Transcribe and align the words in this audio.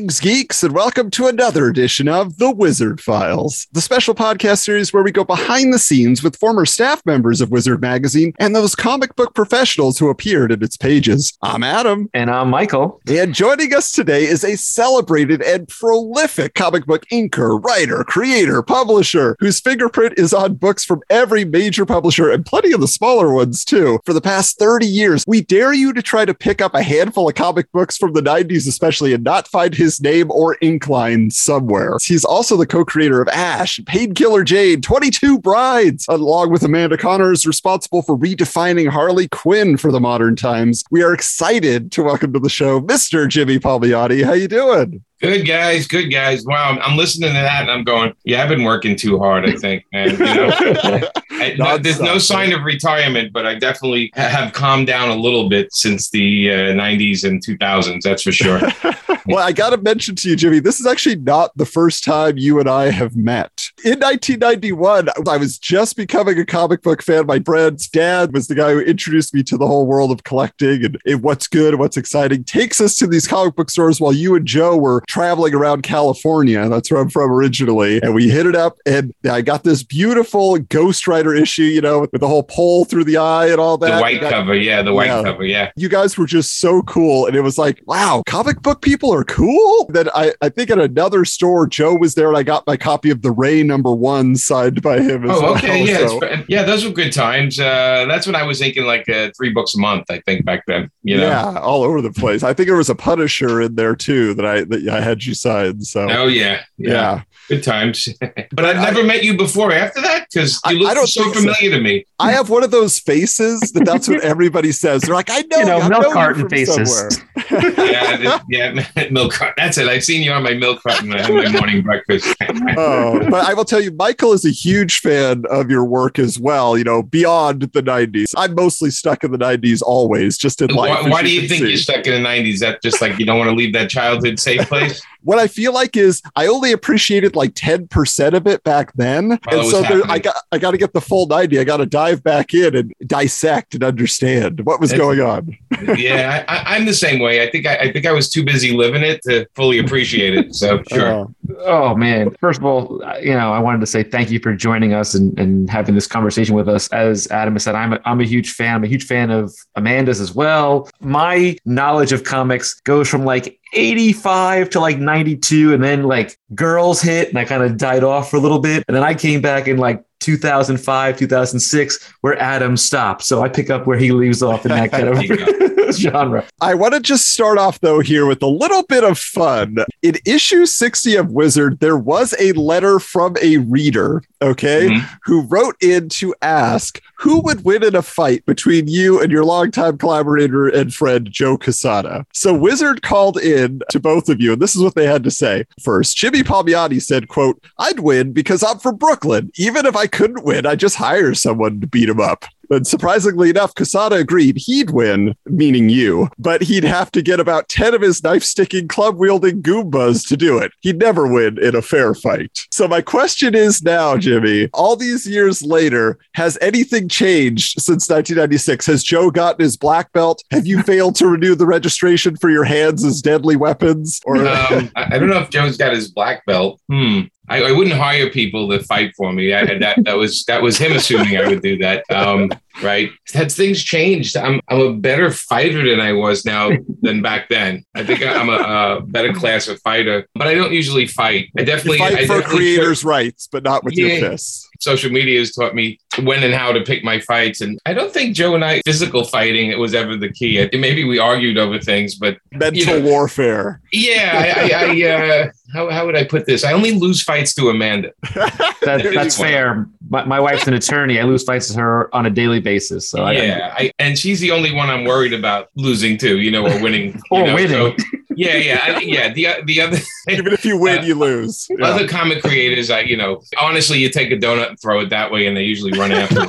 Greetings, 0.00 0.20
geeks, 0.20 0.62
and 0.62 0.74
welcome 0.74 1.10
to 1.10 1.26
another 1.26 1.68
edition 1.68 2.08
of 2.08 2.38
The 2.38 2.50
Wizard 2.50 3.02
Files, 3.02 3.66
the 3.72 3.82
special 3.82 4.14
podcast 4.14 4.64
series 4.64 4.94
where 4.94 5.02
we 5.02 5.12
go 5.12 5.24
behind 5.24 5.74
the 5.74 5.78
scenes 5.78 6.22
with 6.22 6.36
former 6.36 6.64
staff 6.64 7.04
members 7.04 7.42
of 7.42 7.50
Wizard 7.50 7.82
Magazine 7.82 8.32
and 8.38 8.56
those 8.56 8.74
comic 8.74 9.14
book 9.14 9.34
professionals 9.34 9.98
who 9.98 10.08
appeared 10.08 10.52
in 10.52 10.64
its 10.64 10.78
pages. 10.78 11.36
I'm 11.42 11.62
Adam. 11.62 12.08
And 12.14 12.30
I'm 12.30 12.48
Michael. 12.48 13.02
And 13.08 13.34
joining 13.34 13.74
us 13.74 13.92
today 13.92 14.24
is 14.24 14.42
a 14.42 14.56
celebrated 14.56 15.42
and 15.42 15.68
prolific 15.68 16.54
comic 16.54 16.86
book 16.86 17.04
inker, 17.12 17.62
writer, 17.62 18.02
creator, 18.02 18.62
publisher, 18.62 19.36
whose 19.38 19.60
fingerprint 19.60 20.14
is 20.16 20.32
on 20.32 20.54
books 20.54 20.82
from 20.82 21.02
every 21.10 21.44
major 21.44 21.84
publisher 21.84 22.30
and 22.30 22.46
plenty 22.46 22.72
of 22.72 22.80
the 22.80 22.88
smaller 22.88 23.34
ones, 23.34 23.66
too. 23.66 24.00
For 24.06 24.14
the 24.14 24.22
past 24.22 24.58
30 24.58 24.86
years, 24.86 25.24
we 25.26 25.42
dare 25.42 25.74
you 25.74 25.92
to 25.92 26.00
try 26.00 26.24
to 26.24 26.32
pick 26.32 26.62
up 26.62 26.74
a 26.74 26.82
handful 26.82 27.28
of 27.28 27.34
comic 27.34 27.70
books 27.72 27.98
from 27.98 28.14
the 28.14 28.22
90s, 28.22 28.66
especially, 28.66 29.12
and 29.12 29.22
not 29.22 29.46
find 29.46 29.74
his 29.74 29.89
name 29.98 30.30
or 30.30 30.58
inkline 30.62 31.32
somewhere. 31.32 31.96
He's 32.02 32.24
also 32.24 32.58
the 32.58 32.66
co-creator 32.66 33.22
of 33.22 33.28
Ash, 33.28 33.80
Painkiller 33.86 34.44
Jane, 34.44 34.82
22 34.82 35.38
Brides, 35.38 36.04
along 36.06 36.50
with 36.50 36.62
Amanda 36.62 36.98
Connors, 36.98 37.46
responsible 37.46 38.02
for 38.02 38.18
redefining 38.18 38.90
Harley 38.90 39.28
Quinn 39.28 39.78
for 39.78 39.90
the 39.90 40.00
modern 40.00 40.36
times. 40.36 40.84
We 40.90 41.02
are 41.02 41.14
excited 41.14 41.90
to 41.92 42.02
welcome 42.02 42.34
to 42.34 42.38
the 42.38 42.50
show 42.50 42.82
Mr. 42.82 43.26
Jimmy 43.26 43.58
Palmiotti. 43.58 44.22
How 44.22 44.34
you 44.34 44.48
doing? 44.48 45.02
Good 45.20 45.46
guys, 45.46 45.86
good 45.86 46.08
guys. 46.08 46.46
Wow, 46.46 46.70
I'm, 46.70 46.78
I'm, 46.78 46.96
listening 46.96 47.28
to 47.28 47.34
that 47.34 47.60
and 47.62 47.70
I'm 47.70 47.84
going, 47.84 48.14
yeah, 48.24 48.42
I've 48.42 48.48
been 48.48 48.64
working 48.64 48.96
too 48.96 49.18
hard. 49.18 49.46
I 49.46 49.52
think, 49.52 49.84
man. 49.92 50.12
You 50.12 50.16
know, 50.16 50.50
I, 51.30 51.54
no, 51.58 51.76
there's 51.76 52.00
no 52.00 52.16
sign 52.16 52.54
of 52.54 52.62
retirement, 52.62 53.30
but 53.30 53.44
I 53.44 53.56
definitely 53.56 54.12
have 54.14 54.54
calmed 54.54 54.86
down 54.86 55.10
a 55.10 55.14
little 55.14 55.50
bit 55.50 55.74
since 55.74 56.08
the 56.08 56.50
uh, 56.50 56.54
90s 56.72 57.28
and 57.28 57.44
2000s. 57.44 58.00
That's 58.00 58.22
for 58.22 58.32
sure. 58.32 58.60
well, 59.26 59.46
I 59.46 59.52
got 59.52 59.70
to 59.70 59.76
mention 59.76 60.16
to 60.16 60.30
you, 60.30 60.36
Jimmy, 60.36 60.58
this 60.58 60.80
is 60.80 60.86
actually 60.86 61.16
not 61.16 61.54
the 61.54 61.66
first 61.66 62.02
time 62.02 62.38
you 62.38 62.58
and 62.58 62.68
I 62.68 62.90
have 62.90 63.14
met. 63.14 63.59
In 63.82 63.98
1991, 63.98 65.08
I 65.26 65.38
was 65.38 65.58
just 65.58 65.96
becoming 65.96 66.38
a 66.38 66.44
comic 66.44 66.82
book 66.82 67.00
fan. 67.00 67.24
My 67.24 67.40
friend's 67.40 67.88
dad 67.88 68.30
was 68.30 68.46
the 68.46 68.54
guy 68.54 68.72
who 68.72 68.80
introduced 68.80 69.32
me 69.32 69.42
to 69.44 69.56
the 69.56 69.66
whole 69.66 69.86
world 69.86 70.10
of 70.10 70.22
collecting 70.24 70.84
and, 70.84 70.98
and 71.06 71.22
what's 71.22 71.46
good, 71.46 71.72
and 71.72 71.78
what's 71.78 71.96
exciting. 71.96 72.44
Takes 72.44 72.82
us 72.82 72.94
to 72.96 73.06
these 73.06 73.26
comic 73.26 73.56
book 73.56 73.70
stores 73.70 73.98
while 73.98 74.12
you 74.12 74.34
and 74.34 74.44
Joe 74.44 74.76
were 74.76 75.02
traveling 75.08 75.54
around 75.54 75.82
California. 75.82 76.68
That's 76.68 76.90
where 76.90 77.00
I'm 77.00 77.08
from 77.08 77.30
originally. 77.30 78.02
And 78.02 78.14
we 78.14 78.28
hit 78.28 78.44
it 78.44 78.54
up, 78.54 78.76
and 78.84 79.14
I 79.24 79.40
got 79.40 79.64
this 79.64 79.82
beautiful 79.82 80.58
Ghost 80.58 81.08
Rider 81.08 81.34
issue, 81.34 81.62
you 81.62 81.80
know, 81.80 82.00
with 82.00 82.20
the 82.20 82.28
whole 82.28 82.42
pole 82.42 82.84
through 82.84 83.04
the 83.04 83.16
eye 83.16 83.46
and 83.46 83.58
all 83.58 83.78
that. 83.78 83.96
The 83.96 84.02
white 84.02 84.20
got, 84.20 84.30
cover, 84.30 84.54
yeah, 84.54 84.82
the 84.82 84.92
white 84.92 85.06
yeah. 85.06 85.22
cover, 85.22 85.44
yeah. 85.44 85.70
You 85.76 85.88
guys 85.88 86.18
were 86.18 86.26
just 86.26 86.58
so 86.58 86.82
cool. 86.82 87.26
And 87.26 87.34
it 87.34 87.40
was 87.40 87.56
like, 87.56 87.80
wow, 87.86 88.22
comic 88.26 88.60
book 88.60 88.82
people 88.82 89.10
are 89.14 89.24
cool. 89.24 89.86
Then 89.88 90.10
I, 90.14 90.34
I 90.42 90.50
think 90.50 90.68
at 90.68 90.78
another 90.78 91.24
store, 91.24 91.66
Joe 91.66 91.94
was 91.94 92.14
there, 92.14 92.28
and 92.28 92.36
I 92.36 92.42
got 92.42 92.66
my 92.66 92.76
copy 92.76 93.08
of 93.08 93.22
the 93.22 93.30
Ray 93.30 93.69
number 93.70 93.94
one 93.94 94.36
signed 94.36 94.82
by 94.82 95.00
him. 95.00 95.24
oh, 95.30 95.54
okay. 95.54 95.82
Well, 95.82 95.88
yeah. 95.88 96.06
So. 96.06 96.44
Yeah, 96.48 96.62
those 96.64 96.84
were 96.84 96.90
good 96.90 97.12
times. 97.12 97.58
Uh, 97.58 98.04
that's 98.06 98.26
when 98.26 98.36
I 98.36 98.42
was 98.42 98.60
making 98.60 98.84
like 98.84 99.08
uh, 99.08 99.30
three 99.36 99.50
books 99.50 99.74
a 99.74 99.78
month, 99.78 100.10
I 100.10 100.20
think, 100.26 100.44
back 100.44 100.64
then. 100.66 100.90
You 101.02 101.16
know? 101.16 101.26
Yeah, 101.26 101.58
all 101.58 101.82
over 101.82 102.02
the 102.02 102.12
place. 102.12 102.42
I 102.42 102.52
think 102.52 102.66
there 102.68 102.76
was 102.76 102.90
a 102.90 102.94
Punisher 102.94 103.62
in 103.62 103.76
there 103.76 103.96
too 103.96 104.34
that 104.34 104.44
I 104.44 104.64
that 104.64 104.88
I 104.88 105.00
had 105.00 105.24
you 105.24 105.34
sign. 105.34 105.80
So 105.82 106.06
oh 106.10 106.26
yeah, 106.26 106.62
yeah, 106.76 106.90
yeah. 106.90 107.22
Good 107.50 107.62
times. 107.62 108.08
but 108.20 108.64
I've 108.64 108.76
never 108.76 109.00
I, 109.00 109.02
met 109.02 109.24
you 109.24 109.36
before 109.36 109.72
after 109.72 110.00
that 110.00 110.26
because 110.32 110.60
you 110.68 110.78
look 110.78 111.06
so 111.08 111.30
familiar 111.32 111.70
so. 111.70 111.76
to 111.76 111.80
me. 111.80 112.06
I 112.18 112.32
have 112.32 112.48
one 112.48 112.62
of 112.62 112.70
those 112.70 112.98
faces 112.98 113.60
that 113.72 113.84
that's 113.84 114.08
what 114.08 114.20
everybody 114.20 114.72
says. 114.72 115.02
They're 115.02 115.14
like, 115.14 115.30
I 115.30 115.42
know, 115.50 115.58
you 115.58 115.64
know, 115.64 115.88
milk 115.88 116.02
know 116.02 116.12
carton 116.12 116.48
faces. 116.48 117.20
yeah, 117.50 118.40
yeah, 118.48 118.84
milk 119.10 119.32
carton. 119.32 119.54
That's 119.56 119.78
it. 119.78 119.88
I've 119.88 120.04
seen 120.04 120.22
you 120.22 120.32
on 120.32 120.42
my 120.42 120.54
milk 120.54 120.82
carton 120.82 121.08
when 121.08 121.18
I 121.18 121.22
have 121.22 121.34
my 121.34 121.48
morning 121.48 121.82
breakfast. 121.82 122.34
oh, 122.76 123.18
but 123.30 123.44
I 123.44 123.54
will 123.54 123.64
tell 123.64 123.80
you, 123.80 123.90
Michael 123.90 124.32
is 124.32 124.44
a 124.44 124.50
huge 124.50 125.00
fan 125.00 125.44
of 125.50 125.70
your 125.70 125.84
work 125.84 126.18
as 126.18 126.38
well. 126.38 126.78
You 126.78 126.84
know, 126.84 127.02
beyond 127.02 127.62
the 127.62 127.82
'90s. 127.82 128.32
I'm 128.36 128.54
mostly 128.54 128.90
stuck 128.90 129.24
in 129.24 129.32
the 129.32 129.38
'90s 129.38 129.82
always, 129.82 130.38
just 130.38 130.62
in 130.62 130.70
life. 130.70 131.02
Why, 131.02 131.10
why 131.10 131.22
do 131.22 131.30
you 131.30 131.48
think 131.48 131.62
see. 131.62 131.68
you're 131.68 131.78
stuck 131.78 132.06
in 132.06 132.22
the 132.22 132.28
'90s? 132.28 132.60
That 132.60 132.82
just 132.82 133.00
like 133.00 133.18
you 133.18 133.26
don't 133.26 133.38
want 133.38 133.50
to 133.50 133.56
leave 133.56 133.72
that 133.72 133.90
childhood 133.90 134.38
safe 134.38 134.68
place? 134.68 135.02
What 135.22 135.38
I 135.38 135.46
feel 135.46 135.72
like 135.72 135.96
is 135.96 136.22
I 136.36 136.46
only 136.46 136.72
appreciated 136.72 137.36
like 137.36 137.54
10% 137.54 138.32
of 138.34 138.46
it 138.46 138.62
back 138.64 138.92
then. 138.94 139.38
and 139.50 139.66
so 139.66 139.82
there, 139.82 140.02
I 140.06 140.18
got 140.18 140.36
I 140.52 140.58
got 140.58 140.72
to 140.72 140.78
get 140.78 140.92
the 140.92 141.00
full 141.00 141.26
90. 141.26 141.58
I 141.58 141.64
got 141.64 141.78
to 141.78 141.86
dive 141.86 142.22
back 142.22 142.54
in 142.54 142.74
and 142.74 142.92
dissect 143.06 143.74
and 143.74 143.84
understand 143.84 144.60
what 144.60 144.80
was 144.80 144.92
it's, 144.92 144.98
going 144.98 145.20
on. 145.20 145.56
yeah, 145.96 146.44
I, 146.48 146.76
am 146.76 146.84
the 146.84 146.94
same 146.94 147.20
way. 147.20 147.42
I 147.42 147.50
think 147.50 147.66
I, 147.66 147.76
I, 147.76 147.92
think 147.92 148.06
I 148.06 148.12
was 148.12 148.30
too 148.30 148.44
busy 148.44 148.72
living 148.72 149.02
it 149.02 149.22
to 149.22 149.46
fully 149.54 149.78
appreciate 149.78 150.34
it. 150.34 150.54
So 150.54 150.82
sure. 150.90 151.22
Uh, 151.22 151.26
oh 151.60 151.94
man. 151.94 152.34
First 152.40 152.58
of 152.58 152.64
all, 152.64 153.02
you 153.20 153.34
know, 153.34 153.52
I 153.52 153.58
wanted 153.58 153.80
to 153.80 153.86
say 153.86 154.02
thank 154.02 154.30
you 154.30 154.40
for 154.40 154.54
joining 154.54 154.94
us 154.94 155.14
and, 155.14 155.38
and 155.38 155.68
having 155.68 155.94
this 155.94 156.06
conversation 156.06 156.54
with 156.54 156.68
us. 156.68 156.88
As 156.88 157.26
Adam 157.30 157.58
said, 157.58 157.74
I'm 157.74 157.92
a, 157.92 158.00
I'm 158.04 158.20
a 158.20 158.24
huge 158.24 158.52
fan. 158.52 158.76
I'm 158.76 158.84
a 158.84 158.88
huge 158.88 159.04
fan 159.04 159.30
of 159.30 159.54
Amanda's 159.76 160.20
as 160.20 160.34
well. 160.34 160.88
My 161.00 161.56
knowledge 161.64 162.12
of 162.12 162.24
comics 162.24 162.80
goes 162.80 163.08
from 163.08 163.24
like 163.24 163.59
85 163.72 164.70
to 164.70 164.80
like 164.80 164.98
92 164.98 165.74
and 165.74 165.82
then 165.82 166.02
like 166.02 166.36
girls 166.54 167.00
hit 167.00 167.28
and 167.28 167.38
I 167.38 167.44
kind 167.44 167.62
of 167.62 167.76
died 167.76 168.04
off 168.04 168.30
for 168.30 168.36
a 168.36 168.40
little 168.40 168.58
bit 168.58 168.84
and 168.88 168.96
then 168.96 169.04
I 169.04 169.14
came 169.14 169.40
back 169.40 169.68
in 169.68 169.78
like 169.78 170.04
2005 170.20 171.16
2006 171.16 172.12
where 172.20 172.38
Adam 172.38 172.76
stopped 172.76 173.22
so 173.22 173.42
I 173.42 173.48
pick 173.48 173.70
up 173.70 173.86
where 173.86 173.96
he 173.96 174.12
leaves 174.12 174.42
off 174.42 174.66
in 174.66 174.70
that 174.70 174.90
kind 174.90 175.08
of 175.08 175.18
genre. 175.98 176.44
I 176.60 176.74
want 176.74 176.94
to 176.94 177.00
just 177.00 177.32
start 177.32 177.58
off 177.58 177.80
though 177.80 178.00
here 178.00 178.26
with 178.26 178.42
a 178.42 178.46
little 178.46 178.82
bit 178.84 179.04
of 179.04 179.18
fun. 179.18 179.78
In 180.02 180.16
issue 180.24 180.66
60 180.66 181.16
of 181.16 181.32
Wizard, 181.32 181.80
there 181.80 181.96
was 181.96 182.34
a 182.38 182.52
letter 182.52 182.98
from 182.98 183.36
a 183.42 183.58
reader, 183.58 184.22
okay, 184.42 184.88
mm-hmm. 184.88 185.14
who 185.24 185.42
wrote 185.42 185.76
in 185.80 186.08
to 186.10 186.34
ask 186.42 187.00
who 187.20 187.40
would 187.42 187.64
win 187.64 187.84
in 187.84 187.94
a 187.94 188.00
fight 188.00 188.44
between 188.46 188.88
you 188.88 189.20
and 189.20 189.30
your 189.30 189.44
longtime 189.44 189.98
collaborator 189.98 190.68
and 190.68 190.94
friend 190.94 191.28
Joe 191.30 191.58
Quesada. 191.58 192.24
So 192.32 192.54
Wizard 192.54 193.02
called 193.02 193.36
in 193.36 193.82
to 193.90 194.00
both 194.00 194.30
of 194.30 194.40
you, 194.40 194.54
and 194.54 194.62
this 194.62 194.74
is 194.74 194.82
what 194.82 194.94
they 194.94 195.06
had 195.06 195.22
to 195.24 195.30
say. 195.30 195.66
First, 195.82 196.16
Jimmy 196.16 196.42
Palmiotti 196.42 197.00
said, 197.02 197.28
quote, 197.28 197.62
I'd 197.78 198.00
win 198.00 198.32
because 198.32 198.62
I'm 198.62 198.78
from 198.78 198.96
Brooklyn. 198.96 199.50
Even 199.56 199.84
if 199.84 199.96
I 199.96 200.06
couldn't 200.06 200.44
win, 200.44 200.64
I 200.64 200.76
just 200.76 200.96
hire 200.96 201.34
someone 201.34 201.82
to 201.82 201.86
beat 201.86 202.08
him 202.08 202.20
up. 202.20 202.46
But 202.70 202.86
surprisingly 202.86 203.50
enough, 203.50 203.74
Quesada 203.74 204.14
agreed 204.14 204.56
he'd 204.56 204.90
win, 204.90 205.34
meaning 205.44 205.88
you, 205.88 206.28
but 206.38 206.62
he'd 206.62 206.84
have 206.84 207.10
to 207.12 207.20
get 207.20 207.40
about 207.40 207.68
10 207.68 207.94
of 207.94 208.00
his 208.00 208.22
knife 208.22 208.44
sticking, 208.44 208.86
club 208.86 209.16
wielding 209.16 209.60
Goombas 209.60 210.26
to 210.28 210.36
do 210.36 210.56
it. 210.56 210.70
He'd 210.80 211.00
never 211.00 211.26
win 211.26 211.58
in 211.58 211.74
a 211.74 211.82
fair 211.82 212.14
fight. 212.14 212.66
So, 212.70 212.86
my 212.86 213.00
question 213.00 213.56
is 213.56 213.82
now, 213.82 214.16
Jimmy, 214.16 214.68
all 214.72 214.94
these 214.94 215.26
years 215.26 215.62
later, 215.62 216.18
has 216.34 216.56
anything 216.60 217.08
changed 217.08 217.80
since 217.80 218.08
1996? 218.08 218.86
Has 218.86 219.02
Joe 219.02 219.32
gotten 219.32 219.64
his 219.64 219.76
black 219.76 220.12
belt? 220.12 220.44
Have 220.52 220.66
you 220.66 220.82
failed 220.84 221.16
to 221.16 221.26
renew 221.26 221.56
the 221.56 221.66
registration 221.66 222.36
for 222.36 222.50
your 222.50 222.64
hands 222.64 223.04
as 223.04 223.20
deadly 223.20 223.56
weapons? 223.56 224.20
Or 224.24 224.46
um, 224.46 224.92
I 224.94 225.18
don't 225.18 225.28
know 225.28 225.40
if 225.40 225.50
Joe's 225.50 225.76
got 225.76 225.92
his 225.92 226.08
black 226.12 226.46
belt. 226.46 226.80
Hmm. 226.88 227.22
I, 227.50 227.64
I, 227.64 227.72
wouldn't 227.72 227.96
hire 227.96 228.30
people 228.30 228.68
to 228.70 228.80
fight 228.84 229.12
for 229.16 229.32
me. 229.32 229.52
I, 229.52 229.78
that 229.78 229.96
that 230.04 230.16
was 230.16 230.44
that 230.44 230.62
was 230.62 230.78
him 230.78 230.92
assuming 230.92 231.36
I 231.36 231.48
would 231.48 231.62
do 231.62 231.76
that. 231.78 232.04
Um, 232.10 232.50
right? 232.82 233.10
Has 233.34 233.56
things 233.56 233.82
changed? 233.82 234.36
I'm 234.36 234.60
I'm 234.68 234.80
a 234.80 234.94
better 234.94 235.30
fighter 235.30 235.88
than 235.88 236.00
I 236.00 236.12
was 236.12 236.44
now 236.44 236.70
than 237.02 237.22
back 237.22 237.48
then. 237.48 237.84
I 237.94 238.04
think 238.04 238.24
I'm 238.24 238.48
a, 238.48 238.98
a 238.98 239.00
better 239.02 239.32
class 239.32 239.68
of 239.68 239.80
fighter, 239.80 240.28
but 240.34 240.46
I 240.46 240.54
don't 240.54 240.72
usually 240.72 241.06
fight. 241.06 241.48
I 241.58 241.64
definitely 241.64 241.98
you 241.98 242.04
fight 242.04 242.18
I 242.18 242.26
for 242.26 242.40
definitely 242.40 242.56
creators' 242.56 243.04
rights, 243.04 243.48
but 243.50 243.64
not 243.64 243.84
with 243.84 243.94
yeah. 243.96 244.06
your 244.06 244.30
fists 244.30 244.70
social 244.80 245.10
media 245.10 245.38
has 245.38 245.52
taught 245.52 245.74
me 245.74 245.98
when 246.18 246.42
and 246.42 246.52
how 246.52 246.72
to 246.72 246.80
pick 246.82 247.04
my 247.04 247.20
fights. 247.20 247.60
And 247.60 247.78
I 247.86 247.94
don't 247.94 248.12
think 248.12 248.34
Joe 248.34 248.54
and 248.54 248.64
I 248.64 248.80
physical 248.84 249.24
fighting 249.24 249.70
it 249.70 249.78
was 249.78 249.94
ever 249.94 250.16
the 250.16 250.30
key. 250.30 250.68
Maybe 250.72 251.04
we 251.04 251.18
argued 251.18 251.58
over 251.58 251.78
things, 251.78 252.14
but 252.14 252.38
mental 252.52 252.76
you 252.76 252.86
know, 252.86 253.00
warfare. 253.00 253.80
Yeah, 253.92 254.32
I, 254.34 254.70
I, 254.72 254.98
I 254.98 255.10
uh, 255.10 255.50
how, 255.72 255.88
how 255.90 256.06
would 256.06 256.16
I 256.16 256.24
put 256.24 256.46
this? 256.46 256.64
I 256.64 256.72
only 256.72 256.92
lose 256.92 257.22
fights 257.22 257.54
to 257.54 257.68
Amanda. 257.68 258.12
that, 258.34 259.10
that's 259.14 259.36
fair. 259.40 259.86
My, 260.08 260.24
my, 260.24 260.40
wife's 260.40 260.66
an 260.66 260.74
attorney. 260.74 261.20
I 261.20 261.22
lose 261.22 261.44
fights 261.44 261.68
to 261.72 261.78
her 261.78 262.14
on 262.14 262.26
a 262.26 262.30
daily 262.30 262.60
basis. 262.60 263.08
So 263.08 263.28
yeah, 263.30 263.74
I, 263.76 263.92
and 263.98 264.18
she's 264.18 264.40
the 264.40 264.50
only 264.50 264.74
one 264.74 264.90
I'm 264.90 265.04
worried 265.04 265.32
about 265.32 265.68
losing 265.76 266.18
to, 266.18 266.38
you 266.38 266.50
know, 266.50 266.66
or 266.66 266.82
winning. 266.82 267.20
or 267.30 267.46
know, 267.46 267.54
winning. 267.54 267.70
So, 267.70 267.94
Yeah, 268.30 268.56
yeah, 268.56 268.80
I, 268.82 269.00
yeah. 269.00 269.32
The 269.32 269.62
the 269.64 269.80
other 269.80 269.98
even 270.28 270.52
if 270.52 270.64
you 270.64 270.78
win, 270.78 271.04
you 271.04 271.14
lose. 271.14 271.66
Yeah. 271.70 271.86
Other 271.86 272.08
comic 272.08 272.42
creators, 272.42 272.90
I 272.90 273.00
you 273.00 273.16
know, 273.16 273.42
honestly, 273.60 273.98
you 273.98 274.08
take 274.08 274.30
a 274.30 274.36
donut 274.36 274.70
and 274.70 274.80
throw 274.80 275.00
it 275.00 275.10
that 275.10 275.30
way, 275.30 275.46
and 275.46 275.56
they 275.56 275.62
usually 275.62 275.96
run 276.00 276.12
after 276.12 276.40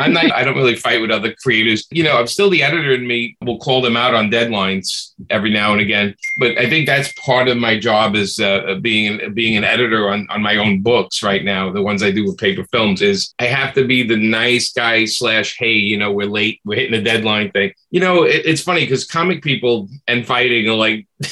I'm 0.00 0.12
not. 0.12 0.32
I 0.32 0.44
don't 0.44 0.56
really 0.56 0.76
fight 0.76 1.00
with 1.00 1.10
other 1.10 1.34
creators. 1.34 1.86
You 1.90 2.04
know, 2.04 2.16
I'm 2.18 2.26
still 2.26 2.50
the 2.50 2.62
editor 2.62 2.92
in 2.92 3.06
me. 3.06 3.36
will 3.42 3.58
call 3.58 3.80
them 3.80 3.96
out 3.96 4.14
on 4.14 4.30
deadlines 4.30 5.12
every 5.30 5.50
now 5.50 5.72
and 5.72 5.80
again. 5.80 6.14
But 6.38 6.58
I 6.58 6.68
think 6.68 6.86
that's 6.86 7.12
part 7.24 7.48
of 7.48 7.56
my 7.56 7.78
job 7.78 8.14
as 8.14 8.38
uh, 8.38 8.76
being 8.80 9.34
being 9.34 9.56
an 9.56 9.64
editor 9.64 10.08
on 10.10 10.26
on 10.30 10.42
my 10.42 10.56
own 10.56 10.82
books 10.82 11.22
right 11.22 11.44
now. 11.44 11.72
The 11.72 11.82
ones 11.82 12.02
I 12.02 12.10
do 12.10 12.24
with 12.24 12.38
paper 12.38 12.64
films 12.70 13.02
is 13.02 13.34
I 13.38 13.44
have 13.44 13.74
to 13.74 13.86
be 13.86 14.02
the 14.02 14.16
nice 14.16 14.72
guy 14.72 15.04
slash 15.06 15.56
hey, 15.58 15.72
you 15.72 15.96
know, 15.96 16.12
we're 16.12 16.26
late, 16.26 16.60
we're 16.64 16.76
hitting 16.76 16.92
the 16.92 17.02
deadline 17.02 17.50
thing. 17.50 17.72
You 17.90 18.00
know, 18.00 18.24
it, 18.24 18.42
it's 18.44 18.62
funny 18.62 18.80
because 18.80 19.04
comic 19.04 19.42
people 19.42 19.88
and 20.06 20.26
fighting 20.26 20.68
are 20.68 20.74
like. 20.74 21.06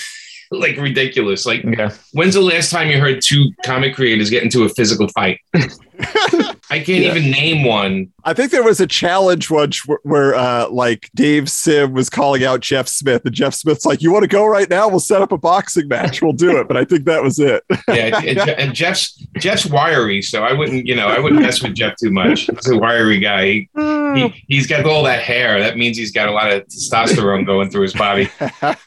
like 0.53 0.77
ridiculous. 0.77 1.45
Like, 1.45 1.65
yeah. 1.65 1.93
when's 2.13 2.35
the 2.35 2.41
last 2.41 2.71
time 2.71 2.89
you 2.89 3.01
heard 3.01 3.21
two 3.21 3.51
comic 3.65 3.97
creators 3.97 4.31
get 4.31 4.45
into 4.45 4.63
a 4.63 4.69
physical 4.69 5.09
fight? 5.09 5.41
I 6.71 6.79
can't 6.79 6.89
yeah. 6.89 7.11
even 7.15 7.31
name 7.31 7.65
one. 7.65 8.13
I 8.25 8.35
think 8.35 8.51
there 8.51 8.63
was 8.63 8.81
a 8.81 8.87
challenge 8.87 9.51
once 9.51 9.87
where, 9.87 10.01
where 10.03 10.35
uh, 10.35 10.69
like 10.69 11.11
Dave 11.15 11.49
Sim 11.49 11.93
was 11.93 12.11
calling 12.11 12.45
out 12.45 12.61
Jeff 12.61 12.89
Smith, 12.89 13.25
and 13.25 13.35
Jeff 13.35 13.55
Smith's 13.55 13.87
like, 13.87 14.03
"You 14.03 14.13
want 14.13 14.25
to 14.25 14.29
go 14.29 14.47
right 14.47 14.69
now? 14.69 14.89
We'll 14.89 15.01
set 15.01 15.23
up 15.23 15.33
a 15.33 15.39
boxing 15.39 15.89
match. 15.89 16.23
We'll 16.23 16.33
do 16.33 16.59
it." 16.59 16.69
But 16.69 16.77
I 16.77 16.85
think 16.85 17.05
that 17.05 17.23
was 17.23 17.39
it. 17.39 17.63
yeah, 17.89 18.21
and, 18.21 18.39
and, 18.39 18.75
Jeff's 18.75 19.15
Jeff's 19.39 19.65
wiry, 19.67 20.23
so 20.23 20.43
I 20.43 20.53
wouldn't, 20.53 20.87
you 20.87 20.97
know, 20.97 21.07
I 21.07 21.19
wouldn't 21.21 21.41
mess 21.41 21.63
with 21.63 21.75
Jeff 21.75 21.97
too 21.97 22.11
much. 22.11 22.47
He's 22.47 22.69
a 22.69 22.77
wiry 22.77 23.21
guy. 23.21 23.45
He, 23.47 23.69
he, 23.75 24.45
he's 24.49 24.67
got 24.67 24.85
all 24.87 25.05
that 25.05 25.23
hair. 25.23 25.61
That 25.61 25.77
means 25.77 25.97
he's 25.97 26.13
got 26.13 26.29
a 26.29 26.33
lot 26.33 26.53
of 26.53 26.67
testosterone 26.67 27.47
going 27.47 27.71
through 27.71 27.83
his 27.83 27.95
body. 27.95 28.29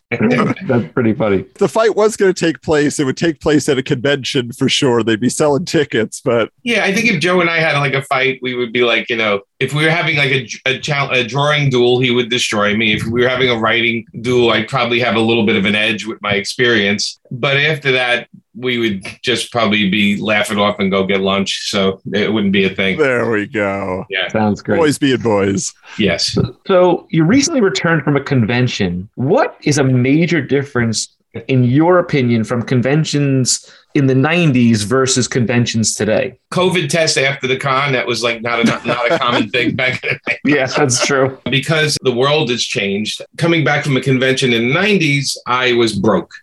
That's 0.09 0.93
pretty 0.93 1.13
funny. 1.13 1.45
The 1.55 1.69
fight 1.69 1.95
was 1.95 2.17
going 2.17 2.33
to 2.33 2.45
take 2.45 2.61
place. 2.61 2.99
It 2.99 3.05
would 3.05 3.17
take 3.17 3.39
place 3.39 3.69
at 3.69 3.77
a 3.77 3.83
convention 3.83 4.51
for 4.51 4.67
sure. 4.67 5.03
They'd 5.03 5.19
be 5.19 5.29
selling 5.29 5.65
tickets, 5.65 6.19
but 6.19 6.51
yeah, 6.63 6.83
I 6.83 6.93
think 6.93 6.98
if 7.05 7.19
Joe 7.19 7.41
and 7.41 7.49
I 7.49 7.57
had 7.57 7.77
like 7.79 7.93
a 7.93 8.01
fight, 8.03 8.39
we 8.41 8.55
would 8.55 8.71
be 8.71 8.83
like, 8.83 9.09
you 9.09 9.15
know, 9.17 9.41
if 9.59 9.73
we 9.73 9.83
were 9.83 9.91
having 9.91 10.17
like 10.17 10.31
a, 10.31 10.47
a, 10.65 11.09
a 11.11 11.23
drawing 11.23 11.69
duel, 11.69 11.99
he 11.99 12.11
would 12.11 12.29
destroy 12.29 12.75
me. 12.75 12.93
If 12.93 13.05
we 13.05 13.21
were 13.21 13.29
having 13.29 13.49
a 13.49 13.57
writing 13.57 14.05
duel, 14.21 14.51
I'd 14.51 14.67
probably 14.67 14.99
have 14.99 15.15
a 15.15 15.19
little 15.19 15.45
bit 15.45 15.55
of 15.55 15.65
an 15.65 15.75
edge 15.75 16.05
with 16.05 16.21
my 16.21 16.33
experience. 16.33 17.19
But 17.31 17.57
after 17.57 17.91
that, 17.91 18.29
we 18.55 18.77
would 18.77 19.03
just 19.21 19.51
probably 19.51 19.89
be 19.89 20.19
laughing 20.19 20.57
off 20.57 20.79
and 20.79 20.91
go 20.91 21.05
get 21.05 21.21
lunch. 21.21 21.69
So 21.69 22.01
it 22.13 22.33
wouldn't 22.33 22.51
be 22.51 22.65
a 22.65 22.69
thing. 22.69 22.97
There 22.97 23.29
we 23.29 23.47
go. 23.47 24.05
Yeah. 24.09 24.27
Sounds 24.29 24.61
great. 24.61 24.77
Boys 24.77 24.97
being 24.97 25.21
boys. 25.21 25.73
Yes. 25.97 26.37
So 26.67 27.07
you 27.09 27.23
recently 27.23 27.61
returned 27.61 28.03
from 28.03 28.15
a 28.17 28.23
convention. 28.23 29.09
What 29.15 29.57
is 29.63 29.77
a 29.77 29.83
major 29.83 30.41
difference, 30.41 31.15
in 31.47 31.63
your 31.63 31.99
opinion, 31.99 32.43
from 32.43 32.63
conventions 32.63 33.69
in 33.95 34.07
the 34.07 34.13
90s 34.13 34.83
versus 34.83 35.27
conventions 35.27 35.95
today? 35.95 36.39
COVID 36.51 36.89
test 36.89 37.17
after 37.17 37.47
the 37.47 37.57
con, 37.57 37.91
that 37.93 38.07
was 38.07 38.23
like 38.23 38.41
not 38.41 38.59
a, 38.59 38.63
not, 38.63 39.11
a 39.11 39.17
common 39.17 39.49
thing 39.51 39.75
back 39.75 40.03
in 40.03 40.09
the 40.09 40.19
day. 40.31 40.39
Yeah, 40.45 40.65
that's 40.65 41.05
true. 41.05 41.39
Because 41.49 41.97
the 42.01 42.13
world 42.13 42.49
has 42.49 42.63
changed. 42.63 43.21
Coming 43.37 43.63
back 43.63 43.83
from 43.83 43.97
a 43.97 44.01
convention 44.01 44.53
in 44.53 44.69
the 44.69 44.75
90s, 44.75 45.37
I 45.45 45.73
was 45.73 45.97
broke. 45.97 46.33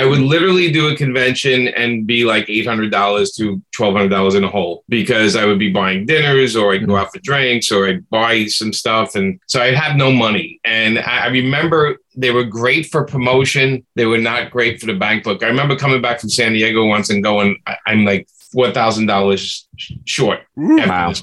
I 0.00 0.06
would 0.06 0.20
literally 0.20 0.72
do 0.72 0.88
a 0.88 0.96
convention 0.96 1.68
and 1.68 2.06
be 2.06 2.24
like 2.24 2.46
$800 2.46 3.36
to 3.36 3.62
$1,200 3.76 4.34
in 4.34 4.44
a 4.44 4.48
hole 4.48 4.82
because 4.88 5.36
I 5.36 5.44
would 5.44 5.58
be 5.58 5.70
buying 5.70 6.06
dinners 6.06 6.56
or 6.56 6.72
I'd 6.72 6.86
go 6.86 6.96
out 6.96 7.12
for 7.12 7.18
drinks 7.18 7.70
or 7.70 7.86
I'd 7.86 8.08
buy 8.08 8.46
some 8.46 8.72
stuff. 8.72 9.14
And 9.14 9.38
so 9.46 9.60
I'd 9.60 9.74
have 9.74 9.96
no 9.96 10.10
money. 10.10 10.58
And 10.64 11.00
I 11.00 11.26
remember 11.26 11.98
they 12.16 12.30
were 12.30 12.44
great 12.44 12.86
for 12.86 13.04
promotion. 13.04 13.84
They 13.94 14.06
were 14.06 14.16
not 14.16 14.50
great 14.50 14.80
for 14.80 14.86
the 14.86 14.94
bank 14.94 15.22
book. 15.22 15.42
I 15.42 15.48
remember 15.48 15.76
coming 15.76 16.00
back 16.00 16.20
from 16.20 16.30
San 16.30 16.54
Diego 16.54 16.86
once 16.86 17.10
and 17.10 17.22
going, 17.22 17.62
I'm 17.84 18.06
like 18.06 18.26
four 18.52 18.70
thousand 18.72 19.04
dollars 19.04 19.68
short 20.06 20.40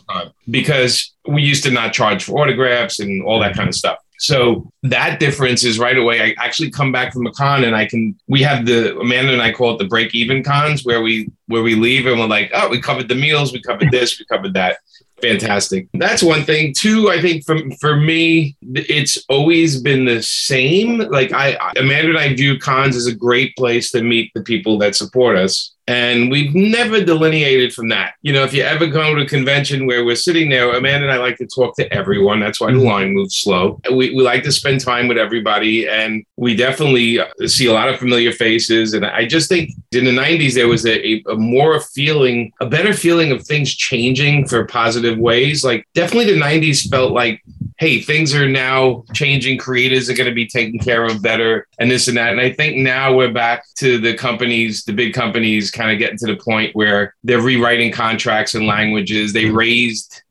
wow. 0.08 0.32
because 0.52 1.16
we 1.28 1.42
used 1.42 1.64
to 1.64 1.72
not 1.72 1.94
charge 1.94 2.24
for 2.24 2.40
autographs 2.40 3.00
and 3.00 3.24
all 3.24 3.40
that 3.40 3.56
kind 3.56 3.68
of 3.68 3.74
stuff. 3.74 3.98
So 4.20 4.72
that 4.84 5.20
difference 5.20 5.64
is 5.64 5.78
right 5.78 5.98
away. 5.98 6.22
I 6.22 6.36
actually 6.44 6.72
come 6.72 6.92
back 6.92 7.14
from 7.14 7.28
a 7.28 7.32
con 7.32 7.64
and 7.64 7.76
I 7.76 7.86
can. 7.86 8.18
We 8.28 8.42
have 8.44 8.66
the 8.66 8.98
Amanda 8.98 9.34
and 9.34 9.42
I 9.42 9.52
call 9.52 9.74
it 9.74 9.78
the 9.78 9.86
break 9.86 10.16
even 10.16 10.44
cons 10.44 10.84
where 10.84 11.02
we 11.02 11.32
where 11.48 11.62
we 11.62 11.76
leave 11.76 12.08
and 12.08 12.20
we're 12.20 12.28
like, 12.28 12.52
oh, 12.54 12.70
we 12.70 12.82
covered 12.82 13.08
the 13.08 13.16
meals, 13.16 13.54
we 13.54 13.62
covered 13.62 13.92
this, 13.92 14.20
we 14.20 14.26
covered 14.26 14.54
that 14.56 14.80
fantastic. 15.22 15.88
That's 15.94 16.24
one 16.24 16.44
thing. 16.44 16.74
Two, 16.74 17.10
I 17.10 17.22
think 17.22 17.46
for 17.46 17.58
for 17.80 17.96
me, 17.96 18.56
it's 18.62 19.24
always 19.30 19.82
been 19.82 20.06
the 20.06 20.22
same. 20.22 21.00
Like 21.00 21.32
I, 21.34 21.58
Amanda 21.78 22.10
and 22.10 22.18
I 22.18 22.34
view 22.34 22.60
cons 22.60 22.96
as 22.96 23.08
a 23.08 23.16
great 23.16 23.56
place 23.56 23.92
to 23.92 24.04
meet 24.04 24.32
the 24.34 24.42
people 24.42 24.78
that 24.80 24.96
support 24.96 25.38
us. 25.38 25.74
And 25.88 26.30
we've 26.30 26.54
never 26.54 27.02
delineated 27.02 27.74
from 27.74 27.88
that. 27.90 28.16
You 28.22 28.34
know, 28.34 28.44
if 28.44 28.54
you 28.54 28.62
ever 28.62 28.88
go 28.88 29.16
to 29.16 29.22
a 29.22 29.26
convention 29.26 29.88
where 29.88 30.04
we're 30.04 30.18
sitting 30.18 30.50
there, 30.50 30.70
Amanda 30.76 31.08
and 31.08 31.12
I 31.12 31.18
like 31.18 31.38
to 31.38 31.48
talk 31.48 31.78
to 31.78 31.92
everyone. 31.94 32.42
That's 32.42 32.60
why 32.60 32.72
the 32.72 32.78
mm-hmm. 32.78 32.88
line 32.88 33.14
moves 33.14 33.38
slow. 33.38 33.80
We, 33.90 34.14
we 34.14 34.22
like 34.22 34.44
to 34.44 34.52
spend 34.52 34.82
time 34.82 35.08
with 35.08 35.18
everybody. 35.18 35.88
And 35.88 36.26
we 36.36 36.58
definitely 36.58 37.20
see 37.46 37.68
a 37.68 37.74
lot 37.74 37.88
of 37.88 38.00
familiar 38.00 38.34
faces. 38.34 38.94
And 38.94 39.06
I 39.06 39.26
just 39.26 39.48
think 39.48 39.72
in 39.94 40.04
the 40.04 40.12
90s, 40.12 40.56
there 40.56 40.68
was 40.68 40.86
a, 40.86 41.24
a 41.30 41.36
more 41.36 41.80
feeling, 41.80 42.52
a 42.60 42.66
better 42.66 42.94
feeling 42.94 43.32
of 43.32 43.48
things 43.48 43.74
changing 43.74 44.46
for 44.48 44.66
positive 44.66 45.18
ways. 45.18 45.64
Like 45.64 45.88
definitely 45.94 46.34
the 46.34 46.42
90s 46.42 46.90
felt 46.90 47.14
like 47.14 47.42
hey, 47.78 48.02
things 48.02 48.34
are 48.34 48.50
now 48.50 49.04
changing. 49.14 49.58
Creators 49.58 50.10
are 50.10 50.16
going 50.16 50.30
to 50.30 50.36
be 50.36 50.48
taken 50.48 50.80
care 50.80 51.06
of 51.06 51.22
better 51.22 51.68
and 51.80 51.92
this 51.92 52.08
and 52.08 52.18
that. 52.18 52.32
And 52.32 52.42
I 52.42 52.52
think 52.52 52.78
now 52.78 53.16
we're 53.16 53.32
back 53.32 53.66
to 53.76 54.00
the 54.00 54.16
companies, 54.16 54.84
the 54.84 54.94
big 54.94 55.14
companies 55.14 55.70
kind 55.70 55.92
of 55.92 56.00
getting 56.00 56.18
to 56.20 56.28
the 56.28 56.38
point 56.38 56.76
where 56.76 57.16
they're 57.24 57.42
rewriting 57.42 57.92
contracts 57.92 58.56
and 58.56 58.66
languages. 58.66 59.32
They 59.32 59.50
raised 59.50 60.24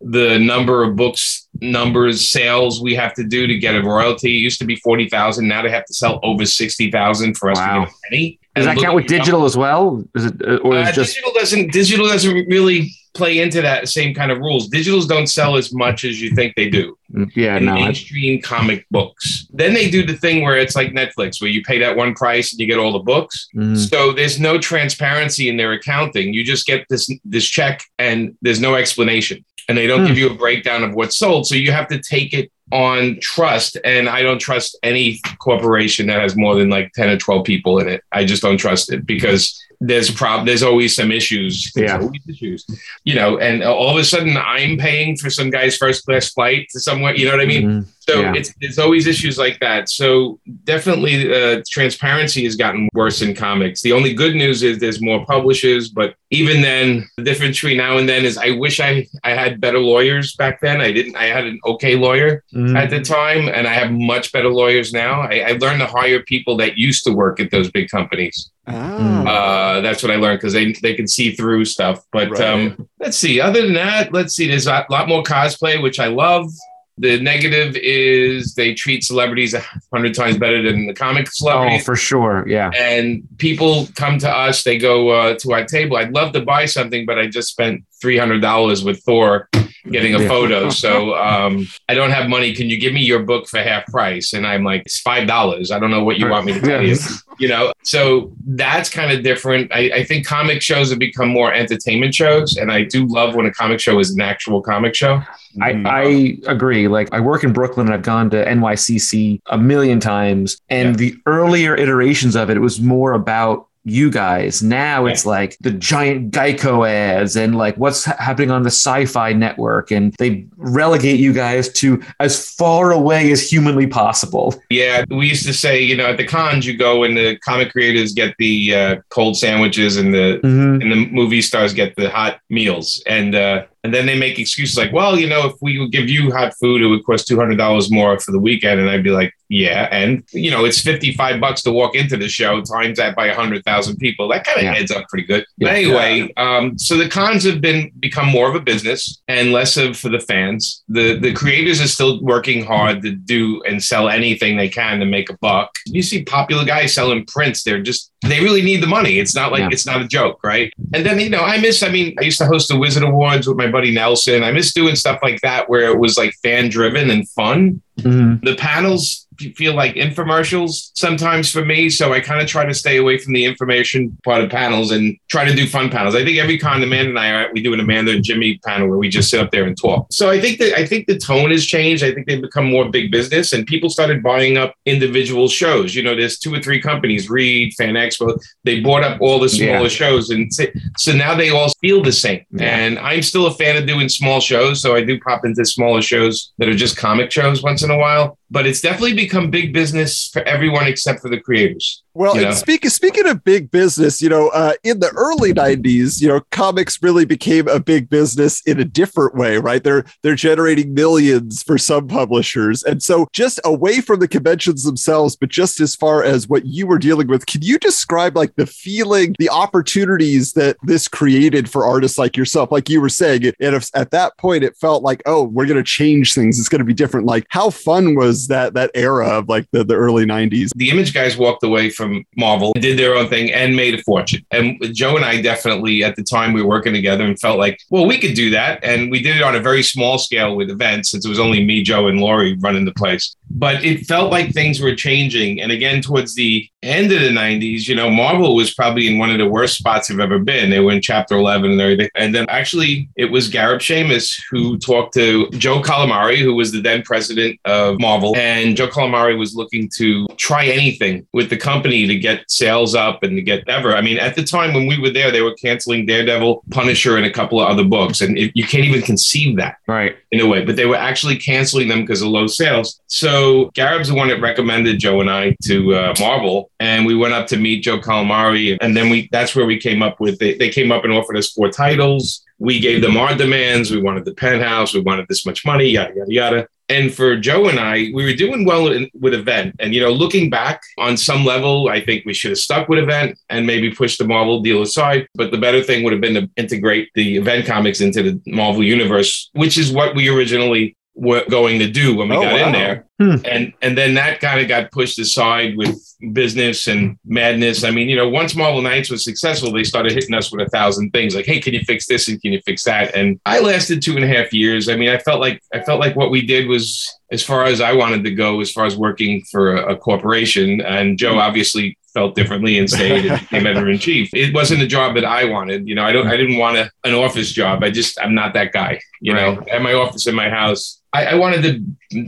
the 0.00 0.38
number 0.38 0.82
of 0.82 0.96
books 0.96 1.48
numbers 1.60 2.28
sales 2.28 2.80
we 2.82 2.94
have 2.94 3.14
to 3.14 3.22
do 3.22 3.46
to 3.46 3.56
get 3.56 3.76
a 3.76 3.82
royalty 3.82 4.36
it 4.36 4.40
used 4.40 4.58
to 4.58 4.66
be 4.66 4.74
40,000 4.74 5.46
now 5.46 5.62
they 5.62 5.70
have 5.70 5.84
to 5.84 5.94
sell 5.94 6.18
over 6.24 6.44
60,000 6.44 7.34
for 7.36 7.52
us 7.52 7.58
wow. 7.58 7.74
to 7.74 7.80
get 7.80 7.88
a 7.88 7.94
penny 8.02 8.40
does 8.54 8.66
that 8.66 8.76
count 8.76 8.94
with 8.94 9.06
digital 9.06 9.44
as 9.44 9.56
well 9.56 10.04
is 10.14 10.26
it 10.26 10.42
or 10.62 10.76
is 10.76 10.88
uh, 10.88 10.92
just 10.92 11.14
digital 11.14 11.32
doesn't 11.32 11.72
digital 11.72 12.06
doesn't 12.06 12.48
really 12.48 12.90
play 13.14 13.40
into 13.40 13.60
that 13.60 13.88
same 13.88 14.14
kind 14.14 14.32
of 14.32 14.38
rules. 14.38 14.68
Digitals 14.70 15.06
don't 15.06 15.26
sell 15.26 15.56
as 15.56 15.72
much 15.72 16.04
as 16.04 16.20
you 16.20 16.34
think 16.34 16.54
they 16.54 16.70
do. 16.70 16.96
Mm, 17.12 17.30
yeah, 17.34 17.56
in 17.56 17.66
no, 17.66 17.74
mainstream 17.74 18.38
I... 18.38 18.46
comic 18.46 18.86
books. 18.90 19.46
Then 19.52 19.74
they 19.74 19.90
do 19.90 20.04
the 20.04 20.16
thing 20.16 20.42
where 20.42 20.56
it's 20.56 20.74
like 20.74 20.92
Netflix, 20.92 21.40
where 21.40 21.50
you 21.50 21.62
pay 21.62 21.78
that 21.80 21.96
one 21.96 22.14
price 22.14 22.52
and 22.52 22.60
you 22.60 22.66
get 22.66 22.78
all 22.78 22.92
the 22.92 23.00
books. 23.00 23.48
Mm. 23.54 23.76
So 23.76 24.12
there's 24.12 24.40
no 24.40 24.58
transparency 24.58 25.48
in 25.48 25.56
their 25.56 25.72
accounting. 25.72 26.32
You 26.32 26.44
just 26.44 26.66
get 26.66 26.86
this 26.88 27.10
this 27.24 27.46
check 27.46 27.82
and 27.98 28.36
there's 28.42 28.60
no 28.60 28.74
explanation, 28.74 29.44
and 29.68 29.76
they 29.76 29.86
don't 29.86 30.04
mm. 30.04 30.08
give 30.08 30.18
you 30.18 30.30
a 30.30 30.34
breakdown 30.34 30.82
of 30.82 30.94
what's 30.94 31.16
sold. 31.16 31.46
So 31.46 31.54
you 31.54 31.72
have 31.72 31.88
to 31.88 32.00
take 32.00 32.32
it 32.32 32.50
on 32.72 33.18
trust 33.20 33.76
and 33.84 34.08
i 34.08 34.22
don't 34.22 34.38
trust 34.38 34.76
any 34.82 35.20
corporation 35.38 36.06
that 36.06 36.20
has 36.20 36.34
more 36.36 36.54
than 36.54 36.70
like 36.70 36.92
10 36.92 37.10
or 37.10 37.16
12 37.16 37.44
people 37.44 37.78
in 37.78 37.88
it. 37.88 38.02
I 38.12 38.24
just 38.24 38.42
don't 38.42 38.58
trust 38.58 38.92
it 38.92 39.06
because 39.06 39.60
there's 39.84 40.10
prob 40.10 40.46
there's 40.46 40.62
always 40.62 40.94
some 40.94 41.10
issues. 41.10 41.72
There's 41.74 41.90
yeah. 41.90 42.08
issues. 42.28 42.64
You 43.04 43.16
know, 43.16 43.38
and 43.38 43.62
all 43.64 43.90
of 43.90 43.96
a 43.96 44.04
sudden 44.04 44.36
I'm 44.36 44.78
paying 44.78 45.16
for 45.16 45.28
some 45.28 45.50
guy's 45.50 45.76
first 45.76 46.04
class 46.04 46.30
flight 46.30 46.68
to 46.70 46.80
somewhere, 46.80 47.14
you 47.16 47.24
know 47.24 47.32
what 47.32 47.40
I 47.40 47.46
mean? 47.46 47.62
Mm-hmm. 47.62 47.90
So 48.00 48.20
yeah. 48.20 48.34
it's 48.34 48.52
there's 48.60 48.78
always 48.78 49.06
issues 49.06 49.38
like 49.38 49.58
that. 49.60 49.88
So 49.88 50.40
definitely 50.64 51.32
uh, 51.32 51.62
transparency 51.68 52.44
has 52.44 52.56
gotten 52.56 52.88
worse 52.94 53.22
in 53.22 53.34
comics. 53.34 53.80
The 53.80 53.92
only 53.92 54.14
good 54.14 54.34
news 54.34 54.62
is 54.62 54.78
there's 54.78 55.00
more 55.00 55.24
publishers, 55.26 55.88
but 55.88 56.14
even 56.30 56.62
then, 56.62 57.08
the 57.16 57.22
difference 57.22 57.56
between 57.58 57.76
now 57.76 57.98
and 57.98 58.08
then 58.08 58.24
is 58.24 58.38
I 58.38 58.50
wish 58.52 58.80
I 58.80 59.06
I 59.22 59.30
had 59.30 59.60
better 59.60 59.78
lawyers 59.78 60.34
back 60.34 60.60
then. 60.60 60.80
I 60.80 60.92
didn't. 60.92 61.16
I 61.16 61.26
had 61.26 61.44
an 61.44 61.60
okay 61.64 61.94
lawyer 61.96 62.42
mm. 62.52 62.76
at 62.76 62.90
the 62.90 63.00
time, 63.00 63.48
and 63.48 63.66
I 63.66 63.74
have 63.74 63.92
much 63.92 64.32
better 64.32 64.48
lawyers 64.48 64.92
now. 64.92 65.20
I, 65.20 65.44
I 65.48 65.52
learned 65.52 65.80
to 65.80 65.86
hire 65.86 66.22
people 66.22 66.56
that 66.58 66.78
used 66.78 67.04
to 67.04 67.12
work 67.12 67.40
at 67.40 67.50
those 67.50 67.70
big 67.70 67.88
companies. 67.88 68.51
Oh. 68.66 69.26
Uh, 69.26 69.80
that's 69.80 70.02
what 70.02 70.12
I 70.12 70.16
learned 70.16 70.38
because 70.38 70.52
they 70.52 70.72
they 70.72 70.94
can 70.94 71.08
see 71.08 71.34
through 71.34 71.64
stuff. 71.64 72.04
But 72.12 72.30
right. 72.30 72.40
um, 72.40 72.88
let's 73.00 73.16
see. 73.16 73.40
Other 73.40 73.62
than 73.62 73.74
that, 73.74 74.12
let's 74.12 74.34
see. 74.34 74.46
There's 74.46 74.66
a 74.66 74.86
lot 74.88 75.08
more 75.08 75.22
cosplay, 75.22 75.82
which 75.82 75.98
I 75.98 76.06
love. 76.06 76.50
The 76.98 77.18
negative 77.20 77.74
is 77.76 78.54
they 78.54 78.74
treat 78.74 79.02
celebrities 79.02 79.54
a 79.54 79.64
hundred 79.92 80.14
times 80.14 80.36
better 80.36 80.62
than 80.62 80.86
the 80.86 80.94
comic 80.94 81.28
celebrities. 81.32 81.80
Oh, 81.82 81.84
for 81.84 81.96
sure, 81.96 82.46
yeah. 82.46 82.70
And 82.76 83.26
people 83.38 83.88
come 83.96 84.18
to 84.18 84.30
us, 84.30 84.62
they 84.62 84.78
go 84.78 85.08
uh, 85.08 85.34
to 85.38 85.52
our 85.52 85.64
table. 85.64 85.96
I'd 85.96 86.12
love 86.12 86.32
to 86.34 86.42
buy 86.42 86.66
something, 86.66 87.06
but 87.06 87.18
I 87.18 87.28
just 87.28 87.48
spent 87.48 87.84
three 88.02 88.18
hundred 88.18 88.40
dollars 88.42 88.84
with 88.84 89.02
Thor 89.04 89.48
getting 89.90 90.14
a 90.14 90.20
Yeah. 90.20 90.28
photo. 90.28 90.68
So 90.70 91.14
um, 91.16 91.66
I 91.88 91.94
don't 91.94 92.10
have 92.10 92.28
money. 92.28 92.52
Can 92.54 92.68
you 92.68 92.78
give 92.78 92.92
me 92.92 93.00
your 93.02 93.20
book 93.22 93.48
for 93.48 93.58
half 93.60 93.86
price? 93.86 94.32
And 94.34 94.46
I'm 94.46 94.62
like, 94.64 94.82
it's 94.82 95.00
five 95.00 95.26
dollars. 95.26 95.70
I 95.70 95.78
don't 95.78 95.90
know 95.90 96.04
what 96.04 96.18
you 96.18 96.28
want 96.28 96.44
me 96.46 96.52
to 96.52 96.60
tell 96.60 96.82
you. 96.84 96.96
You 97.38 97.48
know, 97.48 97.72
so 97.82 98.30
that's 98.46 98.88
kind 98.90 99.10
of 99.10 99.24
different. 99.24 99.72
I, 99.74 99.90
I 99.94 100.04
think 100.04 100.24
comic 100.26 100.60
shows 100.62 100.90
have 100.90 100.98
become 101.00 101.28
more 101.28 101.52
entertainment 101.52 102.14
shows, 102.14 102.56
and 102.58 102.70
I 102.70 102.84
do 102.84 103.06
love 103.06 103.34
when 103.34 103.46
a 103.46 103.50
comic 103.52 103.80
show 103.80 103.98
is 103.98 104.10
an 104.10 104.20
actual 104.20 104.60
comic 104.62 104.94
show. 104.94 105.22
I, 105.60 105.82
I 105.84 106.36
agree. 106.46 106.86
Like 106.88 107.12
I 107.12 107.18
work 107.20 107.42
in 107.42 107.52
Brooklyn 107.52 107.86
and 107.86 107.94
I've 107.94 108.02
gone 108.02 108.30
to 108.30 108.44
NYCC 108.44 109.40
a 109.46 109.58
million 109.58 109.98
times. 109.98 110.58
And 110.68 110.90
Yeah. 110.90 110.96
the 111.10 111.14
earlier 111.26 111.74
iterations 111.74 112.36
of 112.36 112.48
it, 112.50 112.56
it 112.58 112.60
was 112.60 112.80
more 112.80 113.12
about 113.14 113.66
you 113.84 114.10
guys. 114.10 114.62
Now 114.62 115.06
it's 115.06 115.26
like 115.26 115.56
the 115.60 115.72
giant 115.72 116.32
Geico 116.32 116.88
ads 116.88 117.36
and 117.36 117.56
like 117.56 117.76
what's 117.76 118.04
happening 118.04 118.50
on 118.50 118.62
the 118.62 118.70
sci-fi 118.70 119.32
network. 119.32 119.90
And 119.90 120.14
they 120.18 120.46
relegate 120.56 121.18
you 121.18 121.32
guys 121.32 121.72
to 121.74 122.02
as 122.20 122.48
far 122.50 122.92
away 122.92 123.32
as 123.32 123.48
humanly 123.48 123.86
possible. 123.86 124.54
Yeah, 124.70 125.04
we 125.10 125.28
used 125.28 125.46
to 125.46 125.54
say, 125.54 125.82
you 125.82 125.96
know, 125.96 126.06
at 126.06 126.16
the 126.16 126.26
cons, 126.26 126.66
you 126.66 126.76
go 126.76 127.02
and 127.02 127.16
the 127.16 127.36
comic 127.38 127.72
creators 127.72 128.12
get 128.12 128.36
the 128.38 128.74
uh, 128.74 128.96
cold 129.08 129.36
sandwiches, 129.36 129.96
and 129.96 130.14
the 130.14 130.40
and 130.42 130.82
the 130.82 131.08
movie 131.10 131.42
stars 131.42 131.74
get 131.74 131.96
the 131.96 132.08
hot 132.08 132.40
meals, 132.50 133.02
and 133.06 133.34
uh, 133.34 133.64
and 133.84 133.92
then 133.92 134.06
they 134.06 134.16
make 134.18 134.38
excuses 134.38 134.76
like, 134.76 134.92
well, 134.92 135.18
you 135.18 135.28
know, 135.28 135.46
if 135.48 135.54
we 135.60 135.78
would 135.78 135.90
give 135.92 136.08
you 136.08 136.30
hot 136.30 136.54
food, 136.60 136.82
it 136.82 136.86
would 136.86 137.04
cost 137.04 137.26
two 137.26 137.36
hundred 137.38 137.56
dollars 137.56 137.90
more 137.90 138.18
for 138.18 138.32
the 138.32 138.38
weekend, 138.38 138.80
and 138.80 138.88
I'd 138.88 139.02
be 139.02 139.10
like, 139.10 139.32
yeah, 139.48 139.88
and 139.90 140.22
you 140.32 140.50
know, 140.50 140.64
it's 140.64 140.80
fifty 140.80 141.12
five 141.12 141.40
bucks 141.40 141.62
to 141.62 141.72
walk 141.72 141.94
into 141.94 142.16
the 142.16 142.28
show, 142.28 142.60
times 142.62 142.98
that 142.98 143.16
by 143.16 143.28
hundred 143.30 143.64
thousand 143.64 143.96
people, 143.96 144.28
that 144.28 144.44
kind 144.44 144.58
of 144.58 144.64
Yeah. 144.64 144.74
adds 144.74 144.90
up 144.90 145.08
pretty 145.08 145.26
good. 145.26 145.44
Yeah. 145.58 145.68
But 145.68 145.76
anyway, 145.76 146.32
um, 146.36 146.78
so 146.78 146.96
the 146.96 147.08
cons 147.08 147.44
have 147.44 147.60
been 147.60 147.90
become 148.00 148.28
more 148.28 148.48
of 148.48 148.54
a 148.54 148.60
business 148.60 149.20
and 149.28 149.52
less 149.52 149.76
of 149.76 149.96
for 149.96 150.08
the 150.08 150.20
fans. 150.20 150.82
The 150.88 151.18
the 151.18 151.32
creators 151.32 151.80
are 151.80 151.88
still 151.88 152.22
working 152.22 152.64
hard 152.64 153.02
to 153.02 153.10
do 153.12 153.62
and 153.62 153.82
sell 153.82 154.08
anything 154.08 154.56
they 154.56 154.68
can 154.68 155.00
to 155.00 155.06
make 155.06 155.28
a 155.28 155.36
buck. 155.38 155.70
You 155.86 156.02
see 156.02 156.24
popular 156.24 156.64
guys 156.64 156.94
selling 156.94 157.24
prints, 157.26 157.62
they're 157.64 157.82
just 157.82 158.10
they 158.22 158.38
really 158.40 158.62
need 158.62 158.80
the 158.82 158.86
money. 158.86 159.18
It's 159.18 159.34
not 159.34 159.50
like 159.50 159.72
it's 159.72 159.84
not 159.86 160.00
a 160.00 160.06
joke, 160.06 160.38
right? 160.44 160.72
And 160.94 161.04
then 161.04 161.18
you 161.18 161.28
know, 161.28 161.42
I 161.42 161.58
miss. 161.60 161.82
I 161.82 161.88
mean, 161.90 162.14
I 162.20 162.22
used 162.22 162.38
to 162.38 162.46
host 162.46 162.68
the 162.68 162.78
Wizard 162.78 163.02
Awards 163.02 163.48
with 163.48 163.56
my 163.56 163.66
buddy 163.72 163.92
Nelson. 163.92 164.44
I 164.44 164.52
miss 164.52 164.72
doing 164.72 164.94
stuff 164.94 165.18
like 165.22 165.40
that 165.40 165.68
where 165.68 165.90
it 165.90 165.98
was 165.98 166.16
like 166.16 166.34
fan 166.42 166.68
driven 166.68 167.10
and 167.10 167.28
fun. 167.30 167.82
Mhm. 168.00 168.42
The 168.44 168.54
panels 168.54 169.21
feel 169.56 169.74
like 169.74 169.94
infomercials 169.94 170.90
sometimes 170.94 171.50
for 171.50 171.64
me, 171.64 171.90
so 171.90 172.12
I 172.12 172.20
kind 172.20 172.40
of 172.40 172.46
try 172.48 172.64
to 172.64 172.74
stay 172.74 172.96
away 172.96 173.18
from 173.18 173.32
the 173.32 173.44
information 173.44 174.16
part 174.24 174.42
of 174.42 174.50
panels 174.50 174.90
and 174.90 175.16
try 175.28 175.44
to 175.44 175.54
do 175.54 175.66
fun 175.66 175.90
panels. 175.90 176.14
I 176.14 176.24
think 176.24 176.38
every 176.38 176.58
con 176.58 176.82
Amanda 176.82 177.10
and 177.10 177.18
I 177.18 177.30
are 177.30 177.40
at, 177.42 177.52
we 177.52 177.62
do 177.62 177.72
an 177.74 177.80
Amanda 177.80 178.12
and 178.12 178.24
Jimmy 178.24 178.58
panel 178.64 178.88
where 178.88 178.98
we 178.98 179.08
just 179.08 179.30
sit 179.30 179.40
up 179.40 179.50
there 179.50 179.64
and 179.64 179.76
talk. 179.76 180.06
So 180.10 180.30
I 180.30 180.40
think 180.40 180.58
that 180.58 180.74
I 180.78 180.86
think 180.86 181.06
the 181.06 181.18
tone 181.18 181.50
has 181.50 181.66
changed. 181.66 182.02
I 182.04 182.12
think 182.12 182.26
they've 182.26 182.40
become 182.40 182.66
more 182.70 182.88
big 182.90 183.10
business, 183.10 183.52
and 183.52 183.66
people 183.66 183.90
started 183.90 184.22
buying 184.22 184.56
up 184.56 184.74
individual 184.86 185.48
shows. 185.48 185.94
You 185.94 186.02
know, 186.02 186.14
there's 186.14 186.38
two 186.38 186.54
or 186.54 186.60
three 186.60 186.80
companies, 186.80 187.28
Reed, 187.30 187.74
Fan 187.74 187.94
Expo. 187.94 188.38
They 188.64 188.80
bought 188.80 189.02
up 189.04 189.20
all 189.20 189.38
the 189.38 189.48
smaller 189.48 189.82
Yeah. 189.82 189.88
shows, 189.88 190.30
and 190.30 190.52
so, 190.52 190.64
so 190.96 191.12
now 191.12 191.34
they 191.34 191.50
all 191.50 191.70
feel 191.80 192.02
the 192.02 192.12
same. 192.12 192.44
Yeah. 192.52 192.76
And 192.76 192.98
I'm 192.98 193.22
still 193.22 193.46
a 193.46 193.54
fan 193.54 193.76
of 193.76 193.86
doing 193.86 194.08
small 194.08 194.40
shows, 194.40 194.80
so 194.80 194.94
I 194.94 195.02
do 195.04 195.18
pop 195.20 195.44
into 195.44 195.64
smaller 195.64 196.02
shows 196.02 196.52
that 196.58 196.68
are 196.68 196.74
just 196.74 196.96
comic 196.96 197.30
shows 197.30 197.62
once 197.62 197.82
in 197.82 197.90
a 197.90 197.96
while. 197.98 198.38
But 198.52 198.66
it's 198.66 198.82
definitely 198.82 199.14
become 199.14 199.50
big 199.50 199.72
business 199.72 200.28
for 200.28 200.42
everyone 200.42 200.86
except 200.86 201.20
for 201.20 201.30
the 201.30 201.40
creators. 201.40 202.01
Well, 202.14 202.34
You 202.34 202.42
and 202.42 202.50
know? 202.50 202.54
speaking 202.56 202.90
speaking 202.90 203.26
of 203.26 203.42
big 203.42 203.70
business, 203.70 204.20
you 204.20 204.28
know, 204.28 204.48
uh, 204.48 204.74
in 204.84 205.00
the 205.00 205.08
early 205.10 205.54
'90s, 205.54 206.20
you 206.20 206.28
know, 206.28 206.40
comics 206.50 207.02
really 207.02 207.24
became 207.24 207.68
a 207.68 207.80
big 207.80 208.10
business 208.10 208.60
in 208.66 208.78
a 208.80 208.84
different 208.84 209.34
way, 209.34 209.56
right? 209.58 209.82
They're 209.82 210.04
they're 210.22 210.34
generating 210.34 210.92
millions 210.92 211.62
for 211.62 211.78
some 211.78 212.08
publishers, 212.08 212.82
and 212.82 213.02
so 213.02 213.28
just 213.32 213.60
away 213.64 214.00
from 214.00 214.20
the 214.20 214.28
conventions 214.28 214.84
themselves, 214.84 215.36
but 215.36 215.48
just 215.48 215.80
as 215.80 215.96
far 215.96 216.22
as 216.22 216.48
what 216.48 216.66
you 216.66 216.86
were 216.86 216.98
dealing 216.98 217.28
with, 217.28 217.46
can 217.46 217.62
you 217.62 217.78
describe 217.78 218.36
like 218.36 218.56
the 218.56 218.66
feeling, 218.66 219.34
the 219.38 219.48
opportunities 219.50 220.52
that 220.52 220.76
this 220.82 221.08
created 221.08 221.70
for 221.70 221.86
artists 221.86 222.18
like 222.18 222.36
yourself? 222.36 222.70
Like 222.70 222.90
you 222.90 223.00
were 223.00 223.08
saying, 223.08 223.44
and 223.60 223.74
if 223.74 223.88
at 223.94 224.10
that 224.10 224.36
point 224.36 224.64
it 224.64 224.76
felt 224.76 225.02
like, 225.02 225.22
oh, 225.26 225.44
we're 225.44 225.66
going 225.66 225.76
to 225.76 225.82
change 225.82 226.34
things, 226.34 226.58
it's 226.58 226.68
going 226.68 226.80
to 226.80 226.84
be 226.84 226.94
different. 226.94 227.26
Like, 227.26 227.46
how 227.48 227.70
fun 227.70 228.14
was 228.16 228.48
that 228.48 228.74
that 228.74 228.90
era 228.94 229.28
of 229.28 229.48
like 229.48 229.66
the 229.72 229.82
the 229.82 229.94
early 229.94 230.26
'90s? 230.26 230.70
the 230.76 230.90
image 230.90 231.14
guys 231.14 231.36
walked 231.36 231.62
away 231.62 231.88
from 231.90 232.01
Marvel, 232.36 232.72
did 232.74 232.98
their 232.98 233.14
own 233.14 233.28
thing, 233.28 233.52
and 233.52 233.76
made 233.76 233.94
a 233.94 234.02
fortune. 234.02 234.44
And 234.50 234.78
Joe 234.94 235.16
and 235.16 235.24
I 235.24 235.40
definitely, 235.40 236.04
at 236.04 236.16
the 236.16 236.22
time, 236.22 236.52
we 236.52 236.62
were 236.62 236.68
working 236.68 236.92
together 236.92 237.24
and 237.24 237.38
felt 237.38 237.58
like, 237.58 237.80
well, 237.90 238.06
we 238.06 238.18
could 238.18 238.34
do 238.34 238.50
that. 238.50 238.82
And 238.82 239.10
we 239.10 239.22
did 239.22 239.36
it 239.36 239.42
on 239.42 239.56
a 239.56 239.60
very 239.60 239.82
small 239.82 240.18
scale 240.18 240.56
with 240.56 240.70
events, 240.70 241.10
since 241.10 241.24
it 241.24 241.28
was 241.28 241.40
only 241.40 241.64
me, 241.64 241.82
Joe, 241.82 242.08
and 242.08 242.20
Laurie 242.20 242.56
running 242.60 242.84
the 242.84 242.92
place. 242.92 243.36
But 243.54 243.84
it 243.84 244.06
felt 244.06 244.30
like 244.30 244.50
things 244.52 244.80
were 244.80 244.94
changing. 244.94 245.60
And 245.60 245.70
again, 245.72 246.00
towards 246.02 246.34
the 246.34 246.68
end 246.82 247.12
of 247.12 247.20
the 247.20 247.28
90s, 247.28 247.86
you 247.86 247.94
know, 247.94 248.10
Marvel 248.10 248.56
was 248.56 248.74
probably 248.74 249.06
in 249.06 249.18
one 249.18 249.30
of 249.30 249.38
the 249.38 249.46
worst 249.46 249.76
spots 249.78 250.08
they've 250.08 250.18
ever 250.18 250.38
been. 250.38 250.70
They 250.70 250.80
were 250.80 250.92
in 250.92 251.00
chapter 251.02 251.36
11 251.36 251.70
and 251.70 251.80
everything. 251.80 252.08
And 252.16 252.34
then 252.34 252.46
actually, 252.48 253.08
it 253.16 253.26
was 253.26 253.50
Gareb 253.50 253.78
Shamus 253.78 254.40
who 254.50 254.78
talked 254.78 255.14
to 255.14 255.48
Joe 255.50 255.80
Calamari, 255.82 256.38
who 256.38 256.54
was 256.54 256.72
the 256.72 256.80
then 256.80 257.02
president 257.02 257.60
of 257.64 258.00
Marvel. 258.00 258.34
And 258.36 258.76
Joe 258.76 258.88
Calamari 258.88 259.38
was 259.38 259.54
looking 259.54 259.88
to 259.96 260.26
try 260.36 260.64
anything 260.66 261.26
with 261.32 261.50
the 261.50 261.56
company 261.56 262.06
to 262.06 262.16
get 262.18 262.50
sales 262.50 262.94
up 262.94 263.22
and 263.22 263.36
to 263.36 263.42
get 263.42 263.68
ever. 263.68 263.94
I 263.94 264.00
mean, 264.00 264.18
at 264.18 264.34
the 264.34 264.42
time 264.42 264.74
when 264.74 264.86
we 264.86 264.98
were 264.98 265.10
there, 265.10 265.30
they 265.30 265.42
were 265.42 265.54
canceling 265.54 266.06
Daredevil, 266.06 266.64
Punisher, 266.70 267.16
and 267.16 267.26
a 267.26 267.30
couple 267.30 267.60
of 267.60 267.68
other 267.68 267.84
books. 267.84 268.22
And 268.22 268.36
it, 268.38 268.50
you 268.54 268.64
can't 268.64 268.84
even 268.84 269.02
conceive 269.02 269.56
that 269.58 269.76
Right. 269.86 270.16
in 270.30 270.40
a 270.40 270.46
way, 270.46 270.64
but 270.64 270.76
they 270.76 270.86
were 270.86 270.96
actually 270.96 271.36
canceling 271.36 271.88
them 271.88 272.00
because 272.00 272.22
of 272.22 272.28
low 272.28 272.46
sales. 272.46 273.00
So 273.06 273.41
Gareb's 273.74 274.08
the 274.08 274.14
one 274.14 274.28
that 274.28 274.40
recommended 274.40 274.98
Joe 274.98 275.20
and 275.20 275.30
I 275.30 275.56
to 275.64 275.94
uh, 275.94 276.14
Marvel, 276.20 276.70
and 276.80 277.06
we 277.06 277.14
went 277.14 277.34
up 277.34 277.46
to 277.48 277.56
meet 277.56 277.82
Joe 277.82 277.98
Calamari, 277.98 278.76
and 278.80 278.96
then 278.96 279.10
we 279.10 279.28
that's 279.32 279.54
where 279.56 279.66
we 279.66 279.78
came 279.78 280.02
up 280.02 280.20
with 280.20 280.38
they, 280.38 280.54
they 280.54 280.68
came 280.70 280.90
up 280.92 281.04
and 281.04 281.12
offered 281.12 281.36
us 281.36 281.50
four 281.52 281.68
titles. 281.70 282.42
We 282.58 282.78
gave 282.78 283.02
them 283.02 283.16
our 283.16 283.34
demands. 283.34 283.90
We 283.90 284.00
wanted 284.00 284.24
the 284.24 284.34
penthouse. 284.34 284.94
We 284.94 285.00
wanted 285.00 285.26
this 285.28 285.44
much 285.44 285.64
money. 285.66 285.86
Yada 285.90 286.12
yada 286.14 286.32
yada. 286.32 286.68
And 286.88 287.12
for 287.14 287.36
Joe 287.36 287.68
and 287.70 287.78
I, 287.80 288.10
we 288.12 288.24
were 288.24 288.34
doing 288.34 288.66
well 288.66 288.88
in, 288.92 289.08
with 289.18 289.32
event. 289.34 289.76
And 289.80 289.94
you 289.94 290.00
know, 290.02 290.10
looking 290.10 290.50
back 290.50 290.82
on 290.98 291.16
some 291.16 291.44
level, 291.44 291.88
I 291.88 292.04
think 292.04 292.24
we 292.26 292.34
should 292.34 292.50
have 292.50 292.58
stuck 292.58 292.88
with 292.88 292.98
event 292.98 293.38
and 293.48 293.66
maybe 293.66 293.90
pushed 293.94 294.18
the 294.18 294.26
Marvel 294.26 294.60
deal 294.60 294.82
aside. 294.82 295.26
But 295.34 295.50
the 295.52 295.58
better 295.58 295.82
thing 295.82 296.02
would 296.04 296.12
have 296.12 296.20
been 296.20 296.34
to 296.34 296.50
integrate 296.56 297.08
the 297.14 297.36
event 297.36 297.66
comics 297.66 298.00
into 298.00 298.22
the 298.22 298.40
Marvel 298.46 298.82
universe, 298.84 299.48
which 299.54 299.78
is 299.78 299.90
what 299.90 300.14
we 300.14 300.28
originally 300.28 300.96
were 301.14 301.44
going 301.48 301.78
to 301.78 301.88
do 301.90 302.16
when 302.16 302.28
we 302.28 302.36
Oh, 302.36 302.42
got 302.42 302.52
wow. 302.54 302.66
in 302.66 302.72
there. 302.72 303.06
Hmm. 303.22 303.36
And 303.44 303.72
and 303.82 303.96
then 303.96 304.14
that 304.14 304.40
kind 304.40 304.60
of 304.60 304.66
got 304.66 304.90
pushed 304.90 305.18
aside 305.18 305.76
with 305.76 305.96
business 306.32 306.88
and 306.88 307.18
madness. 307.24 307.84
I 307.84 307.90
mean, 307.90 308.08
you 308.08 308.16
know, 308.16 308.28
once 308.28 308.56
Marvel 308.56 308.82
Knights 308.82 309.10
was 309.10 309.22
successful, 309.22 309.72
they 309.72 309.84
started 309.84 310.12
hitting 310.12 310.34
us 310.34 310.50
with 310.50 310.66
a 310.66 310.70
thousand 310.70 311.10
things 311.12 311.34
like, 311.34 311.46
"Hey, 311.46 311.60
can 311.60 311.72
you 311.72 311.84
fix 311.84 312.06
this 312.06 312.28
and 312.28 312.40
can 312.42 312.52
you 312.52 312.60
fix 312.66 312.82
that?" 312.84 313.14
And 313.14 313.38
I 313.46 313.60
lasted 313.60 314.02
two 314.02 314.16
and 314.16 314.24
a 314.24 314.28
half 314.28 314.52
years. 314.52 314.88
I 314.88 314.96
mean, 314.96 315.08
I 315.08 315.18
felt 315.18 315.40
like 315.40 315.62
I 315.72 315.80
felt 315.82 316.00
like 316.00 316.16
what 316.16 316.32
we 316.32 316.44
did 316.44 316.66
was 316.66 317.08
as 317.30 317.44
far 317.44 317.64
as 317.64 317.80
I 317.80 317.92
wanted 317.92 318.24
to 318.24 318.34
go, 318.34 318.60
as 318.60 318.72
far 318.72 318.86
as 318.86 318.96
working 318.96 319.42
for 319.50 319.76
a, 319.76 319.92
a 319.92 319.96
corporation. 319.96 320.80
And 320.80 321.16
Joe 321.16 321.38
obviously 321.38 321.96
felt 322.12 322.34
differently 322.34 322.78
and 322.78 322.90
stayed 322.90 323.26
and 323.26 323.40
became 323.40 323.66
editor 323.66 323.88
in 323.88 323.98
chief. 323.98 324.30
It 324.34 324.52
wasn't 324.52 324.82
a 324.82 324.86
job 324.86 325.14
that 325.14 325.24
I 325.24 325.44
wanted. 325.44 325.88
You 325.88 325.94
know, 325.94 326.04
I 326.04 326.12
don't. 326.12 326.26
I 326.26 326.36
didn't 326.36 326.58
want 326.58 326.76
a, 326.76 326.90
an 327.04 327.14
office 327.14 327.52
job. 327.52 327.84
I 327.84 327.90
just 327.90 328.20
I'm 328.20 328.34
not 328.34 328.54
that 328.54 328.72
guy. 328.72 329.00
You 329.20 329.34
know, 329.34 329.62
at 329.70 329.82
my 329.82 329.92
office 329.92 330.26
in 330.26 330.34
my 330.34 330.48
house. 330.48 330.98
I, 331.14 331.26
I 331.26 331.34
wanted 331.34 331.62
to 331.62 331.84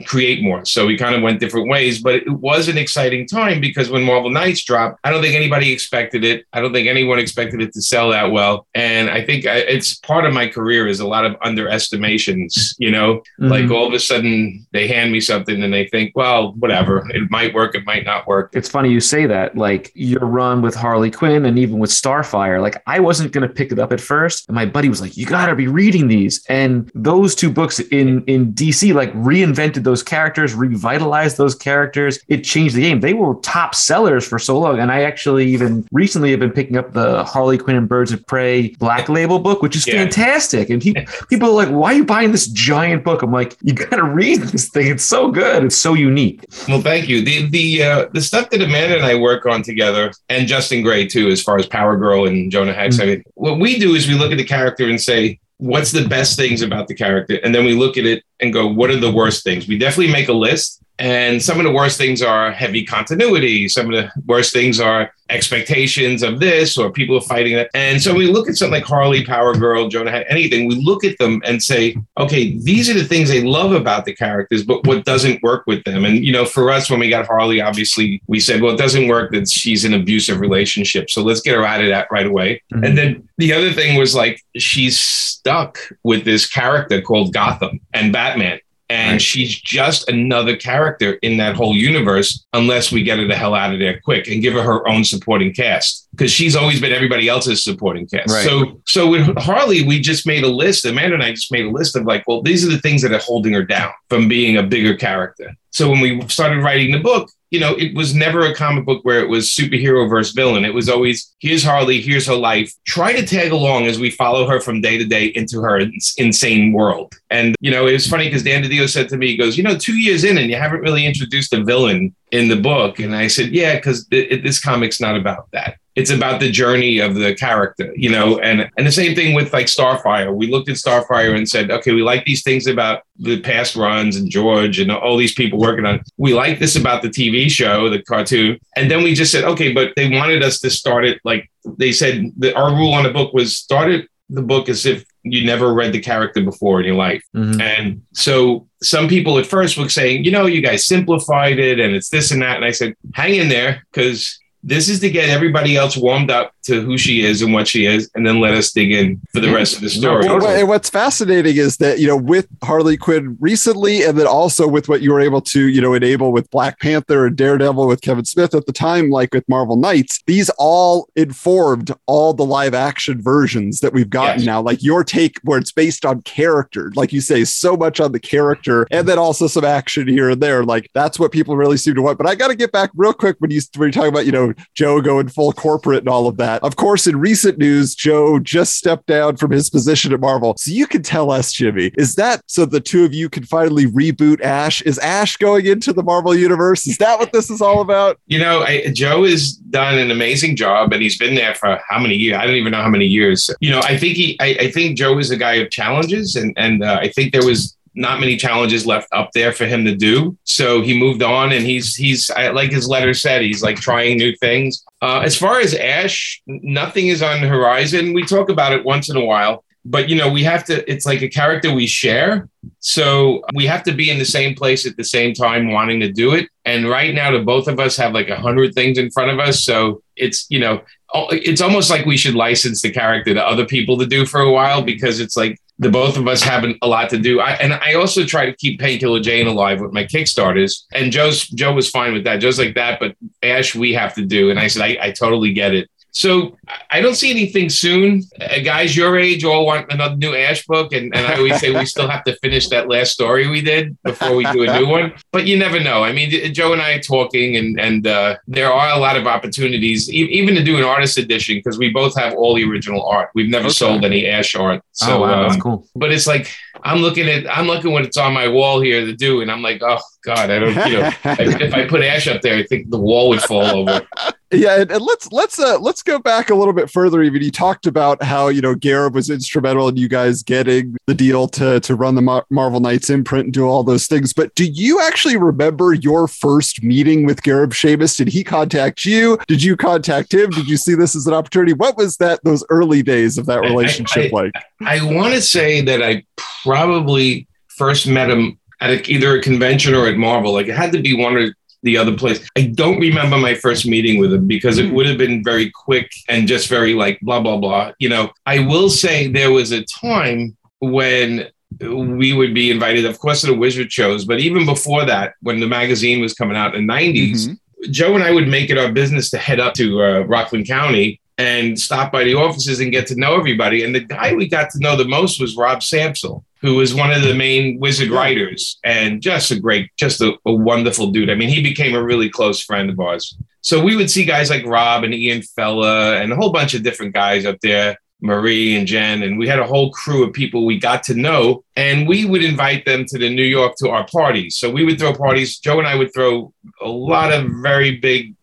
create 0.06 0.42
more. 0.42 0.64
So 0.64 0.86
we 0.86 0.96
kind 0.96 1.14
of 1.14 1.22
went 1.22 1.40
different 1.40 1.68
ways, 1.68 2.02
but 2.02 2.14
it 2.16 2.28
was 2.28 2.68
an 2.68 2.78
exciting 2.78 3.26
time 3.26 3.60
because 3.60 3.90
when 3.90 4.02
Marvel 4.02 4.30
Knights 4.30 4.64
dropped, 4.64 4.98
I 5.04 5.10
don't 5.10 5.22
think 5.22 5.34
anybody 5.34 5.72
expected 5.72 6.24
it. 6.24 6.44
I 6.52 6.60
don't 6.60 6.72
think 6.72 6.88
anyone 6.88 7.18
expected 7.18 7.60
it 7.62 7.72
to 7.74 7.82
sell 7.82 8.10
that 8.10 8.30
well. 8.32 8.66
And 8.74 9.10
I 9.10 9.24
think 9.24 9.46
I, 9.46 9.56
it's 9.58 9.94
part 9.96 10.24
of 10.24 10.32
my 10.32 10.46
career 10.48 10.86
is 10.86 11.00
a 11.00 11.06
lot 11.06 11.24
of 11.24 11.36
underestimations, 11.40 12.74
you 12.78 12.90
know, 12.90 13.22
like 13.38 13.64
Mhm. 13.64 13.70
all 13.74 13.86
of 13.86 13.92
a 13.94 13.98
sudden 13.98 14.66
they 14.72 14.86
hand 14.86 15.12
me 15.12 15.20
something 15.20 15.62
and 15.62 15.72
they 15.72 15.86
think, 15.86 16.12
well, 16.14 16.52
whatever, 16.58 17.04
it 17.10 17.30
might 17.30 17.54
work, 17.54 17.74
it 17.74 17.84
might 17.84 18.04
not 18.04 18.26
work. 18.26 18.50
It's 18.54 18.68
funny 18.68 18.90
you 18.90 19.00
say 19.00 19.26
that. 19.26 19.56
Like 19.56 19.90
your 19.94 20.20
run 20.26 20.62
with 20.62 20.74
Harley 20.74 21.10
Quinn 21.10 21.44
and 21.44 21.58
even 21.58 21.78
with 21.78 21.90
Starfire, 21.90 22.60
like 22.60 22.82
I 22.86 23.00
wasn't 23.00 23.32
going 23.32 23.46
to 23.46 23.52
pick 23.52 23.72
it 23.72 23.78
up 23.78 23.92
at 23.92 24.00
first. 24.00 24.48
And 24.48 24.54
my 24.54 24.66
buddy 24.66 24.88
was 24.88 25.00
like, 25.00 25.16
you 25.16 25.26
got 25.26 25.46
to 25.46 25.54
be 25.54 25.66
reading 25.66 26.08
these. 26.08 26.44
And 26.48 26.90
those 26.94 27.34
two 27.34 27.50
books 27.50 27.80
in, 27.80 28.22
in 28.24 28.52
DC 28.52 28.92
like 28.94 29.12
reinvented 29.14 29.73
those 29.80 30.02
characters, 30.02 30.54
revitalized 30.54 31.36
those 31.38 31.54
characters. 31.54 32.18
It 32.28 32.44
changed 32.44 32.74
the 32.74 32.82
game. 32.82 33.00
They 33.00 33.14
were 33.14 33.34
top 33.42 33.74
sellers 33.74 34.26
for 34.26 34.38
so 34.38 34.58
long. 34.58 34.78
And 34.78 34.92
I 34.92 35.02
actually 35.02 35.46
even 35.46 35.86
recently 35.92 36.30
have 36.30 36.40
been 36.40 36.52
picking 36.52 36.76
up 36.76 36.92
the 36.92 37.24
Harley 37.24 37.58
Quinn 37.58 37.76
and 37.76 37.88
Birds 37.88 38.12
of 38.12 38.26
Prey 38.26 38.68
Black 38.78 39.08
Label 39.08 39.38
book, 39.38 39.62
which 39.62 39.76
is 39.76 39.86
Yeah. 39.86 40.02
fantastic. 40.04 40.70
And 40.70 40.80
people, 40.82 41.02
people 41.28 41.48
are 41.48 41.52
like, 41.64 41.68
why 41.68 41.92
are 41.92 41.96
you 41.96 42.04
buying 42.04 42.32
this 42.32 42.46
giant 42.46 43.04
book? 43.04 43.22
I'm 43.22 43.32
like, 43.32 43.56
you 43.62 43.72
got 43.74 43.96
to 43.96 44.04
read 44.04 44.40
this 44.42 44.68
thing. 44.68 44.86
It's 44.88 45.04
so 45.04 45.30
good. 45.30 45.64
It's 45.64 45.76
so 45.76 45.94
unique. 45.94 46.44
Well, 46.68 46.80
thank 46.80 47.08
you. 47.08 47.22
The 47.24 47.48
the 47.48 47.82
uh, 47.82 48.06
the 48.12 48.20
stuff 48.20 48.50
that 48.50 48.60
Amanda 48.62 48.96
and 48.96 49.04
I 49.04 49.14
work 49.16 49.46
on 49.46 49.62
together, 49.62 50.12
and 50.28 50.46
Justin 50.46 50.82
Gray 50.82 51.06
too, 51.06 51.28
as 51.28 51.42
far 51.42 51.58
as 51.58 51.66
Power 51.66 51.96
Girl 51.96 52.26
and 52.26 52.50
Jonah 52.50 52.72
Hex. 52.72 53.00
I 53.00 53.06
mean, 53.06 53.22
what 53.34 53.58
we 53.58 53.78
do 53.78 53.94
is 53.94 54.06
we 54.08 54.14
look 54.14 54.32
at 54.32 54.38
the 54.38 54.44
character 54.44 54.88
and 54.88 55.00
say, 55.00 55.38
what's 55.58 55.92
the 55.92 56.06
best 56.08 56.36
things 56.36 56.62
about 56.62 56.88
the 56.88 56.94
character, 56.94 57.38
and 57.42 57.54
then 57.54 57.64
we 57.64 57.74
look 57.74 57.96
at 57.96 58.06
it 58.06 58.22
and 58.40 58.52
go, 58.52 58.66
what 58.66 58.90
are 58.90 59.00
the 59.00 59.12
worst 59.12 59.44
things? 59.44 59.66
We 59.68 59.78
definitely 59.78 60.12
make 60.12 60.28
a 60.28 60.32
list. 60.32 60.83
And 60.98 61.42
some 61.42 61.58
of 61.58 61.64
the 61.64 61.72
worst 61.72 61.98
things 61.98 62.22
are 62.22 62.52
heavy 62.52 62.84
continuity. 62.84 63.68
Some 63.68 63.86
of 63.86 63.92
the 63.92 64.22
worst 64.26 64.52
things 64.52 64.80
are 64.80 65.12
expectations 65.30 66.22
of 66.22 66.38
this 66.38 66.76
or 66.76 66.92
people 66.92 67.16
are 67.16 67.22
fighting 67.22 67.54
that. 67.56 67.70
And 67.74 68.00
so 68.00 68.14
we 68.14 68.30
look 68.30 68.48
at 68.48 68.56
something 68.56 68.74
like 68.74 68.84
Harley, 68.84 69.24
Power 69.24 69.54
Girl, 69.54 69.88
Jonah, 69.88 70.24
anything. 70.28 70.68
We 70.68 70.76
look 70.76 71.02
at 71.02 71.18
them 71.18 71.42
and 71.44 71.62
say, 71.62 71.96
okay, 72.18 72.56
these 72.58 72.88
are 72.90 72.94
the 72.94 73.04
things 73.04 73.28
they 73.28 73.42
love 73.42 73.72
about 73.72 74.04
the 74.04 74.14
characters, 74.14 74.64
but 74.64 74.86
what 74.86 75.04
doesn't 75.04 75.42
work 75.42 75.64
with 75.66 75.82
them. 75.84 76.04
And, 76.04 76.24
you 76.24 76.32
know, 76.32 76.44
for 76.44 76.70
us, 76.70 76.90
when 76.90 77.00
we 77.00 77.08
got 77.08 77.26
Harley, 77.26 77.60
obviously 77.60 78.22
we 78.26 78.38
said, 78.38 78.60
well, 78.60 78.74
it 78.74 78.78
doesn't 78.78 79.08
work 79.08 79.32
that 79.32 79.48
she's 79.48 79.84
in 79.84 79.94
an 79.94 80.02
abusive 80.02 80.40
relationship. 80.40 81.10
So 81.10 81.22
let's 81.22 81.40
get 81.40 81.56
her 81.56 81.64
out 81.64 81.80
of 81.80 81.88
that 81.88 82.08
right 82.10 82.26
away. 82.26 82.62
Mm-hmm. 82.72 82.84
And 82.84 82.98
then 82.98 83.28
the 83.38 83.52
other 83.52 83.72
thing 83.72 83.98
was 83.98 84.14
like, 84.14 84.40
she's 84.56 85.00
stuck 85.00 85.78
with 86.04 86.24
this 86.24 86.46
character 86.46 87.00
called 87.00 87.32
Gotham 87.32 87.80
and 87.92 88.12
Batman 88.12 88.60
and 88.94 89.12
right. 89.12 89.22
she's 89.22 89.60
just 89.60 90.08
another 90.08 90.56
character 90.56 91.14
in 91.22 91.36
that 91.38 91.56
whole 91.56 91.74
universe 91.74 92.46
unless 92.52 92.92
we 92.92 93.02
get 93.02 93.18
her 93.18 93.26
the 93.26 93.34
hell 93.34 93.54
out 93.54 93.72
of 93.72 93.80
there 93.80 94.00
quick 94.00 94.28
and 94.28 94.40
give 94.40 94.54
her 94.54 94.62
her 94.62 94.86
own 94.88 95.04
supporting 95.04 95.52
cast 95.52 96.03
because 96.16 96.30
she's 96.30 96.56
always 96.56 96.80
been 96.80 96.92
everybody 96.92 97.28
else's 97.28 97.62
supporting 97.62 98.06
cast 98.06 98.30
right. 98.30 98.44
so 98.44 98.80
so 98.86 99.08
with 99.08 99.36
harley 99.38 99.84
we 99.86 100.00
just 100.00 100.26
made 100.26 100.44
a 100.44 100.48
list 100.48 100.84
amanda 100.84 101.14
and 101.14 101.22
i 101.22 101.30
just 101.30 101.52
made 101.52 101.64
a 101.64 101.70
list 101.70 101.96
of 101.96 102.04
like 102.04 102.26
well 102.26 102.42
these 102.42 102.66
are 102.66 102.70
the 102.70 102.80
things 102.80 103.02
that 103.02 103.12
are 103.12 103.18
holding 103.18 103.52
her 103.52 103.64
down 103.64 103.92
from 104.08 104.28
being 104.28 104.56
a 104.56 104.62
bigger 104.62 104.94
character 104.94 105.54
so 105.70 105.90
when 105.90 106.00
we 106.00 106.26
started 106.28 106.62
writing 106.62 106.92
the 106.92 107.00
book 107.00 107.28
you 107.54 107.60
know, 107.60 107.76
it 107.76 107.94
was 107.94 108.16
never 108.16 108.46
a 108.46 108.52
comic 108.52 108.84
book 108.84 109.04
where 109.04 109.20
it 109.20 109.28
was 109.28 109.48
superhero 109.48 110.10
versus 110.10 110.34
villain. 110.34 110.64
It 110.64 110.74
was 110.74 110.88
always 110.88 111.32
here's 111.38 111.62
Harley, 111.62 112.00
here's 112.00 112.26
her 112.26 112.34
life. 112.34 112.74
Try 112.84 113.12
to 113.12 113.24
tag 113.24 113.52
along 113.52 113.86
as 113.86 113.96
we 113.96 114.10
follow 114.10 114.48
her 114.48 114.60
from 114.60 114.80
day 114.80 114.98
to 114.98 115.04
day 115.04 115.26
into 115.26 115.60
her 115.60 115.80
insane 116.18 116.72
world. 116.72 117.14
And 117.30 117.54
you 117.60 117.70
know, 117.70 117.86
it 117.86 117.92
was 117.92 118.08
funny 118.08 118.24
because 118.24 118.42
Dan 118.42 118.64
DiDio 118.64 118.88
said 118.88 119.08
to 119.10 119.16
me, 119.16 119.28
he 119.28 119.36
goes, 119.36 119.56
you 119.56 119.62
know, 119.62 119.78
two 119.78 119.96
years 119.96 120.24
in 120.24 120.36
and 120.36 120.50
you 120.50 120.56
haven't 120.56 120.80
really 120.80 121.06
introduced 121.06 121.52
a 121.52 121.62
villain 121.62 122.12
in 122.32 122.48
the 122.48 122.56
book. 122.56 122.98
And 122.98 123.14
I 123.14 123.28
said, 123.28 123.50
yeah, 123.50 123.76
because 123.76 124.04
th- 124.08 124.42
this 124.42 124.58
comic's 124.58 125.00
not 125.00 125.16
about 125.16 125.48
that 125.52 125.76
it's 125.96 126.10
about 126.10 126.40
the 126.40 126.50
journey 126.50 126.98
of 126.98 127.14
the 127.14 127.34
character, 127.34 127.92
you 127.96 128.10
know, 128.10 128.38
and 128.38 128.68
and 128.76 128.86
the 128.86 128.92
same 128.92 129.14
thing 129.14 129.34
with 129.34 129.52
like 129.52 129.66
Starfire. 129.66 130.34
We 130.34 130.48
looked 130.48 130.68
at 130.68 130.76
Starfire 130.76 131.36
and 131.36 131.48
said, 131.48 131.70
okay, 131.70 131.92
we 131.92 132.02
like 132.02 132.24
these 132.24 132.42
things 132.42 132.66
about 132.66 133.02
the 133.16 133.40
past 133.40 133.76
runs 133.76 134.16
and 134.16 134.28
George 134.28 134.78
and 134.80 134.90
all 134.90 135.16
these 135.16 135.34
people 135.34 135.58
working 135.58 135.86
on 135.86 135.96
it. 135.96 136.02
We 136.16 136.34
like 136.34 136.58
this 136.58 136.76
about 136.76 137.02
the 137.02 137.08
TV 137.08 137.48
show, 137.50 137.88
the 137.88 138.02
cartoon, 138.02 138.58
and 138.76 138.90
then 138.90 139.02
we 139.02 139.14
just 139.14 139.30
said, 139.30 139.44
okay, 139.44 139.72
but 139.72 139.92
they 139.96 140.08
wanted 140.08 140.42
us 140.42 140.58
to 140.60 140.70
start 140.70 141.04
it 141.04 141.20
like 141.24 141.50
they 141.78 141.92
said 141.92 142.32
that 142.38 142.56
our 142.56 142.74
rule 142.74 142.92
on 142.92 143.04
the 143.04 143.12
book 143.12 143.32
was 143.32 143.56
started 143.56 144.08
the 144.30 144.42
book 144.42 144.68
as 144.68 144.86
if 144.86 145.04
you 145.22 145.44
never 145.44 145.72
read 145.72 145.92
the 145.92 146.00
character 146.00 146.42
before 146.42 146.80
in 146.80 146.86
your 146.86 146.96
life. 146.96 147.22
Mm-hmm. 147.34 147.60
And 147.60 148.02
so 148.12 148.68
some 148.82 149.08
people 149.08 149.38
at 149.38 149.46
first 149.46 149.78
were 149.78 149.88
saying, 149.88 150.24
you 150.24 150.30
know, 150.30 150.46
you 150.46 150.60
guys 150.60 150.84
simplified 150.84 151.58
it 151.58 151.78
and 151.78 151.94
it's 151.94 152.10
this 152.10 152.30
and 152.30 152.42
that. 152.42 152.56
And 152.56 152.64
I 152.64 152.70
said, 152.70 152.94
hang 153.14 153.34
in 153.34 153.48
there 153.48 153.84
because 153.92 154.38
this 154.64 154.88
is 154.88 155.00
to 155.00 155.10
get 155.10 155.28
everybody 155.28 155.76
else 155.76 155.96
warmed 155.96 156.30
up 156.30 156.53
to 156.64 156.82
who 156.82 156.98
she 156.98 157.24
is 157.24 157.42
and 157.42 157.52
what 157.52 157.68
she 157.68 157.86
is, 157.86 158.10
and 158.14 158.26
then 158.26 158.40
let 158.40 158.54
us 158.54 158.72
dig 158.72 158.92
in 158.92 159.20
for 159.32 159.40
the 159.40 159.52
rest 159.52 159.76
of 159.76 159.82
the 159.82 159.88
story. 159.88 160.26
Well, 160.26 160.46
and 160.46 160.68
what's 160.68 160.90
fascinating 160.90 161.56
is 161.56 161.78
that 161.78 161.98
you 161.98 162.06
know 162.06 162.16
with 162.16 162.48
Harley 162.62 162.96
Quinn 162.96 163.36
recently, 163.40 164.02
and 164.02 164.18
then 164.18 164.26
also 164.26 164.66
with 164.66 164.88
what 164.88 165.02
you 165.02 165.12
were 165.12 165.20
able 165.20 165.40
to 165.42 165.68
you 165.68 165.80
know 165.80 165.94
enable 165.94 166.32
with 166.32 166.50
Black 166.50 166.80
Panther 166.80 167.26
and 167.26 167.36
Daredevil 167.36 167.86
with 167.86 168.00
Kevin 168.00 168.24
Smith 168.24 168.54
at 168.54 168.66
the 168.66 168.72
time, 168.72 169.10
like 169.10 169.32
with 169.32 169.48
Marvel 169.48 169.76
Knights, 169.76 170.22
these 170.26 170.50
all 170.58 171.08
informed 171.16 171.92
all 172.06 172.34
the 172.34 172.44
live 172.44 172.74
action 172.74 173.20
versions 173.20 173.80
that 173.80 173.92
we've 173.92 174.10
gotten 174.10 174.40
yes. 174.40 174.46
now. 174.46 174.60
Like 174.60 174.82
your 174.82 175.04
take, 175.04 175.38
where 175.42 175.58
it's 175.58 175.72
based 175.72 176.04
on 176.04 176.22
character, 176.22 176.92
like 176.94 177.12
you 177.12 177.20
say, 177.20 177.44
so 177.44 177.76
much 177.76 178.00
on 178.00 178.12
the 178.12 178.20
character, 178.20 178.86
and 178.90 179.08
then 179.08 179.18
also 179.18 179.46
some 179.46 179.64
action 179.64 180.08
here 180.08 180.30
and 180.30 180.40
there. 180.40 180.64
Like 180.64 180.90
that's 180.94 181.18
what 181.18 181.32
people 181.32 181.56
really 181.56 181.76
seem 181.76 181.94
to 181.94 182.02
want. 182.02 182.18
But 182.18 182.26
I 182.26 182.34
got 182.34 182.48
to 182.48 182.54
get 182.54 182.72
back 182.72 182.90
real 182.94 183.12
quick 183.12 183.36
when 183.38 183.50
you 183.50 183.60
when 183.76 183.88
you're 183.88 183.92
talking 183.92 184.08
about 184.08 184.26
you 184.26 184.32
know 184.32 184.54
Joe 184.74 185.00
going 185.00 185.28
full 185.28 185.52
corporate 185.52 186.00
and 186.00 186.08
all 186.08 186.26
of 186.26 186.36
that. 186.38 186.53
Of 186.62 186.76
course, 186.76 187.06
in 187.06 187.18
recent 187.18 187.58
news, 187.58 187.94
Joe 187.94 188.38
just 188.38 188.76
stepped 188.76 189.06
down 189.06 189.36
from 189.36 189.50
his 189.50 189.70
position 189.70 190.12
at 190.12 190.20
Marvel. 190.20 190.54
So 190.58 190.70
you 190.70 190.86
can 190.86 191.02
tell 191.02 191.30
us, 191.30 191.52
Jimmy, 191.52 191.90
is 191.96 192.14
that 192.16 192.42
so 192.46 192.64
the 192.64 192.80
two 192.80 193.04
of 193.04 193.14
you 193.14 193.28
can 193.28 193.44
finally 193.44 193.86
reboot 193.86 194.40
Ash? 194.42 194.82
Is 194.82 194.98
Ash 194.98 195.36
going 195.36 195.66
into 195.66 195.92
the 195.92 196.02
Marvel 196.02 196.34
universe? 196.34 196.86
Is 196.86 196.98
that 196.98 197.18
what 197.18 197.32
this 197.32 197.50
is 197.50 197.60
all 197.60 197.80
about? 197.80 198.18
You 198.26 198.38
know, 198.38 198.62
I, 198.62 198.90
Joe 198.92 199.24
has 199.24 199.52
done 199.52 199.98
an 199.98 200.10
amazing 200.10 200.56
job, 200.56 200.92
and 200.92 201.02
he's 201.02 201.18
been 201.18 201.34
there 201.34 201.54
for 201.54 201.80
how 201.88 201.98
many 201.98 202.14
years? 202.14 202.38
I 202.38 202.46
don't 202.46 202.56
even 202.56 202.72
know 202.72 202.82
how 202.82 202.90
many 202.90 203.06
years. 203.06 203.50
You 203.60 203.70
know, 203.70 203.80
I 203.80 203.96
think 203.96 204.16
he, 204.16 204.36
I, 204.40 204.56
I 204.60 204.70
think 204.70 204.96
Joe 204.96 205.18
is 205.18 205.30
a 205.30 205.36
guy 205.36 205.54
of 205.54 205.70
challenges, 205.70 206.36
and 206.36 206.52
and 206.56 206.82
uh, 206.82 206.98
I 207.00 207.08
think 207.08 207.32
there 207.32 207.44
was 207.44 207.76
not 207.94 208.20
many 208.20 208.36
challenges 208.36 208.86
left 208.86 209.08
up 209.12 209.30
there 209.32 209.52
for 209.52 209.66
him 209.66 209.84
to 209.84 209.94
do. 209.94 210.36
So 210.44 210.82
he 210.82 210.98
moved 210.98 211.22
on, 211.22 211.52
and 211.52 211.64
he's 211.64 211.94
he's 211.94 212.30
like 212.30 212.70
his 212.70 212.88
letter 212.88 213.14
said, 213.14 213.42
he's 213.42 213.62
like 213.62 213.76
trying 213.76 214.18
new 214.18 214.34
things. 214.36 214.84
Uh, 215.00 215.20
as 215.20 215.36
far 215.36 215.60
as 215.60 215.74
Ash, 215.74 216.42
nothing 216.46 217.08
is 217.08 217.22
on 217.22 217.40
the 217.40 217.48
horizon. 217.48 218.12
We 218.12 218.24
talk 218.24 218.48
about 218.48 218.72
it 218.72 218.84
once 218.84 219.08
in 219.08 219.16
a 219.16 219.24
while, 219.24 219.64
but 219.84 220.08
you 220.08 220.16
know 220.16 220.30
we 220.30 220.42
have 220.44 220.64
to. 220.64 220.90
It's 220.90 221.06
like 221.06 221.22
a 221.22 221.28
character 221.28 221.72
we 221.72 221.86
share, 221.86 222.48
so 222.80 223.42
we 223.54 223.66
have 223.66 223.84
to 223.84 223.92
be 223.92 224.10
in 224.10 224.18
the 224.18 224.24
same 224.24 224.54
place 224.54 224.86
at 224.86 224.96
the 224.96 225.04
same 225.04 225.32
time, 225.32 225.70
wanting 225.70 226.00
to 226.00 226.12
do 226.12 226.34
it. 226.34 226.48
And 226.64 226.88
right 226.88 227.14
now, 227.14 227.30
the 227.30 227.40
both 227.40 227.68
of 227.68 227.78
us 227.78 227.96
have 227.96 228.12
like 228.12 228.28
a 228.28 228.40
hundred 228.40 228.74
things 228.74 228.98
in 228.98 229.10
front 229.10 229.30
of 229.30 229.38
us, 229.38 229.62
so 229.62 230.02
it's 230.16 230.46
you 230.50 230.58
know 230.58 230.82
it's 231.30 231.60
almost 231.60 231.90
like 231.90 232.06
we 232.06 232.16
should 232.16 232.34
license 232.34 232.82
the 232.82 232.90
character 232.90 233.34
to 233.34 233.46
other 233.46 233.64
people 233.64 233.96
to 233.98 234.06
do 234.06 234.26
for 234.26 234.40
a 234.40 234.50
while 234.50 234.82
because 234.82 235.20
it's 235.20 235.36
like 235.36 235.60
the 235.78 235.90
both 235.90 236.16
of 236.16 236.28
us 236.28 236.42
have 236.42 236.64
a 236.82 236.86
lot 236.86 237.10
to 237.10 237.18
do. 237.18 237.40
I, 237.40 237.52
and 237.54 237.74
I 237.74 237.94
also 237.94 238.24
try 238.24 238.46
to 238.46 238.54
keep 238.56 238.78
Painkiller 238.78 239.20
Jane 239.20 239.46
alive 239.46 239.80
with 239.80 239.92
my 239.92 240.04
Kickstarters. 240.04 240.84
And 240.92 241.10
Joe's 241.10 241.48
Joe 241.48 241.72
was 241.72 241.90
fine 241.90 242.12
with 242.12 242.24
that, 242.24 242.36
just 242.36 242.58
like 242.58 242.74
that. 242.76 243.00
But 243.00 243.16
Ash, 243.42 243.74
we 243.74 243.92
have 243.92 244.14
to 244.14 244.24
do. 244.24 244.50
And 244.50 244.58
I 244.58 244.68
said, 244.68 244.82
I, 244.82 244.96
I 245.00 245.10
totally 245.10 245.52
get 245.52 245.74
it. 245.74 245.90
So 246.14 246.56
I 246.90 247.00
don't 247.00 247.16
see 247.16 247.32
anything 247.32 247.68
soon. 247.68 248.22
Uh, 248.40 248.60
guys 248.60 248.96
your 248.96 249.18
age 249.18 249.44
all 249.44 249.66
want 249.66 249.92
another 249.92 250.14
new 250.14 250.34
Ash 250.34 250.64
book, 250.64 250.92
and, 250.92 251.14
and 251.14 251.26
I 251.26 251.34
always 251.34 251.58
say 251.58 251.76
we 251.76 251.84
still 251.86 252.08
have 252.08 252.22
to 252.24 252.36
finish 252.36 252.68
that 252.68 252.88
last 252.88 253.10
story 253.10 253.48
we 253.48 253.60
did 253.60 254.00
before 254.04 254.36
we 254.36 254.44
do 254.52 254.62
a 254.62 254.78
new 254.78 254.86
one. 254.86 255.12
But 255.32 255.48
you 255.48 255.58
never 255.58 255.80
know. 255.80 256.04
I 256.04 256.12
mean, 256.12 256.54
Joe 256.54 256.72
and 256.72 256.80
I 256.80 256.92
are 256.92 257.00
talking, 257.00 257.56
and 257.56 257.80
and 257.80 258.06
uh, 258.06 258.36
there 258.46 258.72
are 258.72 258.96
a 258.96 258.98
lot 258.98 259.16
of 259.16 259.26
opportunities, 259.26 260.08
e- 260.08 260.28
even 260.30 260.54
to 260.54 260.62
do 260.62 260.78
an 260.78 260.84
artist 260.84 261.18
edition 261.18 261.56
because 261.56 261.78
we 261.78 261.90
both 261.90 262.16
have 262.16 262.34
all 262.34 262.54
the 262.54 262.64
original 262.64 263.04
art. 263.04 263.30
We've 263.34 263.50
never 263.50 263.66
okay. 263.66 263.74
sold 263.74 264.04
any 264.04 264.26
Ash 264.26 264.54
art. 264.54 264.82
So, 264.92 265.16
oh, 265.16 265.20
wow, 265.20 265.34
um, 265.34 265.48
that's 265.48 265.60
cool. 265.60 265.88
But 265.96 266.12
it's 266.12 266.28
like 266.28 266.48
I'm 266.82 266.98
looking 266.98 267.28
at 267.28 267.46
I'm 267.50 267.66
looking 267.66 267.92
what 267.92 268.04
it's 268.04 268.16
on 268.16 268.32
my 268.32 268.48
wall 268.48 268.80
here 268.80 269.04
to 269.04 269.14
do, 269.14 269.40
and 269.40 269.50
I'm 269.50 269.62
like, 269.62 269.82
oh 269.82 270.00
God, 270.24 270.50
I 270.50 270.58
don't. 270.58 270.74
You 270.90 270.98
know, 271.00 271.12
if 271.24 271.74
I 271.74 271.86
put 271.86 272.02
Ash 272.02 272.26
up 272.26 272.42
there, 272.42 272.56
I 272.56 272.64
think 272.64 272.90
the 272.90 272.98
wall 272.98 273.28
would 273.30 273.42
fall 273.42 273.64
over. 273.64 274.06
Yeah, 274.54 274.80
and, 274.80 274.90
and, 274.90 275.02
let's 275.02 275.30
let's 275.32 275.58
uh, 275.58 275.78
let's 275.78 276.02
go 276.02 276.18
back 276.18 276.50
a 276.50 276.54
little 276.54 276.72
bit 276.72 276.90
further. 276.90 277.22
Even 277.22 277.42
you 277.42 277.50
talked 277.50 277.86
about 277.86 278.22
how 278.22 278.48
you 278.48 278.60
know 278.60 278.74
Gareb 278.74 279.12
was 279.12 279.30
instrumental 279.30 279.88
in 279.88 279.96
you 279.96 280.08
guys 280.08 280.42
getting 280.42 280.96
the 281.06 281.14
deal 281.14 281.48
to 281.48 281.80
to 281.80 281.94
run 281.94 282.14
the 282.14 282.22
Mar- 282.22 282.46
Marvel 282.50 282.80
Knights 282.80 283.10
imprint 283.10 283.46
and 283.46 283.54
do 283.54 283.66
all 283.66 283.82
those 283.82 284.06
things. 284.06 284.32
But 284.32 284.54
do 284.54 284.64
you 284.64 285.00
actually 285.00 285.36
remember 285.36 285.94
your 285.94 286.28
first 286.28 286.82
meeting 286.82 287.26
with 287.26 287.42
Gareb 287.42 287.70
Shamus? 287.70 288.16
Did 288.16 288.28
he 288.28 288.44
contact 288.44 289.04
you? 289.04 289.38
Did 289.48 289.62
you 289.62 289.76
contact 289.76 290.32
him? 290.32 290.50
Did 290.50 290.68
you 290.68 290.76
see 290.76 290.94
this 290.94 291.16
as 291.16 291.26
an 291.26 291.34
opportunity? 291.34 291.72
What 291.72 291.96
was 291.96 292.16
that 292.18 292.40
those 292.44 292.64
early 292.70 293.02
days 293.02 293.38
of 293.38 293.46
that 293.46 293.60
relationship 293.60 294.32
I, 294.32 294.36
I, 294.36 294.42
like? 294.42 294.52
I, 294.82 294.98
I 294.98 295.14
want 295.14 295.34
to 295.34 295.42
say 295.42 295.80
that 295.80 296.02
I 296.02 296.24
probably 296.64 297.46
first 297.68 298.08
met 298.08 298.30
him 298.30 298.58
at 298.80 298.90
a, 298.90 299.10
either 299.10 299.36
a 299.36 299.42
convention 299.42 299.94
or 299.94 300.06
at 300.06 300.16
Marvel. 300.16 300.52
Like 300.52 300.66
it 300.66 300.74
had 300.74 300.92
to 300.92 301.00
be 301.00 301.14
one 301.16 301.36
or 301.36 301.54
the 301.82 301.98
other 301.98 302.16
place. 302.16 302.48
I 302.56 302.72
don't 302.74 302.98
remember 302.98 303.36
my 303.36 303.54
first 303.54 303.86
meeting 303.86 304.18
with 304.18 304.32
him 304.32 304.48
because 304.48 304.78
it 304.78 304.88
hmm. 304.88 304.94
would 304.94 305.06
have 305.06 305.18
been 305.18 305.44
very 305.44 305.70
quick 305.70 306.10
and 306.28 306.48
just 306.48 306.68
very 306.68 306.94
like 306.94 307.20
blah 307.20 307.40
blah 307.40 307.58
blah. 307.58 307.92
You 307.98 308.08
know, 308.08 308.30
I 308.46 308.60
will 308.60 308.90
say 308.90 309.28
there 309.28 309.52
was 309.52 309.70
a 309.70 309.84
time 309.84 310.56
when 310.80 311.48
we 311.80 312.32
would 312.32 312.54
be 312.54 312.70
invited, 312.70 313.04
of 313.04 313.18
course, 313.18 313.40
to 313.42 313.48
the 313.48 313.54
Wizard 313.54 313.92
shows, 313.92 314.24
but 314.24 314.38
even 314.38 314.64
before 314.64 315.04
that, 315.04 315.34
when 315.42 315.60
the 315.60 315.66
magazine 315.66 316.20
was 316.20 316.32
coming 316.32 316.56
out 316.56 316.74
in 316.74 316.86
the 316.86 316.92
90s, 316.92 317.30
mm-hmm. 317.30 317.90
Joe 317.90 318.14
and 318.14 318.22
I 318.22 318.30
would 318.30 318.48
make 318.48 318.70
it 318.70 318.78
our 318.78 318.92
business 318.92 319.28
to 319.30 319.38
head 319.38 319.60
up 319.60 319.74
to 319.74 320.02
uh, 320.02 320.20
Rockland 320.20 320.66
County 320.66 321.20
and 321.38 321.78
stop 321.78 322.12
by 322.12 322.24
the 322.24 322.34
offices 322.34 322.80
and 322.80 322.92
get 322.92 323.06
to 323.08 323.16
know 323.16 323.36
everybody. 323.36 323.84
And 323.84 323.94
the 323.94 324.00
guy 324.00 324.34
we 324.34 324.48
got 324.48 324.70
to 324.70 324.78
know 324.78 324.96
the 324.96 325.04
most 325.04 325.40
was 325.40 325.56
Rob 325.56 325.80
Sampsell 325.80 326.44
who 326.64 326.76
was 326.76 326.94
one 326.94 327.10
of 327.10 327.20
the 327.20 327.34
main 327.34 327.78
wizard 327.78 328.08
writers 328.08 328.78
and 328.84 329.20
just 329.20 329.50
a 329.50 329.60
great, 329.60 329.90
just 329.98 330.22
a, 330.22 330.32
a, 330.46 330.52
wonderful 330.52 331.10
dude. 331.10 331.28
I 331.28 331.34
mean, 331.34 331.50
he 331.50 331.62
became 331.62 331.94
a 331.94 332.02
really 332.02 332.30
close 332.30 332.62
friend 332.62 332.88
of 332.88 332.98
ours. 332.98 333.36
So 333.60 333.84
we 333.84 333.96
would 333.96 334.10
see 334.10 334.24
guys 334.24 334.48
like 334.48 334.64
Rob 334.64 335.04
and 335.04 335.12
Ian 335.12 335.42
Fella 335.42 336.16
and 336.16 336.32
a 336.32 336.36
whole 336.36 336.52
bunch 336.52 336.72
of 336.72 336.82
different 336.82 337.12
guys 337.12 337.44
up 337.44 337.60
there, 337.60 337.98
Marie 338.22 338.76
and 338.76 338.86
Jen, 338.86 339.22
and 339.22 339.38
we 339.38 339.46
had 339.46 339.58
a 339.58 339.66
whole 339.66 339.90
crew 339.90 340.24
of 340.24 340.32
people 340.32 340.64
we 340.64 340.78
got 340.78 341.02
to 341.02 341.14
know, 341.14 341.62
and 341.76 342.08
we 342.08 342.24
would 342.24 342.42
invite 342.42 342.86
them 342.86 343.04
to 343.08 343.18
the 343.18 343.28
New 343.28 343.44
York 343.44 343.74
to 343.80 343.90
our 343.90 344.06
parties. 344.06 344.56
So 344.56 344.70
we 344.70 344.86
would 344.86 344.98
throw 344.98 345.12
parties. 345.12 345.58
Joe 345.58 345.78
and 345.78 345.86
I 345.86 345.96
would 345.96 346.14
throw 346.14 346.50
a 346.80 346.88
lot 346.88 347.30
of 347.30 347.46
very 347.62 347.98
big 347.98 348.34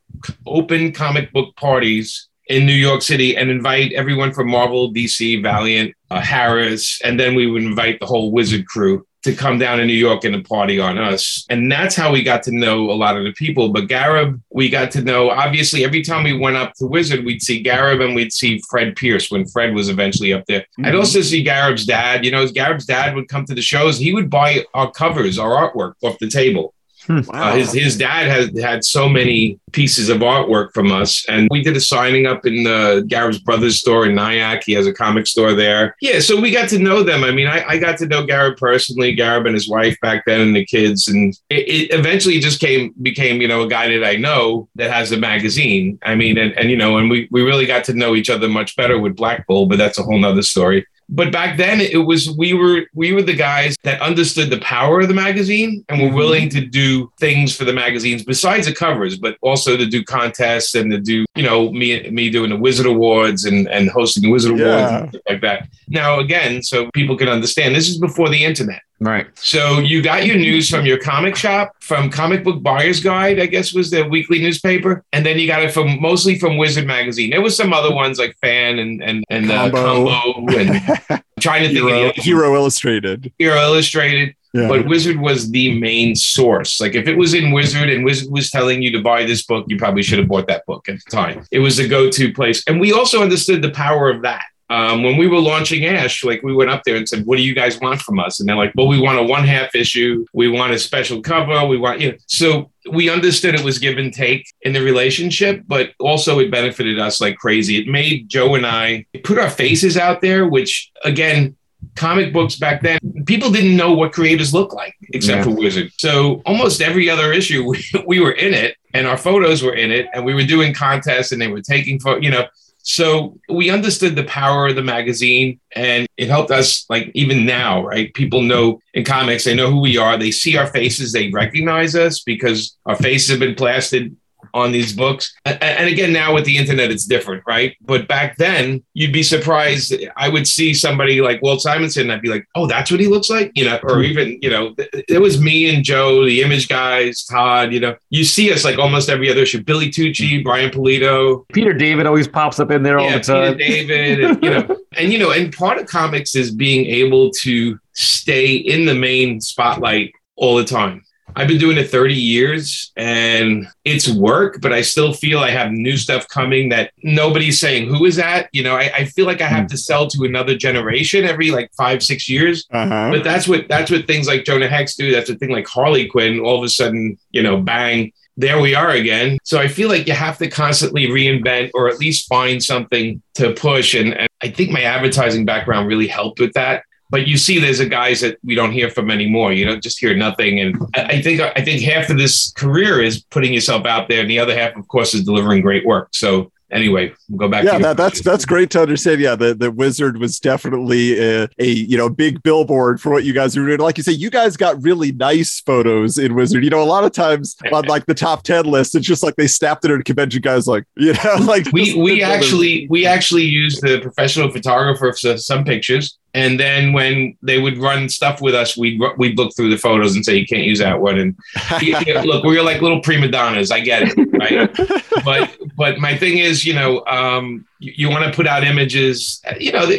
open 0.45 0.91
comic 0.91 1.33
book 1.33 1.55
parties 1.55 2.27
in 2.51 2.65
New 2.65 2.73
York 2.73 3.01
City 3.01 3.37
and 3.37 3.49
invite 3.49 3.93
everyone 3.93 4.33
from 4.33 4.49
Marvel, 4.49 4.93
DC, 4.93 5.41
Valiant, 5.41 5.95
uh, 6.09 6.19
Harris, 6.19 7.01
and 7.01 7.17
then 7.19 7.33
we 7.33 7.47
would 7.47 7.63
invite 7.63 7.99
the 7.99 8.05
whole 8.05 8.31
Wizard 8.31 8.67
crew 8.67 9.05
to 9.23 9.33
come 9.35 9.59
down 9.59 9.77
to 9.77 9.85
New 9.85 9.93
York 9.93 10.23
and 10.25 10.33
to 10.33 10.41
party 10.41 10.79
on 10.79 10.97
us. 10.97 11.45
And 11.49 11.71
that's 11.71 11.95
how 11.95 12.11
we 12.11 12.23
got 12.23 12.41
to 12.43 12.51
know 12.51 12.89
a 12.89 12.93
lot 12.93 13.17
of 13.17 13.23
the 13.23 13.31
people. 13.33 13.69
But 13.69 13.87
Gareb, 13.87 14.41
we 14.49 14.67
got 14.67 14.91
to 14.91 15.01
know, 15.01 15.29
obviously, 15.29 15.85
every 15.85 16.01
time 16.01 16.23
we 16.23 16.37
went 16.37 16.57
up 16.57 16.73
to 16.75 16.87
Wizard, 16.87 17.23
we'd 17.23 17.41
see 17.41 17.63
Gareb 17.63 18.03
and 18.03 18.15
we'd 18.15 18.33
see 18.33 18.61
Fred 18.69 18.95
Pierce 18.95 19.29
when 19.29 19.45
Fred 19.45 19.73
was 19.73 19.89
eventually 19.89 20.33
up 20.33 20.45
there. 20.47 20.61
Mm-hmm. 20.61 20.85
I'd 20.85 20.95
also 20.95 21.21
see 21.21 21.45
Gareb's 21.45 21.85
dad. 21.85 22.25
You 22.25 22.31
know, 22.31 22.45
Gareb's 22.47 22.85
dad 22.85 23.15
would 23.15 23.29
come 23.29 23.45
to 23.45 23.53
the 23.53 23.61
shows. 23.61 23.97
He 23.97 24.13
would 24.13 24.29
buy 24.29 24.65
our 24.73 24.91
covers, 24.91 25.37
our 25.37 25.51
artwork 25.51 25.93
off 26.01 26.17
the 26.19 26.29
table. 26.29 26.73
Wow. 27.09 27.21
Hmm. 27.21 27.29
Uh, 27.31 27.55
his 27.55 27.73
his 27.73 27.97
dad 27.97 28.27
had 28.27 28.57
had 28.57 28.83
so 28.83 29.09
many 29.09 29.59
pieces 29.71 30.09
of 30.09 30.19
artwork 30.19 30.73
from 30.73 30.91
us, 30.91 31.25
and 31.27 31.47
we 31.49 31.63
did 31.63 31.75
a 31.75 31.81
signing 31.81 32.27
up 32.27 32.45
in 32.45 32.63
the 32.63 33.05
Gareb's 33.07 33.39
Brothers 33.39 33.79
store 33.79 34.05
in 34.05 34.15
Nyack. 34.15 34.63
He 34.63 34.73
has 34.73 34.85
a 34.85 34.93
comic 34.93 35.25
store 35.27 35.53
there. 35.53 35.95
Yeah, 36.01 36.19
so 36.19 36.39
we 36.39 36.51
got 36.51 36.69
to 36.69 36.79
know 36.79 37.03
them. 37.03 37.23
I 37.23 37.31
mean, 37.31 37.47
I, 37.47 37.63
I 37.67 37.77
got 37.77 37.97
to 37.99 38.07
know 38.07 38.25
Gareb 38.25 38.57
personally, 38.57 39.15
Gareb 39.15 39.45
and 39.45 39.55
his 39.55 39.67
wife 39.67 39.99
back 40.01 40.25
then, 40.25 40.41
and 40.41 40.55
the 40.55 40.65
kids, 40.65 41.07
and 41.07 41.33
it, 41.49 41.67
it, 41.67 41.93
eventually 41.99 42.39
just 42.39 42.59
came 42.59 42.93
became 43.01 43.41
you 43.41 43.47
know 43.47 43.63
a 43.63 43.67
guy 43.67 43.87
that 43.89 44.05
I 44.05 44.15
know 44.15 44.69
that 44.75 44.91
has 44.91 45.11
a 45.11 45.17
magazine. 45.17 45.97
I 46.03 46.15
mean, 46.15 46.37
and, 46.37 46.57
and 46.57 46.69
you 46.69 46.77
know, 46.77 46.97
and 46.97 47.09
we 47.09 47.27
we 47.31 47.41
really 47.41 47.65
got 47.65 47.83
to 47.85 47.93
know 47.93 48.15
each 48.15 48.29
other 48.29 48.47
much 48.47 48.75
better 48.75 48.99
with 48.99 49.15
Black 49.15 49.47
Bull, 49.47 49.65
but 49.65 49.77
that's 49.77 49.97
a 49.97 50.03
whole 50.03 50.19
nother 50.19 50.43
story 50.43 50.85
but 51.11 51.31
back 51.31 51.57
then 51.57 51.81
it 51.81 51.97
was 51.97 52.31
we 52.31 52.53
were 52.53 52.85
we 52.95 53.11
were 53.11 53.21
the 53.21 53.35
guys 53.35 53.75
that 53.83 54.01
understood 54.01 54.49
the 54.49 54.59
power 54.59 55.01
of 55.01 55.07
the 55.09 55.13
magazine 55.13 55.83
and 55.89 56.01
were 56.01 56.07
mm-hmm. 56.07 56.17
willing 56.17 56.49
to 56.49 56.61
do 56.65 57.11
things 57.19 57.55
for 57.55 57.65
the 57.65 57.73
magazines 57.73 58.23
besides 58.23 58.65
the 58.65 58.73
covers 58.73 59.17
but 59.17 59.37
also 59.41 59.75
to 59.75 59.85
do 59.85 60.03
contests 60.03 60.73
and 60.73 60.89
to 60.89 60.99
do 60.99 61.25
you 61.35 61.43
know 61.43 61.71
me 61.71 62.09
me 62.09 62.29
doing 62.29 62.49
the 62.49 62.57
wizard 62.57 62.85
awards 62.85 63.45
and 63.45 63.67
and 63.67 63.89
hosting 63.89 64.23
the 64.23 64.31
wizard 64.31 64.57
yeah. 64.57 64.65
awards 64.65 64.91
and 64.91 65.09
stuff 65.09 65.21
like 65.29 65.41
that 65.41 65.67
now 65.89 66.19
again 66.19 66.63
so 66.63 66.89
people 66.93 67.17
can 67.17 67.27
understand 67.27 67.75
this 67.75 67.89
is 67.89 67.99
before 67.99 68.29
the 68.29 68.43
internet 68.43 68.81
Right. 69.01 69.27
So 69.33 69.79
you 69.79 70.03
got 70.03 70.27
your 70.27 70.35
news 70.35 70.69
from 70.69 70.85
your 70.85 70.99
comic 70.99 71.35
shop, 71.35 71.75
from 71.79 72.11
Comic 72.11 72.43
Book 72.43 72.61
Buyer's 72.61 72.99
Guide, 72.99 73.39
I 73.39 73.47
guess 73.47 73.73
was 73.73 73.89
the 73.89 74.03
weekly 74.03 74.39
newspaper, 74.39 75.03
and 75.11 75.25
then 75.25 75.39
you 75.39 75.47
got 75.47 75.63
it 75.63 75.73
from 75.73 75.99
mostly 75.99 76.37
from 76.37 76.55
Wizard 76.57 76.85
magazine. 76.85 77.31
There 77.31 77.41
was 77.41 77.57
some 77.57 77.73
other 77.73 77.93
ones 77.93 78.19
like 78.19 78.37
Fan 78.41 78.77
and 78.77 79.03
and 79.03 79.25
and 79.31 79.49
uh, 79.49 79.71
Combo 79.71 80.45
and 80.55 81.23
trying 81.39 81.63
to 81.63 81.73
think 81.73 81.89
Hero, 81.89 82.09
of 82.09 82.15
the 82.15 82.21
Hero 82.21 82.53
Illustrated. 82.53 83.33
Hero 83.39 83.59
Illustrated. 83.59 84.35
Yeah. 84.53 84.67
But 84.67 84.85
Wizard 84.85 85.19
was 85.19 85.49
the 85.49 85.79
main 85.79 86.15
source. 86.15 86.79
Like 86.79 86.93
if 86.93 87.07
it 87.07 87.17
was 87.17 87.33
in 87.33 87.51
Wizard 87.51 87.89
and 87.89 88.05
Wizard 88.05 88.31
was 88.31 88.51
telling 88.51 88.83
you 88.83 88.91
to 88.91 89.01
buy 89.01 89.23
this 89.23 89.43
book, 89.43 89.65
you 89.67 89.77
probably 89.77 90.03
should 90.03 90.19
have 90.19 90.27
bought 90.27 90.47
that 90.47 90.65
book 90.67 90.87
at 90.89 90.95
the 91.03 91.09
time. 91.09 91.45
It 91.51 91.59
was 91.59 91.79
a 91.79 91.87
go-to 91.87 92.33
place. 92.33 92.61
And 92.67 92.79
we 92.79 92.91
also 92.91 93.23
understood 93.23 93.61
the 93.61 93.71
power 93.71 94.09
of 94.09 94.21
that 94.23 94.43
um, 94.71 95.03
when 95.03 95.17
we 95.17 95.27
were 95.27 95.39
launching 95.39 95.85
Ash, 95.85 96.23
like 96.23 96.41
we 96.43 96.55
went 96.55 96.69
up 96.69 96.83
there 96.85 96.95
and 96.95 97.07
said, 97.07 97.25
"What 97.25 97.35
do 97.35 97.43
you 97.43 97.53
guys 97.53 97.77
want 97.81 98.01
from 98.01 98.19
us?" 98.19 98.39
And 98.39 98.47
they're 98.47 98.55
like, 98.55 98.71
"Well, 98.73 98.87
we 98.87 99.01
want 99.01 99.19
a 99.19 99.23
one 99.23 99.43
half 99.43 99.75
issue. 99.75 100.25
We 100.33 100.47
want 100.47 100.71
a 100.71 100.79
special 100.79 101.21
cover. 101.21 101.65
We 101.67 101.77
want 101.77 101.99
you 101.99 102.13
know." 102.13 102.17
So 102.27 102.71
we 102.89 103.09
understood 103.09 103.53
it 103.53 103.65
was 103.65 103.79
give 103.79 103.97
and 103.97 104.13
take 104.13 104.45
in 104.61 104.71
the 104.71 104.81
relationship, 104.81 105.63
but 105.67 105.91
also 105.99 106.39
it 106.39 106.51
benefited 106.51 106.99
us 106.99 107.19
like 107.19 107.37
crazy. 107.37 107.81
It 107.81 107.87
made 107.87 108.29
Joe 108.29 108.55
and 108.55 108.65
I 108.65 109.05
put 109.25 109.37
our 109.37 109.49
faces 109.49 109.97
out 109.97 110.21
there, 110.21 110.47
which 110.47 110.89
again, 111.03 111.57
comic 111.97 112.31
books 112.31 112.55
back 112.55 112.81
then, 112.81 112.97
people 113.25 113.51
didn't 113.51 113.75
know 113.75 113.91
what 113.91 114.13
creators 114.13 114.53
look 114.53 114.73
like 114.73 114.95
except 115.13 115.39
yeah. 115.39 115.43
for 115.43 115.49
Wizard. 115.59 115.91
So 115.97 116.41
almost 116.45 116.81
every 116.81 117.09
other 117.09 117.33
issue, 117.33 117.67
we, 117.67 117.83
we 118.07 118.19
were 118.21 118.31
in 118.31 118.53
it 118.53 118.77
and 118.93 119.05
our 119.05 119.17
photos 119.17 119.63
were 119.63 119.75
in 119.75 119.91
it 119.91 120.07
and 120.13 120.23
we 120.23 120.33
were 120.33 120.43
doing 120.43 120.73
contests 120.73 121.33
and 121.33 121.41
they 121.41 121.49
were 121.49 121.61
taking, 121.61 121.99
photos. 121.99 122.23
you 122.23 122.31
know, 122.31 122.45
so 122.83 123.37
we 123.49 123.69
understood 123.69 124.15
the 124.15 124.23
power 124.23 124.67
of 124.67 124.75
the 124.75 124.83
magazine 124.83 125.59
and 125.75 126.07
it 126.17 126.29
helped 126.29 126.51
us, 126.51 126.85
like 126.89 127.11
even 127.13 127.45
now, 127.45 127.85
right? 127.85 128.13
People 128.13 128.41
know 128.41 128.79
in 128.93 129.03
comics, 129.03 129.43
they 129.43 129.55
know 129.55 129.69
who 129.69 129.81
we 129.81 129.97
are. 129.97 130.17
They 130.17 130.31
see 130.31 130.57
our 130.57 130.67
faces, 130.67 131.11
they 131.11 131.29
recognize 131.29 131.95
us 131.95 132.21
because 132.21 132.75
our 132.85 132.95
faces 132.95 133.29
have 133.29 133.39
been 133.39 133.55
plastered 133.55 134.15
on 134.53 134.71
these 134.71 134.93
books. 134.93 135.33
And 135.45 135.87
again, 135.87 136.11
now 136.13 136.33
with 136.33 136.45
the 136.45 136.57
internet, 136.57 136.91
it's 136.91 137.05
different, 137.05 137.43
right? 137.47 137.75
But 137.81 138.07
back 138.07 138.37
then, 138.37 138.83
you'd 138.93 139.13
be 139.13 139.23
surprised. 139.23 139.93
I 140.17 140.29
would 140.29 140.47
see 140.47 140.73
somebody 140.73 141.21
like 141.21 141.41
Walt 141.41 141.61
Simonson, 141.61 142.03
and 142.03 142.11
I'd 142.11 142.21
be 142.21 142.29
like, 142.29 142.47
oh, 142.55 142.67
that's 142.67 142.91
what 142.91 142.99
he 142.99 143.07
looks 143.07 143.29
like, 143.29 143.51
you 143.55 143.65
know, 143.65 143.79
or 143.83 143.97
hmm. 143.97 144.03
even, 144.03 144.39
you 144.41 144.49
know, 144.49 144.75
it 144.77 145.21
was 145.21 145.41
me 145.41 145.73
and 145.73 145.83
Joe, 145.83 146.25
the 146.25 146.41
image 146.41 146.67
guys, 146.67 147.25
Todd, 147.25 147.73
you 147.73 147.79
know, 147.79 147.95
you 148.09 148.23
see 148.23 148.51
us 148.51 148.63
like 148.63 148.77
almost 148.77 149.09
every 149.09 149.29
other 149.29 149.41
issue. 149.41 149.63
Billy 149.63 149.89
Tucci, 149.89 150.43
Brian 150.43 150.69
Pulido. 150.69 151.45
Peter 151.53 151.73
David 151.73 152.05
always 152.05 152.27
pops 152.27 152.59
up 152.59 152.71
in 152.71 152.83
there 152.83 152.99
yeah, 152.99 153.05
all 153.05 153.11
the 153.11 153.19
time. 153.19 153.57
Peter 153.57 153.87
David, 153.87 154.23
and, 154.23 154.43
you 154.43 154.49
know, 154.49 154.77
and, 154.97 155.11
you 155.11 155.19
know, 155.19 155.31
and 155.31 155.55
part 155.55 155.77
of 155.77 155.87
comics 155.87 156.35
is 156.35 156.51
being 156.51 156.85
able 156.85 157.31
to 157.31 157.79
stay 157.93 158.55
in 158.55 158.85
the 158.85 158.95
main 158.95 159.39
spotlight 159.41 160.13
all 160.35 160.55
the 160.55 160.65
time 160.65 161.03
I've 161.35 161.47
been 161.47 161.57
doing 161.57 161.77
it 161.77 161.89
30 161.89 162.13
years 162.13 162.91
and 162.97 163.67
it's 163.85 164.09
work, 164.09 164.59
but 164.61 164.73
I 164.73 164.81
still 164.81 165.13
feel 165.13 165.39
I 165.39 165.49
have 165.49 165.71
new 165.71 165.97
stuff 165.97 166.27
coming 166.27 166.69
that 166.69 166.91
nobody's 167.03 167.59
saying, 167.59 167.89
who 167.89 168.05
is 168.05 168.15
that? 168.17 168.49
You 168.51 168.63
know, 168.63 168.75
I, 168.75 168.91
I 168.93 169.05
feel 169.05 169.25
like 169.25 169.41
I 169.41 169.47
have 169.47 169.67
to 169.67 169.77
sell 169.77 170.07
to 170.07 170.23
another 170.23 170.55
generation 170.55 171.25
every 171.25 171.51
like 171.51 171.71
five, 171.77 172.03
six 172.03 172.29
years. 172.29 172.65
Uh-huh. 172.71 173.09
But 173.11 173.23
that's 173.23 173.47
what, 173.47 173.67
that's 173.67 173.91
what 173.91 174.07
things 174.07 174.27
like 174.27 174.45
Jonah 174.45 174.67
Hex 174.67 174.95
do. 174.95 175.11
That's 175.11 175.29
a 175.29 175.35
thing 175.35 175.49
like 175.49 175.67
Harley 175.67 176.07
Quinn, 176.07 176.39
all 176.39 176.57
of 176.57 176.63
a 176.63 176.69
sudden, 176.69 177.17
you 177.31 177.43
know, 177.43 177.57
bang, 177.57 178.11
there 178.37 178.61
we 178.61 178.75
are 178.75 178.91
again. 178.91 179.37
So 179.43 179.59
I 179.59 179.67
feel 179.67 179.89
like 179.89 180.07
you 180.07 180.13
have 180.13 180.37
to 180.39 180.49
constantly 180.49 181.07
reinvent 181.07 181.71
or 181.73 181.87
at 181.89 181.99
least 181.99 182.27
find 182.27 182.63
something 182.63 183.21
to 183.35 183.53
push. 183.53 183.93
And, 183.93 184.13
and 184.13 184.29
I 184.41 184.49
think 184.49 184.71
my 184.71 184.81
advertising 184.81 185.45
background 185.45 185.87
really 185.87 186.07
helped 186.07 186.39
with 186.39 186.53
that 186.53 186.83
but 187.11 187.27
you 187.27 187.37
see 187.37 187.59
there's 187.59 187.79
a 187.79 187.85
guys 187.85 188.21
that 188.21 188.39
we 188.43 188.55
don't 188.55 188.71
hear 188.71 188.89
from 188.89 189.11
anymore 189.11 189.53
you 189.53 189.65
don't 189.65 189.83
just 189.83 189.99
hear 189.99 190.15
nothing 190.15 190.59
and 190.59 190.77
I, 190.95 191.21
think 191.21 191.41
i 191.41 191.61
think 191.61 191.81
half 191.81 192.09
of 192.09 192.17
this 192.17 192.51
career 192.53 193.01
is 193.01 193.21
putting 193.23 193.53
yourself 193.53 193.85
out 193.85 194.07
there 194.07 194.21
and 194.21 194.29
the 194.29 194.39
other 194.39 194.57
half 194.57 194.75
of 194.75 194.87
course 194.87 195.13
is 195.13 195.23
delivering 195.23 195.61
great 195.61 195.85
work 195.85 196.09
so 196.11 196.51
anyway, 196.71 197.13
we'll 197.29 197.37
go 197.37 197.47
back. 197.47 197.63
Yeah, 197.63 197.77
that, 197.79 197.97
that's 197.97 198.21
that's 198.21 198.45
great 198.45 198.69
to 198.71 198.81
understand. 198.81 199.21
Yeah, 199.21 199.35
the, 199.35 199.53
the 199.53 199.71
wizard 199.71 200.17
was 200.17 200.39
definitely 200.39 201.19
a, 201.19 201.47
a, 201.59 201.67
you 201.67 201.97
know 201.97 202.09
big 202.09 202.41
billboard 202.43 202.99
for 202.99 203.11
what 203.11 203.23
you 203.23 203.33
guys 203.33 203.57
were 203.57 203.65
doing. 203.65 203.79
Like 203.79 203.97
you 203.97 204.03
say, 204.03 204.13
you 204.13 204.29
guys 204.29 204.57
got 204.57 204.81
really 204.81 205.11
nice 205.11 205.59
photos 205.59 206.17
in 206.17 206.33
Wizard. 206.33 206.63
You 206.63 206.69
know, 206.69 206.81
a 206.81 206.85
lot 206.85 207.03
of 207.03 207.11
times 207.11 207.55
on 207.73 207.85
like 207.85 208.05
the 208.05 208.13
top 208.13 208.43
ten 208.43 208.65
list, 208.65 208.95
it's 208.95 209.05
just 209.05 209.23
like 209.23 209.35
they 209.35 209.47
snapped 209.47 209.85
it 209.85 209.91
at 209.91 209.99
a 209.99 210.03
convention. 210.03 210.41
Guys, 210.41 210.67
like 210.67 210.85
you 210.95 211.13
know, 211.13 211.35
like 211.41 211.67
we 211.71 211.95
we 211.95 212.23
actually 212.23 212.87
we 212.89 213.05
actually 213.05 213.43
used 213.43 213.81
the 213.81 213.99
professional 213.99 214.49
photographer 214.49 215.13
for 215.19 215.37
some 215.37 215.63
pictures. 215.63 216.17
And 216.33 216.59
then 216.59 216.93
when 216.93 217.37
they 217.41 217.59
would 217.59 217.77
run 217.77 218.07
stuff 218.07 218.41
with 218.41 218.55
us, 218.55 218.77
we'd 218.77 219.01
we'd 219.17 219.37
look 219.37 219.55
through 219.55 219.69
the 219.69 219.77
photos 219.77 220.15
and 220.15 220.23
say 220.23 220.37
you 220.37 220.45
can't 220.45 220.63
use 220.63 220.79
that 220.79 221.01
one. 221.01 221.17
And 221.19 221.35
look, 222.25 222.43
we 222.45 222.55
were 222.55 222.63
like 222.63 222.81
little 222.81 223.01
prima 223.01 223.27
donnas. 223.27 223.71
I 223.71 223.81
get 223.81 224.03
it, 224.05 224.15
right? 224.39 225.03
but 225.25 225.57
but 225.75 225.99
my 225.99 226.15
thing 226.15 226.37
is, 226.37 226.65
you 226.65 226.73
know, 226.73 227.05
um, 227.05 227.65
you, 227.79 227.93
you 227.95 228.09
want 228.09 228.23
to 228.25 228.35
put 228.35 228.47
out 228.47 228.63
images. 228.63 229.41
You 229.59 229.73
know, 229.73 229.89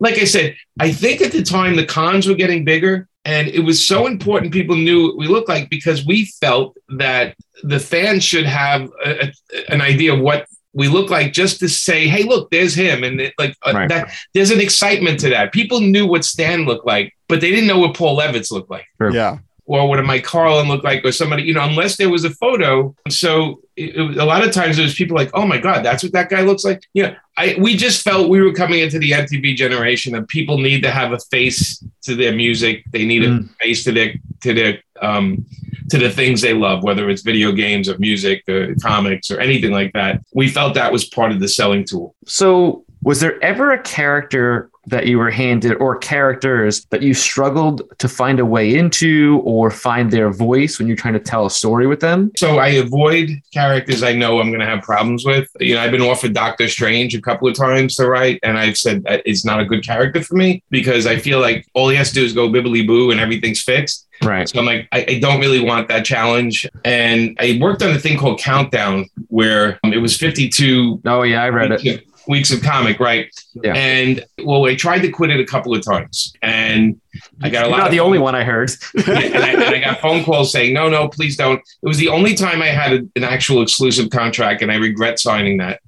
like 0.00 0.18
I 0.18 0.24
said, 0.24 0.56
I 0.78 0.92
think 0.92 1.22
at 1.22 1.32
the 1.32 1.42
time 1.42 1.76
the 1.76 1.86
cons 1.86 2.26
were 2.26 2.34
getting 2.34 2.64
bigger, 2.64 3.08
and 3.24 3.48
it 3.48 3.60
was 3.60 3.86
so 3.86 4.06
important 4.06 4.52
people 4.52 4.76
knew 4.76 5.04
what 5.04 5.16
we 5.16 5.26
looked 5.26 5.48
like 5.48 5.70
because 5.70 6.04
we 6.04 6.26
felt 6.40 6.76
that 6.98 7.34
the 7.62 7.80
fans 7.80 8.24
should 8.24 8.46
have 8.46 8.90
a, 9.04 9.28
a, 9.28 9.72
an 9.72 9.80
idea 9.80 10.12
of 10.12 10.20
what 10.20 10.46
we 10.78 10.86
look 10.86 11.10
like 11.10 11.32
just 11.32 11.58
to 11.58 11.68
say, 11.68 12.06
hey, 12.06 12.22
look, 12.22 12.52
there's 12.52 12.72
him. 12.72 13.02
And 13.02 13.20
it, 13.20 13.34
like 13.36 13.56
uh, 13.66 13.72
right. 13.74 13.88
that, 13.88 14.12
there's 14.32 14.52
an 14.52 14.60
excitement 14.60 15.18
to 15.20 15.28
that. 15.30 15.52
People 15.52 15.80
knew 15.80 16.06
what 16.06 16.24
Stan 16.24 16.66
looked 16.66 16.86
like, 16.86 17.16
but 17.26 17.40
they 17.40 17.50
didn't 17.50 17.66
know 17.66 17.80
what 17.80 17.96
Paul 17.96 18.16
Levitz 18.16 18.52
looked 18.52 18.70
like. 18.70 18.86
Yeah. 19.12 19.38
Or 19.64 19.88
what 19.88 20.02
Mike 20.04 20.22
Carlin 20.22 20.68
look 20.68 20.84
like, 20.84 21.04
or 21.04 21.10
somebody, 21.10 21.42
you 21.42 21.52
know, 21.52 21.64
unless 21.64 21.96
there 21.96 22.08
was 22.08 22.24
a 22.24 22.30
photo. 22.30 22.94
So 23.10 23.60
it, 23.76 23.96
it, 23.96 24.16
a 24.18 24.24
lot 24.24 24.46
of 24.46 24.52
times 24.52 24.76
there 24.76 24.84
was 24.84 24.94
people 24.94 25.16
like, 25.16 25.30
oh 25.34 25.44
my 25.44 25.58
God, 25.58 25.84
that's 25.84 26.04
what 26.04 26.12
that 26.12 26.30
guy 26.30 26.42
looks 26.42 26.64
like. 26.64 26.80
Yeah. 26.94 27.16
I, 27.36 27.56
we 27.58 27.76
just 27.76 28.02
felt 28.02 28.30
we 28.30 28.40
were 28.40 28.52
coming 28.52 28.78
into 28.78 29.00
the 29.00 29.10
MTV 29.10 29.56
generation 29.56 30.14
and 30.14 30.28
people 30.28 30.58
need 30.58 30.84
to 30.84 30.92
have 30.92 31.12
a 31.12 31.18
face 31.18 31.84
to 32.02 32.14
their 32.14 32.34
music. 32.34 32.84
They 32.92 33.04
need 33.04 33.24
mm. 33.24 33.50
a 33.50 33.64
face 33.64 33.82
to 33.82 33.92
their, 33.92 34.14
to 34.42 34.54
their, 34.54 34.80
um, 35.02 35.44
to 35.90 35.98
the 35.98 36.10
things 36.10 36.40
they 36.40 36.54
love, 36.54 36.82
whether 36.82 37.08
it's 37.08 37.22
video 37.22 37.52
games 37.52 37.88
or 37.88 37.98
music 37.98 38.44
or 38.48 38.74
comics 38.76 39.30
or 39.30 39.40
anything 39.40 39.70
like 39.70 39.92
that. 39.94 40.22
We 40.34 40.48
felt 40.48 40.74
that 40.74 40.92
was 40.92 41.04
part 41.04 41.32
of 41.32 41.40
the 41.40 41.48
selling 41.48 41.84
tool. 41.84 42.14
So, 42.26 42.84
was 43.02 43.20
there 43.20 43.42
ever 43.44 43.72
a 43.72 43.82
character 43.82 44.70
that 44.88 45.06
you 45.06 45.18
were 45.18 45.30
handed 45.30 45.74
or 45.74 45.96
characters 45.96 46.84
that 46.86 47.02
you 47.02 47.14
struggled 47.14 47.82
to 47.98 48.08
find 48.08 48.40
a 48.40 48.44
way 48.44 48.74
into 48.74 49.40
or 49.44 49.70
find 49.70 50.10
their 50.10 50.30
voice 50.30 50.78
when 50.78 50.88
you're 50.88 50.96
trying 50.96 51.14
to 51.14 51.20
tell 51.20 51.46
a 51.46 51.50
story 51.50 51.86
with 51.86 52.00
them? 52.00 52.32
So 52.36 52.58
I 52.58 52.68
avoid 52.68 53.30
characters 53.52 54.02
I 54.02 54.12
know 54.14 54.40
I'm 54.40 54.48
going 54.48 54.60
to 54.60 54.66
have 54.66 54.82
problems 54.82 55.24
with. 55.24 55.48
You 55.60 55.74
know, 55.74 55.82
I've 55.82 55.90
been 55.90 56.02
offered 56.02 56.32
Doctor 56.32 56.68
Strange 56.68 57.14
a 57.14 57.20
couple 57.20 57.48
of 57.48 57.54
times 57.54 57.96
to 57.96 58.08
write, 58.08 58.40
and 58.42 58.58
I've 58.58 58.76
said 58.76 59.04
that 59.04 59.22
it's 59.24 59.44
not 59.44 59.60
a 59.60 59.64
good 59.64 59.84
character 59.84 60.22
for 60.22 60.34
me 60.34 60.62
because 60.70 61.06
I 61.06 61.18
feel 61.18 61.40
like 61.40 61.66
all 61.74 61.88
he 61.88 61.96
has 61.96 62.08
to 62.10 62.14
do 62.14 62.24
is 62.24 62.32
go 62.32 62.48
bibbly 62.48 62.86
boo 62.86 63.10
and 63.10 63.20
everything's 63.20 63.62
fixed. 63.62 64.06
Right. 64.22 64.48
So 64.48 64.58
I'm 64.58 64.66
like, 64.66 64.88
I, 64.92 65.04
I, 65.08 65.18
don't 65.20 65.40
really 65.40 65.60
want 65.60 65.86
that 65.88 66.04
challenge. 66.04 66.68
And 66.84 67.36
I 67.40 67.56
worked 67.60 67.82
on 67.82 67.90
a 67.90 67.98
thing 67.98 68.18
called 68.18 68.40
Countdown 68.40 69.06
where 69.28 69.78
um, 69.84 69.92
it 69.92 69.98
was 69.98 70.16
52. 70.16 71.02
Oh, 71.04 71.22
yeah, 71.22 71.42
I 71.42 71.50
read 71.50 71.70
it. 71.72 72.07
Weeks 72.28 72.52
of 72.52 72.62
comic, 72.62 73.00
right? 73.00 73.28
Yeah. 73.54 73.74
And 73.74 74.24
well, 74.44 74.66
I 74.66 74.76
tried 74.76 75.00
to 75.00 75.10
quit 75.10 75.30
it 75.30 75.40
a 75.40 75.46
couple 75.46 75.74
of 75.74 75.84
times, 75.84 76.32
and 76.42 77.00
I 77.42 77.50
got 77.50 77.66
a 77.66 77.68
lot. 77.68 77.78
Not 77.78 77.90
the 77.90 78.00
only 78.00 78.18
one 78.18 78.34
I 78.34 78.44
heard. 78.44 78.70
and, 78.94 79.08
I, 79.08 79.48
and, 79.48 79.62
I, 79.62 79.80
got 79.80 80.00
phone 80.00 80.22
calls 80.22 80.52
saying, 80.52 80.72
"No, 80.72 80.88
no, 80.88 81.08
please 81.08 81.36
don't." 81.36 81.58
It 81.58 81.88
was 81.88 81.98
the 81.98 82.08
only 82.08 82.34
time 82.34 82.62
I 82.62 82.68
had 82.68 82.92
a, 82.92 82.96
an 83.16 83.24
actual 83.24 83.62
exclusive 83.62 84.10
contract, 84.10 84.62
and 84.62 84.70
I 84.70 84.76
regret 84.76 85.18
signing 85.18 85.56
that. 85.58 85.80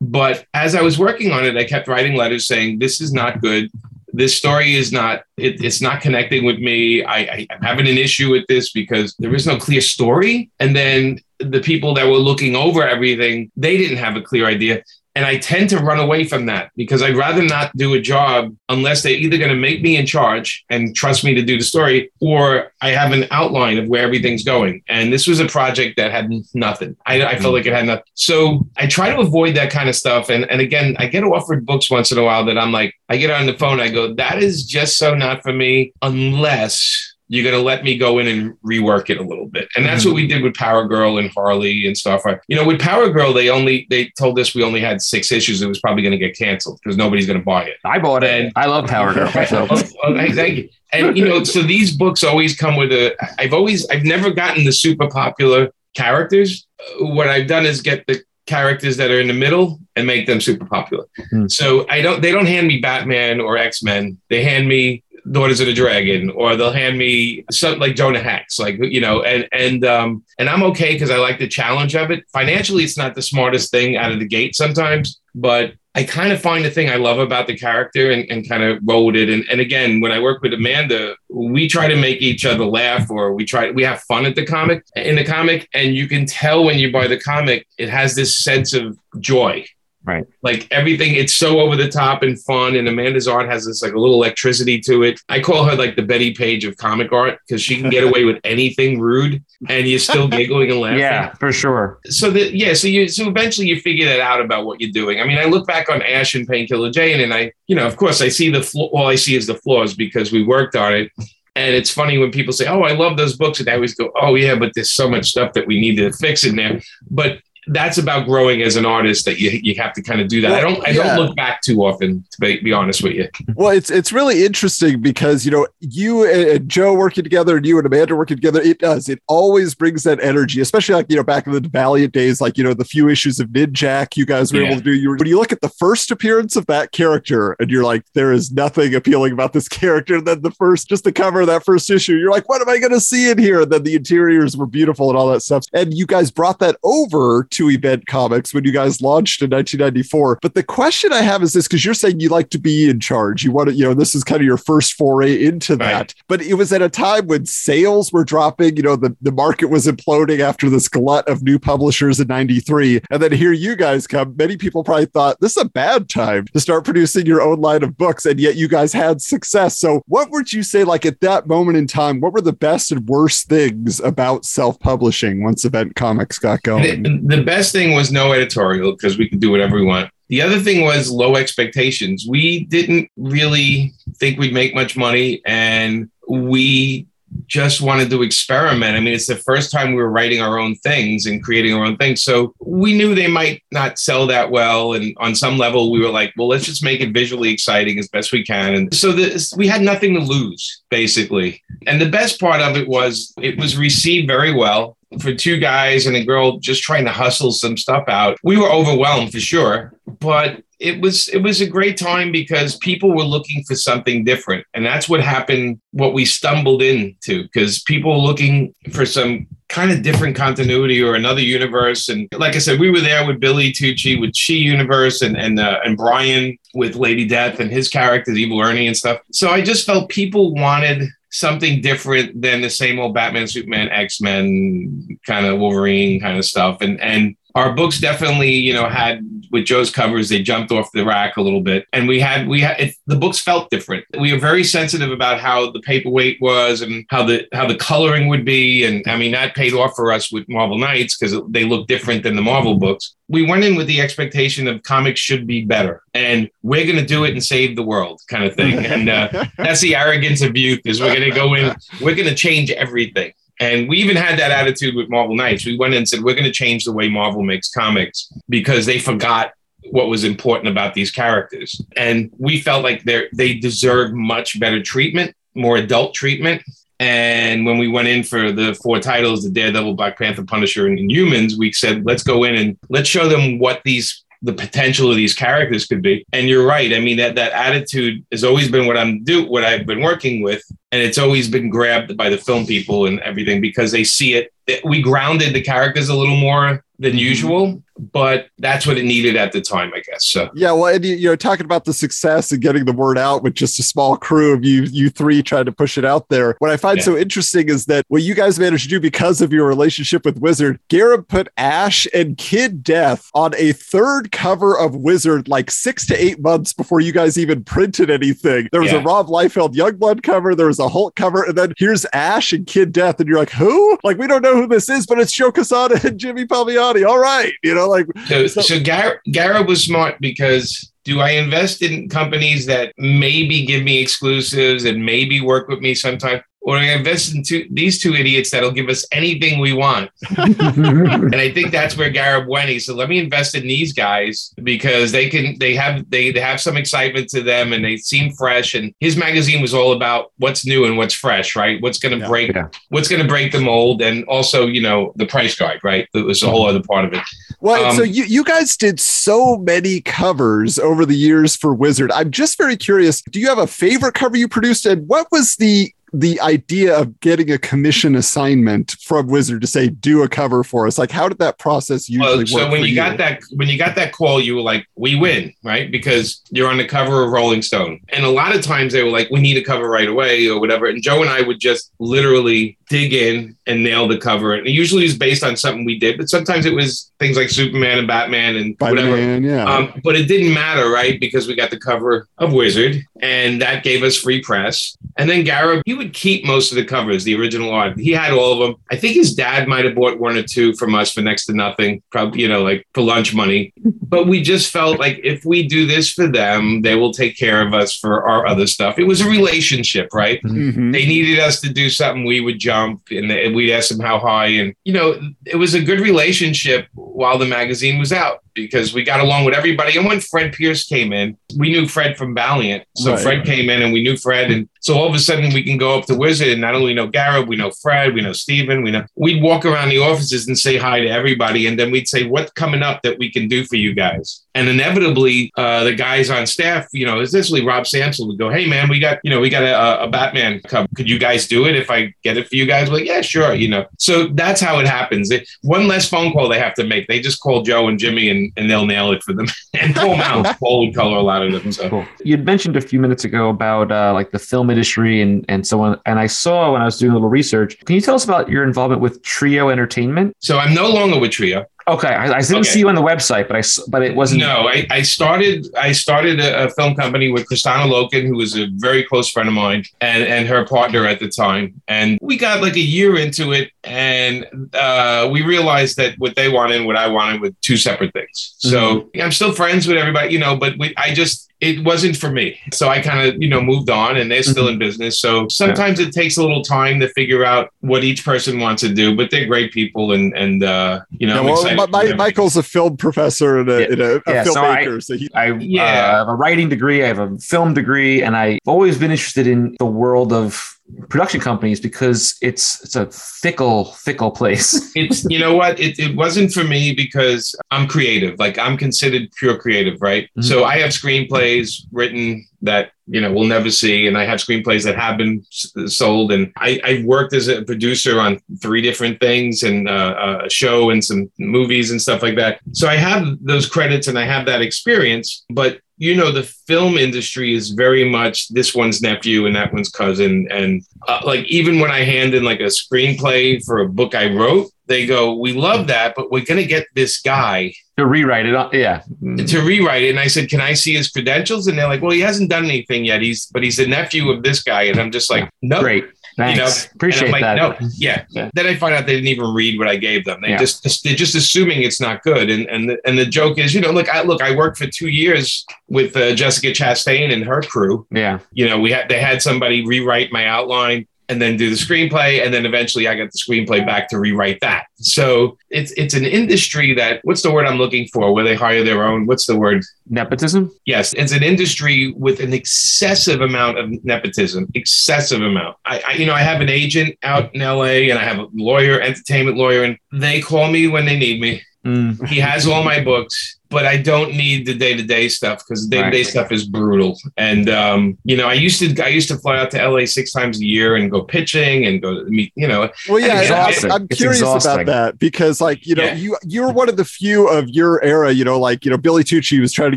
But 0.00 0.44
as 0.52 0.74
I 0.74 0.82
was 0.82 0.98
working 0.98 1.30
on 1.30 1.46
it, 1.46 1.56
I 1.56 1.64
kept 1.64 1.88
writing 1.88 2.16
letters 2.16 2.46
saying, 2.46 2.80
"This 2.80 3.00
is 3.00 3.12
not 3.12 3.40
good 3.40 3.70
this 4.14 4.36
story 4.36 4.76
is 4.76 4.92
not 4.92 5.24
it, 5.36 5.62
it's 5.62 5.80
not 5.80 6.00
connecting 6.00 6.44
with 6.44 6.58
me 6.58 7.02
I, 7.02 7.18
I 7.18 7.46
i'm 7.50 7.60
having 7.60 7.88
an 7.88 7.98
issue 7.98 8.30
with 8.30 8.46
this 8.46 8.70
because 8.70 9.14
there 9.18 9.34
is 9.34 9.46
no 9.46 9.56
clear 9.56 9.80
story 9.80 10.50
and 10.60 10.74
then 10.74 11.18
the 11.40 11.60
people 11.60 11.94
that 11.94 12.06
were 12.06 12.18
looking 12.18 12.54
over 12.54 12.86
everything 12.86 13.50
they 13.56 13.76
didn't 13.76 13.98
have 13.98 14.16
a 14.16 14.22
clear 14.22 14.46
idea 14.46 14.84
and 15.14 15.24
I 15.24 15.38
tend 15.38 15.70
to 15.70 15.78
run 15.78 16.00
away 16.00 16.24
from 16.24 16.46
that 16.46 16.72
because 16.76 17.02
I'd 17.02 17.16
rather 17.16 17.42
not 17.42 17.74
do 17.76 17.94
a 17.94 18.00
job 18.00 18.54
unless 18.68 19.02
they're 19.02 19.12
either 19.12 19.38
going 19.38 19.50
to 19.50 19.56
make 19.56 19.80
me 19.80 19.96
in 19.96 20.06
charge 20.06 20.64
and 20.70 20.94
trust 20.94 21.22
me 21.22 21.34
to 21.34 21.42
do 21.42 21.56
the 21.56 21.64
story, 21.64 22.10
or 22.20 22.72
I 22.80 22.90
have 22.90 23.12
an 23.12 23.26
outline 23.30 23.78
of 23.78 23.88
where 23.88 24.02
everything's 24.02 24.42
going. 24.42 24.82
And 24.88 25.12
this 25.12 25.26
was 25.26 25.38
a 25.38 25.46
project 25.46 25.96
that 25.98 26.10
had 26.10 26.30
nothing. 26.52 26.96
I, 27.06 27.22
I 27.22 27.32
felt 27.32 27.42
mm-hmm. 27.42 27.52
like 27.52 27.66
it 27.66 27.72
had 27.72 27.86
nothing. 27.86 28.04
So 28.14 28.66
I 28.76 28.86
try 28.86 29.10
to 29.10 29.20
avoid 29.20 29.54
that 29.56 29.70
kind 29.70 29.88
of 29.88 29.94
stuff. 29.94 30.30
And, 30.30 30.50
and 30.50 30.60
again, 30.60 30.96
I 30.98 31.06
get 31.06 31.22
offered 31.22 31.64
books 31.64 31.90
once 31.90 32.10
in 32.10 32.18
a 32.18 32.24
while 32.24 32.44
that 32.46 32.58
I'm 32.58 32.72
like, 32.72 32.94
I 33.08 33.16
get 33.16 33.30
on 33.30 33.46
the 33.46 33.54
phone, 33.54 33.80
I 33.80 33.90
go, 33.90 34.14
that 34.14 34.42
is 34.42 34.64
just 34.64 34.98
so 34.98 35.14
not 35.14 35.42
for 35.42 35.52
me 35.52 35.92
unless 36.02 37.13
you're 37.34 37.42
going 37.42 37.60
to 37.60 37.66
let 37.66 37.82
me 37.82 37.98
go 37.98 38.20
in 38.20 38.28
and 38.28 38.56
rework 38.60 39.10
it 39.10 39.18
a 39.18 39.22
little 39.22 39.46
bit. 39.46 39.68
And 39.74 39.84
that's 39.84 40.02
mm-hmm. 40.02 40.10
what 40.10 40.14
we 40.14 40.28
did 40.28 40.44
with 40.44 40.54
Power 40.54 40.86
Girl 40.86 41.18
and 41.18 41.28
Harley 41.30 41.84
and 41.84 41.96
stuff. 41.96 42.22
You 42.46 42.54
know, 42.54 42.64
with 42.64 42.80
Power 42.80 43.10
Girl, 43.10 43.32
they 43.32 43.50
only, 43.50 43.88
they 43.90 44.10
told 44.16 44.38
us 44.38 44.54
we 44.54 44.62
only 44.62 44.80
had 44.80 45.02
six 45.02 45.32
issues. 45.32 45.60
It 45.60 45.66
was 45.66 45.80
probably 45.80 46.02
going 46.02 46.12
to 46.12 46.18
get 46.18 46.36
canceled 46.36 46.78
because 46.82 46.96
nobody's 46.96 47.26
going 47.26 47.40
to 47.40 47.44
buy 47.44 47.64
it. 47.64 47.76
I 47.84 47.98
bought 47.98 48.22
it. 48.22 48.30
And, 48.30 48.52
I 48.54 48.66
love 48.66 48.86
Power 48.86 49.12
Girl. 49.12 49.30
Oh, 49.34 50.16
thank 50.16 50.56
you. 50.56 50.68
And, 50.92 51.16
you 51.16 51.24
know, 51.24 51.42
so 51.42 51.62
these 51.62 51.96
books 51.96 52.22
always 52.22 52.56
come 52.56 52.76
with 52.76 52.92
a, 52.92 53.16
I've 53.38 53.52
always, 53.52 53.88
I've 53.88 54.04
never 54.04 54.30
gotten 54.30 54.64
the 54.64 54.72
super 54.72 55.08
popular 55.08 55.72
characters. 55.96 56.66
What 57.00 57.28
I've 57.28 57.48
done 57.48 57.66
is 57.66 57.80
get 57.80 58.06
the 58.06 58.22
characters 58.46 58.96
that 58.98 59.10
are 59.10 59.20
in 59.20 59.26
the 59.26 59.34
middle 59.34 59.80
and 59.96 60.06
make 60.06 60.26
them 60.26 60.40
super 60.40 60.66
popular. 60.66 61.06
Mm. 61.32 61.50
So 61.50 61.86
I 61.90 62.00
don't, 62.00 62.22
they 62.22 62.30
don't 62.30 62.46
hand 62.46 62.68
me 62.68 62.78
Batman 62.78 63.40
or 63.40 63.56
X-Men. 63.56 64.18
They 64.30 64.44
hand 64.44 64.68
me 64.68 65.02
Daughters 65.30 65.60
of 65.60 65.66
the 65.66 65.72
Dragon, 65.72 66.30
or 66.30 66.56
they'll 66.56 66.72
hand 66.72 66.98
me 66.98 67.44
something 67.50 67.80
like 67.80 67.96
Jonah 67.96 68.20
Hex, 68.20 68.58
like 68.58 68.78
you 68.78 69.00
know, 69.00 69.22
and 69.22 69.48
and 69.52 69.84
um 69.84 70.24
and 70.38 70.48
I'm 70.48 70.62
okay 70.64 70.92
because 70.92 71.10
I 71.10 71.16
like 71.16 71.38
the 71.38 71.48
challenge 71.48 71.96
of 71.96 72.10
it. 72.10 72.24
Financially, 72.32 72.84
it's 72.84 72.98
not 72.98 73.14
the 73.14 73.22
smartest 73.22 73.70
thing 73.70 73.96
out 73.96 74.12
of 74.12 74.18
the 74.18 74.26
gate 74.26 74.54
sometimes, 74.54 75.20
but 75.34 75.74
I 75.96 76.02
kind 76.02 76.32
of 76.32 76.42
find 76.42 76.64
the 76.64 76.70
thing 76.70 76.90
I 76.90 76.96
love 76.96 77.20
about 77.20 77.46
the 77.46 77.56
character 77.56 78.10
and, 78.10 78.28
and 78.28 78.48
kind 78.48 78.64
of 78.64 78.80
roll 78.84 79.06
with 79.06 79.16
it. 79.16 79.28
And, 79.28 79.44
and 79.48 79.60
again, 79.60 80.00
when 80.00 80.10
I 80.10 80.18
work 80.18 80.42
with 80.42 80.52
Amanda, 80.52 81.14
we 81.28 81.68
try 81.68 81.86
to 81.86 81.94
make 81.94 82.20
each 82.20 82.44
other 82.44 82.64
laugh 82.64 83.08
or 83.10 83.32
we 83.32 83.44
try, 83.44 83.70
we 83.70 83.84
have 83.84 84.00
fun 84.02 84.26
at 84.26 84.34
the 84.34 84.44
comic, 84.44 84.84
in 84.96 85.14
the 85.14 85.24
comic. 85.24 85.68
And 85.72 85.94
you 85.94 86.08
can 86.08 86.26
tell 86.26 86.64
when 86.64 86.80
you 86.80 86.90
buy 86.90 87.06
the 87.06 87.20
comic, 87.20 87.68
it 87.78 87.88
has 87.90 88.16
this 88.16 88.36
sense 88.36 88.74
of 88.74 88.98
joy 89.20 89.64
Right. 90.04 90.26
Like 90.42 90.68
everything, 90.70 91.14
it's 91.14 91.32
so 91.32 91.60
over 91.60 91.76
the 91.76 91.88
top 91.88 92.22
and 92.22 92.38
fun. 92.42 92.76
And 92.76 92.86
Amanda's 92.86 93.26
art 93.26 93.48
has 93.48 93.64
this 93.64 93.82
like 93.82 93.94
a 93.94 93.98
little 93.98 94.22
electricity 94.22 94.78
to 94.80 95.02
it. 95.02 95.18
I 95.30 95.40
call 95.40 95.64
her 95.64 95.74
like 95.74 95.96
the 95.96 96.02
Bettie 96.02 96.34
Page 96.34 96.64
of 96.66 96.76
comic 96.76 97.10
art 97.10 97.38
because 97.46 97.62
she 97.62 97.80
can 97.80 97.88
get 97.88 98.04
away 98.04 98.24
with 98.24 98.38
anything 98.44 99.00
rude 99.00 99.42
and 99.68 99.88
you're 99.88 99.98
still 99.98 100.28
giggling 100.28 100.70
and 100.70 100.80
laughing. 100.80 100.98
Yeah, 100.98 101.32
for 101.34 101.52
sure. 101.52 102.00
So 102.04 102.30
that 102.30 102.54
yeah, 102.54 102.74
so 102.74 102.86
you 102.86 103.08
so 103.08 103.28
eventually 103.28 103.66
you 103.66 103.80
figure 103.80 104.06
that 104.06 104.20
out 104.20 104.42
about 104.42 104.66
what 104.66 104.78
you're 104.78 104.92
doing. 104.92 105.20
I 105.20 105.24
mean, 105.24 105.38
I 105.38 105.44
look 105.44 105.66
back 105.66 105.88
on 105.88 106.02
Ash 106.02 106.34
and 106.34 106.46
Painkiller 106.46 106.90
Jane 106.90 107.20
and 107.20 107.32
I, 107.32 107.52
you 107.66 107.74
know, 107.74 107.86
of 107.86 107.96
course 107.96 108.20
I 108.20 108.28
see 108.28 108.50
the 108.50 108.62
flaw 108.62 108.90
all 108.92 109.06
I 109.06 109.14
see 109.14 109.36
is 109.36 109.46
the 109.46 109.54
flaws 109.54 109.94
because 109.94 110.32
we 110.32 110.44
worked 110.44 110.76
on 110.76 110.92
it. 110.92 111.12
And 111.56 111.74
it's 111.74 111.90
funny 111.90 112.18
when 112.18 112.32
people 112.32 112.52
say, 112.52 112.66
"Oh, 112.66 112.82
I 112.82 112.94
love 112.94 113.16
those 113.16 113.36
books," 113.36 113.60
and 113.60 113.68
I 113.68 113.74
always 113.74 113.94
go, 113.94 114.10
"Oh 114.20 114.34
yeah, 114.34 114.56
but 114.56 114.72
there's 114.74 114.90
so 114.90 115.08
much 115.08 115.26
stuff 115.26 115.52
that 115.52 115.68
we 115.68 115.80
need 115.80 115.96
to 115.96 116.12
fix 116.12 116.42
in 116.42 116.56
there." 116.56 116.80
But 117.08 117.38
that's 117.68 117.98
about 117.98 118.26
growing 118.26 118.62
as 118.62 118.76
an 118.76 118.86
artist 118.86 119.24
that 119.24 119.40
you 119.40 119.50
you 119.62 119.74
have 119.76 119.92
to 119.94 120.02
kind 120.02 120.20
of 120.20 120.28
do 120.28 120.40
that. 120.40 120.50
Well, 120.50 120.58
I 120.58 120.60
don't 120.60 120.88
I 120.88 120.90
yeah. 120.90 121.16
don't 121.16 121.26
look 121.26 121.36
back 121.36 121.62
too 121.62 121.84
often 121.84 122.24
to 122.30 122.40
be, 122.40 122.60
be, 122.60 122.72
honest 122.72 123.02
with 123.02 123.14
you. 123.14 123.28
Well, 123.54 123.70
it's 123.70 123.90
it's 123.90 124.12
really 124.12 124.44
interesting 124.44 125.00
because 125.00 125.44
you 125.44 125.50
know 125.50 125.66
you 125.80 126.24
and 126.30 126.68
Joe 126.68 126.94
working 126.94 127.24
together 127.24 127.56
and 127.56 127.66
you 127.66 127.78
and 127.78 127.86
Amanda 127.86 128.16
working 128.16 128.36
together. 128.36 128.60
It 128.60 128.78
does. 128.78 129.08
It 129.08 129.22
always 129.28 129.74
brings 129.74 130.02
that 130.04 130.22
energy, 130.22 130.60
especially 130.60 130.94
like 130.94 131.06
you 131.08 131.16
know 131.16 131.24
back 131.24 131.46
in 131.46 131.52
the 131.52 131.60
Valiant 131.60 132.12
days, 132.12 132.40
like 132.40 132.58
you 132.58 132.64
know 132.64 132.74
the 132.74 132.84
few 132.84 133.08
issues 133.08 133.40
of 133.40 133.48
Ninjak 133.48 134.16
you 134.16 134.26
guys 134.26 134.52
were 134.52 134.60
yeah. 134.60 134.68
able 134.68 134.76
to 134.76 134.82
do. 134.82 134.92
You 134.92 135.10
were, 135.10 135.16
when 135.16 135.28
you 135.28 135.38
look 135.38 135.52
at 135.52 135.60
the 135.60 135.68
first 135.68 136.10
appearance 136.10 136.56
of 136.56 136.66
that 136.66 136.92
character 136.92 137.56
and 137.58 137.70
you're 137.70 137.84
like, 137.84 138.04
there 138.14 138.32
is 138.32 138.52
nothing 138.52 138.94
appealing 138.94 139.32
about 139.32 139.52
this 139.52 139.68
character. 139.68 140.16
And 140.16 140.26
then 140.26 140.42
the 140.42 140.50
first 140.52 140.88
just 140.88 141.04
the 141.04 141.12
cover 141.12 141.42
of 141.42 141.46
that 141.48 141.64
first 141.64 141.90
issue, 141.90 142.14
you're 142.14 142.30
like, 142.30 142.48
what 142.48 142.60
am 142.60 142.68
I 142.68 142.78
going 142.78 142.92
to 142.92 143.00
see 143.00 143.30
in 143.30 143.38
here? 143.38 143.62
And 143.62 143.72
then 143.72 143.82
the 143.82 143.94
interiors 143.94 144.56
were 144.56 144.66
beautiful 144.66 145.08
and 145.08 145.18
all 145.18 145.28
that 145.28 145.40
stuff. 145.40 145.64
And 145.72 145.94
you 145.94 146.06
guys 146.06 146.30
brought 146.30 146.58
that 146.60 146.76
over 146.82 147.44
to 147.54 147.70
Event 147.70 148.06
Comics 148.06 148.52
when 148.52 148.64
you 148.64 148.72
guys 148.72 149.00
launched 149.00 149.42
in 149.42 149.50
1994. 149.50 150.38
But 150.42 150.54
the 150.54 150.62
question 150.62 151.12
I 151.12 151.22
have 151.22 151.42
is 151.42 151.52
this 151.52 151.66
because 151.66 151.84
you're 151.84 151.94
saying 151.94 152.20
you 152.20 152.28
like 152.28 152.50
to 152.50 152.58
be 152.58 152.88
in 152.88 153.00
charge. 153.00 153.44
You 153.44 153.52
want 153.52 153.70
to, 153.70 153.74
you 153.74 153.84
know, 153.84 153.94
this 153.94 154.14
is 154.14 154.24
kind 154.24 154.40
of 154.40 154.46
your 154.46 154.56
first 154.56 154.94
foray 154.94 155.44
into 155.44 155.76
that. 155.76 155.92
Right. 155.92 156.14
But 156.28 156.42
it 156.42 156.54
was 156.54 156.72
at 156.72 156.82
a 156.82 156.88
time 156.88 157.26
when 157.26 157.46
sales 157.46 158.12
were 158.12 158.24
dropping, 158.24 158.76
you 158.76 158.82
know, 158.82 158.96
the, 158.96 159.16
the 159.20 159.32
market 159.32 159.66
was 159.66 159.86
imploding 159.86 160.40
after 160.40 160.68
this 160.68 160.88
glut 160.88 161.28
of 161.28 161.42
new 161.42 161.58
publishers 161.58 162.20
in 162.20 162.28
93. 162.28 163.00
And 163.10 163.22
then 163.22 163.32
here 163.32 163.52
you 163.52 163.76
guys 163.76 164.06
come. 164.06 164.34
Many 164.36 164.56
people 164.56 164.84
probably 164.84 165.06
thought 165.06 165.40
this 165.40 165.56
is 165.56 165.62
a 165.62 165.68
bad 165.68 166.08
time 166.08 166.46
to 166.46 166.60
start 166.60 166.84
producing 166.84 167.26
your 167.26 167.42
own 167.42 167.60
line 167.60 167.82
of 167.82 167.96
books. 167.96 168.26
And 168.26 168.40
yet 168.40 168.56
you 168.56 168.68
guys 168.68 168.92
had 168.92 169.20
success. 169.22 169.78
So 169.78 170.02
what 170.06 170.30
would 170.30 170.52
you 170.52 170.62
say, 170.62 170.84
like 170.84 171.06
at 171.06 171.20
that 171.20 171.46
moment 171.46 171.78
in 171.78 171.86
time, 171.86 172.20
what 172.20 172.32
were 172.32 172.40
the 172.40 172.52
best 172.52 172.92
and 172.92 173.06
worst 173.08 173.48
things 173.48 174.00
about 174.00 174.44
self 174.44 174.78
publishing 174.80 175.42
once 175.42 175.64
Event 175.64 175.96
Comics 175.96 176.38
got 176.38 176.62
going? 176.62 177.02
The, 177.02 177.36
the 177.36 177.42
best 177.44 177.72
thing 177.72 177.94
was 177.94 178.10
no 178.10 178.32
editorial 178.32 178.92
because 178.92 179.18
we 179.18 179.28
could 179.28 179.40
do 179.40 179.50
whatever 179.50 179.76
we 179.76 179.84
want. 179.84 180.10
The 180.28 180.42
other 180.42 180.58
thing 180.58 180.82
was 180.82 181.10
low 181.10 181.36
expectations. 181.36 182.26
We 182.28 182.64
didn't 182.64 183.10
really 183.16 183.92
think 184.16 184.38
we'd 184.38 184.54
make 184.54 184.74
much 184.74 184.96
money 184.96 185.42
and 185.44 186.10
we 186.28 187.06
just 187.46 187.80
wanted 187.80 188.10
to 188.10 188.22
experiment. 188.22 188.96
I 188.96 189.00
mean, 189.00 189.14
it's 189.14 189.26
the 189.26 189.36
first 189.36 189.70
time 189.70 189.90
we 189.90 189.96
were 189.96 190.10
writing 190.10 190.40
our 190.40 190.58
own 190.58 190.76
things 190.76 191.26
and 191.26 191.42
creating 191.42 191.74
our 191.74 191.84
own 191.84 191.96
things. 191.96 192.22
So 192.22 192.54
we 192.60 192.96
knew 192.96 193.14
they 193.14 193.26
might 193.26 193.62
not 193.70 193.98
sell 193.98 194.26
that 194.28 194.50
well. 194.50 194.94
And 194.94 195.14
on 195.18 195.34
some 195.34 195.58
level, 195.58 195.90
we 195.90 196.00
were 196.00 196.10
like, 196.10 196.32
well, 196.36 196.48
let's 196.48 196.64
just 196.64 196.84
make 196.84 197.00
it 197.00 197.12
visually 197.12 197.50
exciting 197.50 197.98
as 197.98 198.08
best 198.08 198.32
we 198.32 198.44
can. 198.44 198.74
And 198.74 198.94
so 198.94 199.12
this, 199.12 199.54
we 199.56 199.66
had 199.66 199.82
nothing 199.82 200.14
to 200.14 200.20
lose, 200.20 200.82
basically. 200.90 201.62
And 201.86 202.00
the 202.00 202.08
best 202.08 202.40
part 202.40 202.60
of 202.60 202.76
it 202.76 202.88
was 202.88 203.32
it 203.40 203.58
was 203.58 203.76
received 203.76 204.28
very 204.28 204.52
well 204.52 204.96
for 205.18 205.34
two 205.34 205.58
guys 205.58 206.06
and 206.06 206.16
a 206.16 206.24
girl 206.24 206.58
just 206.58 206.82
trying 206.82 207.04
to 207.04 207.12
hustle 207.12 207.52
some 207.52 207.76
stuff 207.76 208.04
out. 208.08 208.38
We 208.42 208.56
were 208.56 208.70
overwhelmed 208.70 209.32
for 209.32 209.40
sure, 209.40 209.94
but 210.06 210.62
it 210.80 211.00
was 211.00 211.28
it 211.28 211.38
was 211.38 211.60
a 211.60 211.66
great 211.66 211.96
time 211.96 212.32
because 212.32 212.76
people 212.78 213.14
were 213.14 213.24
looking 213.24 213.62
for 213.64 213.74
something 213.74 214.24
different. 214.24 214.66
And 214.74 214.84
that's 214.84 215.08
what 215.08 215.20
happened 215.20 215.80
what 215.92 216.12
we 216.12 216.24
stumbled 216.24 216.82
into 216.82 217.44
because 217.44 217.82
people 217.82 218.10
were 218.10 218.26
looking 218.26 218.74
for 218.92 219.06
some 219.06 219.46
kind 219.68 219.90
of 219.90 220.02
different 220.02 220.36
continuity 220.36 221.02
or 221.02 221.14
another 221.14 221.40
universe. 221.40 222.08
And 222.08 222.28
like 222.36 222.54
i 222.54 222.58
said 222.58 222.80
we 222.80 222.90
were 222.90 223.00
there 223.00 223.26
with 223.26 223.40
billy 223.40 223.72
tucci 223.72 224.20
with 224.20 224.36
Shi 224.36 224.56
universe 224.56 225.22
and 225.22 225.36
and 225.36 225.58
uh, 225.58 225.80
and 225.84 225.96
brian 225.96 226.58
with 226.74 226.96
lady 226.96 227.26
death 227.26 227.60
and 227.60 227.70
his 227.70 227.88
characters 227.88 228.36
evil 228.36 228.60
ernie 228.60 228.86
and 228.86 228.96
stuff. 228.96 229.20
So 229.32 229.50
i 229.50 229.62
just 229.62 229.86
felt 229.86 230.10
people 230.10 230.54
wanted 230.54 231.08
something 231.34 231.80
different 231.80 232.40
than 232.40 232.60
the 232.60 232.70
same 232.70 233.00
old 233.00 233.12
Batman, 233.12 233.48
Superman, 233.48 233.88
X 233.88 234.20
Men 234.20 235.18
kind 235.26 235.46
of 235.46 235.58
Wolverine 235.58 236.20
kind 236.20 236.38
of 236.38 236.44
stuff. 236.44 236.80
And 236.80 237.00
and 237.00 237.34
our 237.54 237.72
books 237.72 238.00
definitely, 238.00 238.50
you 238.50 238.72
know, 238.72 238.88
had 238.88 239.24
with 239.52 239.66
Joe's 239.66 239.90
covers, 239.90 240.28
they 240.28 240.42
jumped 240.42 240.72
off 240.72 240.90
the 240.92 241.04
rack 241.04 241.36
a 241.36 241.40
little 241.40 241.60
bit, 241.60 241.86
and 241.92 242.08
we 242.08 242.18
had 242.18 242.48
we 242.48 242.60
had 242.60 242.80
it, 242.80 242.94
the 243.06 243.14
books 243.14 243.38
felt 243.38 243.70
different. 243.70 244.04
We 244.18 244.32
were 244.32 244.40
very 244.40 244.64
sensitive 244.64 245.12
about 245.12 245.38
how 245.38 245.70
the 245.70 245.80
paperweight 245.80 246.40
was 246.40 246.82
and 246.82 247.06
how 247.10 247.22
the 247.22 247.46
how 247.52 247.66
the 247.68 247.76
coloring 247.76 248.26
would 248.28 248.44
be, 248.44 248.84
and 248.84 249.06
I 249.06 249.16
mean 249.16 249.30
that 249.32 249.54
paid 249.54 249.72
off 249.72 249.94
for 249.94 250.10
us 250.12 250.32
with 250.32 250.48
Marvel 250.48 250.78
Knights 250.78 251.16
because 251.16 251.40
they 251.48 251.64
look 251.64 251.86
different 251.86 252.24
than 252.24 252.34
the 252.34 252.42
Marvel 252.42 252.76
books. 252.76 253.14
We 253.28 253.46
went 253.46 253.64
in 253.64 253.76
with 253.76 253.86
the 253.86 254.00
expectation 254.00 254.66
of 254.66 254.82
comics 254.82 255.20
should 255.20 255.46
be 255.46 255.64
better, 255.64 256.02
and 256.12 256.50
we're 256.62 256.84
going 256.84 256.96
to 256.96 257.06
do 257.06 257.24
it 257.24 257.32
and 257.32 257.44
save 257.44 257.76
the 257.76 257.84
world, 257.84 258.20
kind 258.28 258.44
of 258.44 258.56
thing. 258.56 258.84
And 258.84 259.08
uh, 259.08 259.44
that's 259.58 259.80
the 259.80 259.94
arrogance 259.94 260.42
of 260.42 260.56
youth 260.56 260.80
is 260.84 261.00
we're 261.00 261.14
going 261.14 261.30
to 261.30 261.30
go 261.30 261.54
in, 261.54 261.74
we're 262.00 262.16
going 262.16 262.28
to 262.28 262.34
change 262.34 262.72
everything. 262.72 263.32
And 263.60 263.88
we 263.88 263.98
even 263.98 264.16
had 264.16 264.38
that 264.38 264.50
attitude 264.50 264.94
with 264.94 265.08
Marvel 265.08 265.36
Knights. 265.36 265.64
We 265.64 265.76
went 265.76 265.94
in 265.94 265.98
and 265.98 266.08
said, 266.08 266.22
we're 266.22 266.34
going 266.34 266.44
to 266.44 266.52
change 266.52 266.84
the 266.84 266.92
way 266.92 267.08
Marvel 267.08 267.42
makes 267.42 267.70
comics 267.70 268.32
because 268.48 268.84
they 268.84 268.98
forgot 268.98 269.52
what 269.90 270.08
was 270.08 270.24
important 270.24 270.68
about 270.68 270.94
these 270.94 271.10
characters. 271.10 271.80
And 271.96 272.30
we 272.38 272.60
felt 272.60 272.82
like 272.82 273.04
they 273.04 273.28
they 273.32 273.54
deserved 273.54 274.14
much 274.14 274.58
better 274.58 274.82
treatment, 274.82 275.34
more 275.54 275.76
adult 275.76 276.14
treatment. 276.14 276.62
And 277.00 277.66
when 277.66 277.78
we 277.78 277.88
went 277.88 278.08
in 278.08 278.22
for 278.22 278.52
the 278.52 278.74
four 278.74 279.00
titles, 279.00 279.42
the 279.42 279.50
Daredevil, 279.50 279.94
Black 279.94 280.16
Panther, 280.16 280.44
Punisher, 280.44 280.86
and 280.86 281.10
Humans, 281.10 281.58
we 281.58 281.72
said, 281.72 282.06
let's 282.06 282.22
go 282.22 282.44
in 282.44 282.54
and 282.54 282.78
let's 282.88 283.08
show 283.08 283.28
them 283.28 283.58
what 283.58 283.82
these 283.84 284.23
the 284.44 284.52
potential 284.52 285.10
of 285.10 285.16
these 285.16 285.34
characters 285.34 285.86
could 285.86 286.02
be. 286.02 286.24
And 286.32 286.48
you're 286.48 286.66
right. 286.66 286.92
I 286.92 287.00
mean, 287.00 287.16
that 287.16 287.34
that 287.36 287.52
attitude 287.52 288.24
has 288.30 288.44
always 288.44 288.70
been 288.70 288.86
what 288.86 288.96
I'm 288.96 289.24
do 289.24 289.44
what 289.46 289.64
I've 289.64 289.86
been 289.86 290.02
working 290.02 290.42
with. 290.42 290.62
And 290.92 291.02
it's 291.02 291.18
always 291.18 291.48
been 291.48 291.70
grabbed 291.70 292.16
by 292.16 292.28
the 292.28 292.38
film 292.38 292.66
people 292.66 293.06
and 293.06 293.20
everything 293.20 293.60
because 293.60 293.90
they 293.90 294.04
see 294.04 294.34
it. 294.34 294.52
We 294.84 295.02
grounded 295.02 295.54
the 295.54 295.62
characters 295.62 296.08
a 296.08 296.14
little 296.14 296.36
more 296.36 296.84
than 296.98 297.12
mm-hmm. 297.12 297.18
usual 297.18 297.82
but 297.96 298.48
that's 298.58 298.86
what 298.86 298.98
it 298.98 299.04
needed 299.04 299.36
at 299.36 299.52
the 299.52 299.60
time, 299.60 299.92
I 299.94 300.00
guess. 300.00 300.24
So 300.26 300.50
yeah, 300.54 300.72
well, 300.72 300.94
and 300.94 301.04
you, 301.04 301.30
are 301.30 301.36
talking 301.36 301.64
about 301.64 301.84
the 301.84 301.92
success 301.92 302.50
and 302.50 302.60
getting 302.60 302.84
the 302.84 302.92
word 302.92 303.18
out 303.18 303.42
with 303.42 303.54
just 303.54 303.78
a 303.78 303.82
small 303.82 304.16
crew 304.16 304.52
of 304.52 304.64
you, 304.64 304.82
you 304.82 305.10
three 305.10 305.42
trying 305.42 305.66
to 305.66 305.72
push 305.72 305.96
it 305.96 306.04
out 306.04 306.28
there. 306.28 306.56
What 306.58 306.70
I 306.70 306.76
find 306.76 306.98
yeah. 306.98 307.04
so 307.04 307.16
interesting 307.16 307.68
is 307.68 307.86
that 307.86 308.04
what 308.08 308.22
you 308.22 308.34
guys 308.34 308.58
managed 308.58 308.84
to 308.84 308.88
do 308.88 309.00
because 309.00 309.40
of 309.40 309.52
your 309.52 309.66
relationship 309.66 310.24
with 310.24 310.38
Wizard, 310.38 310.80
Gareb 310.88 311.28
put 311.28 311.48
Ash 311.56 312.06
and 312.12 312.36
Kid 312.36 312.82
Death 312.82 313.30
on 313.34 313.54
a 313.56 313.72
third 313.72 314.32
cover 314.32 314.76
of 314.76 314.96
Wizard 314.96 315.46
like 315.48 315.70
six 315.70 316.06
to 316.06 316.22
eight 316.22 316.40
months 316.40 316.72
before 316.72 317.00
you 317.00 317.12
guys 317.12 317.38
even 317.38 317.62
printed 317.62 318.10
anything. 318.10 318.68
There 318.72 318.82
was 318.82 318.92
yeah. 318.92 318.98
a 318.98 319.02
Rob 319.02 319.28
Liefeld 319.28 319.74
Youngblood 319.74 320.22
cover, 320.22 320.54
there 320.54 320.66
was 320.66 320.80
a 320.80 320.88
Hulk 320.88 321.14
cover, 321.14 321.44
and 321.44 321.56
then 321.56 321.74
here's 321.78 322.04
Ash 322.12 322.52
and 322.52 322.66
Kid 322.66 322.92
Death, 322.92 323.20
and 323.20 323.28
you're 323.28 323.38
like, 323.38 323.50
who? 323.50 323.98
Like 324.02 324.18
we 324.18 324.26
don't 324.26 324.42
know 324.42 324.56
who 324.56 324.66
this 324.66 324.88
is, 324.88 325.06
but 325.06 325.20
it's 325.20 325.32
Joe 325.32 325.52
Quesada 325.52 326.00
and 326.04 326.18
Jimmy 326.18 326.44
Palmiotti. 326.44 326.83
All 326.84 327.18
right, 327.18 327.52
you 327.62 327.74
know 327.74 327.88
like 327.88 328.06
so. 328.26 328.46
So, 328.46 328.60
so 328.60 328.80
Gar- 328.80 329.20
Gareb 329.28 329.66
was 329.66 329.82
smart 329.84 330.16
because 330.20 330.92
do 331.04 331.20
I 331.20 331.30
invest 331.30 331.82
in 331.82 332.08
companies 332.08 332.66
that 332.66 332.92
maybe 332.96 333.64
give 333.64 333.82
me 333.84 334.00
exclusives 334.00 334.84
and 334.84 335.04
maybe 335.04 335.40
work 335.40 335.68
with 335.68 335.80
me 335.80 335.94
sometimes? 335.94 336.42
Or 336.64 336.78
I 336.78 336.92
invest 336.92 337.34
in 337.34 337.42
two, 337.42 337.68
these 337.70 338.00
two 338.00 338.14
idiots 338.14 338.50
that'll 338.50 338.70
give 338.70 338.88
us 338.88 339.06
anything 339.12 339.60
we 339.60 339.74
want. 339.74 340.10
and 340.38 341.34
I 341.34 341.52
think 341.52 341.70
that's 341.70 341.94
where 341.94 342.10
Gareb 342.10 342.48
went. 342.48 342.70
He 342.70 342.78
said, 342.78 342.96
"Let 342.96 343.10
me 343.10 343.18
invest 343.18 343.54
in 343.54 343.66
these 343.66 343.92
guys 343.92 344.54
because 344.62 345.12
they 345.12 345.28
can. 345.28 345.58
They 345.58 345.74
have 345.74 346.08
they, 346.10 346.32
they 346.32 346.40
have 346.40 346.62
some 346.62 346.78
excitement 346.78 347.28
to 347.30 347.42
them, 347.42 347.74
and 347.74 347.84
they 347.84 347.98
seem 347.98 348.32
fresh." 348.32 348.74
And 348.74 348.94
his 349.00 349.14
magazine 349.14 349.60
was 349.60 349.74
all 349.74 349.92
about 349.92 350.32
what's 350.38 350.66
new 350.66 350.86
and 350.86 350.96
what's 350.96 351.12
fresh, 351.12 351.54
right? 351.54 351.80
What's 351.82 351.98
going 351.98 352.12
to 352.12 352.20
yeah, 352.20 352.28
break 352.28 352.54
yeah. 352.54 352.68
what's 352.88 353.08
going 353.08 353.22
to 353.22 353.28
break 353.28 353.52
the 353.52 353.60
mold, 353.60 354.00
and 354.00 354.24
also 354.24 354.66
you 354.66 354.80
know 354.80 355.12
the 355.16 355.26
price 355.26 355.54
guide, 355.54 355.80
right? 355.84 356.08
It 356.14 356.24
was 356.24 356.42
a 356.42 356.48
whole 356.48 356.66
other 356.66 356.82
part 356.82 357.04
of 357.04 357.12
it. 357.12 357.22
Well, 357.60 357.84
um, 357.84 357.96
so 357.96 358.02
you 358.02 358.24
you 358.24 358.42
guys 358.42 358.74
did 358.78 359.00
so 359.00 359.58
many 359.58 360.00
covers 360.00 360.78
over 360.78 361.04
the 361.04 361.16
years 361.16 361.56
for 361.56 361.74
Wizard. 361.74 362.10
I'm 362.10 362.30
just 362.30 362.56
very 362.56 362.78
curious. 362.78 363.20
Do 363.20 363.38
you 363.38 363.48
have 363.48 363.58
a 363.58 363.66
favorite 363.66 364.14
cover 364.14 364.38
you 364.38 364.48
produced, 364.48 364.86
and 364.86 365.06
what 365.06 365.26
was 365.30 365.56
the 365.56 365.92
the 366.14 366.40
idea 366.40 366.96
of 366.96 367.18
getting 367.20 367.50
a 367.50 367.58
commission 367.58 368.14
assignment 368.14 368.92
from 369.02 369.26
Wizard 369.26 369.60
to 369.62 369.66
say 369.66 369.88
do 369.88 370.22
a 370.22 370.28
cover 370.28 370.62
for 370.62 370.86
us? 370.86 370.98
Like, 370.98 371.10
how 371.10 371.28
did 371.28 371.38
that 371.38 371.58
process 371.58 372.08
usually 372.08 372.46
so 372.46 372.56
work? 372.56 372.64
So 372.64 372.70
when 372.70 372.80
you, 372.82 372.88
you 372.88 372.94
got 372.94 373.18
that 373.18 373.42
when 373.56 373.68
you 373.68 373.76
got 373.76 373.96
that 373.96 374.12
call, 374.12 374.40
you 374.40 374.54
were 374.54 374.62
like, 374.62 374.86
"We 374.94 375.16
win," 375.16 375.52
right? 375.62 375.90
Because 375.90 376.40
you're 376.50 376.70
on 376.70 376.78
the 376.78 376.86
cover 376.86 377.24
of 377.24 377.30
Rolling 377.30 377.62
Stone, 377.62 378.00
and 378.10 378.24
a 378.24 378.30
lot 378.30 378.54
of 378.54 378.62
times 378.62 378.92
they 378.92 379.02
were 379.02 379.10
like, 379.10 379.30
"We 379.30 379.40
need 379.40 379.56
a 379.56 379.64
cover 379.64 379.88
right 379.88 380.08
away" 380.08 380.46
or 380.48 380.60
whatever. 380.60 380.86
And 380.86 381.02
Joe 381.02 381.20
and 381.20 381.30
I 381.30 381.42
would 381.42 381.60
just 381.60 381.92
literally 381.98 382.78
dig 382.88 383.12
in 383.12 383.56
and 383.66 383.82
nail 383.82 384.06
the 384.06 384.18
cover. 384.18 384.54
And 384.54 384.66
it 384.66 384.70
usually 384.70 385.04
is 385.04 385.16
based 385.16 385.42
on 385.42 385.56
something 385.56 385.84
we 385.84 385.98
did, 385.98 386.18
but 386.18 386.28
sometimes 386.28 386.66
it 386.66 386.74
was 386.74 387.10
things 387.18 387.36
like 387.36 387.48
Superman 387.50 387.98
and 387.98 388.06
Batman 388.06 388.56
and 388.56 388.76
Batman, 388.78 389.10
whatever. 389.10 389.40
Yeah. 389.40 389.64
Um, 389.64 390.00
but 390.02 390.16
it 390.16 390.28
didn't 390.28 390.52
matter, 390.52 390.90
right? 390.90 391.18
Because 391.18 391.48
we 391.48 391.54
got 391.54 391.70
the 391.70 391.78
cover 391.78 392.28
of 392.38 392.52
Wizard, 392.52 393.02
and 393.24 393.62
that 393.62 393.82
gave 393.82 394.02
us 394.02 394.18
free 394.18 394.42
press. 394.42 394.98
And 395.16 395.30
then 395.30 395.46
Gareb, 395.46 395.80
he 395.86 395.94
would 395.94 396.12
keep 396.12 396.44
most 396.44 396.70
of 396.70 396.76
the 396.76 396.84
covers, 396.84 397.24
the 397.24 397.34
original 397.36 397.70
art. 397.70 397.98
He 397.98 398.10
had 398.10 398.32
all 398.32 398.52
of 398.52 398.58
them. 398.58 398.80
I 398.90 398.96
think 398.96 399.14
his 399.14 399.34
dad 399.34 399.66
might 399.66 399.86
have 399.86 399.94
bought 399.94 400.20
one 400.20 400.36
or 400.36 400.42
two 400.42 400.74
from 400.74 400.94
us 400.94 401.10
for 401.10 401.22
next 401.22 401.46
to 401.46 401.54
nothing, 401.54 402.02
probably, 402.10 402.42
you 402.42 402.48
know, 402.48 402.62
like 402.62 402.86
for 402.92 403.00
lunch 403.00 403.34
money. 403.34 403.72
But 404.14 404.28
we 404.28 404.42
just 404.42 404.70
felt 404.70 405.00
like 405.00 405.18
if 405.24 405.44
we 405.44 405.66
do 405.66 405.88
this 405.88 406.12
for 406.12 406.28
them, 406.28 406.82
they 406.82 406.94
will 406.94 407.12
take 407.12 407.36
care 407.36 407.66
of 407.66 407.74
us 407.74 407.96
for 407.96 408.22
our 408.28 408.46
other 408.46 408.68
stuff. 408.68 408.96
It 408.96 409.08
was 409.08 409.20
a 409.20 409.28
relationship, 409.28 410.10
right? 410.12 410.40
Mm-hmm. 410.44 410.92
They 410.92 411.04
needed 411.04 411.40
us 411.40 411.60
to 411.62 411.72
do 411.72 411.90
something, 411.90 412.24
we 412.24 412.40
would 412.40 412.60
jump 412.60 413.02
and 413.10 413.56
we'd 413.56 413.72
ask 413.72 413.88
them 413.88 413.98
how 413.98 414.20
high. 414.20 414.46
And, 414.46 414.72
you 414.84 414.92
know, 414.92 415.20
it 415.46 415.56
was 415.56 415.74
a 415.74 415.82
good 415.82 415.98
relationship 415.98 416.86
while 416.94 417.38
the 417.38 417.46
magazine 417.46 417.98
was 417.98 418.12
out 418.12 418.43
because 418.54 418.94
we 418.94 419.02
got 419.02 419.20
along 419.20 419.44
with 419.44 419.54
everybody. 419.54 419.96
And 419.96 420.06
when 420.06 420.20
Fred 420.20 420.52
Pierce 420.52 420.86
came 420.86 421.12
in, 421.12 421.36
we 421.58 421.70
knew 421.70 421.86
Fred 421.86 422.16
from 422.16 422.34
Valiant. 422.34 422.84
So 422.96 423.12
right. 423.12 423.20
Fred 423.20 423.44
came 423.44 423.68
in 423.68 423.82
and 423.82 423.92
we 423.92 424.02
knew 424.02 424.16
Fred. 424.16 424.50
And 424.50 424.68
so 424.84 424.98
all 424.98 425.08
of 425.08 425.14
a 425.14 425.18
sudden 425.18 425.54
we 425.54 425.62
can 425.62 425.78
go 425.78 425.98
up 425.98 426.04
to 426.04 426.14
Wizard 426.14 426.48
and 426.48 426.60
not 426.60 426.74
only 426.74 426.92
know 426.92 427.08
Gareb, 427.08 427.48
we 427.48 427.56
know 427.56 427.70
Fred, 427.70 428.12
we 428.12 428.20
know 428.20 428.34
Steven, 428.34 428.82
we 428.82 428.90
know 428.90 429.06
we'd 429.16 429.42
walk 429.42 429.64
around 429.64 429.88
the 429.88 429.96
offices 429.96 430.46
and 430.46 430.58
say 430.58 430.76
hi 430.76 431.00
to 431.00 431.08
everybody. 431.08 431.66
And 431.66 431.78
then 431.78 431.90
we'd 431.90 432.06
say, 432.06 432.24
what's 432.26 432.52
coming 432.52 432.82
up 432.82 433.00
that 433.00 433.18
we 433.18 433.32
can 433.32 433.48
do 433.48 433.64
for 433.64 433.76
you 433.76 433.94
guys? 433.94 434.44
And 434.54 434.68
inevitably, 434.68 435.50
uh, 435.56 435.84
the 435.84 435.94
guys 435.94 436.28
on 436.28 436.46
staff, 436.46 436.86
you 436.92 437.06
know, 437.06 437.20
essentially 437.20 437.64
Rob 437.64 437.84
Sansel 437.84 438.28
would 438.28 438.38
go, 438.38 438.50
Hey 438.50 438.66
man, 438.66 438.90
we 438.90 439.00
got, 439.00 439.18
you 439.24 439.30
know, 439.30 439.40
we 439.40 439.48
got 439.48 439.62
a, 439.62 440.04
a 440.04 440.08
Batman 440.08 440.60
cover. 440.68 440.86
Could 440.94 441.08
you 441.08 441.18
guys 441.18 441.48
do 441.48 441.66
it 441.66 441.74
if 441.74 441.90
I 441.90 442.14
get 442.22 442.36
it 442.36 442.46
for 442.46 442.54
you 442.54 442.66
guys? 442.66 442.90
Like, 442.90 443.06
yeah, 443.06 443.22
sure. 443.22 443.54
You 443.54 443.68
know, 443.68 443.86
so 443.98 444.28
that's 444.28 444.60
how 444.60 444.78
it 444.80 444.86
happens. 444.86 445.30
It, 445.30 445.48
one 445.62 445.88
less 445.88 446.08
phone 446.08 446.30
call 446.32 446.48
they 446.48 446.60
have 446.60 446.74
to 446.74 446.84
make. 446.84 447.08
They 447.08 447.20
just 447.20 447.40
call 447.40 447.62
Joe 447.62 447.88
and 447.88 447.98
Jimmy 447.98 448.28
and, 448.28 448.52
and 448.56 448.70
they'll 448.70 448.86
nail 448.86 449.12
it 449.12 449.22
for 449.22 449.32
them. 449.32 449.46
and 449.74 449.94
Paul 449.94 450.18
Mounts, 450.18 450.52
Paul 450.60 450.86
would 450.86 450.94
color 450.94 451.16
a 451.16 451.22
lot 451.22 451.42
of 451.42 451.50
them. 451.50 451.72
So 451.72 451.88
cool. 451.88 452.06
You'd 452.22 452.44
mentioned 452.44 452.76
a 452.76 452.82
few 452.82 453.00
minutes 453.00 453.24
ago 453.24 453.48
about 453.48 453.90
uh, 453.90 454.12
like 454.12 454.30
the 454.30 454.38
film 454.38 454.70
industry 454.74 455.22
and, 455.22 455.44
and 455.48 455.66
so 455.66 455.80
on. 455.80 456.00
And 456.04 456.18
I 456.18 456.26
saw 456.26 456.72
when 456.72 456.82
I 456.82 456.84
was 456.84 456.98
doing 456.98 457.12
a 457.12 457.14
little 457.14 457.28
research, 457.28 457.78
can 457.84 457.94
you 457.94 458.00
tell 458.00 458.16
us 458.16 458.24
about 458.24 458.48
your 458.48 458.64
involvement 458.64 459.00
with 459.00 459.22
Trio 459.22 459.68
Entertainment? 459.70 460.36
So 460.40 460.58
I'm 460.58 460.74
no 460.74 460.90
longer 460.90 461.18
with 461.18 461.30
Trio. 461.30 461.64
Okay, 461.86 462.08
I, 462.08 462.32
I 462.32 462.40
didn't 462.40 462.56
okay. 462.56 462.62
see 462.62 462.78
you 462.78 462.88
on 462.88 462.94
the 462.94 463.02
website, 463.02 463.46
but 463.46 463.56
I 463.56 463.62
but 463.90 464.02
it 464.02 464.16
wasn't. 464.16 464.40
No, 464.40 464.66
I, 464.66 464.86
I 464.90 465.02
started 465.02 465.66
I 465.76 465.92
started 465.92 466.40
a, 466.40 466.64
a, 466.64 466.70
film 466.70 466.94
company 466.94 467.30
with 467.30 467.46
Kristanna 467.46 467.86
Loken, 467.86 468.26
who 468.26 468.36
was 468.36 468.56
a 468.56 468.68
very 468.76 469.04
close 469.04 469.30
friend 469.30 469.48
of 469.48 469.54
mine, 469.54 469.84
and 470.00 470.24
and 470.24 470.48
her 470.48 470.64
partner 470.64 471.06
at 471.06 471.20
the 471.20 471.28
time, 471.28 471.82
and 471.86 472.18
we 472.22 472.38
got 472.38 472.62
like 472.62 472.76
a 472.76 472.80
year 472.80 473.18
into 473.18 473.52
it, 473.52 473.70
and 473.84 474.46
uh, 474.74 475.28
we 475.30 475.42
realized 475.42 475.98
that 475.98 476.18
what 476.18 476.34
they 476.36 476.48
wanted 476.48 476.76
and 476.76 476.86
what 476.86 476.96
I 476.96 477.06
wanted 477.06 477.42
were 477.42 477.50
two 477.60 477.76
separate 477.76 478.14
things. 478.14 478.54
So 478.58 479.02
mm-hmm. 479.02 479.20
I'm 479.20 479.32
still 479.32 479.52
friends 479.52 479.86
with 479.86 479.98
everybody, 479.98 480.32
you 480.32 480.38
know, 480.38 480.56
but 480.56 480.78
we, 480.78 480.94
I 480.96 481.12
just 481.12 481.52
it 481.64 481.82
wasn't 481.82 482.16
for 482.16 482.30
me. 482.30 482.60
So 482.72 482.88
I 482.90 483.00
kind 483.00 483.26
of, 483.26 483.40
you 483.40 483.48
know, 483.48 483.62
moved 483.62 483.88
on 483.88 484.18
and 484.18 484.30
they're 484.30 484.42
still 484.42 484.64
mm-hmm. 484.64 484.74
in 484.74 484.78
business. 484.78 485.18
So 485.18 485.48
sometimes 485.48 485.98
yeah. 485.98 486.08
it 486.08 486.12
takes 486.12 486.36
a 486.36 486.42
little 486.42 486.62
time 486.62 487.00
to 487.00 487.08
figure 487.08 487.42
out 487.42 487.72
what 487.80 488.04
each 488.04 488.22
person 488.22 488.60
wants 488.60 488.82
to 488.82 488.92
do, 488.92 489.16
but 489.16 489.30
they're 489.30 489.46
great 489.46 489.72
people. 489.72 490.12
And, 490.12 490.36
and, 490.36 490.62
uh, 490.62 491.00
you 491.10 491.26
know, 491.26 491.42
yeah, 491.42 491.73
well, 491.76 491.88
my, 491.88 492.14
Michael's 492.14 492.56
a 492.56 492.62
film 492.62 492.96
professor 492.96 493.58
and 493.58 493.68
a, 493.68 493.80
yeah. 493.80 493.86
and 493.90 494.00
a, 494.00 494.14
a 494.16 494.34
yeah, 494.34 494.44
filmmaker. 494.44 495.02
So, 495.02 495.14
I, 495.14 495.16
so 495.16 495.18
he, 495.18 495.34
I, 495.34 495.52
yeah. 495.52 495.82
Uh, 495.82 496.18
have 496.18 496.28
a 496.28 496.34
writing 496.34 496.68
degree. 496.68 497.02
I 497.04 497.08
have 497.08 497.18
a 497.18 497.36
film 497.38 497.74
degree 497.74 498.22
and 498.22 498.36
I've 498.36 498.58
always 498.66 498.98
been 498.98 499.10
interested 499.10 499.46
in 499.46 499.76
the 499.78 499.86
world 499.86 500.32
of 500.32 500.74
production 501.08 501.40
companies 501.40 501.80
because 501.80 502.36
it's 502.42 502.82
it's 502.82 502.94
a 502.94 503.10
fickle 503.10 503.86
fickle 503.92 504.30
place 504.30 504.92
it's 504.94 505.24
you 505.30 505.38
know 505.38 505.54
what 505.54 505.80
it, 505.80 505.98
it 505.98 506.14
wasn't 506.14 506.52
for 506.52 506.62
me 506.62 506.92
because 506.92 507.56
i'm 507.70 507.88
creative 507.88 508.38
like 508.38 508.58
i'm 508.58 508.76
considered 508.76 509.30
pure 509.38 509.56
creative 509.56 510.00
right 510.02 510.24
mm-hmm. 510.24 510.42
so 510.42 510.64
i 510.64 510.76
have 510.76 510.90
screenplays 510.90 511.86
written 511.90 512.46
that 512.64 512.92
you 513.06 513.20
know 513.20 513.32
we'll 513.32 513.44
never 513.44 513.70
see. 513.70 514.06
And 514.06 514.16
i 514.18 514.24
have 514.24 514.40
screenplays 514.40 514.84
that 514.84 514.96
have 514.96 515.16
been 515.16 515.44
sold. 515.88 516.32
And 516.32 516.52
i 516.56 516.80
i've 516.84 517.04
worked 517.04 517.34
as 517.34 517.48
a 517.48 517.62
producer 517.62 518.20
on 518.20 518.40
three 518.60 518.82
different 518.82 519.20
things 519.20 519.62
and 519.62 519.88
uh, 519.88 520.40
a 520.44 520.50
show 520.50 520.90
and 520.90 521.02
some 521.04 521.30
movies 521.38 521.90
and 521.90 522.00
stuff 522.00 522.22
like 522.22 522.36
that. 522.36 522.60
So 522.72 522.88
i 522.88 522.96
have 522.96 523.36
those 523.40 523.68
credits 523.68 524.08
and 524.08 524.18
i 524.18 524.24
have 524.24 524.46
that 524.46 524.62
experience. 524.62 525.44
But 525.50 525.80
you 525.96 526.16
know 526.16 526.32
the 526.32 526.42
film 526.42 526.96
industry 526.98 527.54
is 527.54 527.70
very 527.70 528.08
much 528.08 528.48
this 528.48 528.74
one's 528.74 529.00
nephew 529.00 529.46
and 529.46 529.54
that 529.54 529.72
one's 529.72 529.90
cousin. 529.90 530.48
And 530.50 530.82
uh, 531.06 531.20
like 531.24 531.44
even 531.46 531.78
when 531.80 531.90
i 531.90 532.00
hand 532.00 532.34
in 532.34 532.44
like 532.44 532.60
a 532.60 532.74
screenplay 532.80 533.64
for 533.64 533.80
a 533.80 533.88
book 533.88 534.14
i 534.14 534.32
wrote 534.34 534.70
they 534.86 535.06
go, 535.06 535.34
"We 535.34 535.52
love 535.52 535.86
that, 535.86 536.14
but 536.14 536.30
we're 536.30 536.44
going 536.44 536.60
to 536.60 536.66
get 536.66 536.86
this 536.94 537.20
guy 537.20 537.72
to 537.96 538.06
rewrite 538.06 538.46
it. 538.46 538.54
Yeah, 538.72 539.02
to 539.20 539.60
rewrite 539.60 540.02
it." 540.02 540.10
And 540.10 540.18
I 540.18 540.26
said, 540.26 540.48
"Can 540.48 540.60
I 540.60 540.74
see 540.74 540.94
his 540.94 541.08
credentials?" 541.08 541.66
And 541.66 541.78
they're 541.78 541.88
like, 541.88 542.02
"Well, 542.02 542.12
he 542.12 542.20
hasn't 542.20 542.50
done 542.50 542.64
anything 542.64 543.04
yet. 543.04 543.22
He's 543.22 543.46
but 543.46 543.62
he's 543.62 543.76
the 543.76 543.86
nephew 543.86 544.30
of 544.30 544.42
this 544.42 544.62
guy." 544.62 544.82
And 544.84 545.00
I'm 545.00 545.10
just 545.10 545.30
like, 545.30 545.50
"No, 545.62 545.80
great." 545.80 546.04
Thanks. 546.36 546.58
You 546.58 546.64
know, 546.64 546.94
appreciate 546.94 547.30
like, 547.30 547.42
that. 547.42 547.56
No, 547.56 547.76
yeah. 547.96 548.24
yeah. 548.30 548.50
Then 548.54 548.66
I 548.66 548.74
find 548.74 548.94
out 548.94 549.06
they 549.06 549.14
didn't 549.14 549.28
even 549.28 549.54
read 549.54 549.78
what 549.78 549.86
I 549.86 549.96
gave 549.96 550.24
them. 550.24 550.40
They 550.42 550.50
yeah. 550.50 550.58
just 550.58 551.04
they're 551.04 551.14
just 551.14 551.34
assuming 551.34 551.82
it's 551.82 552.00
not 552.00 552.22
good. 552.22 552.50
And 552.50 552.66
and 552.68 552.90
the, 552.90 552.98
and 553.06 553.16
the 553.16 553.26
joke 553.26 553.58
is, 553.58 553.74
you 553.74 553.80
know, 553.80 553.90
look, 553.90 554.08
I 554.08 554.22
look, 554.22 554.42
I 554.42 554.54
worked 554.54 554.78
for 554.78 554.86
two 554.86 555.08
years 555.08 555.64
with 555.88 556.16
uh, 556.16 556.34
Jessica 556.34 556.68
Chastain 556.68 557.32
and 557.32 557.44
her 557.44 557.62
crew. 557.62 558.06
Yeah. 558.10 558.40
You 558.52 558.68
know, 558.68 558.80
we 558.80 558.90
had 558.90 559.08
they 559.08 559.20
had 559.20 559.42
somebody 559.42 559.86
rewrite 559.86 560.32
my 560.32 560.46
outline 560.46 561.06
and 561.28 561.40
then 561.40 561.56
do 561.56 561.70
the 561.70 561.76
screenplay 561.76 562.44
and 562.44 562.52
then 562.52 562.66
eventually 562.66 563.08
I 563.08 563.14
got 563.16 563.32
the 563.32 563.38
screenplay 563.38 563.84
back 563.84 564.08
to 564.08 564.18
rewrite 564.18 564.60
that. 564.60 564.86
So 564.96 565.56
it's 565.70 565.92
it's 565.92 566.14
an 566.14 566.24
industry 566.24 566.94
that 566.94 567.20
what's 567.24 567.42
the 567.42 567.52
word 567.52 567.66
I'm 567.66 567.78
looking 567.78 568.06
for 568.08 568.32
where 568.32 568.44
they 568.44 568.54
hire 568.54 568.84
their 568.84 569.04
own 569.04 569.26
what's 569.26 569.46
the 569.46 569.56
word 569.56 569.82
nepotism? 570.08 570.70
Yes, 570.84 571.12
it's 571.14 571.32
an 571.32 571.42
industry 571.42 572.12
with 572.12 572.40
an 572.40 572.52
excessive 572.52 573.40
amount 573.40 573.78
of 573.78 574.04
nepotism, 574.04 574.70
excessive 574.74 575.40
amount. 575.40 575.76
I, 575.84 576.02
I 576.06 576.12
you 576.12 576.26
know 576.26 576.34
I 576.34 576.42
have 576.42 576.60
an 576.60 576.68
agent 576.68 577.16
out 577.22 577.54
in 577.54 577.60
LA 577.60 578.10
and 578.10 578.18
I 578.18 578.24
have 578.24 578.38
a 578.38 578.48
lawyer, 578.52 579.00
entertainment 579.00 579.56
lawyer 579.56 579.84
and 579.84 579.98
they 580.12 580.40
call 580.40 580.70
me 580.70 580.88
when 580.88 581.06
they 581.06 581.18
need 581.18 581.40
me. 581.40 581.62
Mm. 581.84 582.26
He 582.26 582.40
has 582.40 582.66
all 582.66 582.82
my 582.82 583.02
books 583.02 583.58
but 583.74 583.84
I 583.84 583.96
don't 583.96 584.30
need 584.34 584.66
the 584.66 584.74
day 584.74 584.96
to 584.96 585.02
day 585.02 585.28
stuff 585.28 585.58
because 585.58 585.86
day 585.86 586.02
to 586.02 586.10
day 586.10 586.22
stuff 586.22 586.52
is 586.52 586.64
brutal. 586.66 587.18
And 587.36 587.68
um, 587.68 588.16
you 588.24 588.36
know, 588.36 588.48
I 588.48 588.54
used 588.54 588.78
to 588.78 589.04
I 589.04 589.08
used 589.08 589.28
to 589.28 589.36
fly 589.36 589.58
out 589.58 589.70
to 589.72 589.88
LA 589.88 590.06
six 590.06 590.32
times 590.32 590.60
a 590.60 590.64
year 590.64 590.96
and 590.96 591.10
go 591.10 591.22
pitching 591.22 591.86
and 591.86 592.00
go 592.00 592.24
meet. 592.24 592.52
You 592.54 592.68
know, 592.68 592.88
well, 593.08 593.18
yeah, 593.18 593.68
I'm, 593.68 593.92
I'm 593.92 594.08
curious 594.08 594.40
about 594.40 594.86
that 594.86 595.18
because, 595.18 595.60
like, 595.60 595.86
you 595.86 595.94
know, 595.94 596.04
yeah. 596.04 596.14
you 596.14 596.36
you're 596.44 596.72
one 596.72 596.88
of 596.88 596.96
the 596.96 597.04
few 597.04 597.48
of 597.48 597.68
your 597.68 598.02
era. 598.02 598.30
You 598.30 598.44
know, 598.44 598.58
like 598.58 598.84
you 598.84 598.90
know, 598.90 598.96
Billy 598.96 599.24
Tucci 599.24 599.60
was 599.60 599.72
trying 599.72 599.90
to 599.90 599.96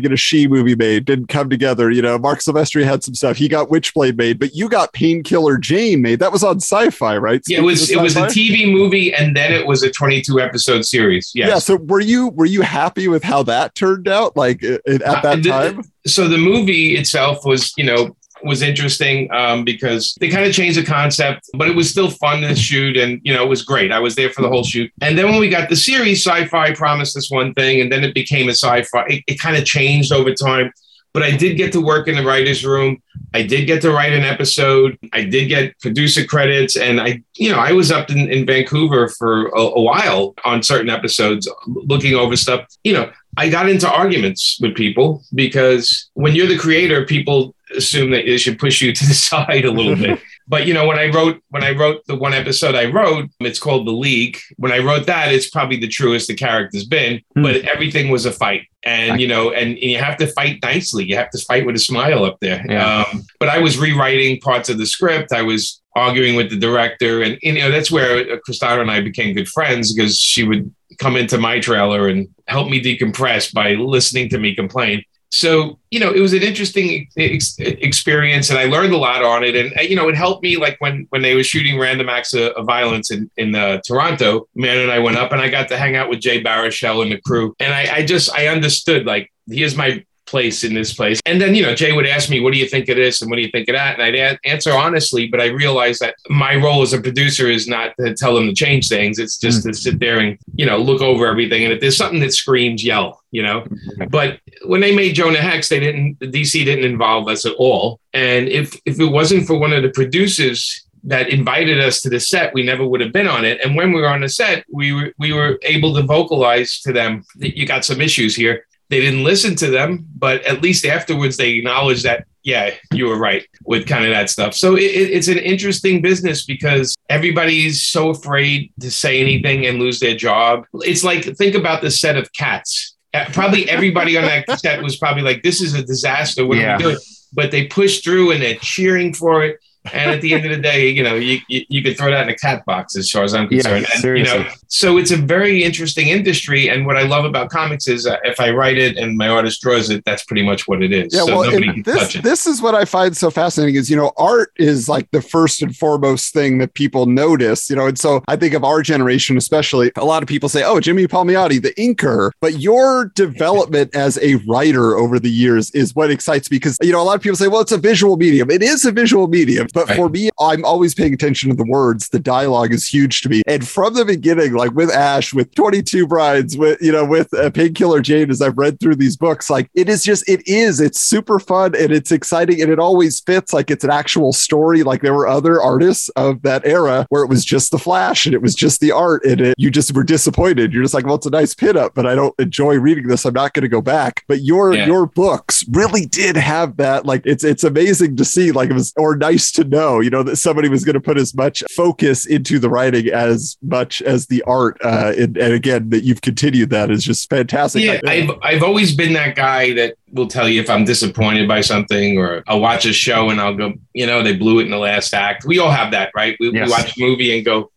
get 0.00 0.12
a 0.12 0.16
Shi 0.16 0.48
movie 0.48 0.74
made, 0.74 1.04
didn't 1.04 1.28
come 1.28 1.48
together. 1.48 1.90
You 1.90 2.02
know, 2.02 2.18
Marc 2.18 2.40
Silvestri 2.40 2.84
had 2.84 3.04
some 3.04 3.14
stuff. 3.14 3.36
He 3.36 3.48
got 3.48 3.68
Witchblade 3.68 4.16
made, 4.16 4.38
but 4.38 4.54
you 4.54 4.68
got 4.68 4.92
Painkiller 4.92 5.56
Jane 5.56 6.02
made. 6.02 6.18
That 6.18 6.32
was 6.32 6.42
on 6.42 6.56
Sci-Fi, 6.56 7.16
right? 7.18 7.40
Yeah, 7.46 7.58
it 7.58 7.62
was 7.62 7.90
it 7.90 8.00
was 8.00 8.16
a 8.16 8.22
TV 8.22 8.70
movie 8.70 9.14
and 9.14 9.36
then 9.36 9.52
it 9.52 9.66
was 9.66 9.82
a 9.82 9.90
22 9.90 10.40
episode 10.40 10.84
series. 10.84 11.32
Yes. 11.34 11.48
Yeah. 11.48 11.58
So 11.58 11.76
were 11.76 12.00
you 12.00 12.28
were 12.28 12.46
you 12.46 12.62
happy 12.62 13.08
with 13.08 13.22
how 13.22 13.42
that 13.44 13.67
turned 13.74 14.08
out? 14.08 14.36
Like 14.36 14.62
like 14.62 14.62
at 14.86 15.22
that 15.22 15.44
time? 15.44 15.82
So 16.06 16.28
the 16.28 16.38
movie 16.38 16.96
itself 16.96 17.44
was, 17.44 17.72
you 17.76 17.84
know, 17.84 18.16
was 18.42 18.62
interesting 18.62 19.30
um, 19.32 19.64
because 19.64 20.14
they 20.20 20.28
kind 20.28 20.46
of 20.46 20.52
changed 20.52 20.78
the 20.78 20.84
concept, 20.84 21.48
but 21.54 21.68
it 21.68 21.76
was 21.76 21.90
still 21.90 22.10
fun 22.10 22.40
to 22.42 22.54
shoot, 22.54 22.96
and 22.96 23.20
you 23.24 23.32
know 23.32 23.42
it 23.44 23.48
was 23.48 23.62
great. 23.62 23.92
I 23.92 23.98
was 23.98 24.14
there 24.14 24.30
for 24.30 24.42
the 24.42 24.48
whole 24.48 24.64
shoot, 24.64 24.92
and 25.00 25.18
then 25.18 25.26
when 25.26 25.40
we 25.40 25.48
got 25.48 25.68
the 25.68 25.76
series, 25.76 26.24
Sci-Fi 26.24 26.74
promised 26.74 27.16
us 27.16 27.30
one 27.30 27.54
thing, 27.54 27.80
and 27.80 27.90
then 27.90 28.04
it 28.04 28.14
became 28.14 28.48
a 28.48 28.54
Sci-Fi. 28.54 29.04
It, 29.08 29.24
it 29.26 29.40
kind 29.40 29.56
of 29.56 29.64
changed 29.64 30.12
over 30.12 30.32
time, 30.32 30.72
but 31.12 31.22
I 31.22 31.36
did 31.36 31.56
get 31.56 31.72
to 31.72 31.80
work 31.80 32.08
in 32.08 32.14
the 32.14 32.24
writers' 32.24 32.64
room. 32.64 33.02
I 33.34 33.42
did 33.42 33.66
get 33.66 33.82
to 33.82 33.92
write 33.92 34.12
an 34.12 34.22
episode. 34.22 34.98
I 35.12 35.24
did 35.24 35.48
get 35.48 35.78
producer 35.80 36.24
credits, 36.24 36.76
and 36.76 37.00
I, 37.00 37.22
you 37.36 37.50
know, 37.50 37.58
I 37.58 37.72
was 37.72 37.90
up 37.90 38.10
in, 38.10 38.30
in 38.30 38.46
Vancouver 38.46 39.08
for 39.08 39.48
a, 39.48 39.60
a 39.60 39.80
while 39.80 40.34
on 40.44 40.62
certain 40.62 40.90
episodes, 40.90 41.48
looking 41.66 42.14
over 42.14 42.36
stuff. 42.36 42.66
You 42.84 42.92
know, 42.94 43.10
I 43.38 43.48
got 43.48 43.68
into 43.68 43.88
arguments 43.88 44.58
with 44.60 44.74
people 44.74 45.22
because 45.32 46.10
when 46.14 46.34
you're 46.34 46.48
the 46.48 46.58
creator, 46.58 47.06
people 47.06 47.54
assume 47.76 48.10
that 48.10 48.24
they 48.26 48.36
should 48.36 48.58
push 48.58 48.82
you 48.82 48.92
to 48.98 49.06
the 49.06 49.14
side 49.14 49.64
a 49.64 49.70
little 49.70 49.96
bit. 49.96 50.20
But 50.50 50.66
you 50.66 50.72
know, 50.72 50.86
when 50.86 50.98
I 50.98 51.08
wrote 51.08 51.42
when 51.50 51.62
I 51.62 51.72
wrote 51.72 52.06
the 52.06 52.16
one 52.16 52.32
episode 52.32 52.74
I 52.74 52.86
wrote, 52.86 53.28
it's 53.40 53.58
called 53.58 53.86
The 53.86 53.92
League. 53.92 54.38
When 54.56 54.72
I 54.72 54.78
wrote 54.78 55.04
that, 55.04 55.30
it's 55.30 55.50
probably 55.50 55.76
the 55.76 55.88
truest 55.88 56.28
the 56.28 56.34
character's 56.34 56.86
been. 56.86 57.20
Mm. 57.36 57.42
But 57.42 57.56
everything 57.68 58.10
was 58.10 58.24
a 58.24 58.32
fight, 58.32 58.62
and 58.82 59.20
you 59.20 59.28
know, 59.28 59.50
and, 59.50 59.72
and, 59.72 59.82
you 59.82 59.98
have 59.98 60.16
to 60.16 60.26
fight 60.26 60.60
nicely. 60.62 61.04
You 61.04 61.16
have 61.16 61.28
to 61.32 61.38
fight 61.40 61.66
with 61.66 61.76
a 61.76 61.78
smile 61.78 62.24
up 62.24 62.38
there. 62.40 62.64
Yeah. 62.66 63.04
Um, 63.12 63.26
but 63.38 63.50
I 63.50 63.58
was 63.58 63.76
rewriting 63.76 64.40
parts 64.40 64.70
of 64.70 64.78
the 64.78 64.86
script. 64.86 65.32
I 65.32 65.42
was 65.42 65.82
arguing 65.94 66.34
with 66.34 66.48
the 66.48 66.56
director, 66.56 67.20
and 67.20 67.38
you 67.42 67.52
know, 67.52 67.70
that's 67.70 67.90
where 67.90 68.24
Kristanna 68.38 68.80
and 68.80 68.90
I 68.90 69.02
became 69.02 69.34
good 69.34 69.48
friends 69.48 69.92
because 69.92 70.16
she 70.16 70.44
would 70.44 70.74
come 70.98 71.16
into 71.16 71.38
my 71.38 71.60
trailer 71.60 72.08
and 72.08 72.28
help 72.46 72.68
me 72.68 72.82
decompress 72.82 73.52
by 73.52 73.74
listening 73.74 74.28
to 74.30 74.38
me 74.38 74.54
complain. 74.54 75.02
So, 75.30 75.78
you 75.90 76.00
know, 76.00 76.10
it 76.10 76.20
was 76.20 76.32
an 76.32 76.42
interesting 76.42 77.06
ex- 77.16 77.58
experience 77.58 78.48
and 78.48 78.58
I 78.58 78.64
learned 78.64 78.94
a 78.94 78.96
lot 78.96 79.22
on 79.22 79.44
it. 79.44 79.54
And, 79.54 79.88
you 79.88 79.94
know, 79.94 80.08
it 80.08 80.16
helped 80.16 80.42
me 80.42 80.56
like 80.56 80.76
when, 80.80 81.06
when 81.10 81.20
they 81.20 81.34
were 81.34 81.44
shooting 81.44 81.78
random 81.78 82.08
acts 82.08 82.32
of, 82.32 82.52
of 82.52 82.64
violence 82.64 83.10
in, 83.10 83.30
in 83.36 83.54
uh, 83.54 83.80
Toronto, 83.86 84.48
man 84.54 84.78
and 84.78 84.90
I 84.90 84.98
went 84.98 85.18
up 85.18 85.32
and 85.32 85.40
I 85.40 85.48
got 85.50 85.68
to 85.68 85.78
hang 85.78 85.96
out 85.96 86.08
with 86.08 86.20
Jay 86.20 86.42
Baruchel 86.42 87.02
and 87.02 87.12
the 87.12 87.20
crew. 87.20 87.54
And 87.60 87.74
I, 87.74 87.96
I 87.96 88.06
just, 88.06 88.32
I 88.32 88.46
understood 88.46 89.04
like, 89.04 89.30
here's 89.46 89.76
my 89.76 90.02
place 90.28 90.62
in 90.62 90.74
this 90.74 90.92
place. 90.92 91.20
And 91.26 91.40
then, 91.40 91.54
you 91.54 91.62
know, 91.62 91.74
Jay 91.74 91.92
would 91.92 92.06
ask 92.06 92.28
me, 92.28 92.40
what 92.40 92.52
do 92.52 92.58
you 92.58 92.68
think 92.68 92.88
of 92.88 92.96
this? 92.96 93.22
And 93.22 93.30
what 93.30 93.36
do 93.36 93.42
you 93.42 93.50
think 93.50 93.68
of 93.68 93.74
that? 93.74 93.98
And 93.98 94.02
I'd 94.02 94.14
a- 94.14 94.38
answer 94.46 94.72
honestly, 94.72 95.26
but 95.26 95.40
I 95.40 95.46
realized 95.46 96.00
that 96.00 96.16
my 96.28 96.54
role 96.54 96.82
as 96.82 96.92
a 96.92 97.00
producer 97.00 97.48
is 97.48 97.66
not 97.66 97.94
to 97.98 98.14
tell 98.14 98.34
them 98.34 98.46
to 98.46 98.54
change 98.54 98.88
things. 98.88 99.18
It's 99.18 99.38
just 99.38 99.60
mm-hmm. 99.60 99.70
to 99.70 99.74
sit 99.74 99.98
there 99.98 100.18
and, 100.18 100.38
you 100.54 100.66
know, 100.66 100.78
look 100.78 101.00
over 101.00 101.26
everything. 101.26 101.64
And 101.64 101.72
if 101.72 101.80
there's 101.80 101.96
something 101.96 102.20
that 102.20 102.32
screams, 102.32 102.84
yell, 102.84 103.22
you 103.30 103.42
know. 103.42 103.62
Mm-hmm. 103.62 104.08
But 104.10 104.40
when 104.66 104.80
they 104.80 104.94
made 104.94 105.14
Jonah 105.14 105.40
Hex, 105.40 105.68
they 105.68 105.80
didn't, 105.80 106.20
the 106.20 106.26
DC 106.26 106.64
didn't 106.64 106.84
involve 106.84 107.28
us 107.28 107.46
at 107.46 107.54
all. 107.58 108.00
And 108.12 108.48
if, 108.48 108.78
if 108.84 109.00
it 109.00 109.06
wasn't 109.06 109.46
for 109.46 109.58
one 109.58 109.72
of 109.72 109.82
the 109.82 109.90
producers, 109.90 110.84
that 111.04 111.28
invited 111.30 111.80
us 111.80 112.02
to 112.02 112.10
the 112.10 112.18
set, 112.18 112.52
we 112.52 112.64
never 112.64 112.86
would 112.86 113.00
have 113.00 113.12
been 113.12 113.28
on 113.28 113.44
it. 113.44 113.60
And 113.64 113.76
when 113.76 113.92
we 113.92 114.00
were 114.00 114.08
on 114.08 114.20
the 114.20 114.28
set, 114.28 114.64
we 114.70 114.92
were 114.92 115.12
we 115.16 115.32
were 115.32 115.58
able 115.62 115.94
to 115.94 116.02
vocalize 116.02 116.80
to 116.80 116.92
them 116.92 117.24
that 117.36 117.56
you 117.56 117.66
got 117.66 117.84
some 117.84 118.00
issues 118.00 118.34
here 118.34 118.64
they 118.90 119.00
didn't 119.00 119.24
listen 119.24 119.54
to 119.56 119.70
them, 119.70 120.06
but 120.16 120.42
at 120.42 120.62
least 120.62 120.84
afterwards 120.84 121.36
they 121.36 121.52
acknowledged 121.52 122.04
that, 122.04 122.26
yeah, 122.42 122.74
you 122.92 123.06
were 123.06 123.18
right 123.18 123.46
with 123.64 123.86
kind 123.86 124.04
of 124.04 124.10
that 124.10 124.30
stuff. 124.30 124.54
So 124.54 124.76
it, 124.76 124.82
it's 124.82 125.28
an 125.28 125.38
interesting 125.38 126.00
business 126.00 126.44
because 126.44 126.96
everybody's 127.10 127.82
so 127.82 128.10
afraid 128.10 128.72
to 128.80 128.90
say 128.90 129.20
anything 129.20 129.66
and 129.66 129.78
lose 129.78 130.00
their 130.00 130.16
job. 130.16 130.64
It's 130.74 131.04
like, 131.04 131.24
think 131.36 131.54
about 131.54 131.82
the 131.82 131.90
set 131.90 132.16
of 132.16 132.32
cats. 132.32 132.96
Uh, 133.12 133.26
probably 133.32 133.68
everybody 133.68 134.16
on 134.16 134.24
that 134.24 134.48
set 134.60 134.82
was 134.82 134.96
probably 134.96 135.22
like, 135.22 135.42
this 135.42 135.60
is 135.60 135.74
a 135.74 135.82
disaster. 135.82 136.46
What 136.46 136.58
yeah. 136.58 136.74
are 136.74 136.76
we 136.78 136.82
doing? 136.84 136.96
But 137.34 137.50
they 137.50 137.66
pushed 137.66 138.04
through 138.04 138.32
and 138.32 138.42
they're 138.42 138.56
cheering 138.56 139.12
for 139.12 139.44
it 139.44 139.58
and 139.92 140.10
at 140.10 140.20
the 140.20 140.34
end 140.34 140.44
of 140.44 140.50
the 140.50 140.62
day, 140.62 140.88
you 140.88 141.02
know, 141.02 141.14
you, 141.14 141.40
you, 141.48 141.64
you 141.68 141.82
could 141.82 141.96
throw 141.96 142.10
that 142.10 142.22
in 142.22 142.28
a 142.28 142.36
cat 142.36 142.64
box 142.64 142.96
as 142.96 143.10
far 143.10 143.24
as 143.24 143.34
I'm 143.34 143.48
concerned. 143.48 143.86
Yeah, 143.88 144.08
and, 144.08 144.18
you 144.18 144.24
know, 144.24 144.46
so 144.68 144.98
it's 144.98 145.10
a 145.10 145.16
very 145.16 145.62
interesting 145.62 146.08
industry. 146.08 146.68
And 146.68 146.86
what 146.86 146.96
I 146.96 147.02
love 147.02 147.24
about 147.24 147.50
comics 147.50 147.88
is 147.88 148.06
uh, 148.06 148.16
if 148.24 148.40
I 148.40 148.50
write 148.50 148.78
it 148.78 148.96
and 148.96 149.16
my 149.16 149.28
artist 149.28 149.62
draws 149.62 149.90
it, 149.90 150.04
that's 150.04 150.24
pretty 150.24 150.42
much 150.42 150.68
what 150.68 150.82
it 150.82 150.92
is. 150.92 151.14
Yeah, 151.14 151.24
so 151.24 151.38
well, 151.38 151.60
this, 151.84 152.14
this 152.14 152.46
is 152.46 152.60
what 152.60 152.74
I 152.74 152.84
find 152.84 153.16
so 153.16 153.30
fascinating 153.30 153.76
is, 153.76 153.90
you 153.90 153.96
know, 153.96 154.12
art 154.16 154.52
is 154.56 154.88
like 154.88 155.10
the 155.10 155.22
first 155.22 155.62
and 155.62 155.76
foremost 155.76 156.32
thing 156.32 156.58
that 156.58 156.74
people 156.74 157.06
notice, 157.06 157.70
you 157.70 157.76
know, 157.76 157.86
and 157.86 157.98
so 157.98 158.22
I 158.28 158.36
think 158.36 158.54
of 158.54 158.64
our 158.64 158.82
generation, 158.82 159.36
especially 159.36 159.90
a 159.96 160.04
lot 160.04 160.22
of 160.22 160.28
people 160.28 160.48
say, 160.48 160.62
oh, 160.64 160.80
Jimmy 160.80 161.06
Palmiotti, 161.06 161.60
the 161.62 161.72
inker, 161.74 162.32
but 162.40 162.60
your 162.60 163.12
development 163.14 163.94
as 163.94 164.18
a 164.22 164.36
writer 164.48 164.96
over 164.96 165.18
the 165.18 165.30
years 165.30 165.70
is 165.72 165.94
what 165.94 166.10
excites 166.10 166.50
me 166.50 166.56
because, 166.56 166.78
you 166.82 166.92
know, 166.92 167.00
a 167.00 167.04
lot 167.04 167.16
of 167.16 167.22
people 167.22 167.36
say, 167.36 167.48
well, 167.48 167.60
it's 167.60 167.72
a 167.72 167.78
visual 167.78 168.16
medium. 168.16 168.50
It 168.50 168.62
is 168.62 168.84
a 168.84 168.92
visual 168.92 169.28
medium, 169.28 169.66
but 169.78 169.90
right. 169.90 169.96
for 169.96 170.08
me, 170.08 170.28
I'm 170.40 170.64
always 170.64 170.92
paying 170.92 171.14
attention 171.14 171.50
to 171.50 171.56
the 171.56 171.64
words. 171.64 172.08
The 172.08 172.18
dialogue 172.18 172.72
is 172.72 172.88
huge 172.88 173.20
to 173.20 173.28
me. 173.28 173.42
And 173.46 173.66
from 173.66 173.94
the 173.94 174.04
beginning, 174.04 174.54
like 174.54 174.72
with 174.72 174.90
Ash, 174.90 175.32
with 175.32 175.54
22 175.54 176.04
Brides, 176.08 176.56
with, 176.56 176.82
you 176.82 176.90
know, 176.90 177.04
with 177.04 177.32
uh, 177.32 177.50
Painkiller 177.50 178.00
Jane, 178.00 178.28
as 178.28 178.42
I've 178.42 178.58
read 178.58 178.80
through 178.80 178.96
these 178.96 179.16
books, 179.16 179.48
like 179.48 179.70
it 179.74 179.88
is 179.88 180.02
just, 180.02 180.28
it 180.28 180.42
is, 180.48 180.80
it's 180.80 181.00
super 181.00 181.38
fun 181.38 181.76
and 181.76 181.92
it's 181.92 182.10
exciting 182.10 182.60
and 182.60 182.72
it 182.72 182.80
always 182.80 183.20
fits 183.20 183.52
like 183.52 183.70
it's 183.70 183.84
an 183.84 183.90
actual 183.90 184.32
story. 184.32 184.82
Like 184.82 185.00
there 185.00 185.14
were 185.14 185.28
other 185.28 185.62
artists 185.62 186.08
of 186.16 186.42
that 186.42 186.66
era 186.66 187.06
where 187.10 187.22
it 187.22 187.28
was 187.28 187.44
just 187.44 187.70
the 187.70 187.78
flash 187.78 188.26
and 188.26 188.34
it 188.34 188.42
was 188.42 188.56
just 188.56 188.80
the 188.80 188.90
art 188.90 189.24
and 189.24 189.40
it, 189.40 189.54
you 189.58 189.70
just 189.70 189.94
were 189.94 190.02
disappointed. 190.02 190.72
You're 190.72 190.82
just 190.82 190.94
like, 190.94 191.06
well, 191.06 191.14
it's 191.14 191.26
a 191.26 191.30
nice 191.30 191.54
pin 191.54 191.76
up, 191.76 191.94
but 191.94 192.04
I 192.04 192.16
don't 192.16 192.34
enjoy 192.40 192.80
reading 192.80 193.06
this. 193.06 193.24
I'm 193.24 193.32
not 193.32 193.52
going 193.52 193.62
to 193.62 193.68
go 193.68 193.80
back. 193.80 194.24
But 194.26 194.42
your, 194.42 194.74
yeah. 194.74 194.86
your 194.86 195.06
books 195.06 195.64
really 195.70 196.04
did 196.04 196.36
have 196.36 196.78
that. 196.78 197.06
Like 197.06 197.22
it's, 197.24 197.44
it's 197.44 197.62
amazing 197.62 198.16
to 198.16 198.24
see 198.24 198.50
like 198.50 198.70
it 198.70 198.74
was, 198.74 198.92
or 198.96 199.14
nice 199.14 199.52
to 199.58 199.64
know, 199.64 200.00
you 200.00 200.10
know, 200.10 200.22
that 200.22 200.36
somebody 200.36 200.68
was 200.68 200.84
going 200.84 200.94
to 200.94 201.00
put 201.00 201.18
as 201.18 201.34
much 201.34 201.62
focus 201.70 202.26
into 202.26 202.58
the 202.58 202.68
writing 202.68 203.08
as 203.08 203.56
much 203.62 204.02
as 204.02 204.26
the 204.26 204.42
art. 204.42 204.78
Uh, 204.82 205.12
and, 205.16 205.36
and 205.36 205.52
again, 205.52 205.90
that 205.90 206.04
you've 206.04 206.20
continued 206.20 206.70
that 206.70 206.90
is 206.90 207.04
just 207.04 207.28
fantastic. 207.28 207.82
Yeah, 207.82 208.00
I've, 208.06 208.30
I've 208.42 208.62
always 208.62 208.94
been 208.94 209.12
that 209.14 209.36
guy 209.36 209.74
that 209.74 209.96
will 210.12 210.28
tell 210.28 210.48
you 210.48 210.60
if 210.60 210.70
I'm 210.70 210.84
disappointed 210.84 211.46
by 211.46 211.60
something 211.60 212.18
or 212.18 212.42
I'll 212.46 212.60
watch 212.60 212.86
a 212.86 212.92
show 212.92 213.30
and 213.30 213.40
I'll 213.40 213.54
go, 213.54 213.74
you 213.92 214.06
know, 214.06 214.22
they 214.22 214.36
blew 214.36 214.60
it 214.60 214.64
in 214.64 214.70
the 214.70 214.78
last 214.78 215.12
act. 215.14 215.44
We 215.44 215.58
all 215.58 215.70
have 215.70 215.90
that, 215.92 216.10
right? 216.14 216.36
We, 216.40 216.52
yes. 216.52 216.66
we 216.66 216.70
watch 216.70 216.96
a 216.96 217.00
movie 217.00 217.36
and 217.36 217.44
go, 217.44 217.70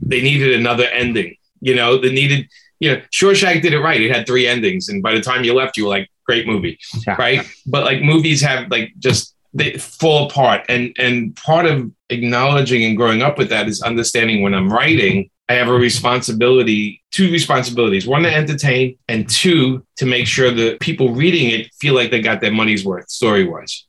they 0.00 0.22
needed 0.22 0.58
another 0.58 0.84
ending. 0.84 1.36
You 1.60 1.74
know, 1.74 1.98
they 1.98 2.12
needed, 2.12 2.48
you 2.80 2.92
know, 2.92 3.02
Shawshank 3.12 3.62
did 3.62 3.72
it 3.72 3.80
right. 3.80 4.00
It 4.00 4.14
had 4.14 4.26
three 4.26 4.46
endings. 4.46 4.88
And 4.88 5.02
by 5.02 5.12
the 5.14 5.20
time 5.20 5.44
you 5.44 5.54
left, 5.54 5.76
you 5.76 5.84
were 5.84 5.90
like, 5.90 6.08
great 6.24 6.46
movie. 6.46 6.78
Yeah. 7.06 7.16
Right. 7.18 7.46
But 7.66 7.84
like 7.84 8.02
movies 8.02 8.42
have 8.42 8.70
like 8.70 8.92
just 8.98 9.34
they 9.58 9.72
fall 9.78 10.28
apart 10.28 10.64
and 10.68 10.94
and 10.98 11.34
part 11.36 11.66
of 11.66 11.90
acknowledging 12.10 12.84
and 12.84 12.96
growing 12.96 13.22
up 13.22 13.36
with 13.36 13.48
that 13.48 13.68
is 13.68 13.82
understanding 13.82 14.42
when 14.42 14.54
i'm 14.54 14.72
writing 14.72 15.28
I 15.48 15.54
have 15.54 15.68
a 15.68 15.72
responsibility, 15.72 17.02
two 17.10 17.32
responsibilities 17.32 18.06
one 18.06 18.22
to 18.22 18.34
entertain, 18.34 18.98
and 19.08 19.28
two 19.28 19.84
to 19.96 20.04
make 20.04 20.26
sure 20.26 20.50
the 20.50 20.76
people 20.78 21.14
reading 21.14 21.48
it 21.48 21.72
feel 21.80 21.94
like 21.94 22.10
they 22.10 22.20
got 22.20 22.42
their 22.42 22.52
money's 22.52 22.84
worth 22.84 23.08
story 23.08 23.48
wise. 23.48 23.86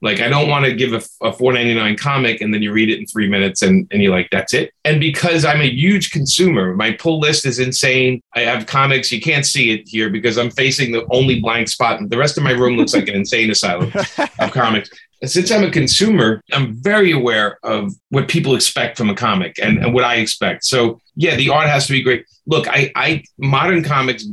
Like, 0.00 0.20
I 0.20 0.28
don't 0.28 0.48
want 0.48 0.64
to 0.64 0.74
give 0.74 0.92
a, 0.92 1.02
a 1.26 1.32
$4.99 1.32 1.98
comic 1.98 2.40
and 2.40 2.52
then 2.52 2.62
you 2.62 2.72
read 2.72 2.88
it 2.88 2.98
in 2.98 3.06
three 3.06 3.28
minutes 3.28 3.62
and, 3.62 3.86
and 3.90 4.02
you're 4.02 4.12
like, 4.12 4.28
that's 4.30 4.54
it. 4.54 4.72
And 4.84 5.00
because 5.00 5.44
I'm 5.44 5.60
a 5.60 5.68
huge 5.68 6.10
consumer, 6.10 6.74
my 6.74 6.92
pull 6.92 7.18
list 7.18 7.46
is 7.46 7.58
insane. 7.58 8.22
I 8.34 8.40
have 8.40 8.66
comics. 8.66 9.10
You 9.10 9.20
can't 9.20 9.44
see 9.44 9.72
it 9.72 9.88
here 9.88 10.10
because 10.10 10.38
I'm 10.38 10.50
facing 10.50 10.92
the 10.92 11.06
only 11.10 11.40
blank 11.40 11.68
spot. 11.68 12.00
And 12.00 12.08
the 12.10 12.18
rest 12.18 12.36
of 12.38 12.44
my 12.44 12.52
room 12.52 12.76
looks 12.76 12.94
like 12.94 13.08
an 13.08 13.16
insane 13.16 13.50
asylum 13.50 13.92
of 14.38 14.52
comics 14.52 14.90
since 15.24 15.50
I'm 15.50 15.64
a 15.64 15.70
consumer, 15.70 16.42
I'm 16.52 16.74
very 16.74 17.10
aware 17.10 17.58
of 17.64 17.92
what 18.10 18.28
people 18.28 18.54
expect 18.54 18.96
from 18.96 19.10
a 19.10 19.16
comic 19.16 19.58
and, 19.60 19.78
and, 19.78 19.92
what 19.92 20.04
I 20.04 20.16
expect. 20.16 20.64
So 20.64 21.00
yeah, 21.16 21.34
the 21.34 21.48
art 21.48 21.68
has 21.68 21.88
to 21.88 21.92
be 21.92 22.02
great. 22.02 22.24
Look, 22.46 22.68
I, 22.68 22.92
I 22.94 23.24
modern 23.36 23.82
comics 23.82 24.24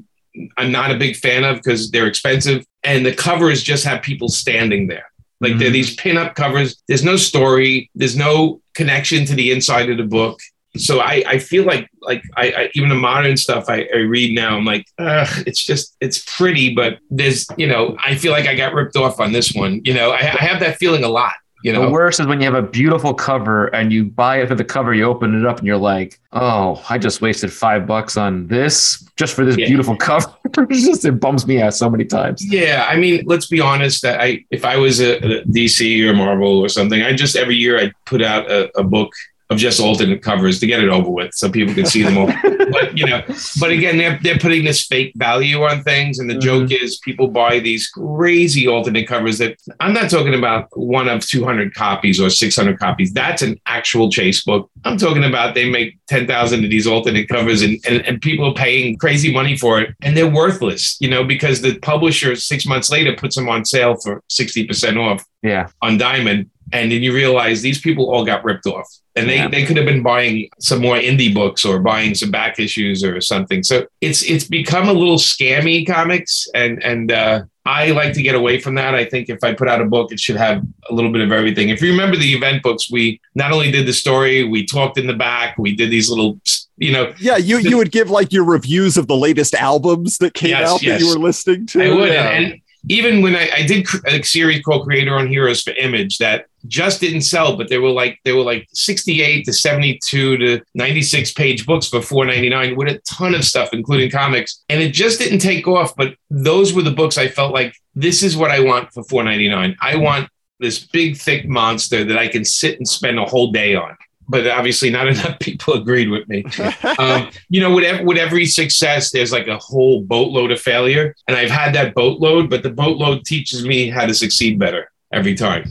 I'm 0.57 0.71
not 0.71 0.91
a 0.91 0.97
big 0.97 1.15
fan 1.15 1.43
of 1.43 1.57
because 1.57 1.91
they're 1.91 2.07
expensive 2.07 2.65
and 2.83 3.05
the 3.05 3.13
covers 3.13 3.63
just 3.63 3.85
have 3.85 4.01
people 4.01 4.29
standing 4.29 4.87
there. 4.87 5.05
Like 5.45 5.53
mm-hmm. 5.53 5.59
they're 5.59 5.69
these 5.69 5.95
pin-up 5.95 6.35
covers. 6.35 6.81
There's 6.87 7.03
no 7.03 7.15
story. 7.15 7.89
There's 7.95 8.17
no 8.17 8.61
connection 8.73 9.25
to 9.25 9.35
the 9.35 9.51
inside 9.51 9.89
of 9.89 9.97
the 9.97 10.03
book 10.03 10.39
so 10.77 10.99
I, 10.99 11.23
I 11.25 11.39
feel 11.39 11.63
like 11.63 11.89
like 12.01 12.23
I, 12.35 12.51
I 12.51 12.69
even 12.73 12.89
the 12.89 12.95
modern 12.95 13.37
stuff 13.37 13.65
I, 13.67 13.87
I 13.93 13.99
read 13.99 14.35
now 14.35 14.57
I'm 14.57 14.65
like 14.65 14.85
it's 14.99 15.63
just 15.63 15.95
it's 16.01 16.23
pretty 16.37 16.73
but 16.73 16.99
there's 17.09 17.47
you 17.57 17.67
know 17.67 17.97
I 18.03 18.15
feel 18.15 18.31
like 18.31 18.47
I 18.47 18.55
got 18.55 18.73
ripped 18.73 18.95
off 18.95 19.19
on 19.19 19.31
this 19.31 19.53
one 19.53 19.81
you 19.83 19.93
know 19.93 20.11
I, 20.11 20.19
I 20.19 20.43
have 20.43 20.59
that 20.59 20.77
feeling 20.77 21.03
a 21.03 21.09
lot 21.09 21.33
you 21.63 21.73
know? 21.73 21.83
the 21.83 21.89
worst 21.89 22.19
is 22.19 22.27
when 22.27 22.39
you 22.39 22.45
have 22.45 22.55
a 22.55 22.67
beautiful 22.67 23.13
cover 23.13 23.67
and 23.67 23.91
you 23.91 24.05
buy 24.05 24.41
it 24.41 24.47
for 24.47 24.55
the 24.55 24.63
cover 24.63 24.93
you 24.93 25.03
open 25.03 25.39
it 25.39 25.45
up 25.45 25.57
and 25.57 25.67
you're 25.67 25.77
like 25.77 26.19
oh 26.33 26.83
I 26.89 26.97
just 26.97 27.21
wasted 27.21 27.51
five 27.51 27.87
bucks 27.87 28.17
on 28.17 28.47
this 28.47 29.09
just 29.15 29.33
for 29.33 29.45
this 29.45 29.57
yeah. 29.57 29.67
beautiful 29.67 29.95
cover. 29.95 30.27
It's 30.57 30.85
just 30.85 31.05
it 31.05 31.19
bums 31.19 31.45
me 31.47 31.61
out 31.61 31.73
so 31.73 31.89
many 31.89 32.05
times. 32.05 32.45
Yeah 32.45 32.85
I 32.87 32.95
mean 32.95 33.23
let's 33.25 33.47
be 33.47 33.59
honest 33.59 34.01
that 34.03 34.21
I 34.21 34.45
if 34.51 34.63
I 34.63 34.77
was 34.77 34.99
a, 34.99 35.17
a 35.17 35.43
DC 35.43 36.03
or 36.07 36.13
Marvel 36.13 36.59
or 36.59 36.69
something 36.69 37.01
I 37.01 37.13
just 37.13 37.35
every 37.35 37.55
year 37.55 37.79
I'd 37.79 37.93
put 38.05 38.21
out 38.21 38.49
a, 38.49 38.71
a 38.77 38.83
book 38.83 39.11
of 39.49 39.57
just 39.57 39.79
alternate 39.79 40.21
covers 40.23 40.59
to 40.59 40.67
get 40.67 40.83
it 40.83 40.89
over 40.89 41.09
with 41.09 41.33
so 41.33 41.49
people 41.49 41.73
can 41.73 41.85
see 41.85 42.01
them 42.01 42.17
all. 42.17 42.27
but 42.71 42.97
you 42.97 43.05
know, 43.05 43.21
but 43.59 43.71
again, 43.71 43.97
they're 43.97 44.19
they're 44.23 44.39
putting 44.39 44.63
this 44.63 44.85
fake 44.85 45.13
value 45.15 45.63
on 45.63 45.83
things, 45.83 46.19
and 46.19 46.29
the 46.29 46.33
mm-hmm. 46.33 46.67
joke 46.67 46.71
is 46.71 46.97
people 46.99 47.27
buy 47.27 47.59
these 47.59 47.87
crazy 47.89 48.67
alternate 48.67 49.07
covers 49.07 49.37
that 49.37 49.57
I'm 49.79 49.93
not 49.93 50.09
talking 50.09 50.33
about 50.33 50.69
one 50.77 51.07
of 51.07 51.25
200 51.25 51.73
copies 51.75 52.19
or 52.19 52.29
600 52.29 52.79
copies. 52.79 53.13
That's 53.13 53.41
an 53.41 53.59
actual 53.65 54.09
chase 54.09 54.43
book. 54.43 54.69
I'm 54.83 54.97
talking 54.97 55.23
about 55.23 55.53
they 55.53 55.69
make 55.69 55.97
10,000 56.07 56.63
of 56.63 56.69
these 56.69 56.87
alternate 56.87 57.27
covers, 57.27 57.61
and, 57.61 57.79
and 57.87 58.05
and 58.05 58.21
people 58.21 58.45
are 58.45 58.53
paying 58.53 58.97
crazy 58.97 59.31
money 59.31 59.55
for 59.57 59.79
it, 59.79 59.95
and 60.01 60.17
they're 60.17 60.29
worthless, 60.29 60.97
you 60.99 61.09
know, 61.09 61.23
because 61.23 61.61
the 61.61 61.77
publisher 61.79 62.35
six 62.35 62.65
months 62.65 62.89
later 62.89 63.15
puts 63.15 63.35
them 63.35 63.49
on 63.49 63.65
sale 63.65 63.95
for 63.95 64.23
60% 64.29 64.97
off. 64.97 65.23
Yeah. 65.43 65.67
On 65.83 65.97
Diamond 65.97 66.49
and 66.71 66.91
then 66.91 67.03
you 67.03 67.13
realize 67.13 67.61
these 67.61 67.79
people 67.79 68.11
all 68.11 68.25
got 68.25 68.43
ripped 68.43 68.65
off. 68.65 68.87
And 69.17 69.29
they, 69.29 69.35
yeah. 69.35 69.47
they 69.47 69.65
could 69.65 69.77
have 69.77 69.85
been 69.85 70.03
buying 70.03 70.49
some 70.59 70.81
more 70.81 70.97
indie 70.97 71.33
books 71.33 71.63
or 71.63 71.79
buying 71.79 72.15
some 72.15 72.31
back 72.31 72.59
issues 72.59 73.01
or 73.01 73.21
something. 73.21 73.63
So 73.63 73.87
it's 74.01 74.23
it's 74.23 74.43
become 74.43 74.89
a 74.89 74.93
little 74.93 75.17
scammy 75.17 75.87
comics. 75.87 76.47
And 76.53 76.83
and 76.83 77.11
uh, 77.11 77.43
i 77.65 77.91
like 77.91 78.13
to 78.13 78.21
get 78.21 78.35
away 78.35 78.59
from 78.59 78.75
that. 78.75 78.93
I 78.93 79.05
think 79.05 79.29
if 79.29 79.41
i 79.41 79.53
put 79.53 79.69
out 79.69 79.79
a 79.79 79.85
book 79.85 80.11
it 80.11 80.19
should 80.19 80.35
have 80.35 80.63
a 80.89 80.93
little 80.93 81.13
bit 81.13 81.21
of 81.21 81.31
everything. 81.31 81.69
If 81.69 81.81
you 81.81 81.91
remember 81.91 82.17
the 82.17 82.33
event 82.33 82.61
books 82.61 82.91
we 82.91 83.21
not 83.35 83.53
only 83.53 83.71
did 83.71 83.87
the 83.87 83.93
story 83.93 84.43
we 84.43 84.65
talked 84.65 84.97
in 84.97 85.07
the 85.07 85.13
back 85.13 85.57
we 85.57 85.75
did 85.75 85.91
these 85.91 86.09
little 86.09 86.39
you 86.77 86.91
know. 86.91 87.13
Yeah 87.17 87.37
you 87.37 87.59
you 87.59 87.77
would 87.77 87.91
give 87.91 88.09
like 88.09 88.33
your 88.33 88.43
reviews 88.43 88.97
of 88.97 89.07
the 89.07 89.15
latest 89.15 89.53
albums 89.53 90.17
that 90.17 90.33
came 90.33 90.49
yes, 90.49 90.69
out 90.69 90.83
yes. 90.83 90.99
that 90.99 91.05
you 91.05 91.13
were 91.13 91.23
listening 91.23 91.67
to. 91.67 91.83
I 91.83 91.95
would. 91.95 92.09
Yeah. 92.09 92.29
and, 92.31 92.45
and 92.47 92.61
even 92.89 93.21
when 93.21 93.35
I, 93.35 93.49
I, 93.55 93.65
did 93.65 93.87
a 94.05 94.21
series 94.23 94.61
called 94.61 94.85
Creator-Owned 94.85 95.29
Heroes 95.29 95.61
for 95.61 95.71
Image 95.71 96.19
that 96.19 96.45
just 96.67 97.01
didn't 97.01 97.21
sell, 97.21 97.55
but 97.57 97.69
they 97.69 97.77
were 97.77 97.89
like 97.89 98.19
they 98.23 98.33
were 98.33 98.43
like 98.43 98.67
68 98.73 99.45
to 99.45 99.53
72 99.53 100.37
to 100.37 100.61
96 100.73 101.33
page 101.33 101.65
books 101.65 101.87
for 101.87 101.99
4.99 101.99 102.75
with 102.75 102.87
a 102.87 102.99
ton 102.99 103.35
of 103.35 103.43
stuff, 103.43 103.69
including 103.73 104.11
comics, 104.11 104.63
and 104.69 104.81
it 104.81 104.93
just 104.93 105.19
didn't 105.19 105.39
take 105.39 105.67
off. 105.67 105.95
But 105.95 106.15
those 106.29 106.73
were 106.73 106.83
the 106.83 106.91
books 106.91 107.17
I 107.17 107.27
felt 107.27 107.53
like 107.53 107.75
this 107.93 108.23
is 108.23 108.37
what 108.37 108.51
I 108.51 108.59
want 108.59 108.93
for 108.93 109.03
4.99. 109.03 109.75
I 109.81 109.95
want 109.95 110.29
this 110.59 110.85
big 110.87 111.17
thick 111.17 111.47
monster 111.47 112.03
that 112.03 112.17
I 112.17 112.27
can 112.27 112.45
sit 112.45 112.77
and 112.77 112.87
spend 112.87 113.19
a 113.19 113.25
whole 113.25 113.51
day 113.51 113.75
on 113.75 113.95
but 114.27 114.47
obviously 114.47 114.89
not 114.89 115.07
enough 115.15 115.39
people 115.39 115.73
agreed 115.73 116.09
with 116.09 116.27
me. 116.27 116.43
Um, 116.97 117.29
you 117.49 117.59
know, 117.59 117.73
with, 117.75 118.05
with 118.05 118.17
every 118.17 118.45
success, 118.45 119.11
there's 119.11 119.31
like 119.31 119.47
a 119.47 119.57
whole 119.57 120.01
boatload 120.01 120.51
of 120.51 120.61
failure. 120.61 121.13
And 121.27 121.35
I've 121.35 121.49
had 121.49 121.75
that 121.75 121.93
boatload, 121.93 122.49
but 122.49 122.63
the 122.63 122.69
boatload 122.69 123.25
teaches 123.25 123.65
me 123.65 123.89
how 123.89 124.05
to 124.05 124.13
succeed 124.13 124.57
better 124.57 124.89
every 125.11 125.35
time. 125.35 125.65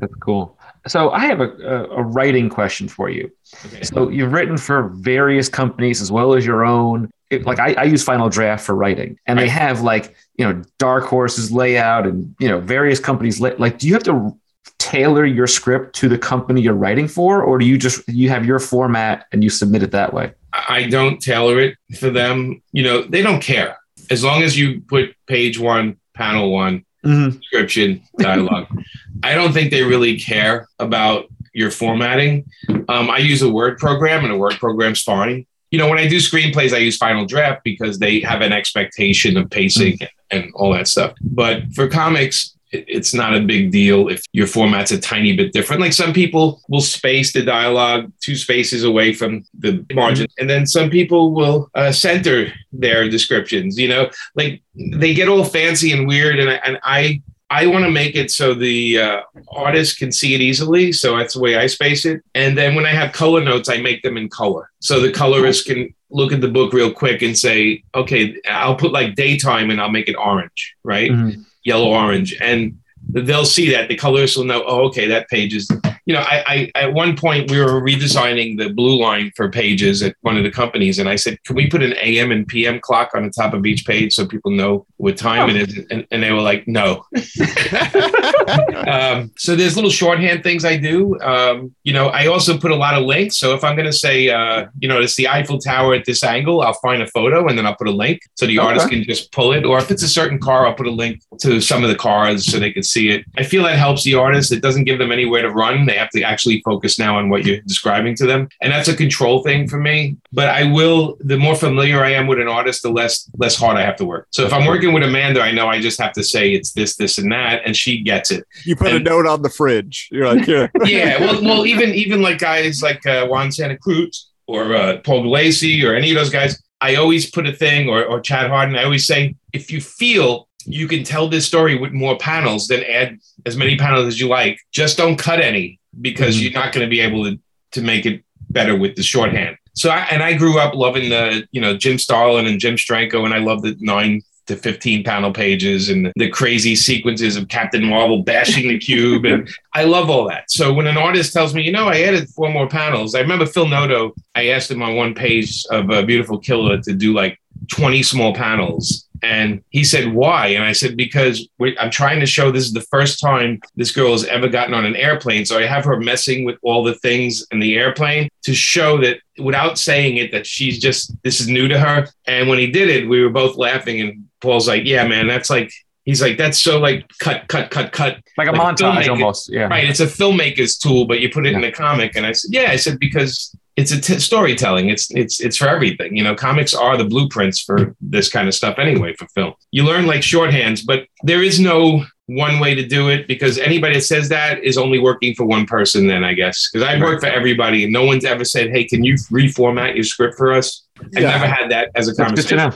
That's 0.00 0.14
cool. 0.16 0.58
So 0.86 1.10
I 1.10 1.20
have 1.26 1.40
a, 1.40 1.50
a, 1.90 2.02
writing 2.02 2.48
question 2.48 2.88
for 2.88 3.10
you. 3.10 3.30
Okay. 3.66 3.82
So 3.82 4.08
you've 4.08 4.32
written 4.32 4.56
for 4.56 4.88
various 4.88 5.48
companies 5.48 6.00
as 6.00 6.10
well 6.10 6.34
as 6.34 6.46
your 6.46 6.64
own. 6.64 7.10
It, 7.28 7.44
like 7.44 7.58
I, 7.58 7.74
I, 7.74 7.82
use 7.84 8.02
Final 8.02 8.28
Draft 8.28 8.64
for 8.64 8.74
writing, 8.74 9.18
and 9.26 9.38
right. 9.38 9.44
they 9.44 9.48
have 9.50 9.82
like 9.82 10.16
you 10.36 10.44
know 10.44 10.62
Dark 10.78 11.04
Horses 11.04 11.52
layout 11.52 12.06
and 12.06 12.34
you 12.40 12.48
know 12.48 12.60
various 12.60 12.98
companies. 12.98 13.40
Like, 13.40 13.78
do 13.78 13.86
you 13.86 13.92
have 13.92 14.02
to 14.04 14.36
tailor 14.78 15.24
your 15.26 15.46
script 15.46 15.94
to 15.96 16.08
the 16.08 16.18
company 16.18 16.62
you're 16.62 16.74
writing 16.74 17.06
for, 17.06 17.42
or 17.42 17.58
do 17.58 17.66
you 17.66 17.78
just 17.78 18.08
you 18.08 18.30
have 18.30 18.46
your 18.46 18.58
format 18.58 19.26
and 19.32 19.44
you 19.44 19.50
submit 19.50 19.82
it 19.82 19.92
that 19.92 20.12
way? 20.12 20.32
I 20.52 20.88
don't 20.88 21.20
tailor 21.20 21.60
it 21.60 21.76
for 21.98 22.10
them. 22.10 22.62
You 22.72 22.82
know, 22.82 23.02
they 23.02 23.22
don't 23.22 23.42
care 23.42 23.76
as 24.10 24.24
long 24.24 24.42
as 24.42 24.58
you 24.58 24.80
put 24.80 25.14
page 25.26 25.58
one, 25.58 25.98
panel 26.14 26.50
one, 26.50 26.84
mm-hmm. 27.04 27.38
description, 27.38 28.02
dialogue. 28.18 28.66
I 29.22 29.34
don't 29.34 29.52
think 29.52 29.70
they 29.70 29.82
really 29.82 30.18
care 30.18 30.68
about 30.78 31.26
your 31.52 31.70
formatting. 31.70 32.46
Um, 32.88 33.10
I 33.10 33.18
use 33.18 33.42
a 33.42 33.50
Word 33.50 33.78
program, 33.78 34.24
and 34.24 34.32
a 34.32 34.36
Word 34.36 34.54
program's 34.54 35.02
fine. 35.02 35.46
You 35.70 35.78
know, 35.78 35.88
when 35.88 35.98
I 35.98 36.08
do 36.08 36.16
screenplays, 36.16 36.72
I 36.72 36.78
use 36.78 36.96
Final 36.96 37.26
Draft 37.26 37.62
because 37.64 37.98
they 37.98 38.20
have 38.20 38.40
an 38.40 38.52
expectation 38.52 39.36
of 39.36 39.50
pacing 39.50 39.98
mm-hmm. 39.98 40.36
and 40.36 40.50
all 40.54 40.72
that 40.72 40.88
stuff. 40.88 41.14
But 41.22 41.62
for 41.74 41.88
comics, 41.88 42.56
it's 42.72 43.12
not 43.12 43.34
a 43.34 43.40
big 43.40 43.72
deal 43.72 44.08
if 44.08 44.22
your 44.32 44.46
format's 44.46 44.92
a 44.92 45.00
tiny 45.00 45.34
bit 45.36 45.52
different. 45.52 45.82
Like 45.82 45.92
some 45.92 46.12
people 46.12 46.60
will 46.68 46.80
space 46.80 47.32
the 47.32 47.42
dialogue 47.42 48.12
two 48.20 48.36
spaces 48.36 48.84
away 48.84 49.12
from 49.12 49.44
the 49.58 49.84
margin, 49.92 50.28
and 50.38 50.48
then 50.48 50.66
some 50.66 50.88
people 50.88 51.32
will 51.32 51.68
uh, 51.74 51.90
center 51.92 52.52
their 52.72 53.08
descriptions. 53.08 53.76
You 53.78 53.88
know, 53.88 54.10
like 54.34 54.62
they 54.74 55.14
get 55.14 55.28
all 55.28 55.44
fancy 55.44 55.92
and 55.92 56.06
weird, 56.06 56.38
and 56.38 56.50
I, 56.50 56.54
and 56.64 56.78
I 56.84 57.22
I 57.50 57.66
want 57.66 57.84
to 57.84 57.90
make 57.90 58.14
it 58.14 58.30
so 58.30 58.54
the 58.54 59.00
uh, 59.00 59.20
artist 59.48 59.98
can 59.98 60.12
see 60.12 60.34
it 60.34 60.40
easily. 60.40 60.92
So 60.92 61.16
that's 61.16 61.34
the 61.34 61.40
way 61.40 61.56
I 61.56 61.66
space 61.66 62.04
it. 62.04 62.22
And 62.34 62.56
then 62.56 62.74
when 62.74 62.86
I 62.86 62.90
have 62.90 63.12
color 63.12 63.42
notes, 63.42 63.68
I 63.68 63.78
make 63.78 64.02
them 64.02 64.16
in 64.16 64.28
color. 64.28 64.70
So 64.80 65.00
the 65.00 65.12
colorist 65.12 65.66
can 65.66 65.92
look 66.10 66.32
at 66.32 66.40
the 66.40 66.48
book 66.48 66.72
real 66.72 66.92
quick 66.92 67.22
and 67.22 67.36
say, 67.36 67.82
okay, 67.94 68.36
I'll 68.48 68.76
put 68.76 68.92
like 68.92 69.16
daytime 69.16 69.70
and 69.70 69.80
I'll 69.80 69.90
make 69.90 70.08
it 70.08 70.16
orange, 70.16 70.76
right? 70.84 71.10
Mm-hmm 71.10 71.42
yellow 71.62 71.88
orange 71.88 72.36
and 72.40 72.79
they'll 73.12 73.44
see 73.44 73.70
that 73.70 73.88
the 73.88 73.96
colors 73.96 74.36
will 74.36 74.44
know 74.44 74.62
oh 74.66 74.86
okay 74.86 75.06
that 75.06 75.28
page 75.28 75.54
is 75.54 75.68
you 76.06 76.14
know 76.14 76.20
I, 76.20 76.70
I 76.74 76.82
at 76.82 76.92
one 76.92 77.16
point 77.16 77.50
we 77.50 77.58
were 77.58 77.80
redesigning 77.80 78.58
the 78.58 78.70
blue 78.70 79.00
line 79.00 79.32
for 79.36 79.50
pages 79.50 80.02
at 80.02 80.16
one 80.22 80.36
of 80.36 80.44
the 80.44 80.50
companies 80.50 80.98
and 80.98 81.08
i 81.08 81.16
said 81.16 81.42
can 81.44 81.56
we 81.56 81.68
put 81.68 81.82
an 81.82 81.92
am 81.94 82.30
and 82.30 82.46
pm 82.46 82.80
clock 82.80 83.10
on 83.14 83.24
the 83.24 83.30
top 83.30 83.54
of 83.54 83.66
each 83.66 83.86
page 83.86 84.14
so 84.14 84.26
people 84.26 84.50
know 84.50 84.86
what 84.96 85.16
time 85.16 85.48
oh. 85.48 85.54
it 85.54 85.56
is 85.56 85.86
and, 85.90 86.06
and, 86.10 86.22
they 86.22 86.32
were 86.32 86.40
like 86.40 86.66
no 86.68 87.04
um, 88.86 89.30
so 89.36 89.56
there's 89.56 89.76
little 89.76 89.90
shorthand 89.90 90.42
things 90.42 90.64
i 90.64 90.76
do 90.76 91.18
um, 91.20 91.74
you 91.82 91.92
know 91.92 92.08
i 92.08 92.26
also 92.26 92.58
put 92.58 92.70
a 92.70 92.76
lot 92.76 92.94
of 92.94 93.04
links 93.04 93.38
so 93.38 93.54
if 93.54 93.64
i'm 93.64 93.74
going 93.76 93.86
to 93.86 93.92
say 93.92 94.28
uh, 94.28 94.66
you 94.80 94.88
know 94.88 95.00
it's 95.00 95.16
the 95.16 95.28
eiffel 95.28 95.58
tower 95.58 95.94
at 95.94 96.04
this 96.04 96.22
angle 96.22 96.62
i'll 96.62 96.74
find 96.74 97.02
a 97.02 97.06
photo 97.08 97.46
and 97.48 97.56
then 97.56 97.66
i'll 97.66 97.76
put 97.76 97.88
a 97.88 97.92
link 97.92 98.20
so 98.34 98.46
the 98.46 98.58
okay. 98.58 98.66
artist 98.66 98.88
can 98.88 99.02
just 99.04 99.32
pull 99.32 99.52
it 99.52 99.64
or 99.64 99.78
if 99.78 99.90
it's 99.90 100.02
a 100.02 100.08
certain 100.08 100.38
car 100.38 100.66
i'll 100.66 100.74
put 100.74 100.86
a 100.86 100.90
link 100.90 101.22
to 101.38 101.60
some 101.60 101.82
of 101.82 101.88
the 101.88 101.96
cars 101.96 102.44
so 102.46 102.58
they 102.58 102.72
can 102.72 102.82
see 102.82 102.99
it. 103.08 103.24
I 103.38 103.42
feel 103.42 103.62
that 103.64 103.78
helps 103.78 104.04
the 104.04 104.14
artist. 104.14 104.52
It 104.52 104.60
doesn't 104.60 104.84
give 104.84 104.98
them 104.98 105.10
anywhere 105.10 105.42
to 105.42 105.50
run. 105.50 105.86
They 105.86 105.96
have 105.96 106.10
to 106.10 106.22
actually 106.22 106.60
focus 106.60 106.98
now 106.98 107.16
on 107.16 107.30
what 107.30 107.46
you're 107.46 107.60
describing 107.62 108.14
to 108.16 108.26
them. 108.26 108.48
And 108.60 108.70
that's 108.70 108.88
a 108.88 108.96
control 108.96 109.42
thing 109.42 109.66
for 109.66 109.78
me. 109.78 110.16
But 110.32 110.48
I 110.50 110.70
will, 110.70 111.16
the 111.20 111.38
more 111.38 111.54
familiar 111.54 112.04
I 112.04 112.10
am 112.10 112.26
with 112.26 112.38
an 112.38 112.48
artist, 112.48 112.82
the 112.82 112.90
less 112.90 113.30
less 113.38 113.56
hard 113.56 113.76
I 113.76 113.82
have 113.82 113.96
to 113.96 114.04
work. 114.04 114.28
So 114.30 114.44
if 114.44 114.52
I'm 114.52 114.66
working 114.66 114.92
with 114.92 115.02
Amanda, 115.02 115.40
I 115.40 115.52
know 115.52 115.68
I 115.68 115.80
just 115.80 116.00
have 116.00 116.12
to 116.12 116.22
say 116.22 116.52
it's 116.52 116.72
this, 116.72 116.96
this, 116.96 117.18
and 117.18 117.32
that, 117.32 117.62
and 117.64 117.76
she 117.76 118.02
gets 118.02 118.30
it. 118.30 118.46
You 118.64 118.76
put 118.76 118.88
and, 118.88 119.06
a 119.06 119.10
note 119.10 119.26
on 119.26 119.42
the 119.42 119.50
fridge. 119.50 120.08
You're 120.12 120.32
like, 120.34 120.46
yeah. 120.46 120.68
yeah. 120.84 121.18
Well, 121.18 121.42
well, 121.42 121.66
even 121.66 121.90
even 121.90 122.20
like 122.20 122.38
guys 122.38 122.82
like 122.82 123.04
uh, 123.06 123.26
Juan 123.26 123.48
Santacruz 123.48 124.26
or 124.46 124.74
uh, 124.74 124.98
Paul 124.98 125.24
Gulacy 125.24 125.84
or 125.84 125.94
any 125.94 126.10
of 126.10 126.16
those 126.16 126.30
guys, 126.30 126.60
I 126.80 126.96
always 126.96 127.30
put 127.30 127.46
a 127.46 127.52
thing, 127.52 127.88
or, 127.88 128.04
or 128.04 128.20
Chad 128.20 128.50
Hardin, 128.50 128.76
I 128.76 128.84
always 128.84 129.06
say, 129.06 129.36
if 129.52 129.70
you 129.70 129.80
feel 129.80 130.48
you 130.66 130.88
can 130.88 131.04
tell 131.04 131.28
this 131.28 131.46
story 131.46 131.78
with 131.78 131.92
more 131.92 132.18
panels, 132.18 132.68
then 132.68 132.82
add 132.84 133.18
as 133.46 133.56
many 133.56 133.76
panels 133.76 134.06
as 134.06 134.20
you 134.20 134.28
like. 134.28 134.58
Just 134.72 134.96
don't 134.96 135.16
cut 135.16 135.40
any 135.40 135.78
because 136.00 136.36
mm-hmm. 136.36 136.44
you're 136.44 136.52
not 136.52 136.72
going 136.72 136.86
to 136.86 136.90
be 136.90 137.00
able 137.00 137.24
to, 137.24 137.38
to 137.72 137.82
make 137.82 138.06
it 138.06 138.22
better 138.50 138.76
with 138.76 138.96
the 138.96 139.02
shorthand. 139.02 139.56
So 139.74 139.90
I, 139.90 140.00
and 140.10 140.22
I 140.22 140.34
grew 140.34 140.58
up 140.58 140.74
loving 140.74 141.10
the 141.10 141.46
you 141.52 141.60
know 141.60 141.76
Jim 141.76 141.98
Starlin 141.98 142.46
and 142.46 142.60
Jim 142.60 142.76
Steranko, 142.76 143.24
and 143.24 143.32
I 143.32 143.38
love 143.38 143.62
the 143.62 143.76
nine 143.80 144.22
to 144.50 144.56
15 144.56 145.04
panel 145.04 145.32
pages 145.32 145.88
and 145.88 146.10
the 146.16 146.28
crazy 146.28 146.74
sequences 146.74 147.36
of 147.36 147.46
Captain 147.46 147.84
Marvel 147.84 148.24
bashing 148.24 148.68
the 148.68 148.78
cube. 148.78 149.24
And 149.24 149.48
I 149.74 149.84
love 149.84 150.10
all 150.10 150.28
that. 150.28 150.50
So 150.50 150.72
when 150.72 150.88
an 150.88 150.96
artist 150.96 151.32
tells 151.32 151.54
me, 151.54 151.62
you 151.62 151.70
know, 151.70 151.86
I 151.86 152.00
added 152.00 152.28
four 152.30 152.50
more 152.50 152.68
panels, 152.68 153.14
I 153.14 153.20
remember 153.20 153.46
Phil 153.46 153.68
Noto, 153.68 154.12
I 154.34 154.48
asked 154.48 154.70
him 154.70 154.82
on 154.82 154.96
one 154.96 155.14
page 155.14 155.64
of 155.70 155.90
a 155.90 156.04
Beautiful 156.04 156.38
Killer 156.38 156.80
to 156.82 156.92
do 156.92 157.12
like 157.12 157.40
20 157.70 158.02
small 158.02 158.34
panels. 158.34 159.06
And 159.22 159.62
he 159.70 159.84
said, 159.84 160.12
Why? 160.12 160.48
And 160.48 160.64
I 160.64 160.72
said, 160.72 160.96
Because 160.96 161.48
I'm 161.78 161.90
trying 161.90 162.20
to 162.20 162.26
show 162.26 162.50
this 162.50 162.64
is 162.64 162.72
the 162.72 162.80
first 162.82 163.20
time 163.20 163.60
this 163.76 163.92
girl 163.92 164.12
has 164.12 164.24
ever 164.24 164.48
gotten 164.48 164.74
on 164.74 164.84
an 164.84 164.96
airplane. 164.96 165.44
So 165.44 165.58
I 165.58 165.66
have 165.66 165.84
her 165.84 165.98
messing 165.98 166.44
with 166.44 166.56
all 166.62 166.82
the 166.84 166.94
things 166.94 167.46
in 167.50 167.60
the 167.60 167.76
airplane 167.76 168.28
to 168.44 168.54
show 168.54 168.98
that 169.02 169.18
without 169.38 169.78
saying 169.78 170.16
it, 170.16 170.32
that 170.32 170.46
she's 170.46 170.78
just, 170.78 171.14
this 171.22 171.40
is 171.40 171.48
new 171.48 171.68
to 171.68 171.78
her. 171.78 172.06
And 172.26 172.48
when 172.48 172.58
he 172.58 172.70
did 172.70 172.88
it, 172.88 173.08
we 173.08 173.22
were 173.22 173.30
both 173.30 173.56
laughing. 173.56 174.00
And 174.00 174.28
Paul's 174.40 174.68
like, 174.68 174.84
Yeah, 174.84 175.06
man, 175.06 175.26
that's 175.26 175.50
like, 175.50 175.72
he's 176.04 176.22
like, 176.22 176.38
That's 176.38 176.58
so 176.58 176.78
like 176.78 177.10
cut, 177.18 177.48
cut, 177.48 177.70
cut, 177.70 177.92
cut. 177.92 178.18
Like 178.38 178.48
a 178.48 178.52
like 178.52 178.76
montage 178.76 179.08
almost. 179.08 179.52
Yeah. 179.52 179.68
Right. 179.68 179.88
It's 179.88 180.00
a 180.00 180.06
filmmaker's 180.06 180.78
tool, 180.78 181.06
but 181.06 181.20
you 181.20 181.30
put 181.30 181.46
it 181.46 181.52
yeah. 181.52 181.58
in 181.58 181.64
a 181.64 181.72
comic. 181.72 182.16
And 182.16 182.26
I 182.26 182.32
said, 182.32 182.52
Yeah, 182.52 182.70
I 182.70 182.76
said, 182.76 182.98
Because 182.98 183.54
it's 183.80 183.92
a 183.92 184.00
t- 184.00 184.18
storytelling. 184.18 184.90
It's 184.90 185.10
it's 185.10 185.40
it's 185.40 185.56
for 185.56 185.68
everything. 185.68 186.14
You 186.16 186.22
know, 186.22 186.34
comics 186.34 186.74
are 186.74 186.96
the 186.96 187.04
blueprints 187.04 187.60
for 187.60 187.96
this 188.00 188.28
kind 188.28 188.46
of 188.46 188.54
stuff 188.54 188.78
anyway 188.78 189.14
for 189.14 189.26
film. 189.28 189.54
You 189.70 189.84
learn 189.84 190.06
like 190.06 190.20
shorthands, 190.20 190.84
but 190.84 191.06
there 191.22 191.42
is 191.42 191.58
no 191.58 192.04
one 192.26 192.60
way 192.60 192.74
to 192.74 192.86
do 192.86 193.08
it 193.08 193.26
because 193.26 193.58
anybody 193.58 193.94
that 193.94 194.02
says 194.02 194.28
that 194.28 194.62
is 194.62 194.76
only 194.76 194.98
working 194.98 195.34
for 195.34 195.44
one 195.44 195.66
person. 195.66 196.06
Then 196.06 196.24
I 196.24 196.34
guess 196.34 196.68
because 196.70 196.86
I 196.86 197.00
work 197.00 197.20
for 197.20 197.26
everybody, 197.26 197.84
and 197.84 197.92
no 197.92 198.04
one's 198.04 198.24
ever 198.24 198.44
said, 198.44 198.70
"Hey, 198.70 198.84
can 198.84 199.02
you 199.02 199.14
reformat 199.14 199.94
your 199.94 200.04
script 200.04 200.36
for 200.36 200.52
us?" 200.52 200.84
I 201.16 201.20
yeah. 201.20 201.30
never 201.30 201.46
had 201.46 201.70
that 201.70 201.90
as 201.94 202.08
a 202.08 202.14
conversation. 202.14 202.72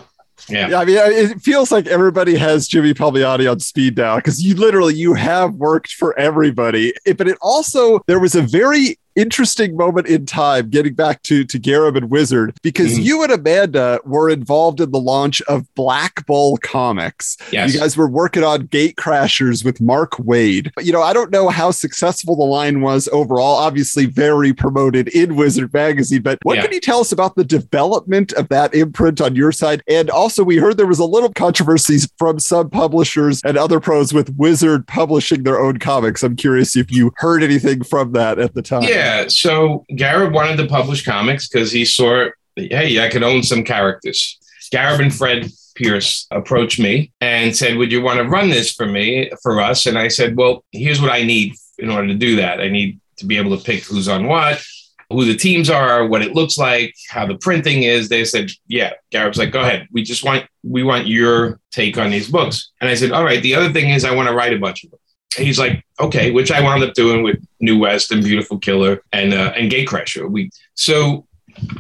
Yeah. 0.49 0.69
yeah. 0.69 0.79
I 0.79 0.85
mean, 0.85 0.97
it 0.99 1.41
feels 1.41 1.71
like 1.71 1.87
everybody 1.87 2.37
has 2.37 2.67
Jimmy 2.67 2.93
Palmiotti 2.93 3.51
on 3.51 3.61
speed 3.61 3.97
now 3.97 4.17
because 4.17 4.43
you 4.43 4.55
literally 4.57 4.95
you 4.95 5.15
have 5.15 5.55
worked 5.55 5.93
for 5.93 6.19
everybody. 6.19 6.93
But 7.07 7.29
it 7.29 7.39
also 7.41 8.01
there 8.07 8.19
was 8.19 8.35
a 8.35 8.43
very 8.43 8.99
interesting 9.17 9.77
moment 9.77 10.07
in 10.07 10.27
time 10.27 10.71
getting 10.71 10.95
back 10.95 11.23
to 11.23 11.45
to 11.45 11.59
Gareb 11.59 11.97
and 11.97 12.11
Wizard 12.11 12.57
because 12.63 12.93
mm-hmm. 12.93 13.03
you 13.03 13.23
and 13.23 13.33
Amanda 13.33 14.01
were 14.05 14.29
involved 14.29 14.81
in 14.81 14.91
the 14.91 14.99
launch 14.99 15.41
of 15.43 15.73
Black 15.75 16.27
Bull 16.27 16.57
Comics. 16.59 17.37
Yes. 17.53 17.73
You 17.73 17.81
guys 17.81 17.97
were 17.97 18.09
working 18.09 18.45
on 18.45 18.69
Gatecrashers 18.69 19.65
with 19.65 19.81
Mark 19.81 20.13
Waid. 20.13 20.71
You 20.81 20.93
know, 20.93 21.03
I 21.03 21.13
don't 21.13 21.31
know 21.31 21.49
how 21.49 21.71
successful 21.71 22.37
the 22.37 22.45
line 22.45 22.81
was 22.81 23.09
overall. 23.13 23.57
Obviously, 23.57 24.07
very 24.07 24.53
promoted 24.53 25.09
in 25.09 25.37
Wizard 25.37 25.73
magazine, 25.73 26.23
but 26.23 26.39
what 26.43 26.57
yeah. 26.57 26.63
can 26.63 26.73
you 26.73 26.81
tell 26.81 27.01
us 27.01 27.13
about 27.13 27.37
the 27.37 27.45
development 27.45 28.33
of 28.33 28.49
that 28.49 28.75
imprint 28.75 29.21
on 29.21 29.37
your 29.37 29.53
side? 29.53 29.83
And 29.89 30.11
also, 30.11 30.43
we 30.43 30.57
heard 30.57 30.77
there 30.77 30.87
was 30.87 30.99
a 30.99 31.05
little 31.05 31.33
controversy 31.33 31.99
from 32.19 32.39
some 32.39 32.71
publishers 32.71 33.41
and 33.45 33.57
other 33.57 33.81
pros 33.81 34.13
with 34.13 34.35
Wizard 34.37 34.87
publishing 34.87 35.43
their 35.43 35.61
own 35.61 35.79
comics. 35.79 36.23
I'm 36.23 36.37
curious 36.37 36.77
if 36.77 36.91
you 36.91 37.13
heard 37.17 37.43
anything 37.43 37.85
from 37.85 38.13
that 38.13 38.39
at 38.39 38.55
the 38.55 38.63
time. 38.63 38.83
Yeah. 38.83 39.04
Yeah. 39.05 39.29
So 39.29 39.85
Gareb 39.93 40.33
wanted 40.33 40.57
to 40.59 40.67
publish 40.67 41.05
comics 41.05 41.49
because 41.49 41.71
he 41.71 41.85
saw, 41.85 42.29
hey, 42.57 43.05
I 43.05 43.11
could 43.11 43.23
own 43.23 43.43
some 43.43 43.65
characters. 43.65 44.39
Gareb 44.73 45.01
and 45.01 45.15
Fred 45.15 45.51
Pierce 45.75 46.27
approached 46.31 46.79
me 46.79 47.13
and 47.21 47.55
said, 47.55 47.77
Would 47.77 47.93
you 47.93 48.01
want 48.01 48.19
to 48.19 48.25
run 48.25 48.49
this 48.49 48.73
for 48.73 48.87
me, 48.87 49.31
for 49.43 49.61
us? 49.61 49.87
And 49.87 49.99
I 49.99 50.09
said, 50.09 50.37
Well, 50.37 50.65
here's 50.73 51.01
what 51.01 51.11
I 51.11 51.23
need 51.23 51.55
in 51.79 51.91
order 51.91 52.09
to 52.09 52.15
do 52.15 52.37
that. 52.37 52.61
I 52.61 52.69
need 52.69 53.01
to 53.19 53.27
be 53.27 53.37
able 53.37 53.57
to 53.57 53.63
pick 53.63 53.85
who's 53.85 54.09
on 54.09 54.27
what, 54.27 54.65
who 55.11 55.25
the 55.25 55.37
teams 55.37 55.69
are, 55.71 56.07
what 56.07 56.23
it 56.23 56.35
looks 56.35 56.57
like, 56.59 56.95
how 57.09 57.27
the 57.27 57.37
printing 57.37 57.83
is. 57.83 58.09
They 58.09 58.25
said, 58.25 58.51
Yeah. 58.67 58.93
Gareb's 59.13 59.39
like, 59.39 59.53
Go 59.53 59.61
ahead. 59.61 59.89
We 59.93 60.03
just 60.03 60.25
want 60.25 60.47
we 60.63 60.83
want 60.83 61.07
your 61.07 61.61
take 61.73 61.99
on 61.99 62.11
these 62.11 62.31
books. 62.31 62.73
And 62.81 62.89
I 62.89 62.95
said, 62.95 63.13
All 63.13 63.25
right. 63.25 63.43
The 63.43 63.55
other 63.55 63.73
thing 63.73 63.91
is 63.91 64.05
I 64.05 64.15
want 64.15 64.29
to 64.29 64.35
write 64.35 64.55
a 64.55 64.59
bunch 64.59 64.85
of 64.85 64.91
them 64.91 65.01
he's 65.37 65.59
like, 65.59 65.85
okay, 66.01 66.31
which 66.31 66.51
I 66.51 66.61
wound 66.61 66.83
up 66.83 66.95
doing 66.95 67.23
with 67.23 67.45
New 67.61 67.79
West 67.79 68.13
and 68.13 68.23
Beautiful 68.23 68.59
Killer 68.59 69.03
and 69.13 69.33
uh, 69.33 69.53
and 69.57 69.71
Gatecrasher. 69.71 70.31
We 70.31 70.51
so 70.75 71.27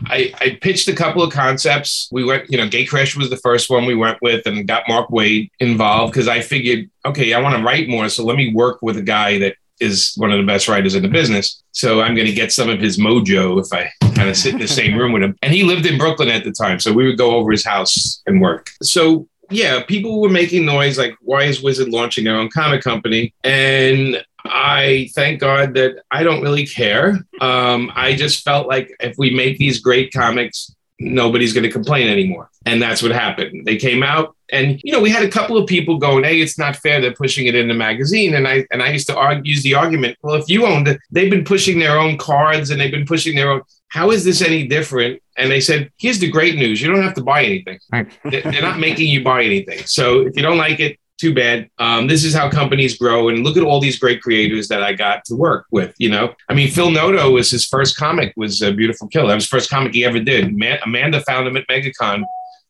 I, 0.06 0.32
I 0.40 0.58
pitched 0.60 0.88
a 0.88 0.94
couple 0.94 1.22
of 1.22 1.32
concepts. 1.32 2.08
We 2.12 2.24
went, 2.24 2.50
you 2.50 2.56
know, 2.56 2.68
Gatecrasher 2.68 3.16
was 3.16 3.30
the 3.30 3.36
first 3.38 3.70
one 3.70 3.86
we 3.86 3.94
went 3.94 4.18
with 4.22 4.46
and 4.46 4.66
got 4.66 4.84
Mark 4.88 5.08
Waid 5.08 5.50
involved 5.60 6.12
because 6.12 6.28
I 6.28 6.40
figured, 6.40 6.90
okay, 7.04 7.32
I 7.32 7.40
want 7.40 7.56
to 7.56 7.62
write 7.62 7.88
more, 7.88 8.08
so 8.08 8.24
let 8.24 8.36
me 8.36 8.52
work 8.54 8.78
with 8.82 8.96
a 8.96 9.02
guy 9.02 9.38
that 9.38 9.56
is 9.80 10.14
one 10.16 10.30
of 10.30 10.38
the 10.38 10.46
best 10.46 10.68
writers 10.68 10.94
in 10.94 11.02
the 11.02 11.08
business. 11.08 11.62
So 11.72 12.00
I'm 12.00 12.14
going 12.14 12.26
to 12.26 12.32
get 12.32 12.52
some 12.52 12.70
of 12.70 12.80
his 12.80 12.98
mojo 12.98 13.60
if 13.60 13.72
I 13.72 13.90
kind 14.14 14.28
of 14.28 14.36
sit 14.36 14.54
in 14.54 14.60
the 14.60 14.68
same 14.68 14.96
room 14.98 15.12
with 15.12 15.22
him. 15.22 15.36
And 15.42 15.52
he 15.52 15.64
lived 15.64 15.86
in 15.86 15.98
Brooklyn 15.98 16.28
at 16.28 16.44
the 16.44 16.52
time, 16.52 16.78
so 16.78 16.92
we 16.92 17.06
would 17.06 17.18
go 17.18 17.34
over 17.34 17.50
his 17.50 17.64
house 17.64 18.22
and 18.26 18.40
work. 18.40 18.70
So 18.82 19.28
yeah, 19.50 19.82
people 19.82 20.20
were 20.20 20.28
making 20.28 20.64
noise 20.64 20.98
like, 20.98 21.14
why 21.20 21.44
is 21.44 21.62
Wizard 21.62 21.88
launching 21.88 22.24
their 22.24 22.36
own 22.36 22.50
comic 22.50 22.82
company? 22.82 23.34
And 23.42 24.24
I 24.44 25.08
thank 25.14 25.40
God 25.40 25.74
that 25.74 26.02
I 26.10 26.22
don't 26.22 26.42
really 26.42 26.66
care. 26.66 27.18
Um, 27.40 27.90
I 27.94 28.14
just 28.14 28.44
felt 28.44 28.68
like 28.68 28.94
if 29.00 29.16
we 29.16 29.34
make 29.34 29.58
these 29.58 29.80
great 29.80 30.12
comics, 30.12 30.74
nobody's 30.98 31.52
going 31.52 31.64
to 31.64 31.70
complain 31.70 32.08
anymore. 32.08 32.50
And 32.66 32.80
that's 32.80 33.02
what 33.02 33.12
happened. 33.12 33.66
They 33.66 33.76
came 33.76 34.02
out 34.02 34.36
and 34.52 34.80
you 34.84 34.92
know 34.92 35.00
we 35.00 35.10
had 35.10 35.24
a 35.24 35.30
couple 35.30 35.56
of 35.56 35.66
people 35.66 35.98
going 35.98 36.22
hey 36.22 36.40
it's 36.40 36.58
not 36.58 36.76
fair 36.76 37.00
they're 37.00 37.14
pushing 37.14 37.46
it 37.46 37.54
in 37.54 37.68
the 37.68 37.74
magazine 37.74 38.34
and 38.34 38.46
i 38.46 38.64
and 38.70 38.82
i 38.82 38.90
used 38.90 39.06
to 39.06 39.16
argue, 39.16 39.50
use 39.50 39.62
the 39.62 39.74
argument 39.74 40.16
well 40.22 40.34
if 40.34 40.48
you 40.48 40.66
owned 40.66 40.86
it 40.86 41.00
they've 41.10 41.30
been 41.30 41.44
pushing 41.44 41.78
their 41.78 41.98
own 41.98 42.16
cards 42.18 42.70
and 42.70 42.80
they've 42.80 42.90
been 42.90 43.06
pushing 43.06 43.34
their 43.34 43.50
own 43.50 43.62
how 43.88 44.10
is 44.10 44.24
this 44.24 44.42
any 44.42 44.66
different 44.66 45.20
and 45.36 45.50
they 45.50 45.60
said 45.60 45.90
here's 45.98 46.18
the 46.18 46.30
great 46.30 46.56
news 46.56 46.80
you 46.80 46.88
don't 46.88 47.02
have 47.02 47.14
to 47.14 47.22
buy 47.22 47.44
anything 47.44 47.78
right. 47.92 48.06
they're 48.24 48.62
not 48.62 48.78
making 48.78 49.08
you 49.08 49.22
buy 49.22 49.42
anything 49.42 49.78
so 49.84 50.20
if 50.20 50.36
you 50.36 50.42
don't 50.42 50.58
like 50.58 50.80
it 50.80 50.98
too 51.18 51.34
bad. 51.34 51.70
Um, 51.78 52.06
this 52.06 52.24
is 52.24 52.34
how 52.34 52.50
companies 52.50 52.98
grow. 52.98 53.28
And 53.28 53.44
look 53.44 53.56
at 53.56 53.62
all 53.62 53.80
these 53.80 53.98
great 53.98 54.20
creators 54.20 54.68
that 54.68 54.82
I 54.82 54.92
got 54.92 55.24
to 55.26 55.36
work 55.36 55.66
with. 55.70 55.94
You 55.98 56.10
know, 56.10 56.34
I 56.48 56.54
mean, 56.54 56.70
Phil 56.70 56.90
Noto 56.90 57.30
was 57.30 57.50
his 57.50 57.64
first 57.64 57.96
comic 57.96 58.32
was 58.36 58.62
a 58.62 58.72
Beautiful 58.72 59.08
Kill. 59.08 59.28
That 59.28 59.34
was 59.34 59.44
the 59.44 59.56
first 59.56 59.70
comic 59.70 59.94
he 59.94 60.04
ever 60.04 60.20
did. 60.20 60.52
Amanda 60.84 61.20
found 61.22 61.46
him 61.46 61.56
at 61.56 61.66
MegaCon 61.68 62.24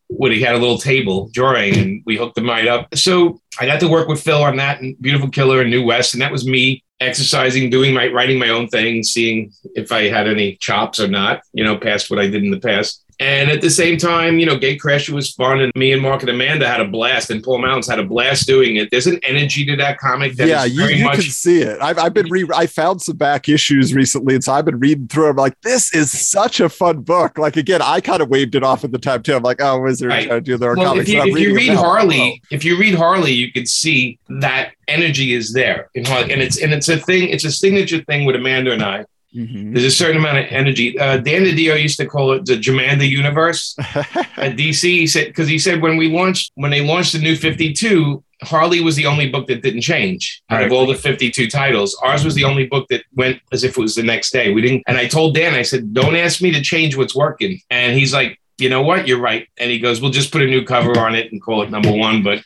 when 0.07 0.31
he 0.31 0.41
had 0.41 0.55
a 0.55 0.59
little 0.59 0.77
table 0.77 1.29
drawing, 1.33 1.77
and 1.77 2.03
we 2.05 2.17
hooked 2.17 2.37
him 2.37 2.47
right 2.47 2.67
up. 2.67 2.95
So 2.95 3.41
I 3.59 3.65
got 3.65 3.79
to 3.79 3.87
work 3.87 4.07
with 4.07 4.21
Phil 4.21 4.43
on 4.43 4.57
that 4.57 4.81
and 4.81 4.99
Beautiful 5.01 5.29
Killer 5.29 5.61
and 5.61 5.69
New 5.69 5.83
West, 5.83 6.13
and 6.13 6.21
that 6.21 6.31
was 6.31 6.45
me 6.45 6.83
exercising, 6.99 7.69
doing 7.69 7.93
my 7.93 8.07
writing 8.07 8.39
my 8.39 8.49
own 8.49 8.67
thing, 8.67 9.03
seeing 9.03 9.51
if 9.75 9.91
I 9.91 10.03
had 10.03 10.27
any 10.27 10.55
chops 10.57 10.99
or 10.99 11.07
not. 11.07 11.41
You 11.53 11.63
know, 11.63 11.77
past 11.77 12.09
what 12.09 12.19
I 12.19 12.27
did 12.27 12.43
in 12.43 12.51
the 12.51 12.59
past. 12.59 13.04
And 13.19 13.49
at 13.49 13.61
the 13.61 13.69
same 13.69 13.97
time, 13.97 14.39
you 14.39 14.45
know, 14.45 14.57
Gatecrasher 14.57 15.11
was 15.11 15.31
fun, 15.31 15.61
and 15.61 15.71
me 15.75 15.93
and 15.93 16.01
Mark 16.01 16.21
and 16.21 16.29
Amanda 16.29 16.67
had 16.67 16.81
a 16.81 16.87
blast, 16.87 17.29
and 17.29 17.41
Paul 17.41 17.59
Mounts 17.59 17.87
had 17.87 17.97
a 17.97 18.03
blast 18.03 18.45
doing 18.45 18.75
it. 18.75 18.91
There's 18.91 19.07
an 19.07 19.19
energy 19.23 19.65
to 19.65 19.75
that 19.77 19.99
comic. 19.99 20.35
That 20.35 20.47
yeah, 20.47 20.65
you, 20.65 20.85
you 20.87 21.05
much- 21.05 21.15
can 21.15 21.23
see 21.23 21.61
it. 21.61 21.81
I've, 21.81 21.97
I've 21.97 22.13
been 22.13 22.29
re- 22.29 22.47
I 22.53 22.67
found 22.67 23.01
some 23.01 23.15
back 23.15 23.47
issues 23.47 23.93
recently, 23.93 24.35
and 24.35 24.43
so 24.43 24.53
I've 24.53 24.65
been 24.65 24.79
reading 24.79 25.07
through. 25.07 25.29
I'm 25.29 25.37
like, 25.37 25.59
this 25.61 25.93
is 25.93 26.11
such 26.11 26.59
a 26.59 26.67
fun 26.67 27.01
book. 27.01 27.37
Like 27.37 27.55
again, 27.55 27.81
I 27.81 28.01
kind 28.01 28.21
of 28.21 28.29
waved 28.29 28.55
it 28.55 28.63
off 28.63 28.83
at 28.83 28.91
the 28.91 28.99
time 28.99 29.23
too. 29.23 29.35
I'm 29.35 29.43
like, 29.43 29.61
oh, 29.61 29.79
Wizard 29.79 30.09
right. 30.09 30.27
trying 30.27 30.39
to 30.39 30.41
do 30.41 30.57
their 30.57 30.75
well, 30.75 30.91
comics. 30.91 31.09
If 31.09 31.15
you, 31.15 31.21
if 31.21 31.39
you 31.39 31.55
read 31.55 31.73
Harley, 31.73 32.41
if 32.51 32.65
you 32.65 32.77
read 32.77 32.95
Harley, 32.95 33.31
you 33.31 33.51
can 33.51 33.65
see 33.65 34.19
that 34.41 34.73
energy 34.87 35.33
is 35.33 35.53
there 35.53 35.89
in 35.95 36.03
Harley, 36.03 36.33
and 36.33 36.41
it's 36.41 36.61
and 36.61 36.73
it's 36.73 36.89
a 36.89 36.97
thing. 36.97 37.29
It's 37.29 37.45
a 37.45 37.51
signature 37.51 38.03
thing 38.03 38.25
with 38.25 38.35
Amanda 38.35 38.71
and 38.71 38.83
I 38.83 39.05
Mm-hmm. 39.35 39.73
There's 39.73 39.85
a 39.85 39.91
certain 39.91 40.17
amount 40.17 40.37
of 40.37 40.45
energy. 40.49 40.97
Uh, 40.97 41.17
Dan 41.17 41.43
DiDio 41.43 41.81
used 41.81 41.97
to 41.97 42.05
call 42.05 42.31
it 42.31 42.45
the 42.45 42.53
Jamanda 42.53 43.07
universe 43.07 43.75
at 43.79 44.55
DC. 44.55 44.81
He 44.83 45.07
said 45.07 45.27
because 45.27 45.47
he 45.47 45.59
said 45.59 45.81
when 45.81 45.97
we 45.97 46.09
launched 46.09 46.51
when 46.55 46.71
they 46.71 46.81
launched 46.81 47.13
the 47.13 47.19
new 47.19 47.35
52, 47.35 48.23
Harley 48.43 48.81
was 48.81 48.95
the 48.95 49.05
only 49.05 49.29
book 49.29 49.47
that 49.47 49.61
didn't 49.61 49.81
change 49.81 50.41
out 50.49 50.57
right. 50.57 50.65
of 50.67 50.71
all 50.71 50.85
the 50.85 50.95
52 50.95 51.49
titles. 51.49 51.95
Ours 52.03 52.23
was 52.23 52.35
the 52.35 52.43
only 52.43 52.65
book 52.65 52.87
that 52.89 53.03
went 53.15 53.41
as 53.51 53.63
if 53.63 53.77
it 53.77 53.81
was 53.81 53.95
the 53.95 54.03
next 54.03 54.31
day. 54.31 54.53
We 54.53 54.61
didn't. 54.61 54.83
And 54.87 54.97
I 54.97 55.07
told 55.07 55.35
Dan, 55.35 55.53
I 55.53 55.63
said, 55.63 55.93
don't 55.93 56.15
ask 56.15 56.41
me 56.41 56.51
to 56.51 56.61
change 56.61 56.95
what's 56.95 57.15
working. 57.15 57.59
And 57.69 57.97
he's 57.97 58.13
like, 58.13 58.39
you 58.57 58.69
know 58.69 58.81
what? 58.81 59.07
You're 59.07 59.19
right. 59.19 59.47
And 59.57 59.69
he 59.69 59.79
goes, 59.79 60.01
we'll 60.01 60.11
just 60.11 60.31
put 60.31 60.41
a 60.41 60.47
new 60.47 60.63
cover 60.63 60.97
on 60.97 61.13
it 61.13 61.31
and 61.31 61.41
call 61.41 61.61
it 61.61 61.69
number 61.69 61.91
one. 61.91 62.23
But 62.23 62.43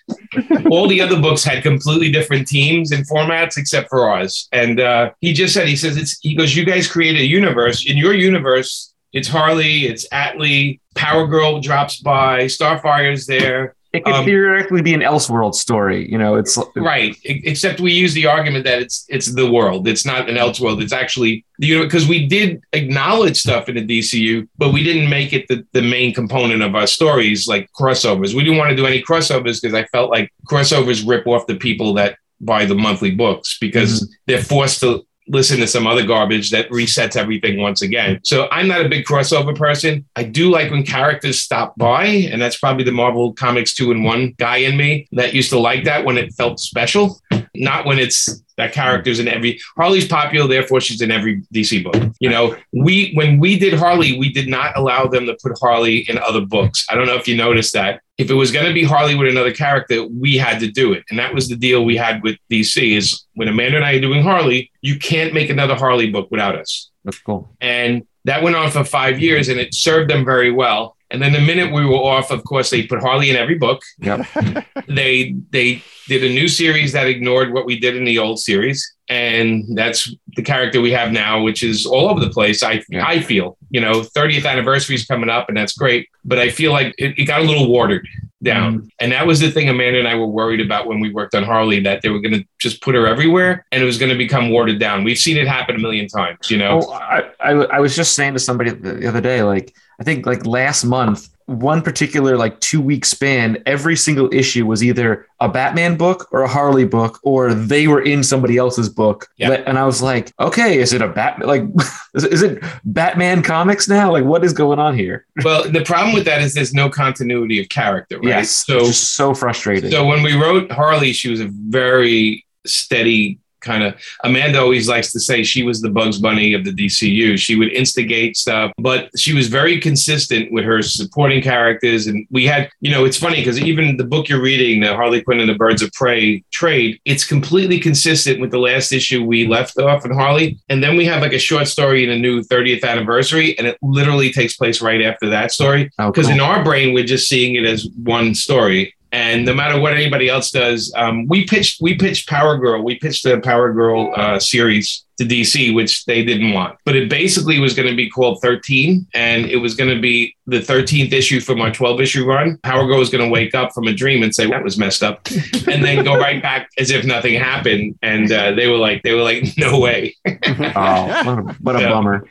all 0.69 0.87
the 0.87 1.01
other 1.01 1.19
books 1.19 1.43
had 1.43 1.61
completely 1.61 2.11
different 2.11 2.47
teams 2.47 2.91
and 2.91 3.07
formats 3.07 3.57
except 3.57 3.89
for 3.89 4.09
ours. 4.09 4.47
And 4.51 4.79
uh, 4.79 5.11
he 5.21 5.33
just 5.33 5.53
said, 5.53 5.67
he 5.67 5.75
says, 5.75 5.97
it's, 5.97 6.19
he 6.21 6.35
goes, 6.35 6.55
you 6.55 6.65
guys 6.65 6.87
created 6.87 7.21
a 7.21 7.25
universe. 7.25 7.85
In 7.85 7.97
your 7.97 8.13
universe, 8.13 8.93
it's 9.13 9.27
Harley, 9.27 9.85
it's 9.85 10.07
Atlee, 10.09 10.79
Power 10.95 11.27
Girl 11.27 11.61
drops 11.61 11.99
by, 11.99 12.47
Starfire's 12.47 13.25
there. 13.25 13.75
It 13.91 14.05
could 14.05 14.13
um, 14.13 14.25
theoretically 14.25 14.83
be 14.83 14.93
an 14.93 14.99
Elseworld 14.99 15.55
story, 15.55 16.09
you 16.11 16.17
know. 16.17 16.35
It's 16.35 16.59
right, 16.75 17.15
except 17.23 17.79
we 17.79 17.91
use 17.91 18.13
the 18.13 18.27
argument 18.27 18.65
that 18.65 18.81
it's 18.83 19.03
it's 19.09 19.33
the 19.33 19.49
world. 19.49 19.87
It's 19.87 20.05
not 20.05 20.29
an 20.29 20.35
Elseworld. 20.35 20.79
It's 20.81 20.93
actually 20.93 21.43
you 21.57 21.77
know 21.77 21.85
because 21.85 22.07
we 22.07 22.27
did 22.27 22.61
acknowledge 22.73 23.37
stuff 23.37 23.67
in 23.67 23.75
the 23.75 23.85
DCU, 23.99 24.47
but 24.59 24.73
we 24.73 24.83
didn't 24.83 25.09
make 25.09 25.33
it 25.33 25.47
the, 25.47 25.65
the 25.73 25.81
main 25.81 26.13
component 26.13 26.61
of 26.61 26.75
our 26.75 26.85
stories 26.85 27.47
like 27.47 27.67
crossovers. 27.79 28.35
We 28.35 28.43
didn't 28.43 28.59
want 28.59 28.69
to 28.69 28.75
do 28.75 28.85
any 28.85 29.01
crossovers 29.01 29.59
because 29.59 29.73
I 29.73 29.85
felt 29.85 30.11
like 30.11 30.31
crossovers 30.47 31.07
rip 31.07 31.25
off 31.25 31.47
the 31.47 31.55
people 31.55 31.95
that 31.95 32.17
buy 32.41 32.65
the 32.65 32.75
monthly 32.75 33.11
books 33.11 33.57
because 33.59 34.03
mm-hmm. 34.03 34.13
they're 34.27 34.43
forced 34.43 34.81
to 34.81 35.05
listen 35.29 35.59
to 35.59 35.67
some 35.67 35.87
other 35.87 36.05
garbage 36.05 36.49
that 36.51 36.69
resets 36.69 37.15
everything 37.15 37.59
once 37.61 37.81
again. 37.81 38.19
So 38.23 38.47
I'm 38.51 38.67
not 38.67 38.85
a 38.85 38.89
big 38.89 39.05
crossover 39.05 39.55
person. 39.55 40.05
I 40.15 40.23
do 40.23 40.49
like 40.49 40.71
when 40.71 40.83
characters 40.83 41.39
stop 41.39 41.77
by, 41.77 42.05
and 42.05 42.41
that's 42.41 42.57
probably 42.57 42.83
the 42.83 42.91
Marvel 42.91 43.33
Comics 43.33 43.73
two 43.73 43.91
in 43.91 44.03
one 44.03 44.33
guy 44.37 44.57
in 44.57 44.75
me 44.75 45.07
that 45.13 45.33
used 45.33 45.51
to 45.51 45.59
like 45.59 45.83
that 45.85 46.03
when 46.03 46.17
it 46.17 46.33
felt 46.33 46.59
special, 46.59 47.21
not 47.55 47.85
when 47.85 47.99
it's 47.99 48.41
that 48.57 48.73
character's 48.73 49.19
in 49.19 49.27
every 49.27 49.59
Harley's 49.77 50.07
popular, 50.07 50.47
therefore 50.47 50.81
she's 50.81 51.01
in 51.01 51.11
every 51.11 51.41
DC 51.53 51.83
book. 51.83 52.13
You 52.19 52.29
know, 52.29 52.57
we 52.73 53.13
when 53.13 53.39
we 53.39 53.57
did 53.57 53.73
Harley, 53.73 54.19
we 54.19 54.31
did 54.31 54.49
not 54.49 54.75
allow 54.75 55.05
them 55.05 55.25
to 55.27 55.37
put 55.41 55.57
Harley 55.59 55.99
in 56.09 56.17
other 56.17 56.41
books. 56.41 56.85
I 56.89 56.95
don't 56.95 57.07
know 57.07 57.15
if 57.15 57.27
you 57.27 57.37
noticed 57.37 57.73
that. 57.73 58.01
If 58.19 58.29
it 58.29 58.33
was 58.33 58.51
going 58.51 58.65
to 58.65 58.73
be 58.73 58.83
Harley 58.83 59.15
with 59.15 59.29
another 59.29 59.53
character, 59.53 60.05
we 60.05 60.35
had 60.35 60.59
to 60.59 60.69
do 60.69 60.91
it, 60.91 61.05
and 61.09 61.17
that 61.17 61.33
was 61.33 61.47
the 61.47 61.55
deal 61.55 61.85
we 61.85 61.95
had 61.95 62.21
with 62.21 62.35
DC. 62.51 62.97
Is 62.97 63.25
when 63.35 63.47
Amanda 63.47 63.77
and 63.77 63.85
I 63.85 63.93
are 63.93 64.01
doing 64.01 64.21
Harley, 64.21 64.71
you 64.81 64.99
can't 64.99 65.33
make 65.33 65.49
another 65.49 65.73
Harley 65.73 66.11
book 66.11 66.27
without 66.29 66.55
us. 66.55 66.91
That's 67.05 67.17
cool. 67.19 67.55
And 67.61 68.05
that 68.25 68.43
went 68.43 68.57
on 68.57 68.71
for 68.71 68.83
five 68.83 69.21
years, 69.21 69.47
and 69.47 69.57
it 69.57 69.73
served 69.73 70.11
them 70.11 70.25
very 70.25 70.51
well. 70.51 70.97
And 71.11 71.21
then 71.21 71.33
the 71.33 71.41
minute 71.41 71.73
we 71.73 71.85
were 71.85 71.95
off, 71.95 72.29
of 72.29 72.43
course, 72.43 72.69
they 72.69 72.83
put 72.83 72.99
Harley 72.99 73.29
in 73.29 73.35
every 73.35 73.57
book. 73.57 73.81
Yep. 73.99 74.27
they 74.87 75.35
they 75.49 75.81
did 76.07 76.23
a 76.23 76.29
new 76.29 76.47
series 76.47 76.93
that 76.93 77.07
ignored 77.07 77.51
what 77.51 77.65
we 77.65 77.79
did 77.79 77.95
in 77.95 78.03
the 78.03 78.19
old 78.19 78.39
series, 78.39 78.93
and 79.07 79.65
that's 79.75 80.13
the 80.35 80.43
character 80.43 80.81
we 80.81 80.91
have 80.91 81.11
now, 81.11 81.41
which 81.41 81.63
is 81.63 81.85
all 81.85 82.09
over 82.09 82.19
the 82.19 82.29
place. 82.29 82.61
I 82.61 82.83
Yeah. 82.89 83.07
I 83.07 83.21
feel 83.21 83.57
you 83.69 83.81
know 83.81 84.01
30th 84.01 84.45
anniversary 84.45 84.95
is 84.95 85.05
coming 85.05 85.29
up, 85.29 85.49
and 85.49 85.57
that's 85.57 85.73
great, 85.73 86.07
but 86.23 86.37
I 86.37 86.49
feel 86.49 86.71
like 86.71 86.93
it, 86.97 87.17
it 87.17 87.25
got 87.25 87.41
a 87.41 87.43
little 87.43 87.71
watered 87.71 88.07
down, 88.41 88.77
mm-hmm. 88.77 88.87
and 88.99 89.11
that 89.11 89.27
was 89.27 89.39
the 89.39 89.51
thing 89.51 89.69
Amanda 89.69 89.99
and 89.99 90.07
I 90.07 90.15
were 90.15 90.27
worried 90.27 90.61
about 90.61 90.87
when 90.87 90.99
we 90.99 91.11
worked 91.11 91.35
on 91.35 91.43
Harley 91.43 91.79
that 91.81 92.01
they 92.01 92.09
were 92.09 92.19
going 92.19 92.33
to 92.33 92.45
just 92.59 92.81
put 92.81 92.95
her 92.95 93.05
everywhere, 93.07 93.65
and 93.71 93.81
it 93.81 93.85
was 93.85 93.97
going 93.97 94.11
to 94.11 94.17
become 94.17 94.49
watered 94.49 94.79
down. 94.79 95.03
We've 95.03 95.17
seen 95.17 95.37
it 95.37 95.47
happen 95.47 95.75
a 95.75 95.79
million 95.79 96.07
times, 96.07 96.49
you 96.49 96.57
know. 96.57 96.81
Oh, 96.83 96.91
I, 96.91 97.29
I, 97.39 97.51
I 97.51 97.79
was 97.79 97.95
just 97.95 98.15
saying 98.15 98.33
to 98.33 98.39
somebody 98.39 98.71
the 98.71 99.07
other 99.07 99.21
day, 99.21 99.43
like, 99.43 99.75
I 99.99 100.03
think 100.03 100.25
like 100.25 100.45
last 100.45 100.83
month, 100.83 101.29
one 101.49 101.81
particular 101.81 102.37
like 102.37 102.59
two 102.59 102.79
week 102.79 103.05
span, 103.05 103.61
every 103.65 103.95
single 103.95 104.31
issue 104.33 104.65
was 104.65 104.83
either 104.83 105.27
a 105.39 105.49
Batman 105.49 105.97
book 105.97 106.27
or 106.31 106.43
a 106.43 106.47
Harley 106.47 106.85
book, 106.85 107.19
or 107.23 107.53
they 107.53 107.87
were 107.87 108.01
in 108.01 108.23
somebody 108.23 108.57
else's 108.57 108.89
book. 108.89 109.27
Yeah. 109.37 109.51
And 109.65 109.77
I 109.77 109.85
was 109.85 110.01
like, 110.01 110.31
okay, 110.39 110.79
is 110.79 110.93
it 110.93 111.01
a 111.01 111.07
Bat 111.07 111.45
like 111.45 111.63
is 112.13 112.43
it 112.43 112.63
Batman 112.85 113.41
comics 113.41 113.87
now? 113.87 114.11
Like, 114.11 114.25
what 114.25 114.43
is 114.43 114.53
going 114.53 114.79
on 114.79 114.95
here? 114.95 115.25
well, 115.43 115.69
the 115.69 115.83
problem 115.83 116.13
with 116.13 116.25
that 116.25 116.41
is 116.41 116.53
there's 116.53 116.73
no 116.73 116.89
continuity 116.89 117.59
of 117.59 117.69
character, 117.69 118.17
right? 118.17 118.27
Yes. 118.27 118.51
So 118.51 118.91
so 118.91 119.33
frustrating. 119.33 119.91
So 119.91 120.05
when 120.05 120.23
we 120.23 120.33
wrote 120.33 120.71
Harley, 120.71 121.13
she 121.13 121.29
was 121.29 121.41
a 121.41 121.49
very 121.51 122.45
steady 122.65 123.39
kind 123.61 123.83
of. 123.83 123.95
Amanda 124.23 124.59
always 124.59 124.87
likes 124.87 125.11
to 125.11 125.19
say 125.19 125.43
she 125.43 125.63
was 125.63 125.81
the 125.81 125.89
Bugs 125.89 126.17
Bunny 126.19 126.53
of 126.53 126.63
the 126.65 126.71
DCU. 126.71 127.37
She 127.37 127.55
would 127.55 127.71
instigate 127.73 128.37
stuff, 128.37 128.71
but 128.77 129.09
she 129.17 129.33
was 129.33 129.47
very 129.47 129.79
consistent 129.79 130.51
with 130.51 130.63
her 130.65 130.81
supporting 130.81 131.41
characters. 131.41 132.07
And 132.07 132.25
we 132.29 132.45
had, 132.45 132.69
you 132.81 132.91
know, 132.91 133.05
it's 133.05 133.17
funny 133.17 133.37
because 133.37 133.59
even 133.59 133.97
the 133.97 134.03
book 134.03 134.29
you're 134.29 134.41
reading, 134.41 134.81
the 134.81 134.95
Harley 134.95 135.21
Quinn 135.21 135.39
and 135.39 135.49
the 135.49 135.55
Birds 135.55 135.81
of 135.81 135.91
Prey 135.93 136.43
trade, 136.51 136.99
it's 137.05 137.25
completely 137.25 137.79
consistent 137.79 138.39
with 138.39 138.51
the 138.51 138.59
last 138.59 138.91
issue 138.91 139.23
we 139.23 139.47
left 139.47 139.77
off 139.77 140.05
in 140.05 140.11
Harley. 140.11 140.59
And 140.69 140.83
then 140.83 140.95
we 140.97 141.05
have 141.05 141.21
like 141.21 141.33
a 141.33 141.39
short 141.39 141.67
story 141.67 142.03
in 142.03 142.09
a 142.09 142.17
new 142.17 142.41
30th 142.41 142.83
anniversary, 142.83 143.57
and 143.57 143.67
it 143.67 143.77
literally 143.81 144.31
takes 144.31 144.55
place 144.55 144.81
right 144.81 145.01
after 145.01 145.29
that 145.29 145.51
story 145.51 145.89
Oh, 145.99 146.11
because 146.11 146.25
cool. 146.27 146.35
in 146.35 146.39
our 146.41 146.63
brain 146.63 146.93
we're 146.93 147.03
just 147.05 147.27
seeing 147.29 147.55
it 147.55 147.65
as 147.65 147.87
one 148.03 148.33
story 148.35 148.93
and 149.11 149.45
no 149.45 149.53
matter 149.53 149.79
what 149.79 149.93
anybody 149.93 150.29
else 150.29 150.51
does 150.51 150.93
um, 150.95 151.27
we 151.27 151.45
pitched 151.45 151.81
we 151.81 151.95
pitched 151.95 152.29
power 152.29 152.57
girl. 152.57 152.83
We 152.83 152.95
pitched 152.95 153.23
the 153.23 153.39
power 153.39 153.73
girl 153.73 154.13
uh, 154.15 154.39
series 154.39 155.05
to 155.19 155.25
dc 155.25 155.73
which 155.75 156.05
they 156.05 156.23
didn't 156.23 156.51
want 156.53 156.75
but 156.85 156.95
it 156.95 157.09
basically 157.09 157.59
was 157.59 157.73
going 157.75 157.87
to 157.87 157.95
be 157.95 158.09
called 158.09 158.41
13 158.41 159.05
and 159.13 159.45
it 159.45 159.57
was 159.57 159.75
going 159.75 159.93
to 159.93 160.01
be 160.01 160.35
the 160.47 160.59
13th 160.59 161.11
issue 161.13 161.39
from 161.39 161.61
our 161.61 161.71
12 161.71 162.01
issue 162.01 162.25
run 162.25 162.57
power 162.63 162.87
girl 162.87 162.97
was 162.97 163.09
going 163.11 163.23
to 163.23 163.29
wake 163.29 163.53
up 163.53 163.71
from 163.73 163.85
a 163.87 163.93
dream 163.93 164.23
and 164.23 164.33
say 164.33 164.47
that 164.47 164.63
was 164.63 164.77
messed 164.77 165.03
up 165.03 165.21
and 165.67 165.83
then 165.85 166.03
go 166.03 166.17
right 166.17 166.41
back 166.41 166.69
as 166.79 166.89
if 166.89 167.05
nothing 167.05 167.35
happened 167.39 167.97
and 168.01 168.31
uh, 168.31 168.51
they 168.53 168.67
were 168.67 168.77
like 168.77 169.03
they 169.03 169.13
were 169.13 169.21
like 169.21 169.43
no 169.57 169.79
way 169.79 170.15
oh, 170.25 171.23
what 171.23 171.37
a, 171.37 171.57
what 171.61 171.75
a 171.75 171.79
Yeah. 171.81 171.89
bummer. 171.89 172.27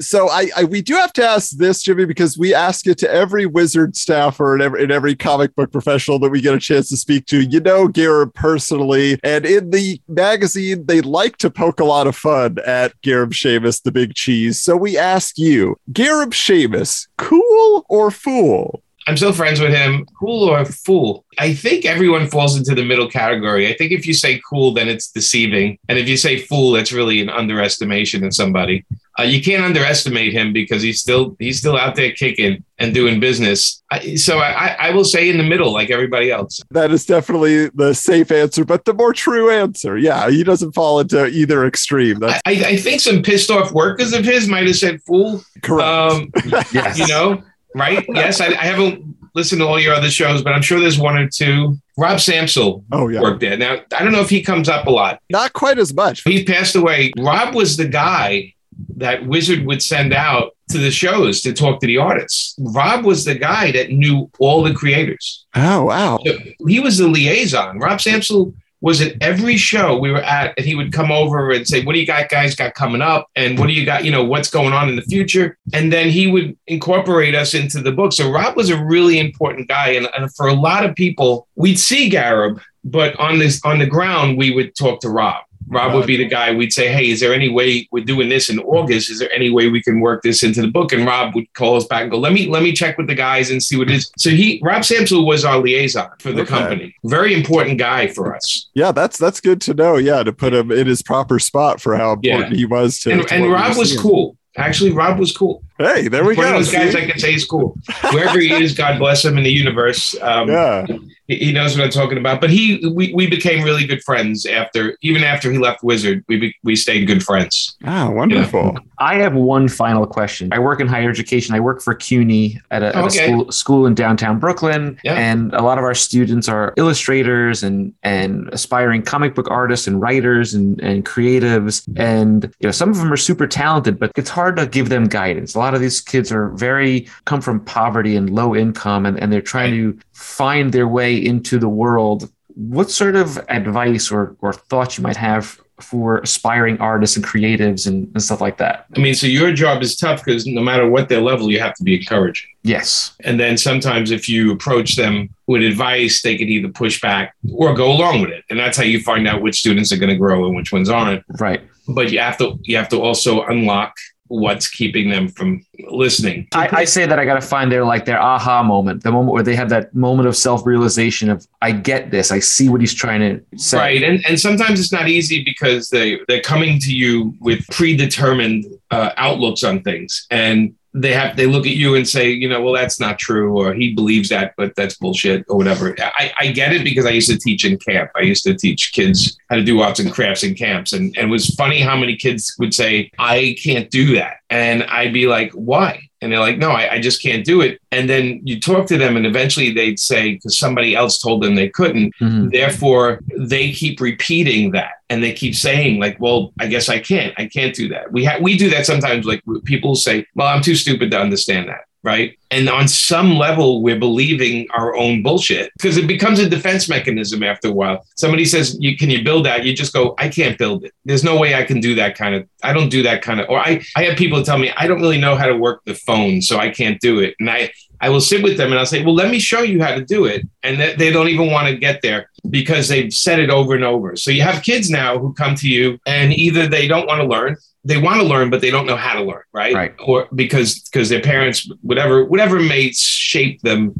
so 0.00 0.28
I, 0.28 0.50
I 0.56 0.64
we 0.64 0.82
do 0.82 0.94
have 0.94 1.12
to 1.14 1.24
ask 1.24 1.50
this, 1.56 1.82
Jimmy, 1.82 2.04
because 2.04 2.36
we 2.38 2.54
ask 2.54 2.86
it 2.86 2.98
to 2.98 3.10
every 3.10 3.46
wizard 3.46 3.96
staffer 3.96 4.54
and 4.54 4.62
every, 4.62 4.82
and 4.82 4.92
every 4.92 5.14
comic 5.14 5.54
book 5.54 5.70
professional 5.72 6.18
that 6.20 6.30
we 6.30 6.40
get 6.40 6.54
a 6.54 6.58
chance 6.58 6.88
to 6.88 6.96
speak 6.96 7.26
to. 7.26 7.40
You 7.40 7.60
know 7.60 7.88
Gareb 7.88 8.34
personally, 8.34 9.18
and 9.22 9.44
in 9.46 9.70
the 9.70 10.00
magazine, 10.08 10.86
they 10.86 11.00
like 11.00 11.36
to 11.38 11.50
poke 11.50 11.73
a 11.80 11.84
lot 11.84 12.06
of 12.06 12.16
fun 12.16 12.58
at 12.66 12.92
Gareb 13.02 13.32
Shamus, 13.32 13.82
the 13.82 13.92
big 13.92 14.14
cheese. 14.14 14.62
So 14.62 14.76
we 14.76 14.98
ask 14.98 15.38
you, 15.38 15.76
Gareb 15.92 16.32
Shamus, 16.32 17.08
cool 17.18 17.84
or 17.88 18.10
fool? 18.10 18.82
I'm 19.06 19.16
still 19.16 19.32
friends 19.32 19.60
with 19.60 19.72
him. 19.72 20.06
Cool 20.18 20.48
or 20.48 20.64
fool? 20.64 21.26
I 21.38 21.52
think 21.52 21.84
everyone 21.84 22.28
falls 22.28 22.56
into 22.56 22.74
the 22.74 22.84
middle 22.84 23.08
category. 23.08 23.68
I 23.68 23.76
think 23.76 23.92
if 23.92 24.06
you 24.06 24.14
say 24.14 24.40
cool, 24.48 24.72
then 24.72 24.88
it's 24.88 25.10
deceiving. 25.10 25.78
And 25.88 25.98
if 25.98 26.08
you 26.08 26.16
say 26.16 26.38
fool, 26.38 26.72
that's 26.72 26.92
really 26.92 27.20
an 27.20 27.28
underestimation 27.28 28.24
of 28.24 28.34
somebody. 28.34 28.84
Uh, 29.18 29.22
you 29.22 29.40
can't 29.40 29.62
underestimate 29.64 30.32
him 30.32 30.52
because 30.52 30.82
he's 30.82 31.00
still 31.00 31.36
he's 31.38 31.58
still 31.58 31.76
out 31.76 31.94
there 31.94 32.12
kicking 32.12 32.64
and 32.78 32.92
doing 32.92 33.20
business. 33.20 33.82
I, 33.92 34.16
so 34.16 34.38
I, 34.38 34.50
I 34.50 34.76
I 34.88 34.90
will 34.90 35.04
say 35.04 35.28
in 35.28 35.38
the 35.38 35.44
middle, 35.44 35.72
like 35.72 35.90
everybody 35.90 36.32
else. 36.32 36.60
That 36.70 36.90
is 36.90 37.06
definitely 37.06 37.68
the 37.68 37.94
safe 37.94 38.32
answer, 38.32 38.64
but 38.64 38.84
the 38.84 38.94
more 38.94 39.12
true 39.12 39.50
answer. 39.50 39.96
Yeah, 39.96 40.30
he 40.30 40.42
doesn't 40.42 40.72
fall 40.72 40.98
into 40.98 41.26
either 41.26 41.64
extreme. 41.66 42.18
That's 42.18 42.40
I, 42.44 42.52
I 42.52 42.76
think 42.76 43.00
some 43.00 43.22
pissed 43.22 43.50
off 43.50 43.70
workers 43.72 44.12
of 44.12 44.24
his 44.24 44.48
might 44.48 44.66
have 44.66 44.76
said 44.76 45.00
fool. 45.02 45.42
correct. 45.62 45.86
Um, 45.86 46.32
Yes. 46.72 46.98
you 46.98 47.06
know, 47.06 47.42
right? 47.74 48.04
Yes, 48.08 48.40
I, 48.40 48.46
I 48.46 48.64
haven't 48.64 49.14
listened 49.34 49.60
to 49.60 49.66
all 49.66 49.80
your 49.80 49.94
other 49.94 50.10
shows, 50.10 50.42
but 50.42 50.52
I'm 50.52 50.62
sure 50.62 50.80
there's 50.80 50.98
one 50.98 51.16
or 51.16 51.28
two. 51.28 51.78
Rob 51.96 52.18
Samsel 52.18 52.84
oh, 52.92 53.08
yeah. 53.08 53.20
worked 53.20 53.40
there. 53.40 53.56
Now 53.56 53.78
I 53.96 54.02
don't 54.02 54.12
know 54.12 54.20
if 54.20 54.30
he 54.30 54.42
comes 54.42 54.68
up 54.68 54.86
a 54.86 54.90
lot. 54.90 55.20
Not 55.30 55.52
quite 55.52 55.78
as 55.78 55.94
much. 55.94 56.22
He 56.24 56.44
passed 56.44 56.74
away. 56.74 57.12
Rob 57.18 57.54
was 57.54 57.76
the 57.76 57.86
guy 57.86 58.53
that 58.96 59.26
Wizard 59.26 59.64
would 59.66 59.82
send 59.82 60.12
out 60.12 60.56
to 60.70 60.78
the 60.78 60.90
shows 60.90 61.40
to 61.42 61.52
talk 61.52 61.80
to 61.80 61.86
the 61.86 61.98
artists. 61.98 62.54
Rob 62.58 63.04
was 63.04 63.24
the 63.24 63.34
guy 63.34 63.70
that 63.72 63.90
knew 63.90 64.30
all 64.38 64.62
the 64.62 64.74
creators. 64.74 65.46
Oh, 65.54 65.84
wow. 65.84 66.18
So 66.24 66.38
he 66.66 66.80
was 66.80 66.98
the 66.98 67.08
liaison. 67.08 67.78
Rob 67.78 67.98
Samsel 67.98 68.54
was 68.84 69.00
at 69.00 69.14
every 69.22 69.56
show 69.56 69.98
we 69.98 70.10
were 70.10 70.22
at, 70.22 70.52
and 70.58 70.66
he 70.66 70.74
would 70.74 70.92
come 70.92 71.10
over 71.10 71.50
and 71.52 71.66
say, 71.66 71.82
"What 71.82 71.94
do 71.94 71.98
you 71.98 72.06
got, 72.06 72.28
guys, 72.28 72.54
got 72.54 72.74
coming 72.74 73.00
up? 73.00 73.30
And 73.34 73.58
what 73.58 73.66
do 73.66 73.72
you 73.72 73.86
got? 73.86 74.04
You 74.04 74.10
know, 74.10 74.22
what's 74.22 74.50
going 74.50 74.74
on 74.74 74.90
in 74.90 74.96
the 74.96 75.02
future?" 75.02 75.56
And 75.72 75.90
then 75.90 76.10
he 76.10 76.26
would 76.26 76.54
incorporate 76.66 77.34
us 77.34 77.54
into 77.54 77.80
the 77.80 77.92
book. 77.92 78.12
So 78.12 78.30
Rob 78.30 78.58
was 78.58 78.68
a 78.68 78.84
really 78.84 79.18
important 79.18 79.68
guy, 79.68 79.92
and, 79.92 80.06
and 80.14 80.34
for 80.34 80.48
a 80.48 80.52
lot 80.52 80.84
of 80.84 80.94
people, 80.94 81.48
we'd 81.54 81.78
see 81.78 82.10
Gareb, 82.10 82.60
but 82.84 83.18
on 83.18 83.38
this 83.38 83.58
on 83.64 83.78
the 83.78 83.86
ground, 83.86 84.36
we 84.36 84.50
would 84.54 84.76
talk 84.76 85.00
to 85.00 85.08
Rob. 85.08 85.43
Rob 85.68 85.94
would 85.94 86.06
be 86.06 86.16
the 86.16 86.26
guy 86.28 86.52
we'd 86.54 86.72
say, 86.72 86.88
Hey, 86.92 87.10
is 87.10 87.20
there 87.20 87.32
any 87.34 87.48
way 87.48 87.88
we're 87.90 88.04
doing 88.04 88.28
this 88.28 88.50
in 88.50 88.58
August? 88.60 89.10
Is 89.10 89.18
there 89.18 89.32
any 89.32 89.50
way 89.50 89.68
we 89.68 89.82
can 89.82 90.00
work 90.00 90.22
this 90.22 90.42
into 90.42 90.60
the 90.62 90.68
book? 90.68 90.92
And 90.92 91.06
Rob 91.06 91.34
would 91.34 91.52
call 91.54 91.76
us 91.76 91.86
back 91.86 92.02
and 92.02 92.10
go, 92.10 92.18
Let 92.18 92.32
me 92.32 92.46
let 92.48 92.62
me 92.62 92.72
check 92.72 92.98
with 92.98 93.06
the 93.06 93.14
guys 93.14 93.50
and 93.50 93.62
see 93.62 93.76
what 93.76 93.90
it 93.90 93.94
is. 93.96 94.10
So 94.18 94.30
he 94.30 94.60
Rob 94.62 94.82
Samsel 94.82 95.26
was 95.26 95.44
our 95.44 95.58
liaison 95.58 96.08
for 96.18 96.32
the 96.32 96.42
Okay. 96.42 96.50
company. 96.54 96.94
Very 97.04 97.34
important 97.34 97.78
guy 97.78 98.06
for 98.08 98.34
us. 98.36 98.68
Yeah, 98.74 98.92
that's 98.92 99.18
that's 99.18 99.40
good 99.40 99.60
to 99.62 99.74
know. 99.74 99.96
Yeah, 99.96 100.22
to 100.22 100.32
put 100.32 100.52
him 100.54 100.70
in 100.70 100.86
his 100.86 101.02
proper 101.02 101.38
spot 101.38 101.80
for 101.80 101.96
how 101.96 102.12
important 102.12 102.50
Yeah. 102.52 102.56
he 102.56 102.64
was 102.66 102.98
to. 103.00 103.12
And, 103.12 103.26
to 103.28 103.34
and 103.34 103.50
Rob 103.50 103.76
was 103.76 103.90
seeing. 103.90 104.00
cool. 104.02 104.36
Actually, 104.56 104.92
Rob 104.92 105.18
was 105.18 105.36
cool. 105.36 105.64
Hey, 105.78 106.06
there 106.08 106.24
we 106.24 106.36
One 106.36 106.46
of 106.46 106.52
go. 106.52 106.58
those 106.58 106.72
guys 106.72 106.92
see? 106.92 107.02
I 107.02 107.06
can 107.10 107.18
say 107.18 107.34
is 107.34 107.44
cool. 107.44 107.76
Wherever 108.12 108.38
he 108.38 108.52
is, 108.52 108.74
God 108.74 108.98
bless 108.98 109.24
him 109.24 109.36
in 109.36 109.42
the 109.44 109.50
universe. 109.50 110.14
Um, 110.22 110.48
yeah, 110.48 110.86
he, 111.26 111.36
he 111.46 111.52
knows 111.52 111.76
what 111.76 111.82
I'm 111.84 111.90
talking 111.90 112.16
about. 112.16 112.40
But 112.40 112.50
he, 112.50 112.86
we, 112.94 113.12
we 113.12 113.26
became 113.28 113.64
really 113.64 113.84
good 113.86 114.02
friends 114.04 114.46
after, 114.46 114.96
even 115.02 115.24
after 115.24 115.50
he 115.50 115.58
left 115.58 115.82
Wizard. 115.82 116.24
We 116.28 116.38
be, 116.38 116.56
we 116.62 116.76
stayed 116.76 117.06
good 117.06 117.24
friends. 117.24 117.76
ah, 117.84 118.08
wonderful. 118.10 118.78
I 118.98 119.16
have 119.16 119.34
one 119.34 119.68
final 119.68 120.06
question. 120.06 120.50
I 120.52 120.60
work 120.60 120.78
in 120.80 120.86
higher 120.86 121.10
education. 121.10 121.54
I 121.56 121.60
work 121.60 121.82
for 121.82 121.92
CUNY 121.94 122.60
at 122.70 122.84
a, 122.84 122.96
at 122.96 123.04
a 123.06 123.10
school, 123.10 123.50
school 123.50 123.86
in 123.86 123.94
downtown 123.94 124.38
Brooklyn, 124.38 124.96
Yeah. 125.02 125.14
and 125.14 125.52
a 125.54 125.62
lot 125.62 125.78
of 125.78 125.84
our 125.84 125.94
students 125.94 126.48
are 126.48 126.72
illustrators 126.76 127.64
and 127.64 127.92
and 128.04 128.48
aspiring 128.52 129.02
comic 129.02 129.34
book 129.34 129.50
artists 129.50 129.88
and 129.88 130.00
writers 130.00 130.54
and 130.54 130.80
and 130.80 131.04
creatives. 131.04 131.82
And 131.96 132.44
you 132.60 132.68
know, 132.68 132.70
some 132.70 132.90
of 132.90 132.98
them 132.98 133.12
are 133.12 133.16
super 133.16 133.48
talented, 133.48 133.98
but 133.98 134.12
it's 134.16 134.30
hard 134.30 134.56
to 134.58 134.66
give 134.66 134.88
them 134.90 135.08
guidance. 135.08 135.56
A 135.56 135.58
lot 135.64 135.74
of 135.74 135.80
these 135.80 136.00
kids 136.00 136.30
are 136.30 136.50
very 136.50 137.08
come 137.24 137.40
from 137.40 137.60
poverty 137.64 138.16
and 138.16 138.30
low 138.30 138.54
income, 138.54 139.06
and, 139.06 139.18
and 139.18 139.32
they're 139.32 139.40
trying 139.40 139.72
to 139.72 139.98
find 140.12 140.72
their 140.72 140.88
way 140.88 141.16
into 141.16 141.58
the 141.58 141.68
world. 141.68 142.30
What 142.54 142.90
sort 142.90 143.16
of 143.16 143.38
advice 143.48 144.12
or, 144.12 144.36
or 144.40 144.52
thoughts 144.52 144.96
you 144.96 145.02
might 145.02 145.16
have 145.16 145.60
for 145.80 146.18
aspiring 146.18 146.78
artists 146.78 147.16
and 147.16 147.24
creatives 147.24 147.86
and, 147.86 148.08
and 148.14 148.22
stuff 148.22 148.40
like 148.40 148.58
that. 148.58 148.86
I 148.96 149.00
mean, 149.00 149.14
so 149.14 149.26
your 149.26 149.52
job 149.52 149.82
is 149.82 149.96
tough 149.96 150.24
because 150.24 150.46
no 150.46 150.62
matter 150.62 150.88
what 150.88 151.08
their 151.08 151.20
level, 151.20 151.50
you 151.50 151.58
have 151.58 151.74
to 151.74 151.82
be 151.82 151.96
encouraging. 151.96 152.48
Yes. 152.62 153.16
And 153.24 153.40
then 153.40 153.58
sometimes 153.58 154.12
if 154.12 154.28
you 154.28 154.52
approach 154.52 154.94
them 154.94 155.30
with 155.48 155.62
advice, 155.62 156.22
they 156.22 156.36
can 156.36 156.48
either 156.48 156.68
push 156.68 157.00
back 157.00 157.34
or 157.52 157.74
go 157.74 157.90
along 157.90 158.20
with 158.22 158.30
it. 158.30 158.44
And 158.50 158.58
that's 158.58 158.76
how 158.76 158.84
you 158.84 159.02
find 159.02 159.26
out 159.26 159.42
which 159.42 159.58
students 159.58 159.90
are 159.90 159.96
going 159.96 160.10
to 160.10 160.16
grow 160.16 160.46
and 160.46 160.54
which 160.54 160.72
ones 160.72 160.88
aren't. 160.88 161.24
Right. 161.40 161.60
But 161.88 162.12
you 162.12 162.20
have 162.20 162.38
to 162.38 162.58
you 162.62 162.76
have 162.76 162.88
to 162.90 163.00
also 163.02 163.42
unlock 163.42 163.94
what's 164.28 164.68
keeping 164.68 165.10
them 165.10 165.28
from 165.28 165.64
listening. 165.90 166.48
I, 166.52 166.68
I 166.72 166.84
say 166.84 167.06
that 167.06 167.18
I 167.18 167.24
got 167.24 167.34
to 167.34 167.46
find 167.46 167.70
their 167.70 167.84
like 167.84 168.04
their 168.04 168.20
aha 168.20 168.62
moment, 168.62 169.02
the 169.02 169.12
moment 169.12 169.32
where 169.32 169.42
they 169.42 169.54
have 169.54 169.68
that 169.70 169.94
moment 169.94 170.28
of 170.28 170.36
self 170.36 170.64
realization 170.64 171.30
of 171.30 171.46
I 171.60 171.72
get 171.72 172.10
this, 172.10 172.32
I 172.32 172.38
see 172.38 172.68
what 172.68 172.80
he's 172.80 172.94
trying 172.94 173.20
to 173.20 173.58
say. 173.58 173.78
Right, 173.78 174.02
and 174.02 174.24
and 174.26 174.40
sometimes 174.40 174.80
it's 174.80 174.92
not 174.92 175.08
easy 175.08 175.44
because 175.44 175.90
they 175.90 176.20
they're 176.28 176.40
coming 176.40 176.78
to 176.80 176.94
you 176.94 177.34
with 177.40 177.66
predetermined 177.68 178.64
uh, 178.90 179.10
outlooks 179.16 179.62
on 179.62 179.82
things, 179.82 180.26
and 180.30 180.74
they 180.94 181.12
have 181.12 181.36
they 181.36 181.46
look 181.46 181.66
at 181.66 181.74
you 181.74 181.96
and 181.96 182.06
say, 182.06 182.30
you 182.30 182.48
know, 182.48 182.62
well, 182.62 182.72
that's 182.72 183.00
not 183.00 183.18
true, 183.18 183.58
or 183.58 183.74
he 183.74 183.94
believes 183.94 184.28
that, 184.28 184.54
but 184.56 184.74
that's 184.76 184.96
bullshit, 184.96 185.44
or 185.48 185.56
whatever. 185.56 185.94
I, 185.98 186.32
I 186.38 186.46
get 186.52 186.72
it 186.72 186.84
because 186.84 187.04
I 187.04 187.10
used 187.10 187.28
to 187.30 187.36
teach 187.36 187.64
in 187.64 187.78
camp. 187.78 188.10
I 188.14 188.20
used 188.20 188.44
to 188.44 188.54
teach 188.54 188.92
kids 188.92 189.36
how 189.50 189.56
to 189.56 189.64
do 189.64 189.80
arts 189.80 189.98
and 189.98 190.12
crafts 190.12 190.44
in 190.44 190.54
camps, 190.54 190.92
and, 190.92 191.16
and 191.18 191.28
it 191.28 191.30
was 191.30 191.54
funny 191.56 191.80
how 191.80 191.96
many 191.96 192.16
kids 192.16 192.54
would 192.58 192.72
say, 192.72 193.10
I 193.18 193.56
can't 193.62 193.90
do 193.90 194.14
that, 194.14 194.36
and 194.50 194.84
I'd 194.84 195.12
be 195.12 195.26
like, 195.26 195.50
why? 195.52 196.08
And 196.24 196.32
they're 196.32 196.40
like, 196.40 196.56
no, 196.56 196.70
I, 196.70 196.94
I 196.94 197.00
just 197.00 197.22
can't 197.22 197.44
do 197.44 197.60
it. 197.60 197.78
And 197.92 198.08
then 198.08 198.40
you 198.44 198.58
talk 198.58 198.86
to 198.86 198.96
them, 198.96 199.14
and 199.16 199.26
eventually 199.26 199.72
they'd 199.72 200.00
say, 200.00 200.32
because 200.32 200.58
somebody 200.58 200.96
else 200.96 201.18
told 201.18 201.42
them 201.42 201.54
they 201.54 201.68
couldn't. 201.68 202.14
Mhm. 202.18 202.50
Therefore, 202.50 203.20
they 203.36 203.72
keep 203.72 204.00
repeating 204.00 204.70
that, 204.72 204.92
and 205.10 205.22
they 205.22 205.34
keep 205.34 205.54
saying, 205.54 206.00
like, 206.00 206.18
well, 206.18 206.54
I 206.58 206.66
guess 206.66 206.88
I 206.88 206.98
can't. 206.98 207.34
I 207.36 207.46
can't 207.46 207.74
do 207.74 207.88
that. 207.90 208.10
We 208.10 208.24
ha- 208.24 208.38
we 208.40 208.56
do 208.56 208.70
that 208.70 208.86
sometimes. 208.86 209.26
Like 209.26 209.42
people 209.64 209.94
say, 209.96 210.24
well, 210.34 210.48
I'm 210.48 210.62
too 210.62 210.74
stupid 210.74 211.10
to 211.10 211.20
understand 211.20 211.68
that. 211.68 211.84
Right. 212.04 212.38
And 212.50 212.68
on 212.68 212.86
some 212.86 213.36
level, 213.36 213.82
we're 213.82 213.98
believing 213.98 214.68
our 214.74 214.94
own 214.94 215.22
bullshit 215.22 215.72
because 215.78 215.96
it 215.96 216.06
becomes 216.06 216.38
a 216.38 216.46
defense 216.46 216.86
mechanism 216.86 217.42
after 217.42 217.68
a 217.68 217.72
while. 217.72 218.04
Somebody 218.16 218.44
says, 218.44 218.76
you, 218.78 218.94
Can 218.98 219.08
you 219.08 219.24
build 219.24 219.46
that? 219.46 219.64
You 219.64 219.74
just 219.74 219.94
go, 219.94 220.14
I 220.18 220.28
can't 220.28 220.58
build 220.58 220.84
it. 220.84 220.92
There's 221.06 221.24
no 221.24 221.38
way 221.38 221.54
I 221.54 221.64
can 221.64 221.80
do 221.80 221.94
that 221.94 222.14
kind 222.14 222.34
of, 222.34 222.46
I 222.62 222.74
don't 222.74 222.90
do 222.90 223.02
that 223.04 223.22
kind 223.22 223.40
of, 223.40 223.48
or 223.48 223.58
I, 223.58 223.82
I 223.96 224.04
have 224.04 224.18
people 224.18 224.42
tell 224.42 224.58
me, 224.58 224.70
I 224.76 224.86
don't 224.86 225.00
really 225.00 225.18
know 225.18 225.34
how 225.34 225.46
to 225.46 225.56
work 225.56 225.80
the 225.86 225.94
phone, 225.94 226.42
so 226.42 226.58
I 226.58 226.68
can't 226.68 227.00
do 227.00 227.20
it. 227.20 227.36
And 227.40 227.48
I, 227.48 227.72
I 228.02 228.10
will 228.10 228.20
sit 228.20 228.42
with 228.42 228.58
them 228.58 228.70
and 228.70 228.78
I'll 228.78 228.84
say, 228.84 229.02
well, 229.02 229.14
let 229.14 229.30
me 229.30 229.38
show 229.38 229.62
you 229.62 229.82
how 229.82 229.94
to 229.94 230.04
do 230.04 230.26
it. 230.26 230.46
And 230.62 230.76
th- 230.76 230.98
they 230.98 231.10
don't 231.10 231.28
even 231.28 231.50
want 231.50 231.68
to 231.68 231.76
get 231.76 232.02
there 232.02 232.28
because 232.50 232.88
they've 232.88 233.12
said 233.12 233.38
it 233.38 233.48
over 233.48 233.74
and 233.74 233.82
over. 233.82 234.14
So 234.14 234.30
you 234.30 234.42
have 234.42 234.62
kids 234.62 234.90
now 234.90 235.18
who 235.18 235.32
come 235.32 235.54
to 235.54 235.68
you 235.68 235.98
and 236.06 236.34
either 236.34 236.66
they 236.66 236.86
don't 236.86 237.06
want 237.06 237.22
to 237.22 237.26
learn, 237.26 237.56
they 237.84 237.98
want 237.98 238.20
to 238.20 238.26
learn, 238.26 238.50
but 238.50 238.60
they 238.60 238.70
don't 238.70 238.86
know 238.86 238.96
how 238.96 239.14
to 239.14 239.22
learn, 239.22 239.42
right? 239.52 239.74
Right. 239.74 239.94
Or 240.04 240.26
because 240.34 240.80
because 240.80 241.08
their 241.08 241.20
parents, 241.20 241.70
whatever, 241.82 242.24
whatever 242.24 242.58
may 242.60 242.90
shape 242.92 243.60
them. 243.62 243.92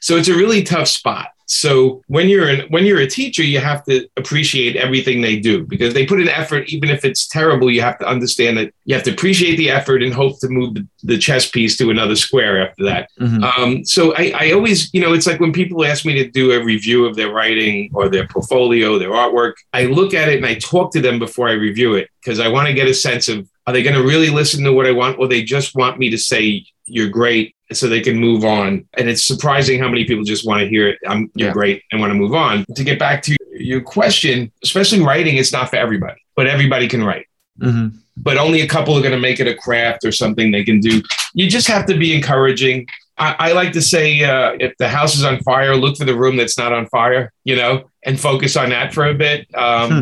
So 0.00 0.16
it's 0.16 0.28
a 0.28 0.34
really 0.34 0.62
tough 0.62 0.88
spot. 0.88 1.30
So 1.46 2.02
when 2.08 2.28
you're 2.28 2.48
in, 2.48 2.68
when 2.68 2.84
you're 2.84 3.00
a 3.00 3.06
teacher, 3.08 3.42
you 3.42 3.60
have 3.60 3.84
to 3.84 4.06
appreciate 4.16 4.76
everything 4.76 5.20
they 5.20 5.38
do 5.38 5.64
because 5.64 5.94
they 5.94 6.04
put 6.04 6.20
an 6.20 6.28
effort, 6.28 6.68
even 6.68 6.90
if 6.90 7.04
it's 7.04 7.26
terrible. 7.26 7.70
You 7.70 7.82
have 7.82 7.98
to 8.00 8.06
understand 8.06 8.58
that 8.58 8.74
you 8.84 8.94
have 8.94 9.04
to 9.04 9.12
appreciate 9.12 9.56
the 9.56 9.70
effort 9.70 10.02
and 10.02 10.12
hope 10.12 10.40
to 10.40 10.48
move 10.48 10.76
the, 11.02 11.16
chess 11.16 11.50
piece 11.50 11.78
to 11.78 11.90
another 11.90 12.14
square 12.14 12.60
after 12.60 12.84
that. 12.84 13.08
Mhm. 13.18 13.42
Um, 13.58 13.84
so 13.86 14.14
I, 14.16 14.32
I 14.38 14.52
always, 14.52 14.92
you 14.92 15.00
know, 15.00 15.14
it's 15.14 15.26
like 15.26 15.40
when 15.40 15.52
people 15.52 15.84
ask 15.84 16.04
me 16.04 16.12
to 16.22 16.30
do 16.30 16.52
a 16.52 16.62
review 16.62 17.06
of 17.06 17.16
their 17.16 17.32
writing 17.32 17.90
or 17.94 18.10
their 18.10 18.26
portfolio, 18.26 18.98
their 18.98 19.10
artwork, 19.10 19.54
I 19.72 19.86
look 19.86 20.12
at 20.12 20.28
it 20.28 20.36
and 20.36 20.44
I 20.44 20.56
talk 20.56 20.92
to 20.92 21.00
them 21.00 21.18
before 21.18 21.48
I 21.48 21.52
review 21.52 21.94
it 21.94 22.10
because 22.20 22.38
I 22.38 22.48
want 22.48 22.68
to 22.68 22.74
get 22.74 22.86
a 22.86 22.92
sense 22.92 23.28
of 23.28 23.48
are 23.66 23.72
they 23.72 23.82
going 23.82 23.96
to 23.96 24.02
really 24.02 24.28
listen 24.28 24.62
to 24.64 24.72
what 24.72 24.86
I 24.86 24.92
want 24.92 25.18
or 25.18 25.26
they 25.26 25.42
just 25.42 25.74
want 25.74 25.98
me 25.98 26.10
to 26.10 26.18
say 26.18 26.66
you're 26.86 27.08
great 27.08 27.54
so 27.72 27.88
they 27.88 28.00
can 28.00 28.16
move 28.16 28.44
on. 28.44 28.84
And 28.96 29.08
it's 29.08 29.22
surprising 29.26 29.80
how 29.80 29.88
many 29.88 30.04
people 30.04 30.24
just 30.24 30.46
want 30.46 30.60
to 30.62 30.68
hear 30.68 30.88
it. 30.88 30.98
I'm 31.06 31.30
you're 31.34 31.48
Yeah. 31.48 31.52
great 31.52 31.82
and 31.90 32.00
want 32.00 32.10
to 32.12 32.14
move 32.18 32.34
on. 32.34 32.64
To 32.76 32.84
get 32.84 32.98
back 32.98 33.22
to 33.22 33.36
your 33.52 33.80
question, 33.80 34.52
especially 34.62 35.00
writing, 35.00 35.36
it's 35.36 35.52
not 35.52 35.70
for 35.70 35.76
everybody, 35.76 36.20
but 36.36 36.46
everybody 36.46 36.86
can 36.88 37.02
write 37.02 37.26
Mhm. 37.60 37.92
but 38.18 38.36
only 38.36 38.60
a 38.60 38.68
couple 38.68 38.96
are 38.96 39.00
going 39.00 39.12
to 39.12 39.18
make 39.18 39.40
it 39.40 39.46
a 39.48 39.54
craft 39.54 40.04
or 40.04 40.12
something 40.12 40.50
they 40.50 40.62
can 40.64 40.78
do. 40.80 41.02
You 41.34 41.48
just 41.48 41.66
have 41.68 41.86
to 41.86 41.96
be 41.96 42.14
encouraging. 42.14 42.86
I, 43.18 43.34
I 43.38 43.52
like 43.52 43.72
to 43.72 43.80
say, 43.82 44.22
uh, 44.22 44.52
if 44.60 44.74
the 44.78 44.88
house 44.88 45.16
is 45.16 45.24
on 45.24 45.40
fire, 45.40 45.74
look 45.74 45.96
for 45.96 46.04
the 46.04 46.14
room 46.16 46.36
that's 46.36 46.58
not 46.58 46.72
on 46.72 46.86
fire, 46.88 47.32
you 47.44 47.56
know, 47.56 47.84
and 48.04 48.20
focus 48.20 48.56
on 48.56 48.68
that 48.70 48.92
for 48.94 49.06
a 49.06 49.14
bit. 49.14 49.46
Um, 49.54 49.90
Hmm. 49.90 50.00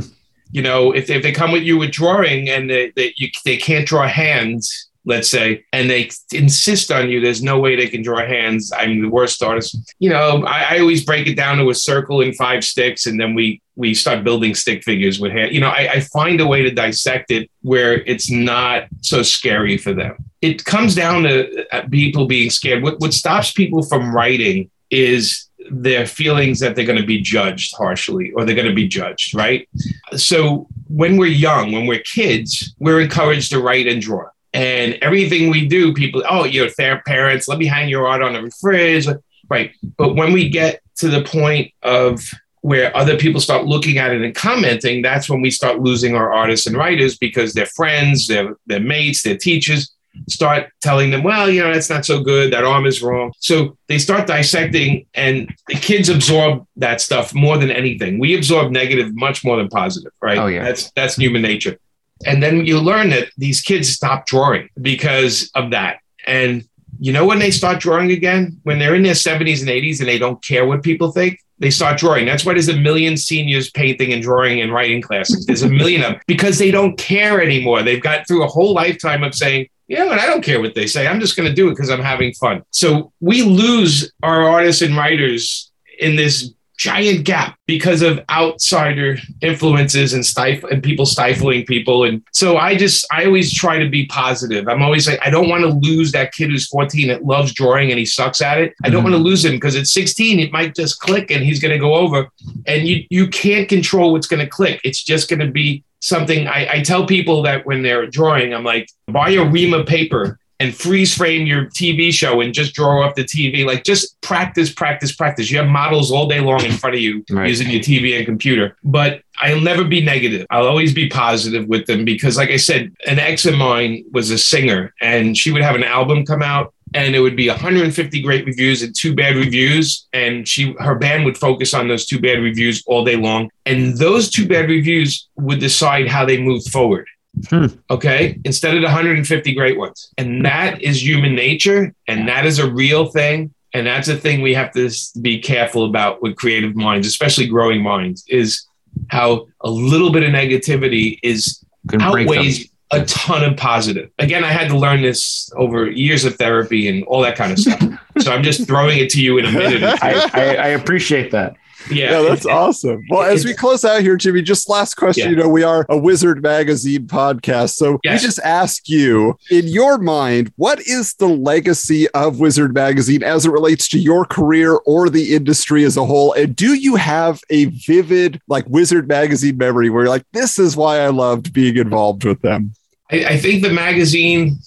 You 0.53 0.63
know, 0.63 0.93
if, 0.93 1.11
if 1.11 1.23
they 1.25 1.33
come 1.33 1.51
with 1.51 1.63
you 1.65 1.77
with 1.79 1.91
drawing 1.93 2.49
and 2.49 2.69
they, 2.71 2.93
they, 2.95 3.13
you, 3.17 3.29
they 3.45 3.57
can't 3.57 3.87
draw 3.87 4.07
hands, 4.07 4.89
let's 5.05 5.29
say, 5.29 5.65
and 5.73 5.91
they 5.91 6.11
insist 6.33 6.91
on 6.91 7.11
you, 7.11 7.21
there's 7.21 7.43
no 7.43 7.59
way 7.59 7.77
they 7.77 7.89
can 7.89 8.03
draw 8.03 8.25
hands. 8.25 8.73
I'm 8.77 9.03
the 9.03 9.09
worst 9.09 9.43
artist. 9.43 9.95
You 9.99 10.11
know, 10.11 10.45
I, 10.47 10.77
I 10.77 10.79
always 10.81 11.05
break 11.05 11.27
it 11.27 11.35
down 11.35 11.59
to 11.59 11.71
a 11.71 11.75
circle 11.75 12.23
and 12.23 12.35
five 12.37 12.65
sticks, 12.65 13.07
and 13.07 13.21
then 13.21 13.35
we 13.35 13.61
we 13.77 13.93
start 13.93 14.25
building 14.25 14.55
stick 14.55 14.85
figures 14.85 15.21
with 15.21 15.33
hand. 15.33 15.53
You 15.53 15.61
know, 15.61 15.69
I, 15.69 15.91
I 15.95 16.01
find 16.01 16.41
a 16.41 16.47
way 16.47 16.63
to 16.63 16.71
dissect 16.71 17.31
it 17.31 17.51
where 17.63 18.03
it's 18.03 18.31
not 18.31 18.85
so 19.01 19.23
scary 19.23 19.77
for 19.77 19.93
them. 19.93 20.17
It 20.41 20.65
comes 20.65 20.95
down 20.95 21.25
to 21.25 21.67
uh, 21.75 21.89
people 21.89 22.27
being 22.27 22.51
scared. 22.51 22.83
What 22.83 23.01
what 23.01 23.13
stops 23.13 23.53
people 23.53 23.83
from 23.83 24.15
writing 24.15 24.71
is 24.91 25.49
their 25.71 26.07
feelings 26.07 26.61
that 26.61 26.77
they're 26.77 26.85
going 26.85 27.01
to 27.01 27.07
be 27.07 27.21
judged 27.21 27.75
harshly 27.77 28.33
or 28.33 28.45
they're 28.45 28.55
going 28.55 28.69
to 28.69 28.75
be 28.75 28.89
judged, 28.89 29.35
right? 29.35 29.69
So 30.15 30.69
when 30.89 31.17
we're 31.17 31.27
young, 31.27 31.73
when 31.73 31.87
we're 31.87 32.01
kids, 32.01 32.75
we're 32.79 33.01
encouraged 33.01 33.51
to 33.53 33.63
write 33.63 33.87
and 33.87 34.01
draw. 34.01 34.27
And 34.55 34.95
everything 35.03 35.51
we 35.51 35.67
do, 35.67 35.93
people, 35.93 36.23
oh, 36.29 36.45
you're 36.45 36.71
fair 36.71 37.03
parents, 37.05 37.49
let 37.49 37.59
me 37.59 37.67
hang 37.67 37.89
your 37.89 38.07
art 38.07 38.23
on 38.23 38.33
the 38.33 38.51
fridge. 38.61 39.07
Right. 39.51 39.73
But 39.99 40.15
when 40.15 40.33
we 40.33 40.49
get 40.49 40.81
to 40.99 41.09
the 41.09 41.23
point 41.23 41.73
of 41.83 42.23
where 42.61 42.97
other 42.97 43.19
people 43.19 43.41
start 43.41 43.67
looking 43.67 43.99
at 43.99 44.13
it 44.13 44.23
and 44.23 44.35
commenting, 44.35 45.03
that's 45.03 45.29
when 45.29 45.43
we 45.43 45.51
start 45.51 45.81
losing 45.81 46.15
our 46.15 46.33
artists 46.33 46.67
and 46.67 46.77
writers 46.77 47.19
because 47.19 47.53
their 47.53 47.67
friends, 47.67 48.27
their, 48.27 48.57
their 48.67 48.81
mates, 48.81 49.23
their 49.23 49.37
teachers 49.37 49.95
start 50.29 50.71
telling 50.81 51.11
them, 51.11 51.23
well, 51.23 51.51
you 51.51 51.61
know, 51.61 51.73
that's 51.73 51.91
not 51.91 52.07
so 52.07 52.23
good. 52.23 52.53
That 52.53 52.65
arm 52.65 52.87
is 52.87 53.03
wrong. 53.03 53.33
So 53.41 53.77
they 53.89 53.99
start 53.99 54.27
dissecting, 54.27 55.07
and 55.15 55.53
the 55.69 55.75
kids 55.75 56.09
absorb 56.09 56.67
that 56.77 57.01
stuff 57.01 57.35
more 57.35 57.59
than 57.59 57.71
anything. 57.71 58.19
We 58.19 58.37
absorb 58.37 58.71
negative 58.71 59.15
much 59.15 59.45
more 59.45 59.57
than 59.57 59.69
positive, 59.69 60.13
right? 60.23 60.39
Oh, 60.39 60.47
yeah. 60.47 60.63
That's 60.63 60.91
that's 60.93 61.17
human 61.17 61.43
nature. 61.43 61.79
And 62.27 62.43
then 62.43 62.65
you 62.67 62.81
learn 62.81 63.11
that 63.11 63.29
these 63.37 63.61
kids 63.61 63.89
stop 63.89 64.27
drawing 64.27 64.69
because 64.81 65.51
of 65.55 65.71
that. 65.73 65.99
And 66.27 66.67
you 66.99 67.13
know 67.13 67.27
when 67.27 67.39
they 67.39 67.51
start 67.51 67.81
drawing 67.81 68.13
again? 68.13 68.59
When 68.63 68.79
they're 68.79 68.95
in 68.95 69.03
their 69.03 69.15
70s 69.15 69.61
and 69.61 69.69
80s 69.69 70.01
and 70.01 70.09
they 70.09 70.19
don't 70.19 70.43
care 70.43 70.67
what 70.67 70.83
people 70.83 71.11
think, 71.11 71.41
they 71.59 71.71
start 71.71 71.99
drawing. 71.99 72.27
That's 72.27 72.45
why 72.45 72.53
there's 72.53 72.69
a 72.69 72.77
million 72.77 73.17
seniors 73.17 73.71
painting 73.71 74.13
and 74.13 74.23
drawing 74.23 74.61
and 74.61 74.73
writing 74.73 75.01
classes. 75.03 75.47
There's 75.47 75.63
a 75.63 75.69
million 75.69 76.03
of 76.03 76.13
them 76.13 76.21
because 76.27 76.59
they 76.59 76.71
don't 76.71 76.97
care 76.99 77.43
anymore. 77.43 77.83
They've 77.83 78.03
got 78.03 78.27
through 78.27 78.45
a 78.45 78.49
whole 78.49 78.75
lifetime 78.75 79.23
of 79.23 79.35
saying, 79.35 79.69
yeah, 79.87 80.11
and 80.11 80.21
I 80.21 80.27
don't 80.27 80.43
care 80.43 80.61
what 80.61 80.75
they 80.75 80.87
say. 80.87 81.07
I'm 81.07 81.21
just 81.21 81.37
going 81.37 81.49
to 81.49 81.55
do 81.55 81.69
it 81.69 81.73
because 81.73 81.91
I'm 81.91 82.03
having 82.03 82.33
fun. 82.35 82.63
So 82.71 83.13
we 83.21 83.43
lose 83.43 84.13
our 84.23 84.43
artists 84.43 84.83
and 84.83 84.97
writers 84.97 85.71
in 86.01 86.17
this 86.17 86.53
giant 86.77 87.25
gap 87.25 87.57
because 87.67 88.03
of 88.03 88.21
outsider 88.31 89.17
influences 89.43 90.13
and 90.13 90.25
stifle 90.27 90.69
and 90.71 90.83
people 90.83 91.07
stifling 91.07 91.65
people. 91.67 92.05
And 92.05 92.23
so 92.33 92.57
I 92.57 92.77
just 92.77 93.07
I 93.13 93.25
always 93.27 93.53
try 93.53 93.79
to 93.79 93.89
be 93.89 94.07
positive. 94.07 94.69
I'm 94.69 94.83
always 94.83 95.07
like 95.09 95.21
I 95.25 95.31
don't 95.31 95.49
want 95.49 95.63
to 95.63 95.69
lose 95.69 96.13
that 96.13 96.33
kid 96.33 96.51
who's 96.51 96.67
14 96.69 97.09
that 97.09 97.25
loves 97.25 97.53
drawing 97.53 97.91
and 97.91 97.99
he 97.99 98.05
sucks 98.07 98.41
at 98.43 98.59
it. 98.59 98.75
I 98.85 98.91
don't 98.91 99.01
Mhm. 99.03 99.05
want 99.05 99.15
to 99.17 99.23
lose 99.23 99.45
him 99.45 99.53
because 99.53 99.77
at 99.77 99.87
16 99.87 100.41
it 100.41 100.53
might 100.53 100.75
just 100.75 101.01
click 101.01 101.31
and 101.31 101.45
he's 101.45 101.61
going 101.61 101.73
to 101.73 101.79
go 101.79 101.95
over. 101.95 102.29
And 102.67 102.87
you 102.89 103.05
you 103.11 103.29
can't 103.29 103.69
control 103.69 104.13
what's 104.13 104.27
going 104.27 104.41
to 104.41 104.49
click. 104.49 104.81
It's 104.85 105.03
just 105.03 105.29
going 105.29 105.41
to 105.41 105.51
be 105.51 105.85
something. 106.01 106.47
I, 106.49 106.69
I 106.75 106.83
tell 106.83 107.07
people 107.07 107.43
that 107.43 107.65
when 107.67 107.83
they're 107.83 108.07
drawing, 108.07 108.53
I'm 108.53 108.65
like 108.65 108.89
buy 109.09 109.31
a 109.31 109.45
ream 109.45 109.73
of 109.75 109.87
paper 109.87 110.39
and 110.61 110.75
freeze 110.75 111.15
frame 111.15 111.47
your 111.47 111.67
TV 111.67 112.13
show 112.13 112.41
and 112.41 112.55
just 112.55 112.75
draw 112.75 113.05
off 113.05 113.15
the 113.17 113.25
TV. 113.25 113.67
Like 113.67 113.85
just 113.85 114.21
practice, 114.21 114.73
practice, 114.73 115.15
practice. 115.15 115.51
You 115.51 115.59
have 115.59 115.67
models 115.69 116.13
all 116.13 116.29
day 116.29 116.41
long 116.41 116.65
in 116.65 116.73
front 116.73 116.95
of 116.95 117.03
you 117.03 117.25
Right. 117.31 117.49
using 117.49 117.71
your 117.71 117.81
TV 117.81 118.17
and 118.17 118.25
computer. 118.25 118.77
But 118.85 119.23
I'll 119.39 119.61
never 119.61 119.85
be 119.85 120.01
negative. 120.01 120.47
I'll 120.51 120.67
always 120.69 120.95
be 120.95 121.09
positive 121.09 121.67
with 121.67 121.87
them 121.87 122.05
because, 122.05 122.37
like 122.37 122.51
I 122.51 122.57
said, 122.57 122.93
an 123.07 123.19
ex 123.19 123.47
of 123.47 123.57
mine 123.57 124.05
was 124.13 124.31
a 124.31 124.39
singer 124.39 124.95
and 125.01 125.37
she 125.37 125.51
would 125.51 125.63
have 125.63 125.75
an 125.75 125.85
album 125.85 126.25
come 126.25 126.43
out 126.43 126.73
and 126.95 127.17
it 127.17 127.21
would 127.21 127.35
be 127.35 127.49
150 127.49 128.23
great 128.23 128.47
reviews 128.47 128.83
and 128.83 128.95
two 128.97 129.13
bad 129.15 129.35
reviews 129.35 130.07
and 130.13 130.47
she 130.47 130.73
her 130.79 130.95
band 130.95 131.25
would 131.25 131.37
focus 131.37 131.75
on 131.75 131.89
those 131.89 132.07
two 132.07 132.21
bad 132.21 132.39
reviews 132.39 132.85
all 132.87 133.05
day 133.05 133.17
long 133.17 133.51
and 133.67 133.99
those 133.99 134.31
two 134.31 134.47
bad 134.47 134.69
reviews 134.71 135.29
would 135.37 135.59
decide 135.59 136.07
how 136.07 136.25
they 136.25 136.41
moved 136.41 136.71
forward 136.71 137.05
Hmm. 137.49 137.67
okay 137.91 138.39
instead 138.45 138.75
of 138.75 138.81
the 138.81 138.87
150 138.87 139.55
great 139.55 139.77
ones 139.77 140.13
and 140.17 140.45
that 140.45 140.81
is 140.81 141.03
human 141.03 141.35
nature 141.35 141.93
and 142.07 142.29
that 142.29 142.47
is 142.47 142.59
a 142.59 142.71
real 142.71 143.07
thing 143.07 143.53
and 143.73 143.87
that's 143.87 144.09
a 144.09 144.17
thing 144.17 144.41
we 144.41 144.55
have 144.55 144.73
to 144.73 144.91
be 145.21 145.41
careful 145.41 145.85
about 145.85 146.23
with 146.23 146.37
creative 146.37 146.77
minds 146.77 147.07
especially 147.07 147.47
growing 147.47 147.83
minds 147.83 148.25
is 148.29 148.67
how 149.09 149.49
a 149.63 149.71
little 149.71 150.13
bit 150.13 150.23
of 150.23 150.31
negativity 150.31 151.19
is 151.23 151.65
outweighs 152.01 152.71
a 152.91 153.05
ton 153.07 153.45
of 153.45 153.57
positive. 153.57 154.11
Again, 154.19 154.45
I 154.45 154.53
had 154.53 154.69
to 154.69 154.79
learn 154.79 155.03
this 155.03 155.51
over 155.57 155.91
years 155.91 156.25
of 156.25 156.37
therapy 156.37 156.89
and 156.89 157.05
all 157.05 157.21
that 157.23 157.37
kind 157.37 157.53
of 157.53 157.59
stuff. 157.59 157.83
so 158.19 158.33
I'm 158.33 158.43
just 158.43 158.67
throwing 158.67 158.99
it 158.99 159.11
to 159.11 159.23
you 159.23 159.39
in 159.39 159.47
a 159.47 159.53
minute. 159.53 159.83
I, 159.83 160.31
I, 160.33 160.55
I 160.57 160.67
appreciate 160.69 161.31
that. 161.33 161.57
Yeah, 161.91 162.11
yeah 162.11 162.23
that's 162.23 162.47
awesome. 162.47 163.03
Well, 163.11 163.23
as 163.23 163.45
we 163.45 163.55
close 163.55 163.85
out 163.85 164.01
here, 164.01 164.17
Jimmy, 164.17 164.43
just 164.43 164.69
last 164.69 164.95
question. 164.95 165.25
Yeah. 165.25 165.31
You 165.31 165.37
know, 165.37 165.49
we 165.49 165.63
are 165.63 165.87
a 165.89 165.99
Wizard 165.99 166.43
Magazine 166.43 167.07
podcast. 167.07 167.75
So 167.75 167.99
yes. 168.05 168.21
we 168.21 168.27
just 168.27 168.39
ask 168.41 168.89
you, 168.89 169.39
in 169.51 169.67
your 169.67 169.99
mind, 169.99 170.53
what 170.57 170.81
is 170.81 171.15
the 171.15 171.29
legacy 171.29 172.09
of 172.11 172.41
Wizard 172.41 172.75
Magazine 172.75 173.23
as 173.23 173.47
it 173.47 173.51
relates 173.51 173.89
to 173.89 173.99
your 173.99 174.25
career 174.25 174.77
or 174.87 175.09
the 175.09 175.35
industry 175.35 175.85
as 175.85 175.97
a 175.97 176.05
whole? 176.05 176.33
And 176.33 176.57
do 176.57 176.75
you 176.75 176.97
have 176.97 177.41
a 177.51 177.67
vivid, 177.67 178.41
like, 178.49 178.65
Wizard 178.69 179.09
Magazine 179.09 179.57
memory 179.57 179.91
where 179.91 180.05
you're 180.05 180.11
like, 180.11 180.25
this 180.33 180.59
is 180.59 180.77
why 180.77 181.01
I 181.01 181.09
loved 181.09 181.53
being 181.53 181.77
involved 181.77 182.25
with 182.25 182.41
them? 182.43 182.75
I, 183.11 183.25
I 183.25 183.37
think 183.37 183.63
the 183.63 183.71
magazine 183.71 184.59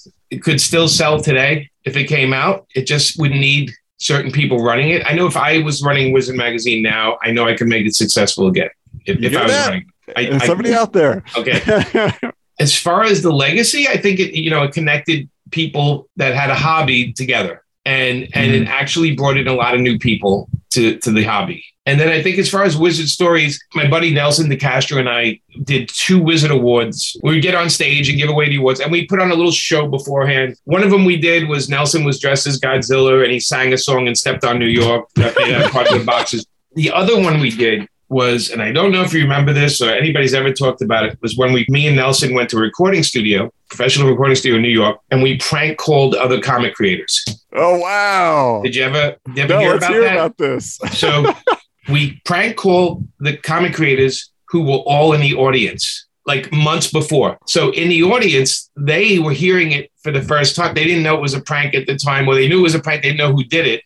could 0.42 0.62
still 0.62 0.88
sell 0.88 1.20
today 1.20 1.70
if 1.86 1.96
it 1.96 2.06
came 2.06 2.34
out. 2.34 2.68
It 2.76 2.86
just 2.86 3.20
would 3.20 3.32
need 3.32 3.72
certain 3.98 4.32
people 4.32 4.64
running 4.64 4.90
it. 4.90 5.06
I 5.06 5.14
know 5.14 5.28
if 5.28 5.38
I 5.38 5.60
was 5.60 5.84
running 5.84 6.14
Wizard 6.14 6.36
Magazine 6.36 6.82
now, 6.82 7.18
I 7.22 7.32
know 7.32 7.48
I 7.48 7.56
could 7.56 7.68
make 7.68 7.86
it 7.86 7.96
successful 7.96 8.48
again. 8.48 8.70
If, 9.06 9.22
if 9.22 9.36
I 9.36 9.44
was 9.44 9.52
that. 9.52 9.68
running, 9.68 9.92
I, 10.16 10.46
somebody 10.46 10.74
I, 10.74 10.78
out 10.78 10.94
there. 10.94 11.24
Okay. 11.38 12.12
as 12.60 12.76
far 12.76 13.04
as 13.04 13.22
the 13.22 13.32
legacy, 13.32 13.88
I 13.88 13.98
think 13.98 14.20
it 14.20 14.34
you 14.34 14.50
know 14.50 14.64
it 14.64 14.74
connected 14.74 15.30
people 15.52 16.10
that 16.16 16.34
had 16.34 16.50
a 16.50 16.56
hobby 16.56 17.14
together, 17.14 17.64
and 17.86 18.28
and 18.34 18.52
mm-hmm. 18.52 18.64
it 18.64 18.68
actually 18.68 19.16
brought 19.16 19.38
in 19.38 19.48
a 19.48 19.54
lot 19.54 19.76
of 19.76 19.82
new 19.82 19.98
people 19.98 20.50
to 20.72 20.98
to 21.00 21.12
the 21.12 21.24
hobby. 21.24 21.64
And 21.86 21.98
then 21.98 22.10
I 22.10 22.22
think 22.22 22.38
as 22.38 22.50
far 22.50 22.64
as 22.64 22.76
Wizard 22.76 23.08
stories, 23.08 23.64
my 23.74 23.88
buddy 23.88 24.14
Nelson 24.14 24.50
DeCastro 24.50 25.00
and 25.00 25.08
I 25.08 25.40
did 25.64 25.90
two 25.94 26.22
Wizard 26.22 26.52
Awards. 26.52 27.16
We 27.24 27.36
would 27.36 27.42
get 27.42 27.56
on 27.56 27.70
stage 27.70 28.10
and 28.10 28.18
give 28.18 28.30
away 28.30 28.50
the 28.50 28.58
awards, 28.58 28.82
and 28.82 28.92
we 28.92 29.06
put 29.06 29.22
on 29.22 29.32
a 29.32 29.36
little 29.36 29.54
show 29.54 29.88
beforehand. 29.88 30.58
One 30.66 30.84
of 30.84 30.92
them 30.92 31.06
we 31.06 31.16
did 31.16 31.48
was 31.48 31.70
Nelson 31.70 32.04
was 32.04 32.20
dressed 32.20 32.46
as 32.46 32.60
Godzilla 32.60 33.24
and 33.24 33.32
he 33.32 33.40
sang 33.40 33.72
a 33.72 33.78
song 33.78 34.08
and 34.08 34.18
stepped 34.18 34.44
on 34.44 34.60
New 34.60 34.66
York, 34.66 35.08
part 35.16 35.92
of 35.92 36.00
the 36.00 36.04
boxes. 36.06 36.46
The 36.76 36.92
other 36.92 37.20
one 37.20 37.40
we 37.40 37.52
did 37.52 37.88
was, 38.10 38.50
and 38.50 38.62
I 38.62 38.72
don't 38.72 38.92
know 38.92 39.02
if 39.02 39.14
you 39.14 39.22
remember 39.22 39.54
this 39.54 39.82
or 39.82 39.90
anybody's 39.90 40.34
ever 40.34 40.54
talked 40.54 40.82
about 40.82 41.06
it, 41.06 41.18
was 41.22 41.38
when 41.38 41.54
we, 41.54 41.66
me 41.70 41.88
and 41.88 41.96
Nelson 41.96 42.34
went 42.34 42.50
to 42.52 42.58
a 42.58 42.62
recording 42.62 43.04
studio, 43.04 43.52
professional 43.70 44.10
recording 44.10 44.36
studio 44.36 44.58
in 44.58 44.62
New 44.62 44.70
York, 44.70 45.00
and 45.12 45.22
we 45.22 45.38
prank 45.38 45.78
called 45.78 46.16
other 46.16 46.40
comic 46.40 46.74
creators. 46.74 47.24
Oh 47.54 47.80
wow! 47.80 48.62
Did 48.64 48.76
you 48.76 48.84
ever, 48.84 49.16
did 49.28 49.38
you 49.38 49.44
ever 49.44 49.54
no, 49.54 49.60
hear 49.60 49.72
let's 49.72 49.86
about 49.86 49.92
hear 49.92 50.02
that? 50.02 50.14
about 50.14 50.38
this. 50.38 50.80
so 50.92 51.34
we 51.90 52.22
prank 52.26 52.56
called 52.56 53.08
the 53.20 53.38
comic 53.38 53.74
creators 53.74 54.32
who 54.50 54.64
were 54.64 54.84
all 54.86 55.14
in 55.14 55.22
the 55.22 55.34
audience 55.36 56.08
like 56.28 56.52
months 56.52 56.92
before. 56.92 57.38
So 57.48 57.72
in 57.72 57.88
the 57.88 58.04
audience, 58.04 58.70
they 58.76 59.18
were 59.18 59.32
hearing 59.32 59.72
it 59.72 59.90
for 60.04 60.12
the 60.12 60.22
first 60.22 60.56
time. 60.58 60.76
They 60.76 60.84
didn't 60.84 61.04
know 61.04 61.16
it 61.16 61.22
was 61.22 61.34
a 61.34 61.42
prank 61.42 61.74
at 61.74 61.88
the 61.88 61.96
time, 61.96 62.28
or 62.28 62.36
they 62.36 62.50
knew 62.50 62.60
it 62.60 62.64
was 62.64 62.76
a 62.76 62.80
prank. 62.80 63.02
They 63.02 63.10
didn't 63.10 63.20
know 63.20 63.34
who 63.34 63.46
did 63.46 63.66
it. 63.66 63.84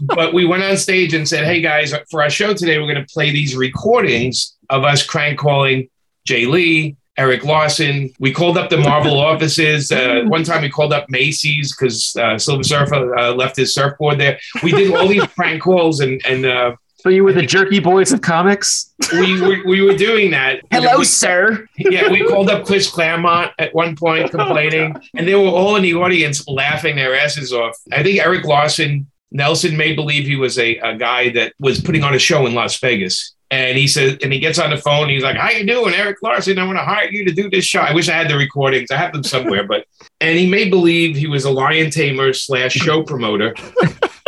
But 0.00 0.34
we 0.34 0.44
went 0.44 0.64
on 0.64 0.76
stage 0.76 1.14
and 1.14 1.28
said, 1.28 1.44
"Hey 1.44 1.60
guys, 1.60 1.94
for 2.10 2.22
our 2.22 2.30
show 2.30 2.54
today, 2.54 2.78
we're 2.78 2.92
going 2.92 3.04
to 3.06 3.12
play 3.12 3.30
these 3.30 3.54
recordings 3.54 4.56
of 4.68 4.84
us 4.84 5.04
crank 5.04 5.38
calling 5.38 5.88
Jae 6.28 6.48
Lee, 6.48 6.96
Eric 7.16 7.44
Larsen. 7.44 8.10
We 8.18 8.32
called 8.32 8.56
up 8.56 8.70
the 8.70 8.78
Marvel 8.78 9.18
offices. 9.30 9.92
Uh, 9.92 10.22
one 10.26 10.44
time 10.44 10.62
we 10.62 10.70
called 10.70 10.92
up 10.92 11.06
Macy's 11.08 11.74
because 11.74 12.16
uh, 12.16 12.38
Silver 12.38 12.62
Surfer 12.62 13.16
uh, 13.16 13.34
left 13.34 13.56
his 13.56 13.74
surfboard 13.74 14.18
there. 14.18 14.38
We 14.62 14.72
did 14.72 14.94
all 14.94 15.08
these 15.08 15.26
prank 15.36 15.62
calls 15.62 16.00
and 16.00 16.20
and. 16.26 16.46
Uh, 16.46 16.76
so 16.96 17.08
you 17.08 17.24
were 17.24 17.32
the 17.32 17.42
jerky 17.42 17.80
boys 17.80 18.12
of 18.12 18.20
comics. 18.20 18.94
We 19.12 19.40
were, 19.40 19.66
we 19.66 19.80
were 19.82 19.96
doing 19.96 20.30
that. 20.30 20.60
Hello, 20.70 21.00
we, 21.00 21.04
sir. 21.04 21.66
Yeah, 21.76 22.08
we 22.08 22.24
called 22.24 22.48
up 22.48 22.64
Chris 22.64 22.88
Claremont 22.88 23.50
at 23.58 23.74
one 23.74 23.96
point 23.96 24.30
complaining, 24.30 24.94
and 25.16 25.26
they 25.26 25.34
were 25.34 25.48
all 25.48 25.74
in 25.74 25.82
the 25.82 25.94
audience 25.94 26.46
laughing 26.46 26.94
their 26.94 27.16
asses 27.16 27.52
off. 27.52 27.76
I 27.90 28.04
think 28.04 28.20
Eric 28.20 28.44
Larsen 28.44 29.10
Nelson 29.32 29.76
made 29.76 29.96
believe 29.96 30.26
he 30.26 30.36
was 30.36 30.58
a, 30.58 30.76
a 30.78 30.96
guy 30.96 31.30
that 31.30 31.54
was 31.58 31.80
putting 31.80 32.04
on 32.04 32.14
a 32.14 32.18
show 32.18 32.46
in 32.46 32.54
Las 32.54 32.78
Vegas. 32.78 33.34
And 33.50 33.76
he 33.76 33.86
said, 33.86 34.22
and 34.22 34.32
he 34.32 34.38
gets 34.38 34.58
on 34.58 34.70
the 34.70 34.78
phone. 34.78 35.10
He's 35.10 35.22
like, 35.22 35.36
"How 35.36 35.50
you 35.50 35.66
doing, 35.66 35.92
Eric 35.92 36.22
Larsen? 36.22 36.58
I 36.58 36.64
want 36.64 36.78
to 36.78 36.84
hire 36.84 37.10
you 37.10 37.22
to 37.26 37.32
do 37.32 37.50
this 37.50 37.66
show. 37.66 37.80
I 37.80 37.92
wish 37.92 38.08
I 38.08 38.14
had 38.14 38.30
the 38.30 38.36
recordings. 38.36 38.90
I 38.90 38.96
have 38.96 39.12
them 39.12 39.22
somewhere." 39.22 39.66
But 39.66 39.84
and 40.22 40.38
he 40.38 40.48
made 40.48 40.70
believe 40.70 41.16
he 41.16 41.26
was 41.26 41.44
a 41.44 41.50
lion 41.50 41.90
tamer 41.90 42.32
slash 42.32 42.72
show 42.72 43.02
promoter. 43.02 43.54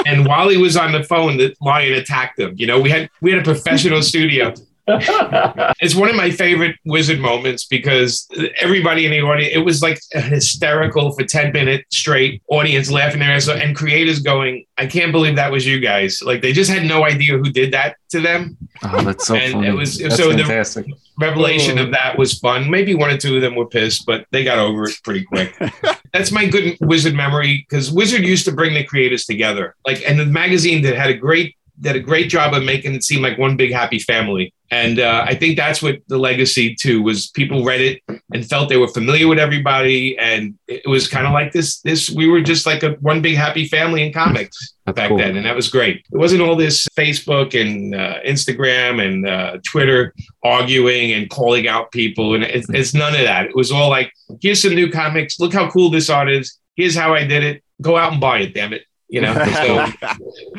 and 0.06 0.26
while 0.26 0.50
he 0.50 0.58
was 0.58 0.76
on 0.76 0.92
the 0.92 1.02
phone, 1.02 1.38
the 1.38 1.54
lion 1.62 1.94
attacked 1.94 2.38
him. 2.38 2.52
You 2.58 2.66
know, 2.66 2.78
we 2.78 2.90
had 2.90 3.08
we 3.22 3.30
had 3.30 3.40
a 3.40 3.44
professional 3.44 4.02
studio. 4.02 4.52
It's 4.86 5.94
one 5.94 6.10
of 6.10 6.16
my 6.16 6.30
favorite 6.30 6.76
wizard 6.84 7.18
moments 7.18 7.64
because 7.64 8.28
everybody 8.60 9.06
in 9.06 9.12
the 9.12 9.20
audience, 9.20 9.54
it 9.54 9.60
was 9.60 9.82
like 9.82 9.98
a 10.14 10.20
hysterical 10.20 11.12
for 11.12 11.24
10 11.24 11.52
minutes 11.52 11.96
straight, 11.96 12.42
audience 12.48 12.90
laughing 12.90 13.20
their 13.20 13.30
ass 13.30 13.48
off, 13.48 13.56
and 13.56 13.74
creators 13.74 14.20
going, 14.20 14.64
I 14.76 14.86
can't 14.86 15.12
believe 15.12 15.36
that 15.36 15.50
was 15.50 15.66
you 15.66 15.80
guys. 15.80 16.20
Like 16.22 16.42
they 16.42 16.52
just 16.52 16.70
had 16.70 16.84
no 16.84 17.04
idea 17.04 17.38
who 17.38 17.50
did 17.50 17.72
that 17.72 17.96
to 18.10 18.20
them. 18.20 18.56
Oh, 18.82 19.02
that's 19.02 19.26
so 19.26 19.34
and 19.34 19.52
funny. 19.54 19.68
It 19.68 19.72
was 19.72 19.98
that's 19.98 20.16
so 20.16 20.30
fantastic. 20.32 20.86
the 20.86 20.94
revelation 21.18 21.78
of 21.78 21.90
that 21.92 22.18
was 22.18 22.38
fun. 22.38 22.70
Maybe 22.70 22.94
one 22.94 23.10
or 23.10 23.16
two 23.16 23.36
of 23.36 23.42
them 23.42 23.54
were 23.54 23.66
pissed, 23.66 24.04
but 24.04 24.26
they 24.32 24.44
got 24.44 24.58
over 24.58 24.84
it 24.84 24.96
pretty 25.02 25.24
quick. 25.24 25.56
that's 26.12 26.30
my 26.30 26.46
good 26.46 26.76
wizard 26.80 27.14
memory 27.14 27.66
because 27.68 27.90
Wizard 27.90 28.24
used 28.24 28.44
to 28.44 28.52
bring 28.52 28.74
the 28.74 28.84
creators 28.84 29.24
together. 29.24 29.74
Like, 29.86 30.02
and 30.08 30.18
the 30.18 30.26
magazine 30.26 30.82
that 30.82 30.96
had 30.96 31.10
a 31.10 31.14
great 31.14 31.56
did 31.80 31.96
a 31.96 32.00
great 32.00 32.28
job 32.28 32.54
of 32.54 32.64
making 32.64 32.94
it 32.94 33.02
seem 33.02 33.22
like 33.22 33.38
one 33.38 33.56
big 33.56 33.72
happy 33.72 33.98
family. 33.98 34.52
And 34.70 34.98
uh, 34.98 35.24
I 35.26 35.34
think 35.34 35.56
that's 35.56 35.82
what 35.82 35.98
the 36.08 36.18
legacy 36.18 36.74
too 36.74 37.02
was. 37.02 37.28
People 37.30 37.64
read 37.64 37.80
it 37.80 38.02
and 38.32 38.48
felt 38.48 38.68
they 38.68 38.76
were 38.76 38.88
familiar 38.88 39.28
with 39.28 39.38
everybody, 39.38 40.18
and 40.18 40.58
it 40.66 40.88
was 40.88 41.06
kind 41.06 41.26
of 41.26 41.32
like 41.32 41.52
this. 41.52 41.80
This 41.80 42.10
we 42.10 42.26
were 42.26 42.40
just 42.40 42.66
like 42.66 42.82
a 42.82 42.92
one 43.00 43.22
big 43.22 43.36
happy 43.36 43.66
family 43.66 44.04
in 44.04 44.12
comics 44.12 44.74
that's 44.84 44.96
back 44.96 45.10
cool. 45.10 45.18
then, 45.18 45.36
and 45.36 45.46
that 45.46 45.54
was 45.54 45.68
great. 45.68 46.04
It 46.10 46.16
wasn't 46.16 46.40
all 46.40 46.56
this 46.56 46.88
Facebook 46.98 47.60
and 47.60 47.94
uh, 47.94 48.20
Instagram 48.26 49.04
and 49.06 49.28
uh, 49.28 49.58
Twitter 49.64 50.12
arguing 50.42 51.12
and 51.12 51.30
calling 51.30 51.68
out 51.68 51.92
people, 51.92 52.34
and 52.34 52.42
it's, 52.42 52.68
it's 52.70 52.94
none 52.94 53.14
of 53.14 53.20
that. 53.20 53.46
It 53.46 53.54
was 53.54 53.70
all 53.70 53.90
like, 53.90 54.12
here's 54.40 54.62
some 54.62 54.74
new 54.74 54.90
comics. 54.90 55.38
Look 55.38 55.52
how 55.52 55.70
cool 55.70 55.90
this 55.90 56.10
art 56.10 56.30
is. 56.30 56.58
Here's 56.74 56.96
how 56.96 57.14
I 57.14 57.24
did 57.24 57.44
it. 57.44 57.62
Go 57.80 57.96
out 57.96 58.12
and 58.12 58.20
buy 58.20 58.38
it. 58.38 58.54
Damn 58.54 58.72
it. 58.72 58.82
You 59.14 59.20
know, 59.20 59.32
so 59.54 59.86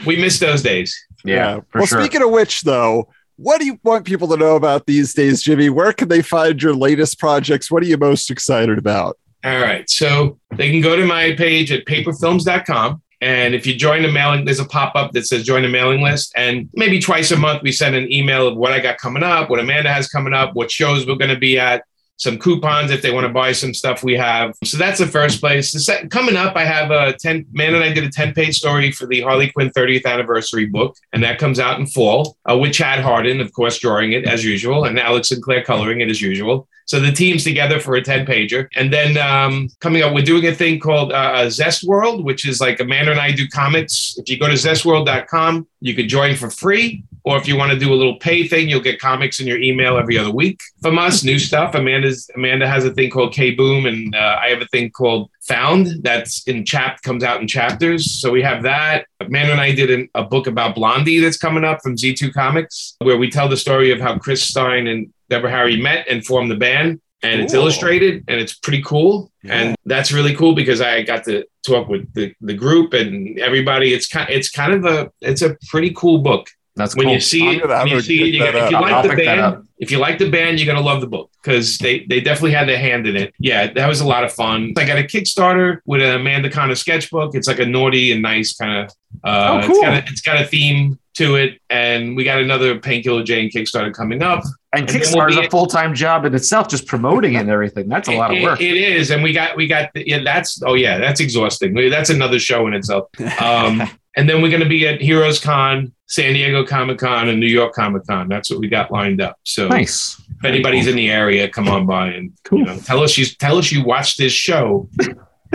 we 0.06 0.16
miss 0.16 0.40
those 0.40 0.62
days. 0.62 0.98
Yeah. 1.26 1.60
well, 1.74 1.86
sure. 1.86 2.00
speaking 2.00 2.24
of 2.24 2.30
which, 2.30 2.62
though, 2.62 3.10
what 3.36 3.60
do 3.60 3.66
you 3.66 3.78
want 3.84 4.06
people 4.06 4.30
to 4.30 4.38
know 4.38 4.56
about 4.56 4.86
these 4.86 5.14
days, 5.14 5.42
Jimmy? 5.42 5.70
Where 5.70 5.92
can 5.92 6.08
they 6.08 6.22
find 6.22 6.64
your 6.64 6.74
latest 6.74 7.20
projects? 7.20 7.70
What 7.70 7.84
are 7.84 7.86
you 7.86 7.98
most 7.98 8.32
excited 8.32 8.78
about? 8.78 9.18
All 9.44 9.60
right. 9.60 9.90
So 9.90 10.40
they 10.56 10.72
can 10.72 10.80
go 10.80 10.96
to 10.96 11.06
my 11.06 11.36
page 11.36 11.70
at 11.70 11.84
paperfilms.com. 11.84 13.02
And 13.20 13.54
if 13.54 13.68
you 13.68 13.76
join 13.76 14.04
the 14.04 14.12
mailing, 14.12 14.46
there's 14.46 14.62
a 14.62 14.66
pop 14.66 14.96
up 14.96 15.12
that 15.12 15.28
says 15.28 15.44
join 15.44 15.64
the 15.64 15.68
mailing 15.68 16.02
list. 16.02 16.32
And 16.38 16.70
maybe 16.76 17.02
twice 17.02 17.32
a 17.32 17.36
month, 17.36 17.62
we 17.62 17.74
send 17.74 17.94
an 17.94 18.10
email 18.10 18.48
of 18.48 18.56
what 18.56 18.72
I 18.72 18.80
got 18.80 19.00
coming 19.00 19.24
up, 19.24 19.50
what 19.50 19.60
Amanda 19.60 19.92
has 19.92 20.08
coming 20.08 20.34
up, 20.34 20.56
what 20.56 20.72
shows 20.72 21.06
we're 21.06 21.16
going 21.16 21.34
to 21.34 21.38
be 21.38 21.60
at, 21.60 21.84
some 22.18 22.40
coupons 22.40 22.92
if 22.92 23.02
they 23.02 23.12
want 23.12 23.26
to 23.26 23.34
buy 23.34 23.52
some 23.52 23.74
stuff 23.74 24.04
we 24.04 24.14
have. 24.14 24.56
So 24.64 24.78
that's 24.78 25.00
the 25.00 25.08
first 25.08 25.40
place. 25.40 25.72
The 25.72 25.80
second, 25.80 26.10
coming 26.10 26.36
up, 26.36 26.56
I 26.56 26.64
have 26.64 26.92
a 26.92 27.14
10, 27.14 27.48
man 27.52 27.76
and 27.76 27.84
I 27.84 27.94
did 27.94 28.04
a 28.04 28.10
10 28.10 28.34
page 28.34 28.58
story 28.58 28.92
for 28.92 29.06
the 29.06 29.22
Harley 29.22 29.52
Quinn 29.52 29.70
30th 29.72 30.06
anniversary 30.06 30.66
book, 30.66 30.96
and 31.14 31.24
that 31.24 31.40
comes 31.40 31.60
out 31.60 31.80
in 31.80 31.86
fall 31.88 32.38
uh, 32.50 32.58
with 32.58 32.74
Chad 32.74 33.00
Hardin, 33.00 33.42
of 33.42 33.52
course, 33.54 33.80
drawing 33.80 34.14
it 34.14 34.26
as 34.26 34.44
usual, 34.44 34.86
and 34.86 35.00
Alex 35.00 35.30
Sinclair 35.30 35.64
coloring 35.64 36.02
it 36.02 36.10
as 36.10 36.22
usual. 36.22 36.68
So 36.86 37.00
the 37.00 37.12
team's 37.12 37.44
together 37.44 37.80
for 37.80 37.96
a 37.96 38.02
10 38.02 38.26
pager. 38.26 38.68
And 38.76 38.94
then 38.94 39.18
um, 39.18 39.70
coming 39.80 40.04
up, 40.04 40.14
we're 40.14 40.24
doing 40.24 40.46
a 40.46 40.54
thing 40.54 40.80
called 40.80 41.12
uh, 41.12 41.50
Zest 41.50 41.84
World, 41.84 42.24
which 42.24 42.48
is 42.48 42.62
like 42.62 42.80
Amanda 42.80 43.12
and 43.12 43.20
I 43.20 43.32
do 43.32 43.48
comics. 43.48 44.16
If 44.18 44.30
you 44.30 44.38
go 44.38 44.48
to 44.48 44.54
zestworld.com, 44.54 45.68
you 45.82 45.96
can 45.96 46.08
join 46.08 46.36
for 46.36 46.52
free. 46.52 47.04
Or 47.26 47.38
if 47.38 47.48
you 47.48 47.58
want 47.58 47.72
to 47.72 47.80
do 47.80 47.92
a 47.92 47.96
little 47.96 48.18
pay 48.18 48.48
thing, 48.48 48.70
you'll 48.70 48.82
get 48.82 49.00
comics 49.00 49.40
in 49.40 49.48
your 49.48 49.60
email 49.60 49.98
every 49.98 50.16
other 50.16 50.32
week 50.32 50.62
from 50.82 51.00
us, 51.00 51.24
new 51.24 51.40
stuff. 51.50 51.74
Amanda's 51.74 52.30
Amanda 52.36 52.68
has 52.68 52.86
a 52.86 52.94
thing 52.94 53.10
called 53.10 53.34
K 53.34 53.52
Boom, 53.52 53.88
and 53.88 54.16
uh, 54.16 54.40
I 54.42 54.50
have 54.50 54.62
a 54.62 54.68
thing 54.68 54.92
called 54.92 55.32
Found 55.48 55.88
that's 56.04 56.48
in 56.48 56.66
chap 56.66 57.02
comes 57.02 57.24
out 57.24 57.42
in 57.42 57.48
chapters. 57.48 58.12
So 58.12 58.32
we 58.32 58.44
have 58.44 58.64
that. 58.64 59.08
Amanda 59.20 59.54
and 59.54 59.62
I 59.62 59.74
did 59.74 59.90
an, 59.90 60.08
a 60.14 60.24
book 60.24 60.46
about 60.46 60.76
Blondie 60.76 61.20
that's 61.20 61.38
coming 61.38 61.64
up 61.64 61.82
from 61.82 61.96
Z2 61.96 62.32
Comics, 62.32 62.96
where 63.00 63.18
we 63.18 63.30
tell 63.30 63.50
the 63.50 63.58
story 63.58 63.92
of 63.92 64.00
how 64.00 64.18
Chris 64.20 64.44
Stein 64.44 64.88
and 64.88 65.12
Deborah 65.30 65.52
Harry 65.52 65.82
met 65.82 66.08
and 66.08 66.24
formed 66.24 66.52
the 66.52 66.56
band. 66.56 67.02
And 67.24 67.40
cool. 67.40 67.44
it's 67.46 67.54
illustrated 67.56 68.24
and 68.28 68.40
it's 68.40 68.54
pretty 68.54 68.84
cool. 68.84 69.32
Yeah. 69.42 69.54
And 69.54 69.76
that's 69.86 70.12
really 70.12 70.36
cool 70.36 70.54
because 70.54 70.80
I 70.80 71.02
got 71.02 71.24
to 71.24 71.44
talk 71.66 71.88
with 71.88 72.14
the, 72.14 72.36
the 72.42 72.54
group 72.54 72.94
and 72.94 73.40
everybody. 73.40 73.96
It's 73.96 74.08
kind 74.08 74.30
it's 74.30 74.52
kind 74.52 74.74
of 74.74 74.86
a 74.86 75.12
it's 75.22 75.42
a 75.42 75.58
pretty 75.70 75.92
cool 75.96 76.20
book. 76.20 76.50
That's 76.76 76.96
when 76.96 77.06
cool. 77.06 77.14
you 77.14 77.20
see 77.22 77.56
it. 77.56 77.68
When 77.68 77.88
you 77.88 78.02
see 78.02 78.22
it, 78.22 78.34
you 78.34 78.40
gotta, 78.40 78.66
if 78.66 78.72
you 78.72 78.82
like 78.82 78.94
I'll 78.94 79.04
the 79.04 79.16
band, 79.16 79.68
if 79.78 79.92
you 79.92 79.98
like 79.98 80.18
the 80.18 80.30
band, 80.30 80.60
you're 80.60 80.72
gonna 80.74 80.86
love 80.86 81.00
the 81.00 81.08
book 81.08 81.32
because 81.42 81.78
they 81.78 82.06
they 82.06 82.20
definitely 82.20 82.52
had 82.52 82.68
their 82.68 82.78
hand 82.78 83.08
in 83.08 83.16
it. 83.16 83.34
Yeah, 83.40 83.72
that 83.72 83.88
was 83.88 84.02
a 84.02 84.08
lot 84.08 84.26
of 84.26 84.34
fun. 84.34 84.74
I 84.78 84.86
got 84.86 84.98
a 84.98 85.04
Kickstarter 85.04 85.80
with 85.86 86.02
an 86.02 86.20
Amanda 86.20 86.50
Conner 86.50 86.76
sketchbook. 86.76 87.34
It's 87.34 87.48
like 87.48 87.60
a 87.60 87.66
naughty 87.66 88.12
and 88.12 88.22
nice 88.22 88.56
kind 88.56 88.86
of. 88.86 88.92
Uh, 89.24 89.62
oh, 89.64 89.68
cool. 89.68 89.76
It's 89.76 89.82
got 89.82 89.94
a, 89.94 90.12
it's 90.12 90.22
got 90.22 90.42
a 90.42 90.46
theme 90.46 91.00
to 91.16 91.36
it, 91.36 91.62
and 91.70 92.16
we 92.16 92.26
got 92.26 92.42
another 92.42 92.78
Painkiller 92.78 93.24
Jane 93.24 93.50
Kickstarter 93.50 93.94
coming 93.94 94.22
up. 94.22 94.44
And, 94.74 94.82
And 94.82 94.90
Kickstarter 94.90 95.30
is 95.30 95.36
we'll 95.38 95.46
a 95.46 95.50
full 95.50 95.68
time 95.68 95.94
job 95.94 96.26
in 96.26 96.36
itself, 96.36 96.68
just 96.68 96.88
promoting 96.88 97.36
it 97.36 97.42
and 97.42 97.50
everything. 97.50 97.88
That's 97.88 98.10
a 98.10 98.18
lot 98.18 98.36
of 98.36 98.44
work. 98.44 98.60
it 98.60 98.76
is, 98.76 99.12
and 99.12 99.24
we 99.24 99.32
got 99.32 99.56
we 99.56 99.68
got 99.68 99.92
yeah. 99.96 100.22
That's 100.24 100.62
oh 100.64 100.74
yeah, 100.74 100.98
that's 100.98 101.22
exhausting. 101.22 101.74
That's 101.74 102.10
another 102.10 102.40
show 102.40 102.68
in 102.68 102.74
itself. 102.74 103.10
Um, 103.40 103.84
and 104.16 104.30
then 104.30 104.42
we're 104.42 104.50
going 104.50 104.64
to 104.64 104.70
be 104.70 104.88
at 104.88 105.02
Heroes 105.02 105.40
Con, 105.40 105.94
San 106.08 106.34
Diego 106.34 106.66
Comic 106.66 107.00
Con, 107.00 107.30
and 107.30 107.40
New 107.40 107.48
York 107.48 107.74
Comic 107.74 108.06
Con. 108.08 108.30
That's 108.30 108.50
what 108.50 108.60
we 108.60 108.68
got 108.68 108.92
lined 108.92 109.22
up. 109.22 109.38
So 109.44 109.68
nice. 109.68 110.22
if 110.40 110.46
anybody's 110.46 110.88
in 110.88 110.96
the 110.96 111.10
area, 111.10 111.50
come 111.50 111.68
on 111.68 111.86
by 111.86 112.08
and 112.08 112.32
Cool. 112.44 112.60
you 112.60 112.66
know, 112.66 112.78
tell 112.78 113.02
us 113.02 113.18
you 113.18 113.26
tell 113.26 113.58
us 113.58 113.72
you 113.72 113.84
watched 113.84 114.18
this 114.18 114.34
show, 114.34 114.90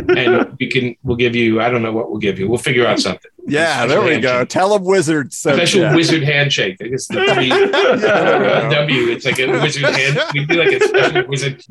and 0.09 0.57
we 0.59 0.69
can 0.69 0.97
we'll 1.03 1.17
give 1.17 1.35
you 1.35 1.61
I 1.61 1.71
don't 1.71 1.83
know 1.83 1.93
what 1.93 2.11
we'll 2.11 2.21
give 2.21 2.39
you. 2.39 2.49
We'll 2.49 2.59
figure 2.59 2.87
out 2.87 3.01
something. 3.01 3.31
Yeah, 3.51 3.87
there 3.87 4.01
we 4.03 4.21
go. 4.21 4.45
Tell 4.45 4.69
them 4.71 4.85
wizards. 4.85 5.37
sent 5.39 5.57
Special 5.57 5.81
ya. 5.83 5.95
wizard 5.97 6.23
handshake. 6.23 6.77
I 6.81 6.87
guess 6.89 7.09
the 7.09 7.15
three 7.35 7.49
Yeah. 7.49 8.69
W. 8.71 9.09
It's 9.09 9.25
like 9.25 9.39
a 9.41 9.47
wizard 9.61 9.83
hand. 9.85 10.21
We 10.35 10.45
do 10.47 10.63
like 10.63 10.81
a 10.81 10.87
special 10.87 11.27
wizard. 11.29 11.65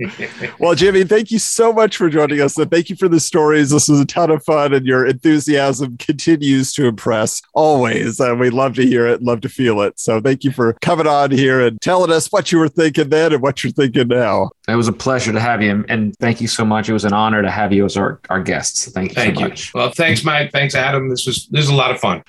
Well, 0.59 0.75
Jimmy, 0.75 1.03
thank 1.05 1.31
you 1.31 1.39
so 1.39 1.71
much 1.71 1.95
for 1.97 2.09
joining 2.09 2.41
us. 2.41 2.57
And 2.57 2.69
thank 2.69 2.89
you 2.89 2.95
for 2.95 3.07
the 3.07 3.19
stories. 3.19 3.69
This 3.69 3.87
was 3.87 3.99
a 4.01 4.05
ton 4.05 4.29
of 4.31 4.43
fun, 4.43 4.73
and 4.73 4.85
your 4.85 5.05
enthusiasm 5.05 5.97
continues 5.97 6.73
to 6.73 6.85
impress 6.87 7.41
always. 7.53 8.19
And 8.19 8.39
we 8.39 8.49
love 8.49 8.73
to 8.75 8.85
hear 8.85 9.07
it, 9.07 9.21
love 9.21 9.41
to 9.41 9.49
feel 9.49 9.81
it. 9.81 9.99
So 9.99 10.19
thank 10.19 10.43
you 10.43 10.51
for 10.51 10.73
coming 10.81 11.07
on 11.07 11.31
here 11.31 11.61
and 11.65 11.79
telling 11.81 12.11
us 12.11 12.27
what 12.31 12.51
you 12.51 12.59
were 12.59 12.69
thinking 12.69 13.09
then 13.09 13.33
and 13.33 13.41
what 13.41 13.63
you're 13.63 13.71
thinking 13.71 14.07
now. 14.09 14.49
It 14.67 14.75
was 14.75 14.87
a 14.87 14.93
pleasure 14.93 15.31
to 15.31 15.39
have 15.39 15.61
you. 15.63 15.83
And 15.89 16.15
thank 16.19 16.41
you 16.41 16.47
so 16.47 16.63
much. 16.65 16.89
It 16.89 16.93
was 16.93 17.05
an 17.05 17.13
honor 17.13 17.41
to 17.41 17.49
have 17.49 17.73
you 17.73 17.85
as 17.85 17.97
our, 17.97 18.19
our 18.29 18.41
guest. 18.41 18.77
So 18.77 18.91
thank 18.91 19.09
you 19.11 19.15
Thank 19.15 19.35
so 19.35 19.41
you. 19.41 19.47
much. 19.49 19.73
Well, 19.73 19.91
thanks, 19.91 20.23
Mike. 20.23 20.51
Thanks, 20.51 20.75
Adam. 20.75 21.09
This 21.09 21.25
was 21.25 21.47
this 21.47 21.58
was 21.59 21.69
a 21.69 21.75
lot 21.75 21.91
of 21.91 21.99
fun. 21.99 22.23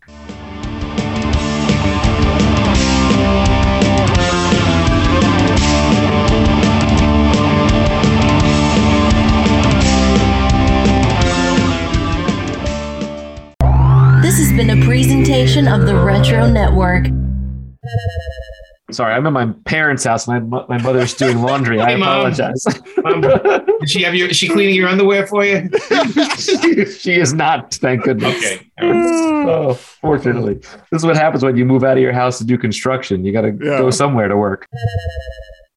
This 14.20 14.38
has 14.38 14.52
been 14.52 14.70
a 14.70 14.84
presentation 14.84 15.68
of 15.68 15.86
the 15.86 15.94
Retro 15.94 16.48
Network. 16.50 17.06
Sorry, 18.92 19.14
I'm 19.14 19.26
at 19.26 19.32
my 19.32 19.46
parents' 19.64 20.04
house. 20.04 20.26
My, 20.28 20.40
mo- 20.40 20.66
my 20.68 20.80
mother's 20.82 21.14
doing 21.14 21.38
laundry. 21.42 21.80
I 21.80 21.90
Hey, 21.90 21.96
Mom. 21.96 22.08
apologize. 22.26 22.66
Um, 23.04 23.20
did 23.22 23.88
she 23.90 24.02
have 24.02 24.14
your? 24.14 24.28
Is 24.28 24.36
she 24.36 24.48
cleaning 24.48 24.74
your 24.74 24.88
underwear 24.88 25.26
for 25.26 25.44
you? 25.44 25.68
she, 26.38 26.84
she 26.98 27.14
is 27.14 27.32
not, 27.32 27.74
thank 27.74 28.02
goodness. 28.04 28.36
Okay. 28.36 28.66
Oh, 28.82 29.74
fortunately. 29.74 30.54
This 30.54 31.00
is 31.02 31.04
what 31.06 31.16
happens 31.16 31.42
when 31.44 31.56
you 31.56 31.64
move 31.64 31.82
out 31.84 31.96
of 31.96 32.02
your 32.02 32.12
house 32.12 32.38
to 32.38 32.44
do 32.44 32.56
construction. 32.58 33.24
You 33.24 33.32
got 33.32 33.42
to 33.42 33.48
Yeah. 33.60 33.78
go 33.78 33.90
somewhere 33.90 34.28
to 34.28 34.36
work. 34.36 34.68